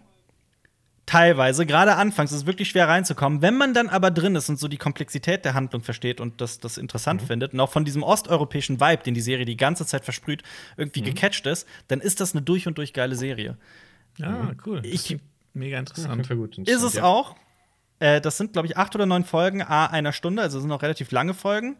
teilweise, 1.07 1.65
gerade 1.67 1.97
anfangs 1.97 2.33
ist 2.33 2.39
es 2.39 2.47
wirklich 2.47 2.69
schwer 2.69 2.89
reinzukommen. 2.89 3.41
Wenn 3.41 3.57
man 3.57 3.73
dann 3.75 3.89
aber 3.89 4.11
drin 4.11 4.35
ist 4.35 4.49
und 4.49 4.59
so 4.59 4.67
die 4.69 4.77
Komplexität 4.77 5.45
der 5.45 5.55
Handlung 5.55 5.83
versteht 5.83 6.21
und 6.21 6.41
das, 6.41 6.59
das 6.59 6.77
interessant 6.79 7.23
Mhm. 7.23 7.27
findet 7.27 7.53
und 7.55 7.61
auch 7.61 7.71
von 7.71 7.85
diesem 7.85 8.03
osteuropäischen 8.03 8.81
Vibe, 8.81 9.03
den 9.05 9.15
die 9.15 9.21
Serie 9.21 9.45
die 9.45 9.57
ganze 9.57 9.87
Zeit 9.87 10.05
versprüht, 10.05 10.43
irgendwie 10.77 11.01
Mhm. 11.03 11.07
gecatcht 11.07 11.47
ist, 11.47 11.67
dann 11.89 12.01
ist 12.01 12.21
das 12.21 12.33
eine 12.35 12.43
durch 12.43 12.67
und 12.67 12.77
durch 12.79 12.93
geile 12.93 13.15
Serie. 13.15 13.57
Ja, 14.19 14.51
cool. 14.67 14.83
Das 14.83 14.91
Ich- 14.91 15.17
mega 15.55 15.79
interessant. 15.79 16.27
Fall 16.27 16.37
gut. 16.37 16.59
Ist 16.59 16.83
es 16.83 16.95
Ja. 16.95 17.05
auch. 17.05 17.37
Äh, 17.99 18.21
das 18.21 18.37
sind, 18.37 18.53
glaube 18.53 18.67
ich, 18.69 18.77
acht 18.77 18.95
oder 18.95 19.07
neun 19.07 19.25
Folgen, 19.25 19.63
a 19.63 19.87
einer 19.87 20.13
Stunde, 20.13 20.43
also 20.43 20.59
es 20.59 20.63
sind 20.63 20.73
auch 20.73 20.83
relativ 20.83 21.11
lange 21.13 21.33
Folgen. 21.35 21.77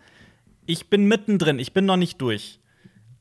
Ich 0.65 0.89
bin 0.89 1.07
mittendrin, 1.07 1.59
ich 1.59 1.73
bin 1.75 1.85
noch 1.85 1.97
nicht 1.97 2.21
durch. 2.21 2.59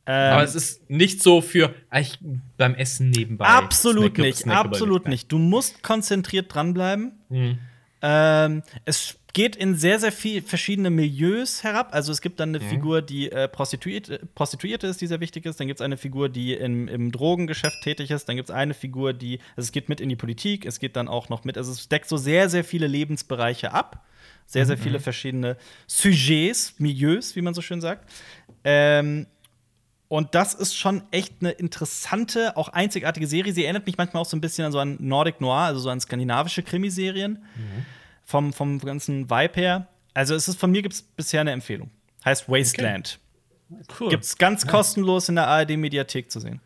Ähm, 0.08 0.34
Aber 0.34 0.44
es 0.44 0.54
ist 0.56 0.90
nicht 0.90 1.24
so 1.24 1.42
für 1.42 1.74
eigentlich 1.90 2.20
beim 2.58 2.76
Essen 2.76 3.10
nebenbei. 3.10 3.46
Absolut 3.46 4.14
Snackable- 4.14 4.22
nicht, 4.22 4.38
snackable 4.38 4.70
absolut 4.72 5.08
nicht. 5.08 5.32
Du 5.32 5.38
musst 5.40 5.82
konzentriert 5.82 6.54
dranbleiben. 6.54 7.14
Mhm. 7.30 7.58
Ähm, 8.02 8.64
es 8.86 9.18
geht 9.34 9.56
in 9.56 9.76
sehr, 9.76 10.00
sehr 10.00 10.12
viel 10.14 10.42
verschiedene 10.42 10.90
Milieus 10.92 11.64
herab. 11.64 11.90
Also 11.94 12.12
es 12.12 12.22
gibt 12.22 12.40
dann 12.40 12.50
eine 12.50 12.60
Mhm. 12.64 12.70
Figur, 12.70 13.02
die 13.02 13.32
äh, 13.32 13.48
Prostituierte, 13.50 14.22
Prostituierte 14.36 14.88
ist, 14.88 15.02
die 15.02 15.08
sehr 15.08 15.20
wichtig 15.20 15.46
ist. 15.46 15.60
Dann 15.60 15.68
gibt 15.68 15.80
es 15.80 15.84
eine 15.84 15.98
Figur, 15.98 16.30
die 16.30 16.54
im, 16.54 16.88
im 16.88 17.12
Drogengeschäft 17.12 17.82
tätig 17.84 18.12
ist. 18.12 18.30
Dann 18.30 18.36
gibt 18.38 18.50
es 18.50 18.56
eine 18.56 18.74
Figur, 18.76 19.12
die, 19.12 19.40
also 19.58 19.66
es 19.66 19.72
geht 19.72 19.90
mit 19.90 20.00
in 20.00 20.08
die 20.10 20.16
Politik. 20.16 20.66
Es 20.66 20.80
geht 20.80 20.96
dann 20.96 21.08
auch 21.08 21.30
noch 21.30 21.44
mit, 21.46 21.58
also 21.58 21.72
es 21.72 21.90
deckt 21.90 22.08
so 22.08 22.16
sehr, 22.16 22.48
sehr 22.50 22.64
viele 22.64 22.88
Lebensbereiche 22.88 23.74
ab. 23.74 24.06
Sehr, 24.48 24.68
sehr 24.68 24.78
viele 24.78 25.00
verschiedene 25.00 25.58
Sujets, 25.88 26.76
Milieus, 26.78 27.36
wie 27.36 27.42
man 27.42 27.56
so 27.56 27.62
schön 27.64 27.82
sagt. 27.82 28.08
Ähm, 28.64 29.26
und 30.08 30.36
das 30.36 30.54
ist 30.54 30.76
schon 30.76 31.04
echt 31.12 31.36
eine 31.42 31.52
interessante, 31.52 32.56
auch 32.58 32.70
einzigartige 32.70 33.28
Serie. 33.28 33.54
Sie 33.54 33.64
erinnert 33.64 33.86
mich 33.86 33.98
manchmal 33.98 34.22
auch 34.22 34.28
so 34.28 34.38
ein 34.38 34.42
bisschen 34.42 34.66
an 34.66 34.72
so 34.72 34.80
an 34.80 34.98
Nordic 35.00 35.42
Noir, 35.42 35.62
also 35.62 35.80
so 35.80 35.90
an 35.90 36.00
skandinavische 36.00 36.64
Krimiserien. 36.64 37.44
Vom, 38.28 38.54
vom 38.54 38.80
ganzen 38.80 39.30
Vibe 39.30 39.54
her. 39.56 39.88
Also 40.16 40.34
es 40.34 40.48
ist 40.48 40.60
von 40.60 40.72
mir 40.72 40.82
gibt 40.82 40.96
es 40.96 41.04
bisher 41.04 41.42
eine 41.42 41.52
Empfehlung. 41.52 41.92
Heißt 42.24 42.50
Wasteland. 42.50 43.20
Cool. 44.00 44.10
Gibt's 44.10 44.38
ganz 44.38 44.66
kostenlos 44.66 45.30
in 45.30 45.36
der 45.36 45.48
ARD-Mediathek 45.48 46.32
zu 46.32 46.40
sehen. 46.40 46.60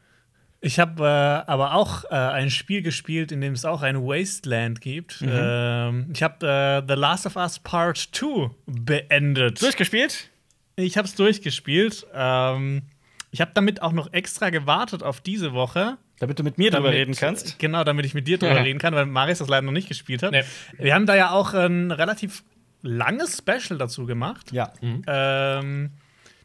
Ich 0.61 0.79
habe 0.79 1.03
äh, 1.03 1.49
aber 1.49 1.73
auch 1.73 2.03
äh, 2.05 2.15
ein 2.15 2.49
Spiel 2.49 2.81
gespielt, 2.81 3.31
in 3.31 3.39
dem 3.39 3.53
es 3.53 3.63
auch 3.63 3.81
ein 3.81 4.03
Wasteland 4.03 4.81
gibt. 4.81 5.21
Mhm. 5.21 5.29
Ähm, 5.31 6.09
ich 6.13 6.21
habe 6.21 6.45
äh, 6.45 6.87
The 6.87 6.99
Last 6.99 7.25
of 7.25 7.37
Us 7.37 7.59
Part 7.59 7.97
2 7.97 8.51
beendet. 8.65 9.61
Durchgespielt? 9.61 10.29
Ich 10.75 10.97
habe 10.97 11.07
es 11.07 11.15
durchgespielt. 11.15 12.05
Ähm, 12.13 12.83
ich 13.31 13.41
habe 13.41 13.51
damit 13.53 13.81
auch 13.81 13.91
noch 13.91 14.11
extra 14.13 14.49
gewartet 14.49 15.03
auf 15.03 15.21
diese 15.21 15.53
Woche. 15.53 15.97
Damit 16.19 16.39
du 16.39 16.43
mit 16.43 16.57
mir 16.57 16.71
drüber 16.71 16.91
reden 16.91 17.13
kannst. 17.15 17.59
Genau, 17.59 17.83
damit 17.83 18.05
ich 18.05 18.13
mit 18.13 18.27
dir 18.27 18.37
drüber 18.37 18.55
Ja. 18.55 18.61
reden 18.61 18.79
kann, 18.79 18.93
weil 18.93 19.05
Marius 19.05 19.37
das 19.39 19.47
leider 19.47 19.61
noch 19.65 19.71
nicht 19.71 19.87
gespielt 19.87 20.23
hat. 20.23 20.31
Nee. 20.31 20.43
Wir 20.77 20.93
haben 20.95 21.05
da 21.05 21.15
ja 21.15 21.31
auch 21.31 21.53
ein 21.53 21.91
relativ 21.91 22.43
langes 22.81 23.37
Special 23.37 23.77
dazu 23.77 24.05
gemacht. 24.05 24.51
Ja. 24.51 24.73
Ähm, 24.81 25.91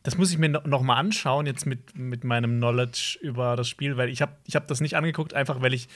das 0.03 0.19
muss 0.19 0.31
ich 0.31 0.39
mir 0.39 0.49
no 0.51 0.61
noch 0.65 0.83
mal 0.83 0.97
anschauen, 0.97 1.47
jetzt 1.47 1.65
mit, 1.65 1.97
mit 1.97 2.25
meinem 2.25 2.59
Knowledge 2.59 3.19
über 3.23 3.57
das 3.57 3.69
Spiel, 3.69 3.97
weil 3.97 4.11
ich 4.11 4.21
habe 4.21 4.33
ich 4.45 4.55
hab 4.55 4.69
das 4.69 4.81
nicht 4.81 4.97
angeguckt, 4.97 5.33
einfach 5.35 5.63
weil 5.63 5.73
ich 5.75 5.89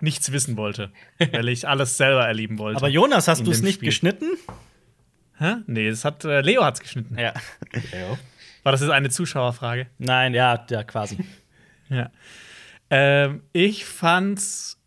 nichts 0.00 0.32
wissen 0.32 0.56
wollte. 0.56 0.90
weil 1.32 1.48
ich 1.48 1.66
alles 1.68 1.96
selber 1.96 2.26
erleben 2.26 2.58
wollte. 2.58 2.78
Aber 2.78 2.88
Jonas, 2.88 3.28
hast 3.28 3.46
du 3.46 3.50
es 3.50 3.62
nicht 3.62 3.76
Spiel. 3.76 3.88
geschnitten? 3.88 4.26
Hä? 5.38 5.54
Nee, 5.66 5.88
das 5.88 6.04
hat, 6.04 6.24
äh, 6.24 6.40
Leo 6.40 6.64
hat's 6.64 6.80
geschnitten. 6.80 7.16
Ja. 7.16 7.32
Ja. 7.92 8.18
War 8.68 8.72
das 8.72 8.82
jetzt 8.82 8.90
eine 8.90 9.08
Zuschauerfrage? 9.08 9.86
Nein, 9.96 10.34
ja, 10.34 10.66
ja, 10.68 10.84
quasi. 10.84 11.18
Ja. 11.90 12.10
Ähm, 12.90 13.40
ich 13.54 13.86
fand's 13.86 14.78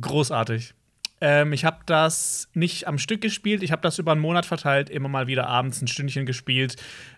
großartig. 0.00 0.74
Ähm, 1.20 1.52
ich 1.52 1.64
habe 1.64 1.78
das 1.86 2.48
nicht 2.54 2.86
am 2.86 2.96
Stück 2.98 3.20
gespielt, 3.20 3.64
ich 3.64 3.72
habe 3.72 3.82
das 3.82 3.98
über 3.98 4.12
einen 4.12 4.20
Monat 4.20 4.46
verteilt, 4.46 4.88
immer 4.88 5.08
mal 5.08 5.26
wieder 5.26 5.48
abends 5.48 5.82
ein 5.82 5.88
Stündchen 5.88 6.26
gespielt. 6.26 6.76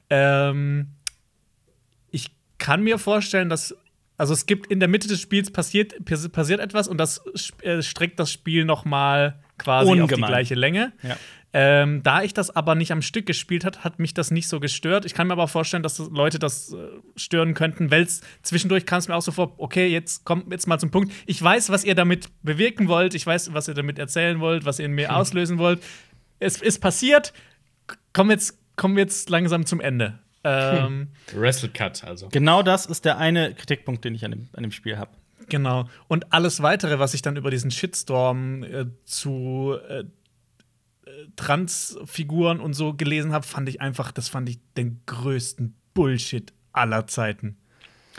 Ähm, 0.09 0.89
ich 2.11 2.31
kann 2.57 2.83
mir 2.83 2.99
vorstellen, 2.99 3.51
dass 3.51 3.77
also 4.17 4.33
es 4.33 4.47
gibt 4.47 4.69
in 4.69 4.79
der 4.81 4.89
Mitte 4.89 5.07
des 5.09 5.21
Spiels 5.21 5.51
passiert, 5.51 5.93
passi- 6.05 6.29
passiert 6.31 6.61
etwas 6.61 6.89
und 6.89 6.97
das 6.97 7.23
äh, 7.63 7.83
streckt 7.83 8.19
das 8.21 8.33
Spiel 8.33 8.65
noch 8.65 8.85
mal 8.87 9.39
quasi 9.59 9.91
auf 9.91 9.95
die 9.97 10.01
Ungemein. 10.03 10.29
gleiche 10.29 10.55
Länge. 10.55 10.93
Ja. 11.03 11.17
Ähm, 11.55 12.03
da 12.03 12.23
ich 12.23 12.33
das 12.33 12.55
aber 12.55 12.75
nicht 12.75 12.93
am 12.93 13.03
Stück 13.03 13.27
gespielt 13.27 13.65
hat, 13.65 13.85
hat 13.85 13.99
mich 13.99 14.15
das 14.15 14.31
nicht 14.31 14.49
so 14.49 14.59
gestört. 14.59 15.05
Ich 15.05 15.13
kann 15.13 15.27
mir 15.27 15.35
aber 15.35 15.49
vorstellen, 15.49 15.83
dass 15.83 15.99
das 15.99 16.09
Leute 16.09 16.39
das 16.39 16.73
äh, 16.73 16.77
stören 17.15 17.53
könnten, 17.53 17.91
weil 17.91 18.03
es 18.03 18.23
zwischendurch 18.43 18.87
kam 18.87 19.01
es 19.01 19.09
mir 19.09 19.15
auch 19.15 19.23
so 19.23 19.33
vor, 19.33 19.55
okay, 19.59 19.87
jetzt 19.87 20.25
kommt 20.25 20.51
jetzt 20.51 20.67
mal 20.67 20.79
zum 20.79 20.91
Punkt. 20.91 21.13
Ich 21.27 21.43
weiß, 21.43 21.69
was 21.69 21.85
ihr 21.85 21.95
damit 21.95 22.29
bewirken 22.43 22.89
wollt, 22.89 23.15
ich 23.15 23.27
weiß, 23.27 23.53
was 23.53 23.69
ihr 23.69 23.75
damit 23.75 23.99
erzählen 23.99 24.41
wollt, 24.41 24.65
was 24.65 24.79
ihr 24.79 24.87
in 24.87 24.93
mir 24.93 25.15
auslösen 25.15 25.59
wollt. 25.59 25.83
Es 26.39 26.63
ist 26.63 26.81
passiert. 26.81 27.35
Kommen 28.15 28.31
jetzt, 28.31 28.59
kommen 28.77 28.97
wir 28.97 29.03
jetzt 29.03 29.29
langsam 29.29 29.67
zum 29.67 29.81
Ende. 29.81 30.19
Ähm, 30.45 31.09
Wrestle 31.35 31.69
Cut, 31.69 32.03
also. 32.03 32.29
Genau 32.31 32.63
das 32.63 32.87
ist 32.87 33.05
der 33.05 33.19
eine 33.19 33.55
Kritikpunkt, 33.55 34.05
den 34.05 34.15
ich 34.15 34.25
an 34.25 34.31
dem, 34.33 34.49
an 34.55 34.63
dem 34.63 34.73
Spiel 34.73 34.97
habe. 34.97 35.11
Genau. 35.49 35.89
Und 36.09 36.33
alles 36.33 36.63
weitere, 36.63 36.99
was 36.99 37.15
ich 37.15 37.23
dann 37.23 37.37
über 37.37 37.51
diesen 37.51 37.71
Shitstorm 37.71 38.63
äh, 38.63 38.87
zu 39.05 39.77
äh, 39.89 40.05
Transfiguren 41.37 42.61
und 42.61 42.75
so 42.75 42.95
gelesen 42.95 43.33
habe, 43.33 43.47
fand 43.47 43.69
ich 43.69 43.81
einfach, 43.81 44.13
das 44.13 44.29
fand 44.29 44.49
ich 44.49 44.59
den 44.77 45.01
größten 45.07 45.75
Bullshit 45.95 46.53
aller 46.73 47.07
Zeiten. 47.07 47.57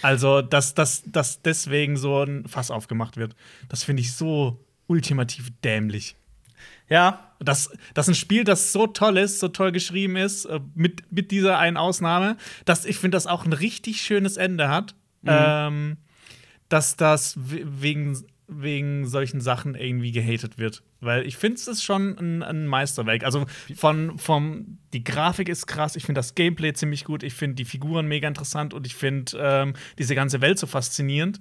Also, 0.02 0.42
dass, 0.42 0.74
dass, 0.74 1.04
dass 1.06 1.42
deswegen 1.42 1.98
so 1.98 2.24
ein 2.24 2.48
Fass 2.48 2.72
aufgemacht 2.72 3.18
wird, 3.18 3.36
das 3.70 3.84
finde 3.84 4.02
ich 4.02 4.14
so 4.14 4.64
ultimativ 4.88 5.52
dämlich. 5.64 6.16
Ja, 6.90 7.32
Das, 7.40 7.72
das 7.94 8.08
ist 8.08 8.12
ein 8.14 8.16
Spiel, 8.16 8.44
das 8.44 8.72
so 8.72 8.88
toll 8.88 9.18
ist, 9.18 9.40
so 9.40 9.48
toll 9.50 9.72
geschrieben 9.72 10.16
ist, 10.16 10.46
äh, 10.46 10.60
mit, 10.76 11.12
mit 11.12 11.32
dieser 11.32 11.58
einen 11.60 11.78
Ausnahme, 11.78 12.38
dass 12.66 12.86
ich 12.86 12.98
finde, 12.98 13.16
das 13.16 13.28
auch 13.28 13.46
ein 13.46 13.54
richtig 13.54 14.02
schönes 14.02 14.38
Ende 14.38 14.70
hat. 14.70 14.96
Ähm, 15.26 15.98
dass 16.70 16.96
das 16.98 17.38
we- 17.38 17.64
wegen, 17.66 18.18
wegen 18.48 19.08
solchen 19.08 19.40
Sachen 19.42 19.76
irgendwie 19.76 20.12
gehatet 20.12 20.58
wird. 20.58 20.84
Weil 21.04 21.26
ich 21.26 21.38
finde, 21.38 21.56
es 21.56 21.68
ist 21.68 21.84
schon 21.84 22.18
ein, 22.18 22.44
ein 22.44 22.68
Meisterwerk. 22.68 23.24
Also 23.24 23.46
von, 23.76 24.18
vom, 24.18 24.78
die 24.94 25.04
Grafik 25.04 25.50
ist 25.50 25.68
krass, 25.68 25.96
ich 25.96 26.06
finde 26.06 26.20
das 26.20 26.36
Gameplay 26.36 26.74
ziemlich 26.74 27.06
gut, 27.06 27.24
ich 27.24 27.34
finde 27.34 27.56
die 27.56 27.66
Figuren 27.66 28.08
mega 28.08 28.28
interessant 28.28 28.74
und 28.74 28.86
ich 28.86 28.96
finde 28.96 29.38
ähm, 29.40 29.74
diese 29.98 30.16
ganze 30.16 30.42
Welt 30.42 30.60
so 30.60 30.68
faszinierend. 30.68 31.40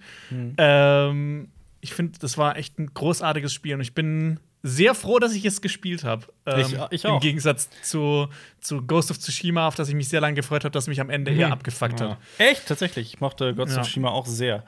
Ähm, 0.58 1.48
ich 1.80 1.94
finde, 1.94 2.18
das 2.18 2.38
war 2.38 2.56
echt 2.56 2.78
ein 2.78 2.92
großartiges 2.94 3.52
Spiel 3.52 3.74
und 3.74 3.80
ich 3.80 3.94
bin 3.94 4.40
sehr 4.62 4.94
froh, 4.94 5.18
dass 5.18 5.34
ich 5.34 5.44
es 5.44 5.60
gespielt 5.60 6.04
habe. 6.04 6.26
Ähm, 6.46 6.60
Ich- 6.60 6.76
ich 6.90 7.04
Im 7.04 7.10
auch. 7.12 7.20
Gegensatz 7.20 7.68
zu, 7.82 8.28
zu 8.60 8.82
Ghost 8.82 9.10
of 9.10 9.18
Tsushima, 9.18 9.66
auf 9.66 9.74
das 9.74 9.88
ich 9.88 9.94
mich 9.94 10.08
sehr 10.08 10.20
lange 10.20 10.34
gefreut 10.34 10.64
habe, 10.64 10.72
dass 10.72 10.86
mich 10.86 11.00
am 11.00 11.10
Ende 11.10 11.32
eher 11.32 11.50
abgefuckt 11.52 12.00
Ja. 12.00 12.10
hat. 12.10 12.18
echt, 12.38 12.66
tatsächlich. 12.66 13.14
Ich 13.14 13.20
mochte 13.20 13.54
Ghost 13.54 13.72
Ja. 13.74 13.80
of 13.80 13.86
Tsushima 13.86 14.10
auch 14.10 14.26
sehr. 14.26 14.64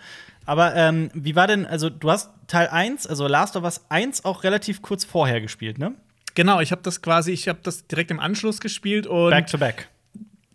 Aber 0.46 0.74
ähm, 0.74 1.10
wie 1.14 1.36
war 1.36 1.46
denn, 1.46 1.64
also 1.64 1.88
du 1.90 2.10
hast 2.10 2.30
Teil 2.48 2.68
1, 2.68 3.06
also 3.06 3.26
Last 3.28 3.56
of 3.56 3.62
Us 3.64 3.82
1 3.88 4.24
auch 4.24 4.42
relativ 4.44 4.82
kurz 4.82 5.04
vorher 5.04 5.40
gespielt, 5.40 5.78
ne? 5.78 5.94
Genau, 6.34 6.60
ich 6.60 6.72
habe 6.72 6.82
das 6.82 7.00
quasi, 7.00 7.30
ich 7.32 7.46
habe 7.48 7.60
das 7.62 7.86
direkt 7.86 8.10
im 8.10 8.18
Anschluss 8.18 8.60
gespielt 8.60 9.06
und 9.06 9.30
Back 9.30 9.46
to 9.46 9.56
back. 9.56 9.88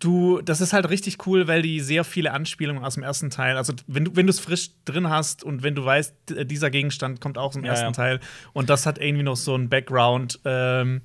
Du, 0.00 0.40
das 0.40 0.60
ist 0.60 0.72
halt 0.72 0.88
richtig 0.88 1.26
cool, 1.26 1.46
weil 1.46 1.62
die 1.62 1.80
sehr 1.80 2.04
viele 2.04 2.32
Anspielungen 2.32 2.84
aus 2.84 2.94
dem 2.94 3.02
ersten 3.02 3.30
Teil, 3.30 3.56
also 3.56 3.72
wenn 3.86 4.06
du 4.06 4.16
wenn 4.16 4.26
du 4.26 4.30
es 4.30 4.40
frisch 4.40 4.70
drin 4.84 5.08
hast 5.08 5.44
und 5.44 5.62
wenn 5.62 5.74
du 5.74 5.84
weißt, 5.84 6.14
dieser 6.44 6.70
Gegenstand 6.70 7.20
kommt 7.20 7.38
auch 7.38 7.48
aus 7.48 7.54
dem 7.54 7.64
Ja, 7.64 7.70
ersten 7.70 7.86
ja. 7.86 7.92
Teil 7.92 8.20
und 8.52 8.68
das 8.70 8.86
hat 8.86 8.98
irgendwie 8.98 9.22
noch 9.22 9.36
so 9.36 9.54
einen 9.54 9.68
Background. 9.68 10.40
Ähm, 10.44 11.02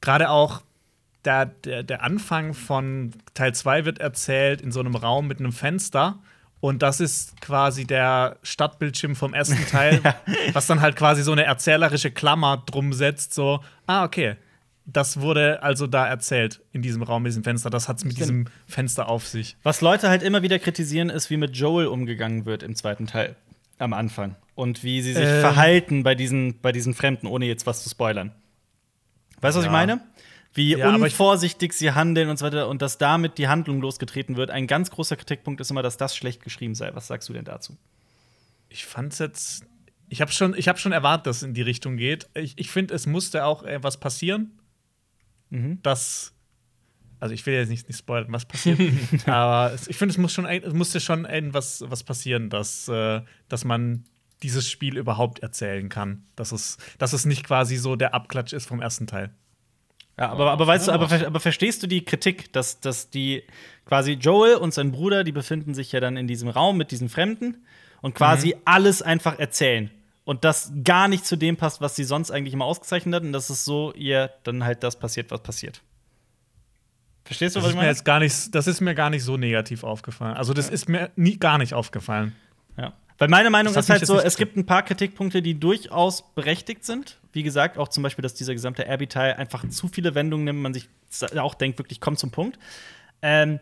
Gerade 0.00 0.30
auch 0.30 0.62
der, 1.24 1.46
der, 1.46 1.82
der 1.82 2.02
Anfang 2.02 2.54
von 2.54 3.12
Teil 3.32 3.54
2 3.54 3.86
wird 3.86 3.98
erzählt 3.98 4.60
in 4.60 4.70
so 4.70 4.80
einem 4.80 4.94
Raum 4.94 5.26
mit 5.26 5.40
einem 5.40 5.52
Fenster. 5.52 6.18
Und 6.60 6.82
das 6.82 7.00
ist 7.00 7.40
quasi 7.40 7.86
der 7.86 8.36
Stadtbildschirm 8.42 9.16
vom 9.16 9.34
ersten 9.34 9.66
Teil, 9.70 10.00
was 10.52 10.66
dann 10.66 10.80
halt 10.80 10.96
quasi 10.96 11.22
so 11.22 11.32
eine 11.32 11.44
erzählerische 11.44 12.10
Klammer 12.10 12.62
drum 12.66 12.92
setzt, 12.92 13.34
so, 13.34 13.60
ah, 13.86 14.04
okay. 14.04 14.36
Das 14.86 15.20
wurde 15.20 15.62
also 15.62 15.86
da 15.86 16.06
erzählt 16.06 16.60
in 16.72 16.82
diesem 16.82 17.02
Raum, 17.02 17.22
mit 17.22 17.30
diesem 17.30 17.42
Fenster. 17.44 17.70
Das 17.70 17.88
hat 17.88 17.98
es 17.98 18.04
mit 18.04 18.18
diesem 18.18 18.46
Fenster 18.66 19.08
auf 19.08 19.26
sich. 19.26 19.56
Was 19.62 19.80
Leute 19.80 20.08
halt 20.10 20.22
immer 20.22 20.42
wieder 20.42 20.58
kritisieren, 20.58 21.08
ist, 21.08 21.30
wie 21.30 21.38
mit 21.38 21.56
Joel 21.56 21.86
umgegangen 21.86 22.44
wird 22.44 22.62
im 22.62 22.76
zweiten 22.76 23.06
Teil. 23.06 23.34
Am 23.78 23.92
Anfang. 23.94 24.36
Und 24.54 24.84
wie 24.84 25.00
sie 25.02 25.14
sich 25.14 25.24
Ähm. 25.26 25.40
verhalten 25.40 26.02
bei 26.02 26.14
diesen, 26.14 26.60
bei 26.60 26.70
diesen 26.70 26.92
Fremden, 26.94 27.26
ohne 27.26 27.46
jetzt 27.46 27.66
was 27.66 27.82
zu 27.82 27.88
spoilern. 27.88 28.32
Weißt 29.40 29.56
du, 29.56 29.58
was 29.60 29.64
Ja. 29.64 29.70
ich 29.70 29.72
meine? 29.72 30.00
Wie 30.52 30.76
Ja, 30.76 30.94
unvorsichtig 30.94 31.72
sie 31.72 31.90
handeln 31.92 32.28
und 32.28 32.38
so 32.38 32.44
weiter 32.46 32.68
und 32.68 32.80
dass 32.82 32.98
damit 32.98 33.38
die 33.38 33.48
Handlung 33.48 33.80
losgetreten 33.80 34.36
wird. 34.36 34.50
Ein 34.50 34.66
ganz 34.68 34.90
großer 34.90 35.16
Kritikpunkt 35.16 35.60
ist 35.60 35.70
immer, 35.70 35.82
dass 35.82 35.96
das 35.96 36.14
schlecht 36.14 36.44
geschrieben 36.44 36.74
sei. 36.76 36.94
Was 36.94 37.08
sagst 37.08 37.28
du 37.28 37.32
denn 37.32 37.44
dazu? 37.44 37.76
Ich 38.68 38.84
fand's 38.86 39.18
jetzt. 39.18 39.64
Ich 40.08 40.20
habe 40.20 40.30
schon, 40.30 40.54
ich 40.56 40.68
hab 40.68 40.78
schon 40.78 40.92
erwartet, 40.92 41.26
dass 41.26 41.38
es 41.38 41.42
in 41.42 41.54
die 41.54 41.62
Richtung 41.62 41.96
geht. 41.96 42.28
Ich, 42.34 42.52
ich 42.56 42.70
finde, 42.70 42.94
es 42.94 43.06
musste 43.06 43.44
auch 43.46 43.64
äh, 43.64 43.82
was 43.82 43.98
passieren. 43.98 44.52
Das. 45.82 46.32
Also, 47.20 47.34
ich 47.34 47.46
will 47.46 47.54
jetzt 47.54 47.70
nicht, 47.70 47.88
nicht 47.88 47.98
spoilern, 47.98 48.32
was 48.32 48.44
passiert. 48.44 48.78
aber 49.26 49.74
ich 49.86 49.96
finde, 49.96 50.12
es 50.12 50.18
muss 50.18 50.32
schon, 50.32 50.46
es 50.46 50.74
musste 50.74 51.00
schon 51.00 51.24
etwas 51.24 51.82
was 51.86 52.02
passieren, 52.02 52.50
dass, 52.50 52.88
äh, 52.88 53.22
dass 53.48 53.64
man 53.64 54.04
dieses 54.42 54.68
Spiel 54.68 54.98
überhaupt 54.98 55.38
erzählen 55.38 55.88
kann. 55.88 56.26
Dass 56.36 56.52
es, 56.52 56.76
dass 56.98 57.12
es 57.12 57.24
nicht 57.24 57.44
quasi 57.44 57.76
so 57.76 57.96
der 57.96 58.14
Abklatsch 58.14 58.52
ist 58.52 58.66
vom 58.66 58.80
ersten 58.80 59.06
Teil. 59.06 59.30
Ja, 60.18 60.30
aber, 60.30 60.52
aber 60.52 60.66
weißt 60.66 60.88
du, 60.88 60.92
aber, 60.92 61.10
aber 61.10 61.40
verstehst 61.40 61.82
du 61.82 61.86
die 61.88 62.04
Kritik, 62.04 62.52
dass, 62.52 62.80
dass 62.80 63.10
die 63.10 63.42
quasi 63.84 64.12
Joel 64.12 64.56
und 64.56 64.72
sein 64.72 64.92
Bruder, 64.92 65.24
die 65.24 65.32
befinden 65.32 65.74
sich 65.74 65.90
ja 65.92 66.00
dann 66.00 66.16
in 66.16 66.28
diesem 66.28 66.48
Raum 66.48 66.76
mit 66.76 66.92
diesen 66.92 67.08
Fremden 67.08 67.64
und 68.00 68.14
quasi 68.14 68.54
alles 68.64 69.02
einfach 69.02 69.38
erzählen. 69.38 69.90
Und 70.24 70.44
das 70.44 70.72
gar 70.84 71.08
nicht 71.08 71.26
zu 71.26 71.36
dem 71.36 71.56
passt, 71.56 71.80
was 71.80 71.96
sie 71.96 72.04
sonst 72.04 72.30
eigentlich 72.30 72.54
immer 72.54 72.64
ausgezeichnet 72.64 73.14
hat. 73.14 73.22
Und 73.22 73.32
das 73.32 73.50
ist 73.50 73.64
so, 73.64 73.92
ihr 73.92 74.30
dann 74.42 74.64
halt 74.64 74.82
das 74.82 74.98
passiert, 74.98 75.30
was 75.30 75.42
passiert. 75.42 75.82
Verstehst 77.24 77.56
du, 77.56 77.60
Das 77.60 77.64
was 77.64 77.70
ich 77.72 77.76
meine? 77.76 77.88
jetzt 77.88 78.04
gar 78.04 78.20
nicht, 78.20 78.54
das 78.54 78.66
ist 78.66 78.80
mir 78.80 78.94
gar 78.94 79.10
nicht 79.10 79.22
so 79.22 79.36
negativ 79.36 79.84
aufgefallen. 79.84 80.36
Also, 80.36 80.52
das 80.52 80.68
ist 80.68 80.88
mir 80.88 81.10
nie, 81.16 81.38
gar 81.38 81.58
nicht 81.58 81.74
aufgefallen. 81.74 82.34
Ja. 82.76 82.92
Weil 83.18 83.28
meine 83.28 83.48
Meinung 83.50 83.74
ist 83.74 83.88
halt 83.88 84.06
so, 84.06 84.18
es 84.18 84.36
gibt 84.36 84.56
ein 84.56 84.66
paar 84.66 84.82
Kritikpunkte, 84.82 85.40
die 85.40 85.58
durchaus 85.58 86.34
berechtigt 86.34 86.84
sind. 86.84 87.18
Wie 87.32 87.42
gesagt, 87.42 87.78
auch 87.78 87.88
zum 87.88 88.02
Beispiel, 88.02 88.22
dass 88.22 88.34
dieser 88.34 88.54
gesamte 88.54 88.88
Abby-Teil 88.88 89.34
einfach 89.34 89.68
zu 89.68 89.88
viele 89.88 90.14
Wendungen 90.14 90.44
nimmt, 90.44 90.60
man 90.60 90.74
sich 90.74 90.88
auch 91.36 91.54
denkt, 91.54 91.78
wirklich 91.78 92.00
kommt 92.00 92.18
zum 92.18 92.30
Punkt. 92.30 92.58
Ähm, 93.22 93.60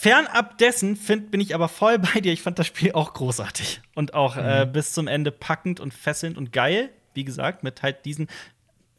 fernab 0.00 0.58
dessen 0.58 0.96
find, 0.96 1.30
bin 1.30 1.40
ich 1.40 1.54
aber 1.54 1.68
voll 1.68 1.98
bei 1.98 2.20
dir. 2.20 2.32
Ich 2.32 2.42
fand 2.42 2.58
das 2.58 2.66
Spiel 2.66 2.92
auch 2.92 3.12
großartig 3.14 3.80
und 3.94 4.14
auch 4.14 4.36
äh, 4.36 4.66
bis 4.70 4.92
zum 4.92 5.06
Ende 5.08 5.30
packend 5.32 5.80
und 5.80 5.92
fesselnd 5.94 6.36
und 6.38 6.52
geil. 6.52 6.90
Wie 7.14 7.24
gesagt, 7.24 7.62
mit 7.64 7.82
halt 7.82 8.04
diesen 8.04 8.28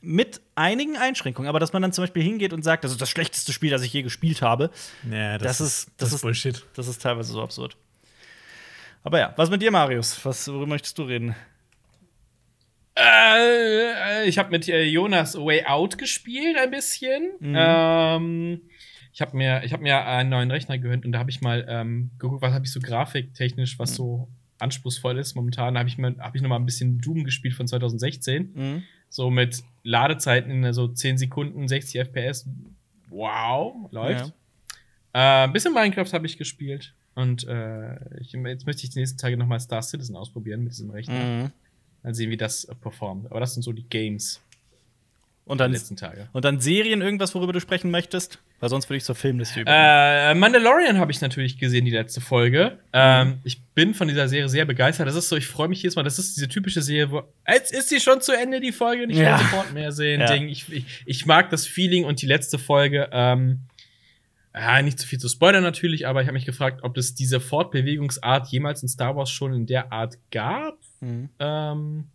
mit 0.02 0.39
einigen 0.56 0.95
Einschränkungen, 0.97 1.50
aber 1.50 1.60
dass 1.60 1.74
man 1.74 1.82
dann 1.82 1.91
zum 1.91 2.04
Beispiel 2.04 2.24
hingeht 2.24 2.54
und 2.54 2.64
sagt, 2.64 2.86
das 2.86 2.91
ist 2.91 3.02
das 3.02 3.10
schlechteste 3.10 3.52
Spiel, 3.52 3.70
das 3.70 3.82
ich 3.84 3.91
je 3.91 4.02
gespielt 4.02 4.41
habe, 4.41 4.72
Ja, 5.12 5.38
Das 5.38 5.60
ist- 5.60 5.91
das 5.97 6.14
ist- 6.14 6.22
Bullshit. 6.22 6.66
das 6.74 6.88
ist 6.88 7.02
teilweise 7.02 7.34
so 7.34 7.41
absurd. 7.43 7.76
Aber 9.04 9.20
ja, 9.20 9.34
was 9.36 9.50
mit 9.50 9.62
dir, 9.62 9.72
Marius? 9.72 10.24
Was, 10.26 10.47
worüber 10.47 10.68
möchtest 10.68 10.97
du 10.97 11.04
reden? 11.04 11.36
Äh, 12.95 14.28
ich 14.28 14.38
habe 14.38 14.50
mit 14.52 14.68
äh, 14.68 14.84
Jonas 14.84 15.36
Way 15.38 15.66
Out 15.66 15.97
gespielt 15.97 16.58
ein 16.58 16.72
bisschen. 16.72 17.32
Ähm, 17.41 18.62
ich 19.14 19.22
habe 19.22 19.36
mir, 19.36 19.64
ich 19.64 19.74
hab 19.74 19.82
mir 19.82 20.05
einen 20.05 20.30
neuen 20.30 20.51
Rechner 20.51 20.78
gehört 20.78 21.05
und 21.05 21.12
da 21.12 21.20
habe 21.20 21.30
ich 21.32 21.41
mal 21.41 21.66
ähm, 21.68 22.12
geguckt, 22.20 22.41
was 22.41 22.53
habe 22.53 22.66
ich 22.66 22.72
so 22.72 22.80
grafiktechnisch, 22.80 23.80
was 23.80 23.95
so 23.95 24.28
anspruchsvoll 24.60 25.18
ist 25.18 25.36
momentan. 25.36 25.74
Da 25.74 25.80
habe 25.80 25.89
ich, 25.89 25.97
mir- 25.97 26.16
hab 26.20 26.36
ich 26.36 26.41
noch 26.41 26.49
mal 26.49 26.57
ein 26.57 26.66
bisschen 26.66 26.99
Doom 26.99 27.24
gespielt 27.24 27.53
von 27.55 27.68
2016. 27.68 28.51
Mhm. 28.53 28.84
So 29.10 29.30
mit 29.32 29.64
Ladezeiten 29.84 30.64
in 30.64 30.74
so 30.74 30.88
10 30.88 31.18
Sekunden, 31.18 31.68
60 31.68 31.99
FPS. 32.01 32.47
Wow, 33.10 33.89
läuft. 33.91 34.34
Äh, 35.14 35.20
ein 35.45 35.53
bisschen 35.53 35.74
Minecraft 35.74 36.12
habe 36.14 36.26
ich 36.28 36.38
gespielt. 36.38 36.93
Und 37.16 37.47
äh, 37.47 37.95
ich, 38.22 38.32
jetzt 38.34 38.66
möchte 38.66 38.84
ich 38.84 38.91
die 38.91 38.99
nächsten 38.99 39.18
Tage 39.18 39.36
noch 39.36 39.47
mal 39.47 39.60
Star 39.60 39.82
Citizen 39.82 40.16
ausprobieren 40.16 40.64
mit 40.64 40.74
diesem 40.74 40.89
Rechner. 40.91 41.14
Mhm. 41.43 41.51
Mal 42.03 42.14
sehen, 42.14 42.30
wie 42.30 42.38
das 42.38 42.66
äh, 42.66 42.76
performt. 42.76 43.26
Aber 43.32 43.39
das 43.39 43.53
sind 43.53 43.64
so 43.64 43.74
die 43.74 43.84
Games 43.89 44.39
Und 45.50 45.58
dann, 45.60 45.72
letzten 45.72 45.95
Tage. 45.97 46.30
und 46.32 46.45
dann 46.45 46.62
Serien, 46.62 47.02
irgendwas, 47.02 47.34
worüber 47.36 47.52
du 47.54 47.60
sprechen 47.60 47.91
möchtest? 47.91 48.39
Weil 48.60 48.70
sonst 48.70 48.88
würde 48.89 48.97
ich 48.97 49.04
zur 49.04 49.16
Filmliste 49.16 49.62
über. 49.62 49.72
Äh, 49.74 50.36
Mandalorian 50.36 50.97
habe 51.00 51.12
ich 51.12 51.20
natürlich 51.22 51.58
gesehen, 51.58 51.86
die 51.86 51.91
letzte 51.91 52.22
Folge. 52.22 52.78
Ähm, 52.93 53.39
ich 53.43 53.62
bin 53.74 53.93
von 53.93 54.08
dieser 54.08 54.28
Serie 54.28 54.47
sehr 54.47 54.66
begeistert. 54.66 55.08
Das 55.08 55.16
ist 55.16 55.28
so, 55.28 55.36
ich 55.36 55.47
freue 55.47 55.68
mich 55.68 55.82
jedes 55.82 55.95
Mal. 55.95 56.04
Das 56.04 56.20
ist 56.20 56.38
diese 56.38 56.47
typische 56.47 56.82
Serie, 56.82 57.12
wo. 57.12 57.24
Jetzt 57.47 57.72
ist 57.74 57.89
sie 57.89 58.00
schon 58.00 58.22
zu 58.22 58.32
Ende, 58.32 58.60
die 58.62 58.72
Folge, 58.72 59.04
und 59.04 59.10
ich 59.10 59.18
Ja. 59.18 59.39
will 59.39 59.45
sofort 59.45 59.74
mehr 59.74 59.91
sehen. 59.91 60.22
Ja. 60.22 60.32
Ding. 60.32 60.47
Ich, 60.50 60.72
ich, 60.72 60.86
ich 61.06 61.26
mag 61.26 61.50
das 61.50 61.66
Feeling 61.68 62.06
und 62.06 62.22
die 62.22 62.28
letzte 62.28 62.60
Folge. 62.60 63.10
Ähm, 63.12 63.62
ja, 64.54 64.82
nicht 64.82 65.00
zu 65.00 65.08
viel 65.08 65.20
zu 65.20 65.30
spoilern 65.30 65.64
natürlich, 65.64 66.08
aber 66.08 66.22
ich 66.22 66.28
habe 66.28 66.34
mich 66.34 66.45
gefragt, 66.45 66.82
ob 66.84 66.97
es 66.97 67.16
diese 67.16 67.39
Fortbewegungsart 67.39 68.47
jemals 68.47 68.82
in 68.82 68.89
Star 68.89 69.16
Wars 69.16 69.30
schon 69.30 69.54
in 69.54 69.66
der 69.68 69.91
Art 69.91 70.16
gab. 70.32 70.78
Mhm. 71.02 71.30
Ähm, 71.39 72.06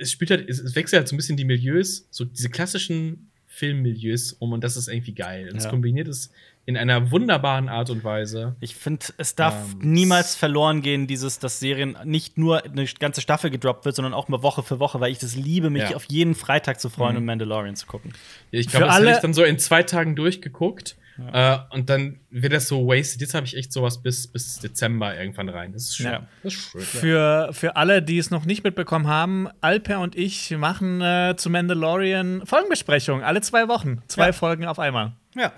es 0.00 0.10
spielt 0.12 0.30
halt, 0.30 0.48
es, 0.48 0.74
wechselt 0.74 0.98
halt 1.00 1.08
so 1.08 1.14
ein 1.14 1.18
bisschen 1.18 1.36
die 1.36 1.44
Milieus, 1.44 2.06
so 2.10 2.24
diese 2.24 2.48
klassischen 2.50 3.30
Filmmilieus 3.46 4.32
um 4.34 4.52
und 4.52 4.62
das 4.64 4.76
ist 4.76 4.88
irgendwie 4.88 5.12
geil. 5.14 5.48
Und 5.50 5.56
es 5.56 5.64
Ja. 5.64 5.70
kombiniert 5.70 6.08
es 6.08 6.30
in 6.66 6.76
einer 6.76 7.10
wunderbaren 7.10 7.68
Art 7.68 7.90
und 7.90 8.04
Weise. 8.04 8.54
Ich 8.60 8.76
finde, 8.76 9.06
es 9.16 9.34
darf 9.34 9.72
Ähm, 9.72 9.92
niemals 9.92 10.36
verloren 10.36 10.82
gehen, 10.82 11.06
dieses, 11.06 11.38
dass 11.40 11.58
Serien 11.58 11.96
nicht 12.04 12.38
nur 12.38 12.64
eine 12.64 12.84
ganze 13.00 13.20
Staffel 13.20 13.50
gedroppt 13.50 13.84
wird, 13.84 13.96
sondern 13.96 14.14
auch 14.14 14.28
mal 14.28 14.42
Woche 14.42 14.62
für 14.62 14.78
Woche, 14.78 15.00
weil 15.00 15.10
ich 15.10 15.18
das 15.18 15.34
liebe, 15.34 15.68
mich 15.70 15.82
Ja. 15.90 15.96
auf 15.96 16.04
jeden 16.08 16.34
Freitag 16.34 16.80
zu 16.80 16.88
freuen 16.88 17.12
Mhm. 17.14 17.18
und 17.18 17.24
Mandalorian 17.24 17.76
zu 17.76 17.86
gucken. 17.86 18.12
Ich 18.50 18.66
Für 18.66 18.70
glaube, 18.78 18.86
das 18.86 18.94
alle- 18.94 19.06
habe 19.08 19.16
ich 19.16 19.22
dann 19.22 19.34
so 19.34 19.42
in 19.42 19.58
zwei 19.58 19.82
Tagen 19.82 20.14
durchgeguckt. 20.14 20.96
Äh, 21.32 21.58
und 21.70 21.90
dann 21.90 22.20
wird 22.30 22.52
das 22.52 22.68
so 22.68 22.86
wasted. 22.86 23.20
Jetzt 23.20 23.34
habe 23.34 23.46
ich 23.46 23.56
echt 23.56 23.72
sowas 23.72 24.02
bis, 24.02 24.26
bis 24.28 24.58
Dezember 24.58 25.16
irgendwann 25.18 25.48
rein. 25.48 25.72
Das 25.72 25.82
ist 25.84 25.96
schön. 25.96 26.06
Ja. 26.06 26.26
Das 26.42 26.54
ist 26.54 26.60
schön. 26.70 26.80
Für, 26.80 27.48
für 27.52 27.76
alle, 27.76 28.02
die 28.02 28.18
es 28.18 28.30
noch 28.30 28.44
nicht 28.44 28.64
mitbekommen 28.64 29.06
haben, 29.06 29.48
Alper 29.60 30.00
und 30.00 30.16
ich 30.16 30.50
machen 30.50 31.00
äh, 31.00 31.34
zu 31.36 31.50
Mandalorian 31.50 32.42
Folgenbesprechung 32.46 33.22
alle 33.22 33.40
zwei 33.40 33.68
Wochen. 33.68 34.02
Zwei 34.08 34.26
Ja. 34.26 34.32
Folgen 34.32 34.64
auf 34.66 34.78
einmal. 34.78 35.12
Ja, 35.34 35.52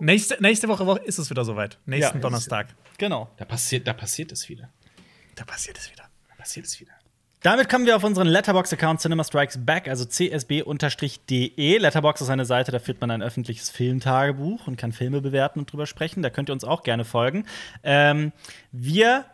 Nächste, 0.00 0.36
nächste 0.40 0.68
Woche, 0.68 0.86
Woche 0.86 1.00
ist 1.04 1.18
es 1.18 1.30
wieder 1.30 1.44
soweit. 1.44 1.78
Nächsten 1.84 2.16
Ja. 2.18 2.20
Donnerstag. 2.22 2.68
genau. 2.96 3.28
Da 3.38 3.44
passiert, 3.44 3.86
da 3.86 3.92
passiert 3.92 4.30
es 4.32 4.48
wieder. 4.48 4.68
Da 5.34 5.44
passiert 5.44 5.76
es 5.78 5.90
wieder. 5.90 6.04
Da 6.28 6.34
passiert 6.36 6.66
es 6.66 6.80
wieder. 6.80 6.92
Damit 7.42 7.68
kommen 7.68 7.86
wir 7.86 7.94
auf 7.94 8.02
unseren 8.02 8.26
Letterbox-Account 8.26 9.00
Cinema 9.00 9.22
Strikes 9.22 9.64
Back, 9.64 9.86
also 9.86 10.04
csb-de. 10.04 11.78
Letterbox 11.78 12.20
ist 12.20 12.30
eine 12.30 12.44
Seite, 12.44 12.72
da 12.72 12.80
führt 12.80 13.00
man 13.00 13.12
ein 13.12 13.22
öffentliches 13.22 13.70
Filmtagebuch 13.70 14.66
und 14.66 14.76
kann 14.76 14.90
Filme 14.90 15.20
bewerten 15.20 15.60
und 15.60 15.70
drüber 15.70 15.86
sprechen. 15.86 16.22
Da 16.22 16.30
könnt 16.30 16.50
ihr 16.50 16.52
uns 16.52 16.64
auch 16.64 16.82
gerne 16.82 17.04
folgen. 17.04 17.46
Ähm, 17.84 18.32
wir 18.72 19.24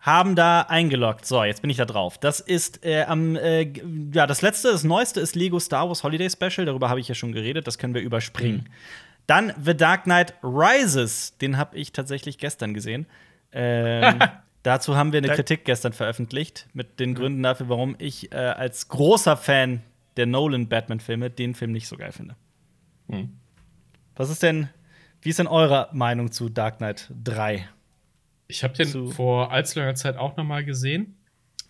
haben 0.00 0.36
da 0.36 0.60
eingeloggt. 0.62 1.24
So, 1.24 1.42
jetzt 1.44 1.62
bin 1.62 1.70
ich 1.70 1.78
da 1.78 1.86
drauf. 1.86 2.18
Das 2.18 2.40
ist 2.40 2.84
äh, 2.84 3.04
am, 3.04 3.36
äh, 3.36 3.72
ja, 4.12 4.26
das 4.26 4.42
letzte, 4.42 4.70
das 4.70 4.84
neueste 4.84 5.20
ist 5.20 5.34
Lego 5.34 5.58
Star 5.58 5.88
Wars 5.88 6.02
Holiday 6.02 6.28
Special. 6.28 6.66
Darüber 6.66 6.90
habe 6.90 7.00
ich 7.00 7.08
ja 7.08 7.14
schon 7.14 7.32
geredet. 7.32 7.66
Das 7.66 7.78
können 7.78 7.94
wir 7.94 8.02
überspringen. 8.02 8.68
Dann 9.26 9.54
The 9.64 9.74
Dark 9.74 10.04
Knight 10.04 10.34
Rises. 10.42 11.38
Den 11.38 11.56
habe 11.56 11.78
ich 11.78 11.92
tatsächlich 11.92 12.36
gestern 12.36 12.74
gesehen. 12.74 13.06
Ähm, 13.50 14.18
dazu 14.64 14.96
haben 14.96 15.12
wir 15.12 15.18
eine 15.18 15.28
Da- 15.28 15.34
Kritik 15.36 15.64
gestern 15.64 15.92
veröffentlicht 15.92 16.66
mit 16.72 16.98
den 16.98 17.14
Gründen 17.14 17.42
dafür, 17.42 17.68
warum 17.68 17.94
ich 17.98 18.32
äh, 18.32 18.36
als 18.36 18.88
großer 18.88 19.36
Fan 19.36 19.82
der 20.16 20.26
Nolan-Batman-Filme 20.26 21.30
den 21.30 21.54
Film 21.54 21.70
nicht 21.72 21.86
so 21.86 21.96
geil 21.96 22.10
finde. 22.12 22.34
Hm. 23.08 23.30
Was 24.16 24.30
ist 24.30 24.42
denn, 24.42 24.68
wie 25.22 25.28
ist 25.30 25.38
denn 25.38 25.46
eure 25.46 25.88
Meinung 25.92 26.32
zu 26.32 26.48
Dark 26.48 26.78
Knight 26.78 27.10
3? 27.22 27.68
Ich 28.48 28.62
habe 28.64 28.74
den 28.74 28.88
Zu- 28.88 29.10
vor 29.10 29.52
allzu 29.52 29.78
langer 29.78 29.94
Zeit 29.94 30.16
auch 30.16 30.36
noch 30.36 30.44
mal 30.44 30.64
gesehen. 30.64 31.16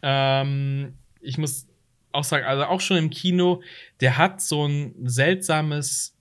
Ähm, 0.03 0.95
ich 1.20 1.38
muss 1.38 1.66
auch 2.12 2.24
sagen, 2.24 2.45
also 2.45 2.64
auch 2.64 2.80
schon 2.80 2.97
im 2.97 3.11
Kino, 3.11 3.62
der 4.01 4.18
hat 4.18 4.40
so 4.40 4.66
ein 4.66 4.95
seltsames 5.05 6.13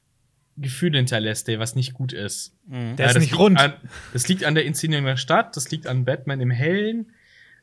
Gefühl 0.57 0.95
hinterlässt, 0.95 1.47
der 1.47 1.59
was 1.59 1.75
nicht 1.75 1.93
gut 1.93 2.13
ist. 2.13 2.55
Der 2.67 2.79
Ja, 2.79 2.91
ist 2.91 2.99
das 2.99 3.15
nicht 3.15 3.31
liegt 3.31 3.39
rund. 3.39 3.59
An, 3.59 3.73
das 4.13 4.27
liegt 4.27 4.43
an 4.43 4.55
der 4.55 4.65
Inszenierung 4.65 5.05
der 5.05 5.17
Stadt, 5.17 5.55
das 5.57 5.71
liegt 5.71 5.87
an 5.87 6.05
Batman 6.05 6.41
im 6.41 6.51
Hellen. 6.51 7.11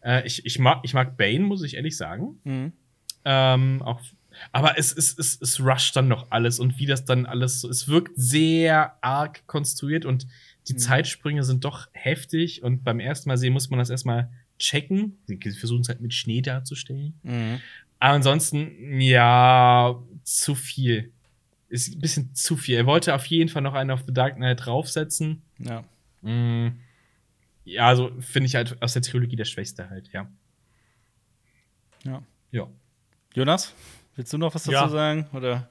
Äh, 0.03 0.27
ich, 0.27 0.45
ich, 0.45 0.59
mag, 0.59 0.81
ich 0.83 0.95
mag 0.95 1.17
Bane, 1.17 1.41
muss 1.41 1.63
ich 1.63 1.75
ehrlich 1.75 1.97
sagen. 1.97 2.41
Mhm. 2.45 2.73
Ähm, 3.25 3.83
auch, 3.83 4.01
aber 4.53 4.79
es, 4.79 4.93
es, 4.93 5.17
es, 5.19 5.41
es 5.41 5.61
rusht 5.61 5.95
dann 5.95 6.09
noch 6.09 6.31
alles 6.31 6.59
und 6.59 6.79
wie 6.79 6.87
das 6.87 7.05
dann 7.05 7.27
alles 7.27 7.61
so. 7.61 7.69
Es 7.69 7.89
wirkt 7.89 8.13
sehr 8.17 8.97
arg 9.03 9.47
konstruiert 9.47 10.05
und 10.05 10.27
die 10.69 10.77
Zeitsprünge 10.77 11.43
sind 11.43 11.65
doch 11.65 11.89
heftig 11.93 12.63
und 12.63 12.85
beim 12.85 13.01
ersten 13.01 13.29
Mal 13.29 13.37
sehen 13.37 13.53
muss 13.53 13.71
man 13.71 13.79
das 13.79 13.91
erstmal 13.91 14.31
checken. 14.59 15.19
Sie 15.27 15.39
versuchen 15.53 15.81
es 15.81 15.89
halt 15.89 16.01
mit 16.01 16.15
Schnee 16.15 16.43
darzustellen. 16.43 17.19
Mhm. 17.23 17.61
Aber 17.99 18.15
ansonsten, 18.15 19.01
ja, 19.01 19.99
zu 20.23 20.55
viel. 20.55 21.13
Ist 21.71 21.95
ein 21.95 22.01
bisschen 22.01 22.35
zu 22.35 22.57
viel. 22.57 22.77
Er 22.77 22.87
wollte 22.87 23.15
auf 23.15 23.25
jeden 23.27 23.49
Fall 23.49 23.63
noch 23.63 23.75
einen 23.75 23.91
auf 23.93 24.03
The 24.07 24.13
Dark 24.13 24.37
Knight 24.37 24.67
draufsetzen. 24.67 25.43
Ja. 25.59 25.85
Mm. 26.21 26.79
Ja, 27.65 27.87
also 27.87 28.11
finde 28.21 28.47
ich 28.49 28.57
halt 28.57 28.83
aus 28.83 28.93
der 28.93 29.03
Trilogie 29.03 29.37
der 29.37 29.45
Schwächste 29.45 29.89
halt, 29.89 30.11
ja. 30.13 30.29
ja. 32.05 32.23
Ja. 32.51 32.69
Jonas, 33.35 33.73
willst 34.17 34.33
du 34.33 34.39
noch 34.39 34.55
was 34.55 34.65
dazu 34.65 34.73
Ja. 34.73 34.89
sagen? 34.89 35.29
Oder? 35.33 35.71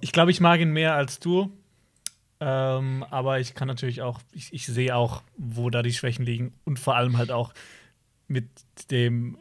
Ich 0.00 0.12
glaube, 0.12 0.30
ich 0.30 0.40
mag 0.40 0.60
ihn 0.60 0.72
mehr 0.72 0.94
als 0.94 1.18
du. 1.18 1.50
Ähm, 2.38 3.04
aber 3.10 3.40
ich 3.40 3.54
kann 3.54 3.68
natürlich 3.68 4.02
auch, 4.02 4.20
ich, 4.32 4.52
ich 4.52 4.66
sehe 4.66 4.94
auch, 4.96 5.22
wo 5.36 5.70
da 5.70 5.82
die 5.82 5.92
Schwächen 5.92 6.24
liegen. 6.24 6.52
Und 6.64 6.78
vor 6.78 6.96
allem 6.96 7.16
halt 7.16 7.30
auch 7.30 7.52
mit 8.28 8.48
dem 8.90 9.36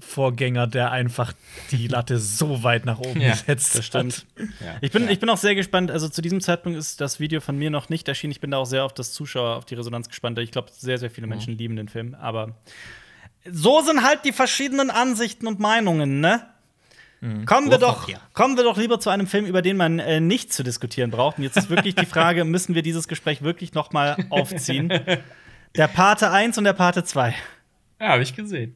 Vorgänger, 0.00 0.66
der 0.66 0.90
einfach 0.90 1.32
die 1.70 1.86
Latte 1.88 2.18
so 2.18 2.62
weit 2.62 2.84
nach 2.86 2.98
oben 2.98 3.20
Ja, 3.20 3.30
gesetzt 3.30 3.76
Das 3.78 3.86
stimmt. 3.86 4.26
ja. 4.38 4.76
Ich 4.80 4.90
bin, 4.90 5.04
ja. 5.04 5.10
ich 5.10 5.20
bin 5.20 5.28
auch 5.30 5.36
sehr 5.36 5.54
gespannt. 5.54 5.90
Also 5.90 6.08
zu 6.08 6.22
diesem 6.22 6.40
Zeitpunkt 6.40 6.78
ist 6.78 7.00
das 7.00 7.20
Video 7.20 7.40
von 7.40 7.56
mir 7.56 7.70
noch 7.70 7.88
nicht 7.88 8.08
erschienen. 8.08 8.32
Ich 8.32 8.40
bin 8.40 8.50
da 8.50 8.58
auch 8.58 8.66
sehr 8.66 8.84
auf 8.84 8.92
das 8.94 9.12
Zuschauer, 9.12 9.56
auf 9.56 9.64
die 9.64 9.74
Resonanz 9.74 10.08
gespannt. 10.08 10.38
Ich 10.38 10.50
glaube, 10.50 10.70
sehr, 10.72 10.98
sehr 10.98 11.10
viele 11.10 11.26
Menschen 11.26 11.56
lieben 11.56 11.76
den 11.76 11.88
Film. 11.88 12.14
Aber 12.14 12.54
so 13.50 13.80
sind 13.82 14.02
halt 14.02 14.24
die 14.24 14.32
verschiedenen 14.32 14.90
Ansichten 14.90 15.46
und 15.46 15.60
Meinungen, 15.60 16.20
ne? 16.20 16.46
Kommen, 17.44 17.70
wir 17.70 17.76
doch, 17.76 18.08
kommen 18.32 18.56
wir 18.56 18.64
doch 18.64 18.78
lieber 18.78 18.98
zu 18.98 19.10
einem 19.10 19.26
Film, 19.26 19.44
über 19.44 19.60
den 19.60 19.76
man 19.76 19.98
äh, 19.98 20.20
nicht 20.20 20.54
zu 20.54 20.62
diskutieren 20.62 21.10
braucht. 21.10 21.36
Und 21.36 21.44
jetzt 21.44 21.58
ist 21.58 21.68
wirklich 21.68 21.94
die 21.94 22.06
Frage, 22.06 22.44
müssen 22.46 22.74
wir 22.74 22.80
dieses 22.80 23.08
Gespräch 23.08 23.42
wirklich 23.42 23.74
noch 23.74 23.92
mal 23.92 24.16
aufziehen? 24.30 24.88
Der 25.76 25.86
Pate 25.86 26.30
1 26.30 26.58
und 26.58 26.64
der 26.64 26.72
Pate 26.72 27.04
2. 27.04 27.32
Ja, 28.00 28.08
habe 28.08 28.22
ich 28.24 28.34
gesehen. 28.34 28.74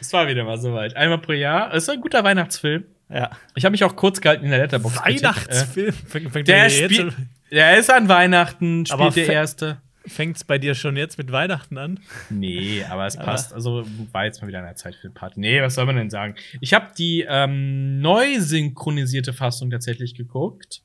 Es 0.00 0.12
war 0.12 0.28
wieder 0.28 0.44
mal 0.44 0.58
soweit. 0.58 0.96
Einmal 0.96 1.18
pro 1.18 1.32
Jahr. 1.32 1.72
Es 1.74 1.84
ist 1.84 1.90
ein 1.90 2.00
guter 2.00 2.24
Weihnachtsfilm. 2.24 2.84
Ja. 3.08 3.30
Ich 3.54 3.64
habe 3.64 3.72
mich 3.72 3.84
auch 3.84 3.94
kurz 3.94 4.20
gehalten 4.20 4.44
in 4.44 4.50
der 4.50 4.60
Letterbox. 4.60 4.96
Weihnachtsfilm. 5.04 5.92
Fängt, 5.92 6.32
fängt 6.32 6.48
Der 6.48 6.70
spielt. 6.70 7.14
Der 7.50 7.76
ist 7.76 7.90
an 7.90 8.08
Weihnachten, 8.08 8.86
spielt 8.86 9.00
Aber 9.00 9.10
der 9.10 9.28
erste. 9.28 9.82
Fängt's 10.06 10.42
bei 10.42 10.58
dir 10.58 10.74
schon 10.74 10.96
jetzt 10.96 11.16
mit 11.18 11.30
Weihnachten 11.30 11.78
an? 11.78 12.00
Nee, 12.28 12.84
aber 12.88 13.06
es 13.06 13.16
passt. 13.16 13.52
Also 13.52 13.84
war 14.10 14.24
jetzt 14.24 14.40
mal 14.40 14.48
wieder 14.48 14.58
eine 14.58 14.74
Zeit 14.74 14.96
für 14.96 15.08
den 15.08 15.14
Part. 15.14 15.36
Nee, 15.36 15.62
was 15.62 15.76
soll 15.76 15.86
man 15.86 15.96
denn 15.96 16.10
sagen? 16.10 16.34
Ich 16.60 16.74
habe 16.74 16.88
die 16.98 17.24
ähm, 17.28 18.00
neu 18.00 18.40
synchronisierte 18.40 19.32
Fassung 19.32 19.70
tatsächlich 19.70 20.14
geguckt. 20.14 20.82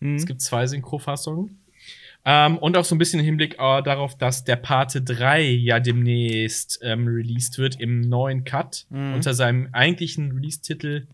Mhm. 0.00 0.16
Es 0.16 0.24
gibt 0.24 0.40
zwei 0.40 0.66
Synchrofassungen. 0.66 1.58
Ähm, 2.26 2.56
und 2.58 2.76
auch 2.78 2.84
so 2.84 2.94
ein 2.94 2.98
bisschen 2.98 3.20
im 3.20 3.26
Hinblick 3.26 3.54
äh, 3.58 3.82
darauf, 3.82 4.16
dass 4.16 4.44
der 4.44 4.56
Pate 4.56 5.02
3 5.02 5.42
ja 5.42 5.78
demnächst 5.78 6.80
ähm, 6.82 7.06
released 7.06 7.58
wird 7.58 7.78
im 7.80 8.00
neuen 8.00 8.44
Cut 8.44 8.86
Mhm. 8.90 9.14
unter 9.14 9.34
seinem 9.34 9.68
eigentlichen 9.72 10.32
Release-Titel 10.32 11.06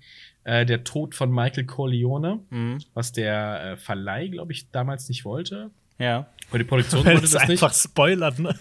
äh, 0.45 0.65
Der 0.65 0.85
Tod 0.85 1.15
von 1.16 1.31
Michael 1.32 1.65
Corleone, 1.66 2.41
Mhm. 2.51 2.78
was 2.95 3.11
der 3.12 3.73
äh, 3.73 3.77
Verleih, 3.77 4.28
glaube 4.28 4.53
ich, 4.53 4.70
damals 4.70 5.09
nicht 5.09 5.24
wollte. 5.24 5.70
Ja. 5.99 6.28
Oder 6.51 6.59
die 6.61 6.65
Produktion 6.65 7.05
Weil 7.05 7.15
wollte 7.16 7.23
das 7.31 7.43
nicht. 7.49 7.62
einfach 7.62 7.74
spoilert, 7.74 8.39
ne? 8.39 8.55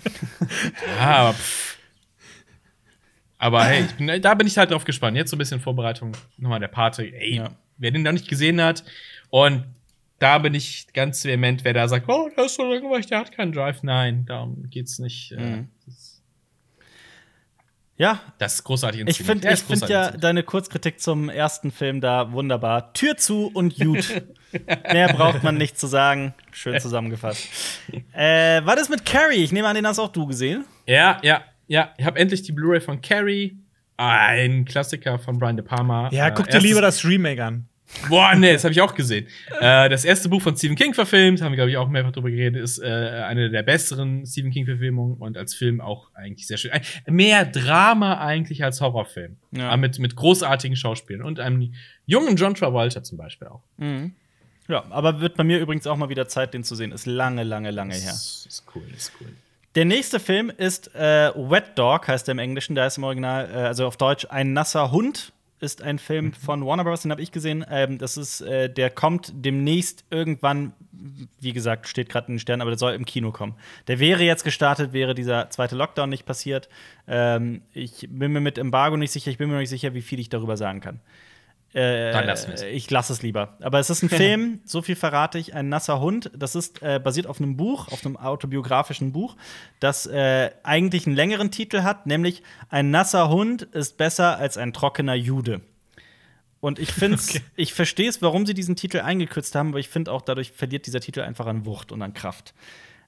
Ja, 1.00 1.16
aber, 1.18 1.34
pff. 1.34 1.78
aber 3.38 3.64
hey, 3.66 3.86
bin, 3.98 4.22
da 4.22 4.34
bin 4.34 4.48
ich 4.48 4.58
halt 4.58 4.72
drauf 4.72 4.84
gespannt. 4.86 5.16
Jetzt 5.16 5.30
so 5.32 5.36
ein 5.36 5.40
bisschen 5.40 5.60
Vorbereitung. 5.62 6.12
Nochmal 6.38 6.60
der 6.60 6.68
Pate. 6.68 7.04
Ey, 7.04 7.36
Ja. 7.36 7.52
wer 7.78 7.92
den 7.92 8.02
noch 8.04 8.12
nicht 8.12 8.28
gesehen 8.28 8.62
hat. 8.62 8.84
Und 9.30 9.64
da 10.20 10.38
bin 10.38 10.54
ich 10.54 10.88
ganz 10.94 11.24
vehement, 11.26 11.64
wer 11.64 11.74
da 11.74 11.88
sagt, 11.88 12.08
oh, 12.10 12.30
der 12.36 12.46
ist 12.46 12.56
so 12.56 12.64
langweilig, 12.64 13.08
der 13.08 13.20
hat 13.20 13.32
keinen 13.32 13.52
Drive. 13.52 13.84
Nein, 13.84 14.26
darum 14.26 14.70
geht's 14.70 15.00
nicht. 15.00 15.32
Äh, 15.32 15.36
Mhm. 15.40 15.70
das- 15.86 16.22
Ja, 17.98 18.22
Das 18.38 18.54
ist 18.56 18.64
großartig 18.64 19.04
ich 19.08 19.18
finde 19.22 19.52
ich 19.52 19.60
find 19.62 19.90
ja 19.90 20.12
deine 20.12 20.44
Kurzkritik 20.44 21.02
zum 21.02 21.28
ersten 21.30 21.70
Film 21.70 22.00
da 22.00 22.32
wunderbar. 22.32 22.94
Tür 22.94 23.18
zu 23.18 23.48
und 23.54 23.78
gut. 23.78 24.24
Mehr 24.94 25.12
braucht 25.14 25.44
man 25.44 25.58
nicht 25.58 25.78
zu 25.78 25.86
sagen. 25.88 26.34
Schön 26.54 26.80
zusammengefasst. 26.80 27.50
äh, 28.14 28.62
was 28.64 28.80
ist 28.84 28.90
mit 28.90 29.06
Carrie? 29.06 29.44
Ich 29.44 29.52
nehme 29.52 29.68
an, 29.68 29.76
den 29.76 29.86
hast 29.86 30.00
auch 30.00 30.14
du 30.14 30.26
gesehen. 30.28 30.64
Ja, 30.88 31.20
ja, 31.24 31.44
ja. 31.68 31.94
Ich 31.98 32.06
habe 32.06 32.18
endlich 32.20 32.42
die 32.44 32.54
Blu-ray 32.54 32.80
von 32.80 33.02
Carrie. 33.02 33.58
Ein 33.98 34.64
Klassiker 34.64 35.20
von 35.20 35.38
Brian 35.38 35.58
De 35.58 35.66
Palma. 35.66 36.10
Ja, 36.14 36.28
Äh, 36.30 36.32
guck 36.34 36.46
dir 36.48 36.54
erstes- 36.54 36.64
lieber 36.70 36.82
das 36.82 37.04
Remake 37.04 37.44
an. 37.44 37.68
Boah, 38.08 38.36
nee, 38.36 38.54
das 38.54 38.64
habe 38.64 38.72
ich 38.72 38.82
auch 38.82 38.94
gesehen. 38.94 39.28
äh, 39.60 39.90
das 39.90 40.06
erste 40.06 40.30
Buch 40.30 40.42
von 40.42 40.56
Stephen 40.56 40.76
King 40.76 40.94
verfilmt, 40.94 41.42
haben 41.42 41.52
wir, 41.52 41.58
glaube 41.58 41.72
ich, 41.72 41.78
auch 41.78 41.90
mehrfach 41.90 42.12
drüber 42.12 42.30
geredet, 42.30 42.62
ist 42.62 42.80
äh, 42.80 42.86
eine 42.86 43.50
der 43.50 43.64
besseren 43.64 44.26
Stephen 44.26 44.52
King-Verfilmungen 44.52 45.18
und 45.18 45.38
als 45.38 45.54
Film 45.54 45.82
auch 45.82 46.08
eigentlich 46.14 46.48
sehr 46.48 46.58
schön. 46.58 46.72
Mehr 47.08 47.46
Drama 47.46 48.20
eigentlich 48.20 48.64
als 48.64 48.80
Horrorfilm. 48.80 49.38
Ja. 49.52 49.68
Aber 49.70 49.78
mit, 49.78 50.00
mit 50.00 50.16
großartigen 50.16 50.78
Schauspielern 50.78 51.24
und 51.24 51.40
einem 51.40 51.74
jungen 52.06 52.36
John 52.36 52.56
Travolta 52.56 53.04
zum 53.04 53.18
Beispiel 53.18 53.48
auch. 53.48 53.62
Mhm. 53.78 54.14
Ja, 54.68 54.86
aber 54.92 55.20
wird 55.20 55.36
bei 55.36 55.44
mir 55.44 55.60
übrigens 55.60 55.88
auch 55.88 55.98
mal 55.98 56.10
wieder 56.10 56.28
Zeit, 56.28 56.54
den 56.54 56.64
zu 56.64 56.76
sehen. 56.76 56.92
Ist 56.92 57.08
lange, 57.08 57.44
lange, 57.44 57.72
lange 57.72 57.96
her. 57.96 58.12
Das 58.12 58.46
ist 58.48 58.64
cool, 58.76 58.84
das 58.92 59.04
ist 59.04 59.12
cool. 59.20 59.30
Der 59.76 59.86
nächste 59.86 60.20
Film 60.20 60.52
ist 60.56 60.94
äh, 60.96 61.32
Wet 61.36 61.78
Dog, 61.78 62.08
heißt 62.08 62.28
er 62.28 62.34
im 62.34 62.40
Englischen. 62.40 62.76
Da 62.76 62.86
ist 62.86 62.98
im 62.98 63.04
Original, 63.04 63.50
äh, 63.52 63.58
also 63.58 63.88
auf 63.88 63.98
Deutsch, 63.98 64.28
ein 64.30 64.54
nasser 64.54 64.92
Hund. 64.92 65.34
Ist 65.62 65.82
ein 65.82 66.00
Film 66.00 66.26
Mhm. 66.26 66.34
von 66.34 66.66
Warner 66.66 66.84
Bros., 66.86 67.02
den 67.02 67.12
habe 67.12 67.22
ich 67.22 67.32
gesehen. 67.32 67.66
Ähm, 67.70 67.98
das 67.98 68.16
ist, 68.16 68.40
äh, 68.42 68.70
der 68.74 68.90
kommt 68.90 69.34
demnächst 69.36 70.06
irgendwann, 70.10 70.72
wie 71.42 71.52
gesagt, 71.52 71.88
steht 71.88 72.08
gerade 72.10 72.28
in 72.28 72.36
den 72.36 72.40
Sternen, 72.40 72.62
aber 72.62 72.72
der 72.72 72.78
soll 72.78 72.94
im 72.94 73.04
Kino 73.06 73.32
kommen. 73.32 73.56
Der 73.88 74.00
wäre 74.00 74.24
jetzt 74.24 74.44
gestartet, 74.46 74.94
wäre 74.94 75.14
dieser 75.14 75.50
zweite 75.50 75.76
Lockdown 75.76 76.10
nicht 76.10 76.26
passiert. 76.26 76.70
Ähm, 77.08 77.62
ich 77.74 78.08
bin 78.10 78.32
mir 78.32 78.40
mit 78.40 78.58
Embargo 78.58 78.96
nicht 78.96 79.12
sicher, 79.12 79.32
ich 79.32 79.38
bin 79.38 79.48
mir 79.48 79.56
noch 79.56 79.60
nicht 79.62 79.70
sicher, 79.70 79.94
wie 79.94 80.02
viel 80.02 80.20
ich 80.20 80.30
darüber 80.30 80.56
sagen 80.56 80.80
kann. 80.80 81.02
Äh, 81.74 82.12
Dann 82.12 82.26
lassen 82.26 82.50
wir's. 82.50 82.64
Ich 82.64 82.90
lasse 82.90 83.14
es 83.14 83.22
lieber. 83.22 83.56
Aber 83.62 83.80
es 83.80 83.90
ist 83.90 84.02
ein 84.02 84.10
Film, 84.24 84.60
so 84.66 84.82
viel 84.82 84.96
verrate 84.96 85.38
ich, 85.38 85.54
ein 85.54 85.70
nasser 85.70 86.00
Hund. 86.00 86.32
Das 86.36 86.56
ist 86.56 86.82
äh, 86.82 87.00
basiert 87.00 87.28
auf 87.28 87.40
einem 87.40 87.58
Buch, 87.58 87.90
auf 87.90 88.04
einem 88.06 88.18
autobiografischen 88.18 89.12
Buch, 89.12 89.36
das 89.80 90.08
äh, 90.08 90.50
eigentlich 90.64 91.06
einen 91.06 91.16
längeren 91.16 91.52
Titel 91.52 91.84
hat, 91.84 92.08
nämlich 92.08 92.42
Ein 92.70 92.90
nasser 92.92 93.30
Hund 93.30 93.62
ist 93.62 93.98
besser 93.98 94.38
als 94.38 94.58
ein 94.58 94.74
trockener 94.74 95.14
Jude. 95.16 95.62
Und 96.60 96.80
ich 96.80 96.92
finde 96.92 97.18
Okay. 97.24 97.42
ich 97.56 97.74
verstehe 97.74 98.10
es, 98.10 98.22
warum 98.22 98.46
sie 98.46 98.54
diesen 98.54 98.76
Titel 98.76 99.00
eingekürzt 99.00 99.56
haben, 99.56 99.70
aber 99.70 99.80
ich 99.80 99.90
finde 99.90 100.12
auch, 100.12 100.22
dadurch 100.22 100.52
verliert 100.52 100.88
dieser 100.88 101.00
Titel 101.00 101.22
einfach 101.22 101.46
an 101.46 101.66
Wucht 101.66 101.92
und 101.92 102.02
an 102.02 102.14
Kraft. 102.14 102.54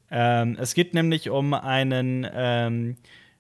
Ähm, 0.09 0.55
es 0.59 0.73
geht 0.73 0.93
nämlich 0.93 1.29
um 1.29 1.53
einen 1.53 2.27
ähm, 2.33 2.95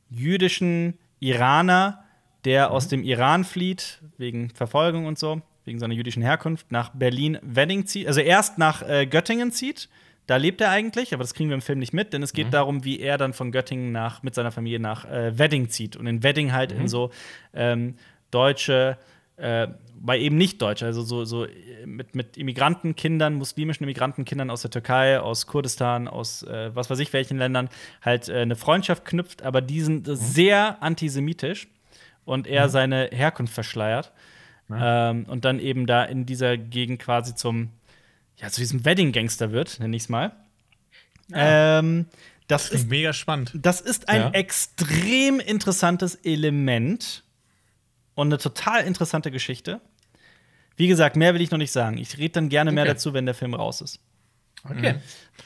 jüdischen 0.09 0.97
Iraner, 1.19 2.00
der 2.45 2.71
aus 2.71 2.87
dem 2.87 3.03
Iran 3.03 3.43
flieht, 3.43 4.01
wegen 4.17 4.49
Verfolgung 4.49 5.05
und 5.05 5.19
so, 5.19 5.41
wegen 5.65 5.79
seiner 5.79 5.93
jüdischen 5.93 6.23
Herkunft, 6.23 6.71
nach 6.71 6.89
Berlin-Wedding 6.89 7.85
zieht. 7.85 8.07
Also 8.07 8.21
erst 8.21 8.57
nach 8.57 8.87
äh, 8.87 9.05
Göttingen 9.05 9.51
zieht. 9.51 9.89
Da 10.27 10.37
lebt 10.37 10.61
er 10.61 10.69
eigentlich, 10.69 11.13
aber 11.13 11.23
das 11.23 11.33
kriegen 11.33 11.49
wir 11.49 11.55
im 11.55 11.61
Film 11.61 11.79
nicht 11.79 11.93
mit, 11.93 12.13
denn 12.13 12.23
es 12.23 12.31
geht 12.31 12.53
darum, 12.53 12.85
wie 12.85 12.99
er 12.99 13.17
dann 13.17 13.33
von 13.33 13.51
Göttingen 13.51 13.91
nach, 13.91 14.23
mit 14.23 14.33
seiner 14.33 14.51
Familie 14.51 14.79
nach 14.79 15.05
äh, 15.05 15.37
Wedding 15.37 15.69
zieht. 15.69 15.97
Und 15.97 16.07
in 16.07 16.23
Wedding 16.23 16.53
halt 16.53 16.71
in 16.71 16.87
so 16.87 17.09
ähm, 17.53 17.95
deutsche, 18.29 18.97
äh, 19.37 19.67
bei 19.95 20.19
eben 20.19 20.37
nicht 20.37 20.61
Deutsche, 20.61 20.85
also 20.85 21.01
so, 21.01 21.25
so 21.25 21.47
mit, 21.85 22.15
mit 22.15 22.37
Immigrantenkindern, 22.37 23.33
muslimischen 23.33 23.83
Immigrantenkindern 23.83 24.49
aus 24.49 24.61
der 24.61 24.71
Türkei, 24.71 25.19
aus 25.19 25.47
Kurdistan, 25.47 26.07
aus 26.07 26.43
äh, 26.43 26.73
was 26.73 26.89
weiß 26.89 26.99
ich 26.99 27.11
welchen 27.13 27.37
Ländern, 27.37 27.69
halt 28.01 28.29
äh, 28.29 28.37
eine 28.37 28.55
Freundschaft 28.55 29.05
knüpft, 29.05 29.43
aber 29.43 29.61
die 29.61 29.81
sind 29.81 30.07
sehr 30.07 30.81
antisemitisch 30.81 31.67
und 32.31 32.47
er 32.47 32.69
seine 32.69 33.09
Herkunft 33.11 33.53
verschleiert. 33.53 34.11
Ähm, 34.73 35.25
und 35.27 35.43
dann 35.43 35.59
eben 35.59 35.85
da 35.85 36.03
in 36.05 36.25
dieser 36.25 36.57
Gegend 36.57 37.01
quasi 37.01 37.35
zum, 37.35 37.71
ja, 38.37 38.49
zu 38.49 38.61
diesem 38.61 38.85
Wedding-Gangster 38.85 39.51
wird, 39.51 39.79
nenne 39.81 39.95
ich 39.97 40.03
es 40.03 40.09
mal. 40.09 40.31
Ähm, 41.33 42.05
das 42.47 42.69
Klingt 42.69 42.83
ist 42.83 42.89
mega 42.89 43.13
spannend. 43.13 43.51
das 43.53 43.81
ist 43.81 44.09
ein 44.09 44.21
Ja. 44.21 44.29
extrem 44.31 45.39
interessantes 45.39 46.15
Element 46.15 47.23
und 48.15 48.27
eine 48.27 48.37
total 48.37 48.83
interessante 48.85 49.31
Geschichte. 49.31 49.79
Wie 50.77 50.87
gesagt, 50.87 51.15
mehr 51.15 51.33
will 51.33 51.41
ich 51.41 51.51
noch 51.51 51.57
nicht 51.57 51.71
sagen. 51.71 51.97
Ich 51.97 52.17
rede 52.17 52.31
dann 52.33 52.49
gerne 52.49 52.71
mehr 52.71 52.83
Okay. 52.83 52.93
dazu, 52.93 53.13
wenn 53.13 53.25
der 53.25 53.35
Film 53.35 53.53
raus 53.53 53.81
ist. 53.81 53.99
Okay. 54.63 54.95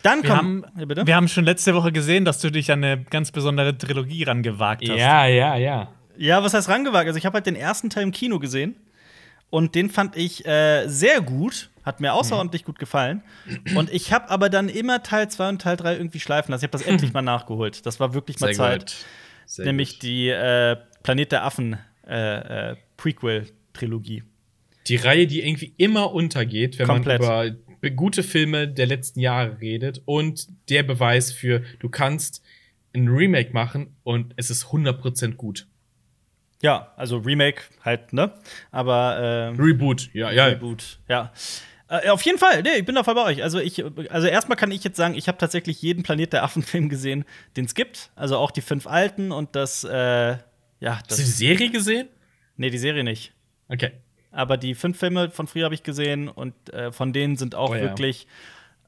Dann 0.04 0.22
Wir 0.24 0.30
kommt. 0.30 0.38
haben, 0.40 0.66
Ja, 0.78 0.86
bitte? 0.86 1.08
wir 1.08 1.16
haben 1.16 1.28
schon 1.28 1.46
letzte 1.46 1.74
Woche 1.74 1.92
gesehen, 1.92 2.26
dass 2.26 2.40
du 2.42 2.52
dich 2.52 2.72
an 2.72 2.84
eine 2.84 3.04
ganz 3.06 3.32
besondere 3.32 3.78
Trilogie 3.78 4.24
rangewagt 4.24 4.88
hast. 4.88 4.98
Ja, 4.98 5.26
ja, 5.26 5.56
ja. 5.56 5.92
Ja, 6.18 6.44
was 6.44 6.54
heißt 6.54 6.70
rangewagt? 6.70 7.08
Also, 7.08 7.18
ich 7.18 7.26
habe 7.26 7.36
halt 7.36 7.46
den 7.46 7.56
ersten 7.56 7.90
Teil 7.90 8.04
im 8.04 8.12
Kino 8.12 8.40
gesehen 8.40 8.76
und 9.50 9.76
den 9.76 9.90
fand 9.90 10.16
ich 10.18 10.46
äh, 10.46 10.88
sehr 10.88 11.22
gut. 11.22 11.70
Hat 11.84 12.00
mir 12.02 12.14
außerordentlich 12.14 12.64
gut 12.66 12.80
gefallen. 12.80 13.22
Und 13.76 13.94
ich 13.94 14.12
habe 14.12 14.32
aber 14.32 14.50
dann 14.50 14.70
immer 14.70 15.04
Teil 15.04 15.30
2 15.30 15.50
und 15.50 15.62
Teil 15.62 15.78
3 15.78 15.98
irgendwie 15.98 16.20
schleifen 16.20 16.52
lassen. 16.52 16.66
Ich 16.66 16.70
habe 16.72 16.78
das 16.80 16.82
endlich 16.88 17.14
mal 17.14 17.22
nachgeholt. 17.22 17.86
Das 17.86 18.00
war 18.00 18.16
wirklich 18.16 18.40
mal 18.40 18.48
Sehr 18.48 18.56
Zeit. 18.56 18.96
Nämlich 19.60 19.94
gut. 19.94 20.04
die 20.04 20.30
äh, 20.30 20.78
Planet 21.04 21.32
der 21.32 21.44
Affen 21.44 21.78
äh, 22.08 22.72
äh, 22.72 22.76
Prequel-Trilogie. 22.98 24.24
Die 24.88 24.96
Reihe, 24.96 25.28
die 25.28 25.42
irgendwie 25.48 25.74
immer 25.78 26.12
untergeht, 26.14 26.78
wenn 26.80 26.88
Komplett. 26.88 27.22
man 27.22 27.48
über 27.50 27.58
be- 27.82 27.92
gute 27.92 28.24
Filme 28.24 28.68
der 28.68 28.88
letzten 28.88 29.20
Jahre 29.20 29.60
redet 29.62 30.02
und 30.06 30.48
der 30.70 30.82
Beweis 30.84 31.32
für, 31.32 31.62
du 31.80 31.90
kannst 31.90 32.44
ein 32.94 33.08
Remake 33.08 33.52
machen 33.54 33.96
und 34.04 34.34
es 34.38 34.50
ist 34.50 34.66
100% 34.68 35.36
gut. 35.36 35.68
Ja, 36.66 36.92
also 36.98 37.18
Remake 37.18 37.62
halt, 37.84 38.12
ne? 38.12 38.32
Aber 38.72 39.18
äh, 39.18 39.62
Reboot, 39.62 40.10
ja, 40.14 40.32
ja. 40.32 40.46
Reboot, 40.46 40.98
ja. 41.08 41.32
Äh, 41.88 42.10
auf 42.10 42.24
jeden 42.24 42.40
Fall, 42.40 42.64
nee, 42.64 42.78
ich 42.80 42.86
bin 42.86 42.96
da 42.96 43.04
voll 43.04 43.14
bei 43.14 43.24
euch. 43.24 43.44
Also, 43.44 43.60
ich, 43.60 43.84
also 44.10 44.26
erstmal 44.26 44.58
kann 44.58 44.72
ich 44.72 44.84
jetzt 44.84 44.98
sagen, 44.98 45.14
ich 45.14 45.28
habe 45.28 45.38
tatsächlich 45.38 45.80
jeden 45.84 46.02
Planet 46.02 46.34
der 46.34 46.44
Affen-Film 46.44 46.90
gesehen, 46.90 47.24
den 47.56 47.66
es 47.66 47.76
gibt. 47.76 48.10
Also 48.16 48.38
auch 48.38 48.50
die 48.50 48.62
fünf 48.62 48.88
alten 48.88 49.32
und 49.32 49.56
das, 49.56 49.84
äh, 49.84 50.38
ja, 50.80 50.98
Hast 50.98 51.12
du 51.12 51.16
die 51.18 51.22
das. 51.22 51.38
Serie 51.38 51.70
gesehen? 51.70 52.08
Nee, 52.58 52.72
die 52.72 52.80
Serie 52.80 53.04
nicht. 53.04 53.34
Okay. 53.70 53.92
Aber 54.32 54.58
die 54.58 54.74
fünf 54.74 54.98
Filme 54.98 55.30
von 55.30 55.46
früher 55.46 55.66
habe 55.66 55.76
ich 55.76 55.84
gesehen 55.84 56.28
und 56.30 56.56
äh, 56.74 56.92
von 56.92 57.14
denen 57.14 57.38
sind 57.38 57.54
auch 57.54 57.70
Oh 57.70 57.76
ja. 57.76 57.82
wirklich. 57.84 58.26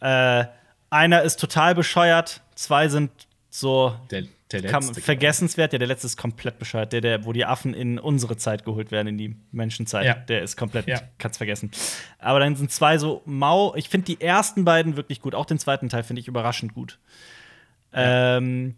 Äh, 0.02 0.46
einer 0.90 1.22
ist 1.22 1.40
total 1.40 1.76
bescheuert, 1.76 2.42
zwei 2.56 2.88
sind 2.88 3.12
so 3.52 3.96
Der, 4.10 4.24
der 4.52 4.62
letzte. 4.62 4.72
Kam, 4.72 4.94
vergessenswert, 4.96 5.74
ja, 5.74 5.80
der 5.80 5.88
letzte 5.88 6.08
ist 6.08 6.18
komplett 6.18 6.58
bescheuert. 6.60 6.94
Der, 6.94 7.02
der, 7.02 7.26
wo 7.26 7.34
die 7.34 7.46
Affen 7.46 7.74
in 7.74 8.00
unsere 8.00 8.38
Zeit 8.38 8.64
geholt 8.64 8.92
werden, 8.92 9.08
in 9.08 9.18
die 9.18 9.36
Menschenzeit. 9.52 10.06
Ja. 10.06 10.14
Der 10.14 10.42
ist 10.42 10.56
komplett, 10.56 10.88
Ja. 10.88 11.02
kannst 11.18 11.38
vergessen. 11.38 11.72
Aber 12.20 12.40
dann 12.40 12.56
sind 12.56 12.72
zwei 12.72 12.98
so 12.98 13.22
mau. 13.26 13.76
Ich 13.76 13.90
finde 13.90 14.06
die 14.06 14.22
ersten 14.22 14.64
beiden 14.64 14.96
wirklich 14.96 15.22
gut. 15.22 15.36
Auch 15.36 15.46
den 15.46 15.60
zweiten 15.60 15.90
Teil 15.90 16.04
finde 16.04 16.22
ich 16.22 16.28
überraschend 16.28 16.74
gut. 16.74 16.98
Ähm, 17.94 18.76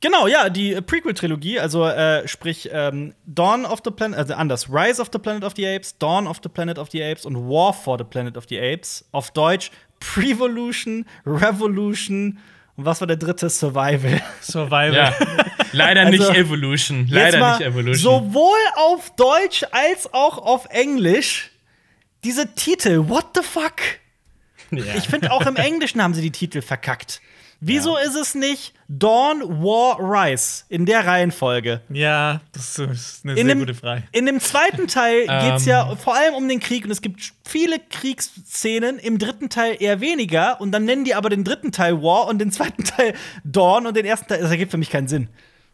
genau, 0.00 0.26
ja, 0.26 0.48
die 0.50 0.74
äh, 0.74 0.82
Prequel-Trilogie, 0.82 1.60
also 1.60 1.86
äh, 1.86 2.26
sprich 2.26 2.68
ähm, 2.72 3.14
Dawn 3.26 3.64
of 3.64 3.80
the 3.84 3.90
Planet, 3.90 4.18
also 4.18 4.34
anders, 4.34 4.68
Rise 4.70 5.00
of 5.00 5.08
the 5.12 5.18
Planet 5.18 5.44
of 5.44 5.54
the 5.56 5.66
Apes, 5.66 5.98
Dawn 5.98 6.26
of 6.26 6.40
the 6.42 6.48
Planet 6.48 6.78
of 6.78 6.90
the 6.90 7.02
Apes 7.02 7.24
und 7.26 7.36
War 7.36 7.72
for 7.72 7.96
the 7.98 8.04
Planet 8.04 8.36
of 8.36 8.44
the 8.48 8.58
Apes. 8.60 9.04
Auf 9.12 9.30
Deutsch 9.30 9.70
Prevolution, 10.00 11.06
Revolution 11.24 12.38
und 12.76 12.84
was 12.84 13.00
war 13.00 13.06
der 13.06 13.16
dritte? 13.16 13.48
Survival. 13.48 14.20
Survival. 14.42 14.94
Ja. 14.94 15.14
Leider 15.72 16.02
Also, 16.06 16.10
nicht 16.30 16.38
Evolution. 16.38 17.06
Leider 17.08 17.26
Jetzt 17.26 17.40
mal 17.40 17.58
nicht 17.58 17.66
Evolution. 17.66 18.24
Sowohl 18.24 18.58
auf 18.76 19.14
Deutsch 19.16 19.64
als 19.72 20.12
auch 20.12 20.38
auf 20.38 20.66
Englisch 20.70 21.50
diese 22.24 22.54
Titel. 22.54 23.08
What 23.08 23.26
the 23.34 23.42
fuck? 23.42 23.76
ja. 24.70 24.94
Ich 24.96 25.08
finde 25.08 25.30
auch 25.32 25.46
im 25.46 25.56
Englischen 25.56 26.02
haben 26.02 26.14
sie 26.14 26.22
die 26.22 26.30
Titel 26.32 26.60
verkackt. 26.62 27.20
Wieso 27.60 27.96
ist 27.96 28.14
es 28.14 28.34
nicht 28.34 28.74
Dawn, 28.88 29.40
War, 29.62 29.98
Rise 29.98 30.64
in 30.68 30.84
der 30.86 31.06
Reihenfolge? 31.06 31.80
Ja, 31.88 32.40
das 32.52 32.78
ist 32.78 33.24
eine 33.24 33.32
In 33.32 33.36
sehr 33.46 33.54
dem, 33.54 33.58
gute 33.60 33.74
Frage. 33.74 34.04
in 34.12 34.26
dem 34.26 34.40
zweiten 34.40 34.86
Teil 34.88 35.20
geht 35.26 35.54
es 35.56 35.62
Ähm. 35.64 35.68
ja 35.70 35.96
vor 35.96 36.14
allem 36.14 36.34
um 36.34 36.46
den 36.48 36.60
Krieg 36.60 36.84
und 36.84 36.90
es 36.90 37.00
gibt 37.00 37.32
viele 37.46 37.78
Kriegsszenen, 37.90 38.98
im 38.98 39.18
dritten 39.18 39.48
Teil 39.48 39.76
eher 39.80 40.00
weniger 40.00 40.60
und 40.60 40.72
dann 40.72 40.84
nennen 40.84 41.04
die 41.04 41.14
aber 41.14 41.30
den 41.30 41.44
dritten 41.44 41.72
Teil 41.72 42.02
War 42.02 42.26
und 42.28 42.38
den 42.38 42.52
zweiten 42.52 42.84
Teil 42.84 43.14
Dawn 43.44 43.86
und 43.86 43.96
den 43.96 44.04
ersten 44.06 44.28
Teil. 44.28 44.40
Das 44.40 44.50
ergibt 44.50 44.70
für 44.70 44.78
mich 44.78 44.90
keinen 44.90 45.08
Sinn. 45.08 45.28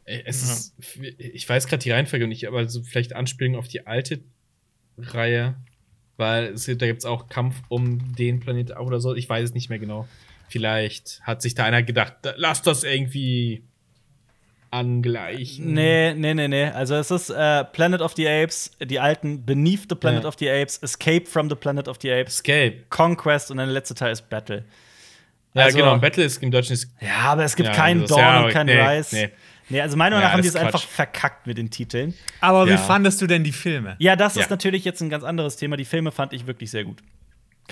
Äh, 0.04 0.22
Es 0.24 0.42
ist, 0.42 0.74
ich 1.18 1.48
weiß 1.48 1.66
gerade 1.66 1.82
die 1.82 1.90
Reihenfolge 1.90 2.26
nicht, 2.28 2.46
aber 2.46 2.68
so 2.68 2.82
vielleicht 2.82 3.14
Anspielung 3.14 3.56
auf 3.56 3.68
die 3.68 3.86
alte 3.86 4.20
Reihe, 4.98 5.56
weil 6.16 6.46
es, 6.52 6.66
da 6.66 6.74
gibt 6.86 7.00
es 7.00 7.04
auch 7.04 7.28
Kampf 7.28 7.56
um 7.68 8.14
den 8.14 8.40
Planet 8.40 8.76
oder 8.78 9.00
so. 9.00 9.14
Ich 9.14 9.28
weiß 9.28 9.44
es 9.50 9.54
nicht 9.54 9.68
mehr 9.68 9.78
genau. 9.78 10.06
Vielleicht 10.52 11.20
hat 11.22 11.40
sich 11.40 11.54
da 11.54 11.64
einer 11.64 11.82
gedacht, 11.82 12.14
da- 12.22 12.34
lass 12.36 12.60
das 12.60 12.84
irgendwie 12.84 13.62
angleichen. 14.70 15.72
Nee, 15.74 16.14
nee, 16.14 16.34
nee, 16.34 16.48
nee. 16.48 16.64
Also 16.66 16.94
es 16.94 17.10
ist 17.10 17.30
äh, 17.30 17.64
Planet 17.64 18.00
of 18.00 18.12
the 18.16 18.26
Apes, 18.28 18.70
die 18.82 18.98
alten 19.00 19.44
Beneath 19.44 19.86
the 19.88 19.94
Planet 19.94 20.22
Ja. 20.22 20.28
of 20.28 20.36
the 20.38 20.50
Apes, 20.50 20.78
Escape 20.78 21.26
from 21.26 21.48
the 21.50 21.54
Planet 21.56 21.88
of 21.88 21.98
the 22.00 22.10
Apes, 22.12 22.34
Escape. 22.36 22.84
Conquest 22.88 23.50
und 23.50 23.58
dann 23.58 23.66
der 23.66 23.74
letzte 23.74 23.94
Teil 23.94 24.12
ist 24.12 24.28
Battle. 24.30 24.64
Ja, 25.54 25.64
Also- 25.64 25.78
genau. 25.78 25.98
Battle 25.98 26.24
ist 26.24 26.42
im 26.42 26.50
Deutschen 26.50 26.72
ist. 26.74 26.88
Ja, 27.00 27.30
aber 27.32 27.44
es 27.44 27.56
gibt 27.56 27.68
Ja, 27.68 27.74
keinen 27.74 28.00
das- 28.02 28.10
Dawn 28.10 28.18
ja, 28.20 28.44
und 28.44 28.50
keinen 28.52 28.66
nee, 28.66 28.80
Rise. 28.80 29.14
nee. 29.16 29.30
Nee, 29.68 29.80
also 29.80 29.96
meiner 29.96 30.16
Meinung 30.16 30.22
Ja, 30.22 30.26
nach 30.28 30.32
haben 30.34 30.42
die 30.42 30.48
es 30.48 30.56
einfach 30.56 30.82
verkackt 30.82 31.46
mit 31.46 31.56
den 31.56 31.70
Titeln. 31.70 32.14
Aber 32.40 32.66
wie 32.66 32.70
Ja. 32.72 32.76
fandest 32.78 33.22
du 33.22 33.26
denn 33.26 33.44
die 33.44 33.52
Filme? 33.52 33.96
Ja, 33.98 34.16
das 34.16 34.34
Ja. 34.34 34.42
ist 34.42 34.50
natürlich 34.50 34.84
jetzt 34.84 35.00
ein 35.00 35.08
ganz 35.08 35.24
anderes 35.24 35.56
Thema. 35.56 35.76
Die 35.76 35.84
Filme 35.84 36.12
fand 36.12 36.32
ich 36.34 36.46
wirklich 36.46 36.70
sehr 36.70 36.84
gut. 36.84 36.98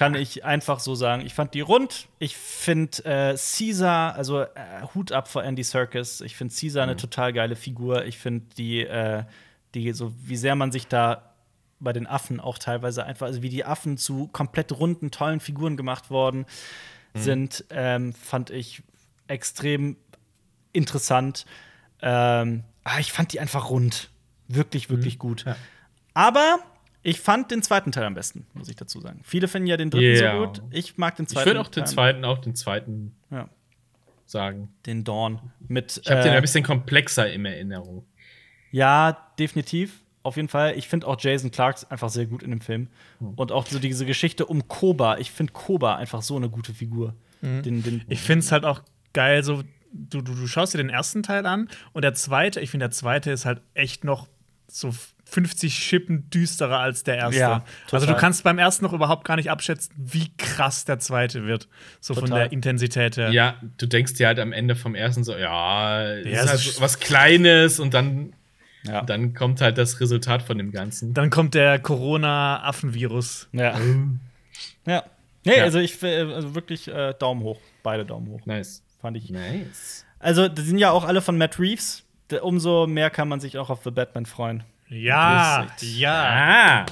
Kann 0.00 0.14
ich 0.14 0.44
einfach 0.46 0.80
so 0.80 0.94
sagen. 0.94 1.24
Ich 1.26 1.34
fand 1.34 1.52
die 1.52 1.60
rund. 1.60 2.08
Ich 2.18 2.34
finde 2.36 3.04
äh, 3.04 3.36
Caesar, 3.36 4.14
also 4.14 4.40
äh, 4.40 4.48
Hut 4.94 5.12
ab 5.12 5.28
vor 5.28 5.44
Andy 5.44 5.62
Serkis. 5.62 6.22
Ich 6.22 6.36
finde 6.36 6.54
Caesar 6.54 6.86
Mhm. 6.86 6.90
eine 6.90 6.96
total 6.96 7.32
geile 7.34 7.54
Figur. 7.54 8.06
Ich 8.06 8.16
finde 8.18 8.46
die, 8.56 8.80
äh, 8.80 9.24
die, 9.74 9.92
so 9.92 10.12
wie 10.24 10.36
sehr 10.38 10.54
man 10.54 10.72
sich 10.72 10.86
da 10.86 11.34
bei 11.80 11.92
den 11.92 12.06
Affen 12.06 12.40
auch 12.40 12.56
teilweise 12.58 13.04
einfach, 13.04 13.26
also 13.26 13.42
wie 13.42 13.50
die 13.50 13.66
Affen 13.66 13.98
zu 13.98 14.26
komplett 14.28 14.72
runden, 14.72 15.10
tollen 15.10 15.38
Figuren 15.40 15.76
gemacht 15.76 16.08
worden 16.10 16.46
Mhm. 17.12 17.20
sind, 17.20 17.64
ähm, 17.70 18.12
fand 18.14 18.48
ich 18.48 18.82
extrem 19.28 19.96
interessant. 20.72 21.44
Ähm, 22.00 22.64
ah, 22.84 22.98
ich 23.00 23.12
fand 23.12 23.32
die 23.34 23.40
einfach 23.40 23.68
rund. 23.68 24.08
Wirklich, 24.48 24.88
wirklich 24.88 25.18
gut. 25.18 25.44
Ja. 25.44 25.56
Aber 26.14 26.58
ich 27.02 27.20
fand 27.20 27.50
den 27.50 27.62
zweiten 27.62 27.92
Teil 27.92 28.04
am 28.04 28.14
besten, 28.14 28.46
muss 28.54 28.68
ich 28.68 28.76
dazu 28.76 29.00
sagen. 29.00 29.20
Viele 29.24 29.48
finden 29.48 29.66
ja 29.68 29.76
den 29.76 29.90
dritten 29.90 30.22
Ja. 30.22 30.32
so 30.38 30.46
gut. 30.46 30.62
Ich 30.70 30.98
mag 30.98 31.16
den 31.16 31.24
Ich 31.24 31.30
zweiten. 31.30 31.46
würde 31.46 31.60
auch 31.60 31.68
den 31.68 31.86
zweiten, 31.86 32.24
auch 32.24 32.38
den 32.38 32.54
zweiten 32.54 33.14
Ja, 33.30 33.48
sagen. 34.26 34.68
den 34.86 35.04
Dawn. 35.04 35.40
Mit, 35.68 36.00
Ich 36.04 36.10
habe 36.10 36.22
den 36.22 36.32
äh, 36.32 36.36
ein 36.36 36.42
bisschen 36.42 36.64
komplexer 36.64 37.32
in 37.32 37.44
Erinnerung. 37.44 38.04
Ja, 38.70 39.32
definitiv. 39.38 40.02
Auf 40.22 40.36
jeden 40.36 40.48
Fall. 40.48 40.76
Ich 40.76 40.86
finde 40.88 41.06
auch 41.06 41.16
Jason 41.18 41.50
Clark 41.50 41.78
einfach 41.88 42.10
sehr 42.10 42.26
gut 42.26 42.42
in 42.42 42.50
dem 42.50 42.60
Film. 42.60 42.88
Hm. 43.20 43.34
Und 43.36 43.52
auch 43.52 43.66
so 43.66 43.78
diese 43.78 44.04
Geschichte 44.04 44.44
um 44.44 44.68
Koba. 44.68 45.16
Ich 45.18 45.30
finde 45.30 45.52
Koba 45.54 45.96
einfach 45.96 46.20
so 46.22 46.36
eine 46.36 46.50
gute 46.50 46.74
Figur. 46.74 47.14
Mhm. 47.40 47.62
Den, 47.62 47.82
den, 47.82 48.02
Ich 48.08 48.20
finde 48.20 48.40
es 48.44 48.52
halt 48.52 48.64
auch 48.66 48.82
geil, 49.14 49.42
so 49.42 49.62
du, 49.92 50.20
du, 50.20 50.34
du 50.34 50.46
schaust 50.46 50.74
dir 50.74 50.78
den 50.78 50.90
ersten 50.90 51.22
Teil 51.22 51.46
an 51.46 51.68
und 51.94 52.02
der 52.02 52.12
zweite, 52.14 52.60
ich 52.60 52.70
finde, 52.70 52.84
der 52.84 52.90
zweite 52.90 53.30
ist 53.30 53.46
halt 53.46 53.62
echt 53.74 54.04
noch 54.04 54.28
so 54.70 54.94
50 55.26 55.74
Schippen 55.74 56.28
düsterer 56.30 56.78
als 56.80 57.04
der 57.04 57.16
erste. 57.16 57.38
Ja, 57.40 57.64
also 57.92 58.06
du 58.06 58.14
kannst 58.16 58.42
beim 58.42 58.58
ersten 58.58 58.84
noch 58.84 58.92
überhaupt 58.92 59.24
gar 59.24 59.36
nicht 59.36 59.50
abschätzen, 59.50 59.94
wie 59.96 60.30
krass 60.36 60.84
der 60.84 60.98
zweite 60.98 61.44
wird. 61.46 61.68
So 62.00 62.14
von 62.14 62.24
Total. 62.24 62.40
der 62.44 62.52
Intensität 62.52 63.16
her. 63.16 63.30
Ja, 63.30 63.56
du 63.78 63.86
denkst 63.86 64.14
dir 64.14 64.26
halt 64.26 64.38
am 64.40 64.52
Ende 64.52 64.74
vom 64.74 64.94
ersten 64.96 65.22
so, 65.22 65.36
ja, 65.36 66.02
Ja, 66.16 66.42
ist 66.42 66.48
halt 66.48 66.60
ist- 66.66 66.80
was 66.80 66.98
Kleines 66.98 67.78
und 67.78 67.94
dann, 67.94 68.32
ja. 68.82 69.02
dann 69.02 69.34
kommt 69.34 69.60
halt 69.60 69.78
das 69.78 70.00
Resultat 70.00 70.42
von 70.42 70.58
dem 70.58 70.72
Ganzen. 70.72 71.14
Dann 71.14 71.30
kommt 71.30 71.54
der 71.54 71.78
Corona-Affenvirus. 71.78 73.48
ja. 73.52 73.78
ja. 74.86 75.04
Nee, 75.44 75.56
Ja. 75.56 75.62
also 75.64 75.78
ich 75.78 76.02
äh, 76.02 76.20
also 76.22 76.54
wirklich 76.54 76.86
äh, 76.88 77.14
Daumen 77.18 77.42
hoch. 77.42 77.58
Beide 77.82 78.04
Daumen 78.04 78.28
hoch. 78.28 78.44
Nice. 78.44 78.82
Fand 79.00 79.16
ich. 79.16 79.30
Nice. 79.30 80.04
Also, 80.18 80.48
die 80.48 80.60
sind 80.60 80.76
ja 80.78 80.90
auch 80.90 81.04
alle 81.04 81.22
von 81.22 81.38
Matt 81.38 81.58
Reeves. 81.58 82.02
Umso 82.32 82.86
mehr 82.86 83.10
kann 83.10 83.28
man 83.28 83.40
sich 83.40 83.58
auch 83.58 83.70
auf 83.70 83.80
The 83.84 83.90
Batman 83.90 84.26
freuen. 84.26 84.62
Ja, 84.88 85.66
ja. 85.80 86.84
Ah, 86.84 86.86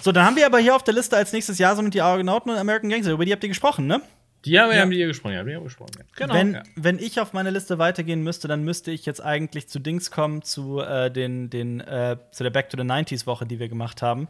So, 0.00 0.12
dann 0.12 0.24
haben 0.24 0.36
wir 0.36 0.46
aber 0.46 0.58
hier 0.58 0.74
auf 0.74 0.84
der 0.84 0.94
Liste 0.94 1.16
als 1.16 1.32
nächstes 1.32 1.58
Jahr 1.58 1.76
so 1.76 1.82
mit 1.82 1.92
die 1.94 2.00
Argonauten 2.00 2.50
und 2.52 2.58
American 2.58 2.88
Gangster. 2.90 3.12
Über 3.12 3.24
die 3.24 3.32
habt 3.32 3.42
ihr 3.42 3.48
gesprochen, 3.48 3.86
ne? 3.86 4.00
die 4.44 4.60
haben 4.60 4.70
wir 4.70 4.80
haben 4.80 4.90
die 4.90 4.96
hier 4.98 5.08
gesprochen, 5.08 5.32
ja, 5.34 5.42
die 5.42 5.50
haben 5.54 5.60
wir 5.62 5.64
gesprochen. 5.64 5.90
Ja. 5.98 6.04
Genau. 6.14 6.34
Wenn, 6.34 6.54
Ja. 6.54 6.62
wenn 6.76 6.98
ich 7.00 7.18
auf 7.20 7.32
meine 7.32 7.50
Liste 7.50 7.78
weitergehen 7.80 8.22
müsste, 8.22 8.46
dann 8.46 8.62
müsste 8.62 8.92
ich 8.92 9.04
jetzt 9.04 9.20
eigentlich 9.20 9.68
zu 9.68 9.80
Dings 9.80 10.10
kommen, 10.12 10.42
zu, 10.42 10.80
äh, 10.80 11.10
den, 11.10 11.50
den, 11.50 11.80
äh, 11.80 12.16
zu 12.30 12.44
der 12.44 12.50
Back 12.50 12.70
to 12.70 12.76
the 12.76 12.84
90s 12.84 13.26
Woche, 13.26 13.44
die 13.44 13.58
wir 13.58 13.68
gemacht 13.68 14.02
haben. 14.02 14.28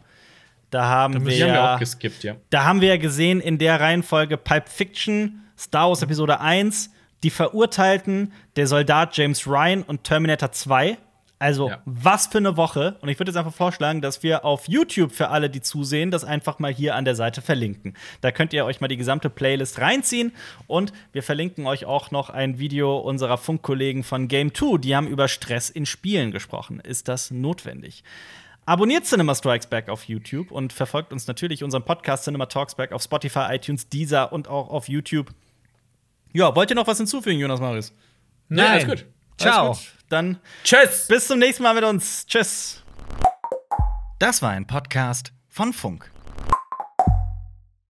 Da 0.71 0.85
haben 0.85 1.13
wir, 1.25 1.31
Die 1.31 1.43
haben 1.43 1.49
wir 1.49 1.55
ja, 1.55 1.75
auch 1.75 1.79
geskippt, 1.79 2.23
ja. 2.23 2.35
da 2.49 2.63
haben 2.65 2.81
wir 2.81 2.89
ja 2.89 2.97
gesehen 2.97 3.39
in 3.39 3.57
der 3.59 3.79
Reihenfolge 3.79 4.37
Pulp 4.37 4.67
Fiction, 4.69 5.43
Star 5.57 5.87
Wars 5.89 6.01
Episode 6.01 6.39
1, 6.41 6.89
Die 7.23 7.29
Verurteilten, 7.29 8.33
Der 8.57 8.65
Soldat 8.67 9.15
James 9.15 9.45
Ryan 9.47 9.83
und 9.83 10.03
Terminator 10.03 10.51
2. 10.51 10.97
Also, 11.39 11.69
Ja. 11.69 11.81
was 11.85 12.25
für 12.25 12.39
eine 12.39 12.57
Woche. 12.57 12.97
Und 13.01 13.09
ich 13.09 13.19
würde 13.19 13.29
jetzt 13.29 13.37
einfach 13.37 13.53
vorschlagen, 13.53 14.01
dass 14.01 14.23
wir 14.23 14.43
auf 14.43 14.67
YouTube 14.67 15.11
für 15.11 15.29
alle, 15.29 15.51
die 15.51 15.61
zusehen, 15.61 16.09
das 16.09 16.23
einfach 16.23 16.57
mal 16.57 16.73
hier 16.73 16.95
an 16.95 17.05
der 17.05 17.13
Seite 17.15 17.43
verlinken. 17.43 17.93
Da 18.21 18.31
könnt 18.31 18.53
ihr 18.53 18.65
euch 18.65 18.81
mal 18.81 18.87
die 18.87 18.97
gesamte 18.97 19.29
Playlist 19.29 19.79
reinziehen. 19.79 20.31
Und 20.65 20.91
wir 21.11 21.21
verlinken 21.21 21.67
euch 21.67 21.85
auch 21.85 22.09
noch 22.09 22.31
ein 22.31 22.57
Video 22.57 22.97
unserer 22.97 23.37
Funkkollegen 23.37 24.03
von 24.03 24.27
Game 24.27 24.51
2. 24.55 24.79
Die 24.79 24.95
haben 24.95 25.07
über 25.07 25.27
Stress 25.27 25.69
in 25.69 25.85
Spielen 25.85 26.31
gesprochen. 26.31 26.79
Ist 26.79 27.07
das 27.07 27.29
notwendig? 27.29 28.03
Abonniert 28.65 29.05
Cinema 29.05 29.35
Strikes 29.35 29.67
Back 29.67 29.87
auf 29.89 30.05
YouTube 30.05 30.49
und 30.51 30.73
verfolgt 30.73 31.13
uns 31.13 31.27
natürlich 31.27 31.63
unseren 31.63 31.85
Podcast 31.85 32.23
Cinema 32.23 32.47
Talks 32.47 32.73
Back 32.73 32.91
auf 32.91 33.03
Spotify, 33.03 33.45
iTunes, 33.51 33.87
Deezer 33.87 34.33
und 34.33 34.47
auch 34.47 34.69
auf 34.69 34.89
YouTube. 34.89 35.29
Ja, 36.33 36.55
wollt 36.55 36.71
ihr 36.71 36.75
noch 36.75 36.87
was 36.87 36.97
hinzufügen, 36.97 37.39
Jonas 37.39 37.59
Marius? 37.59 37.93
Nee, 38.49 38.61
alles 38.61 38.85
Nein. 38.85 38.89
gut. 38.97 39.05
Ciao. 39.37 39.67
Alles 39.67 39.77
gut. 39.79 39.93
Dann 40.09 40.39
Tschüss! 40.63 41.07
bis 41.07 41.27
zum 41.27 41.39
nächsten 41.39 41.63
Mal 41.63 41.73
mit 41.73 41.83
uns. 41.83 42.25
Tschüss. 42.25 42.83
Das 44.19 44.41
war 44.41 44.51
ein 44.51 44.65
Podcast 44.65 45.33
von 45.49 45.73
Funk. 45.73 46.09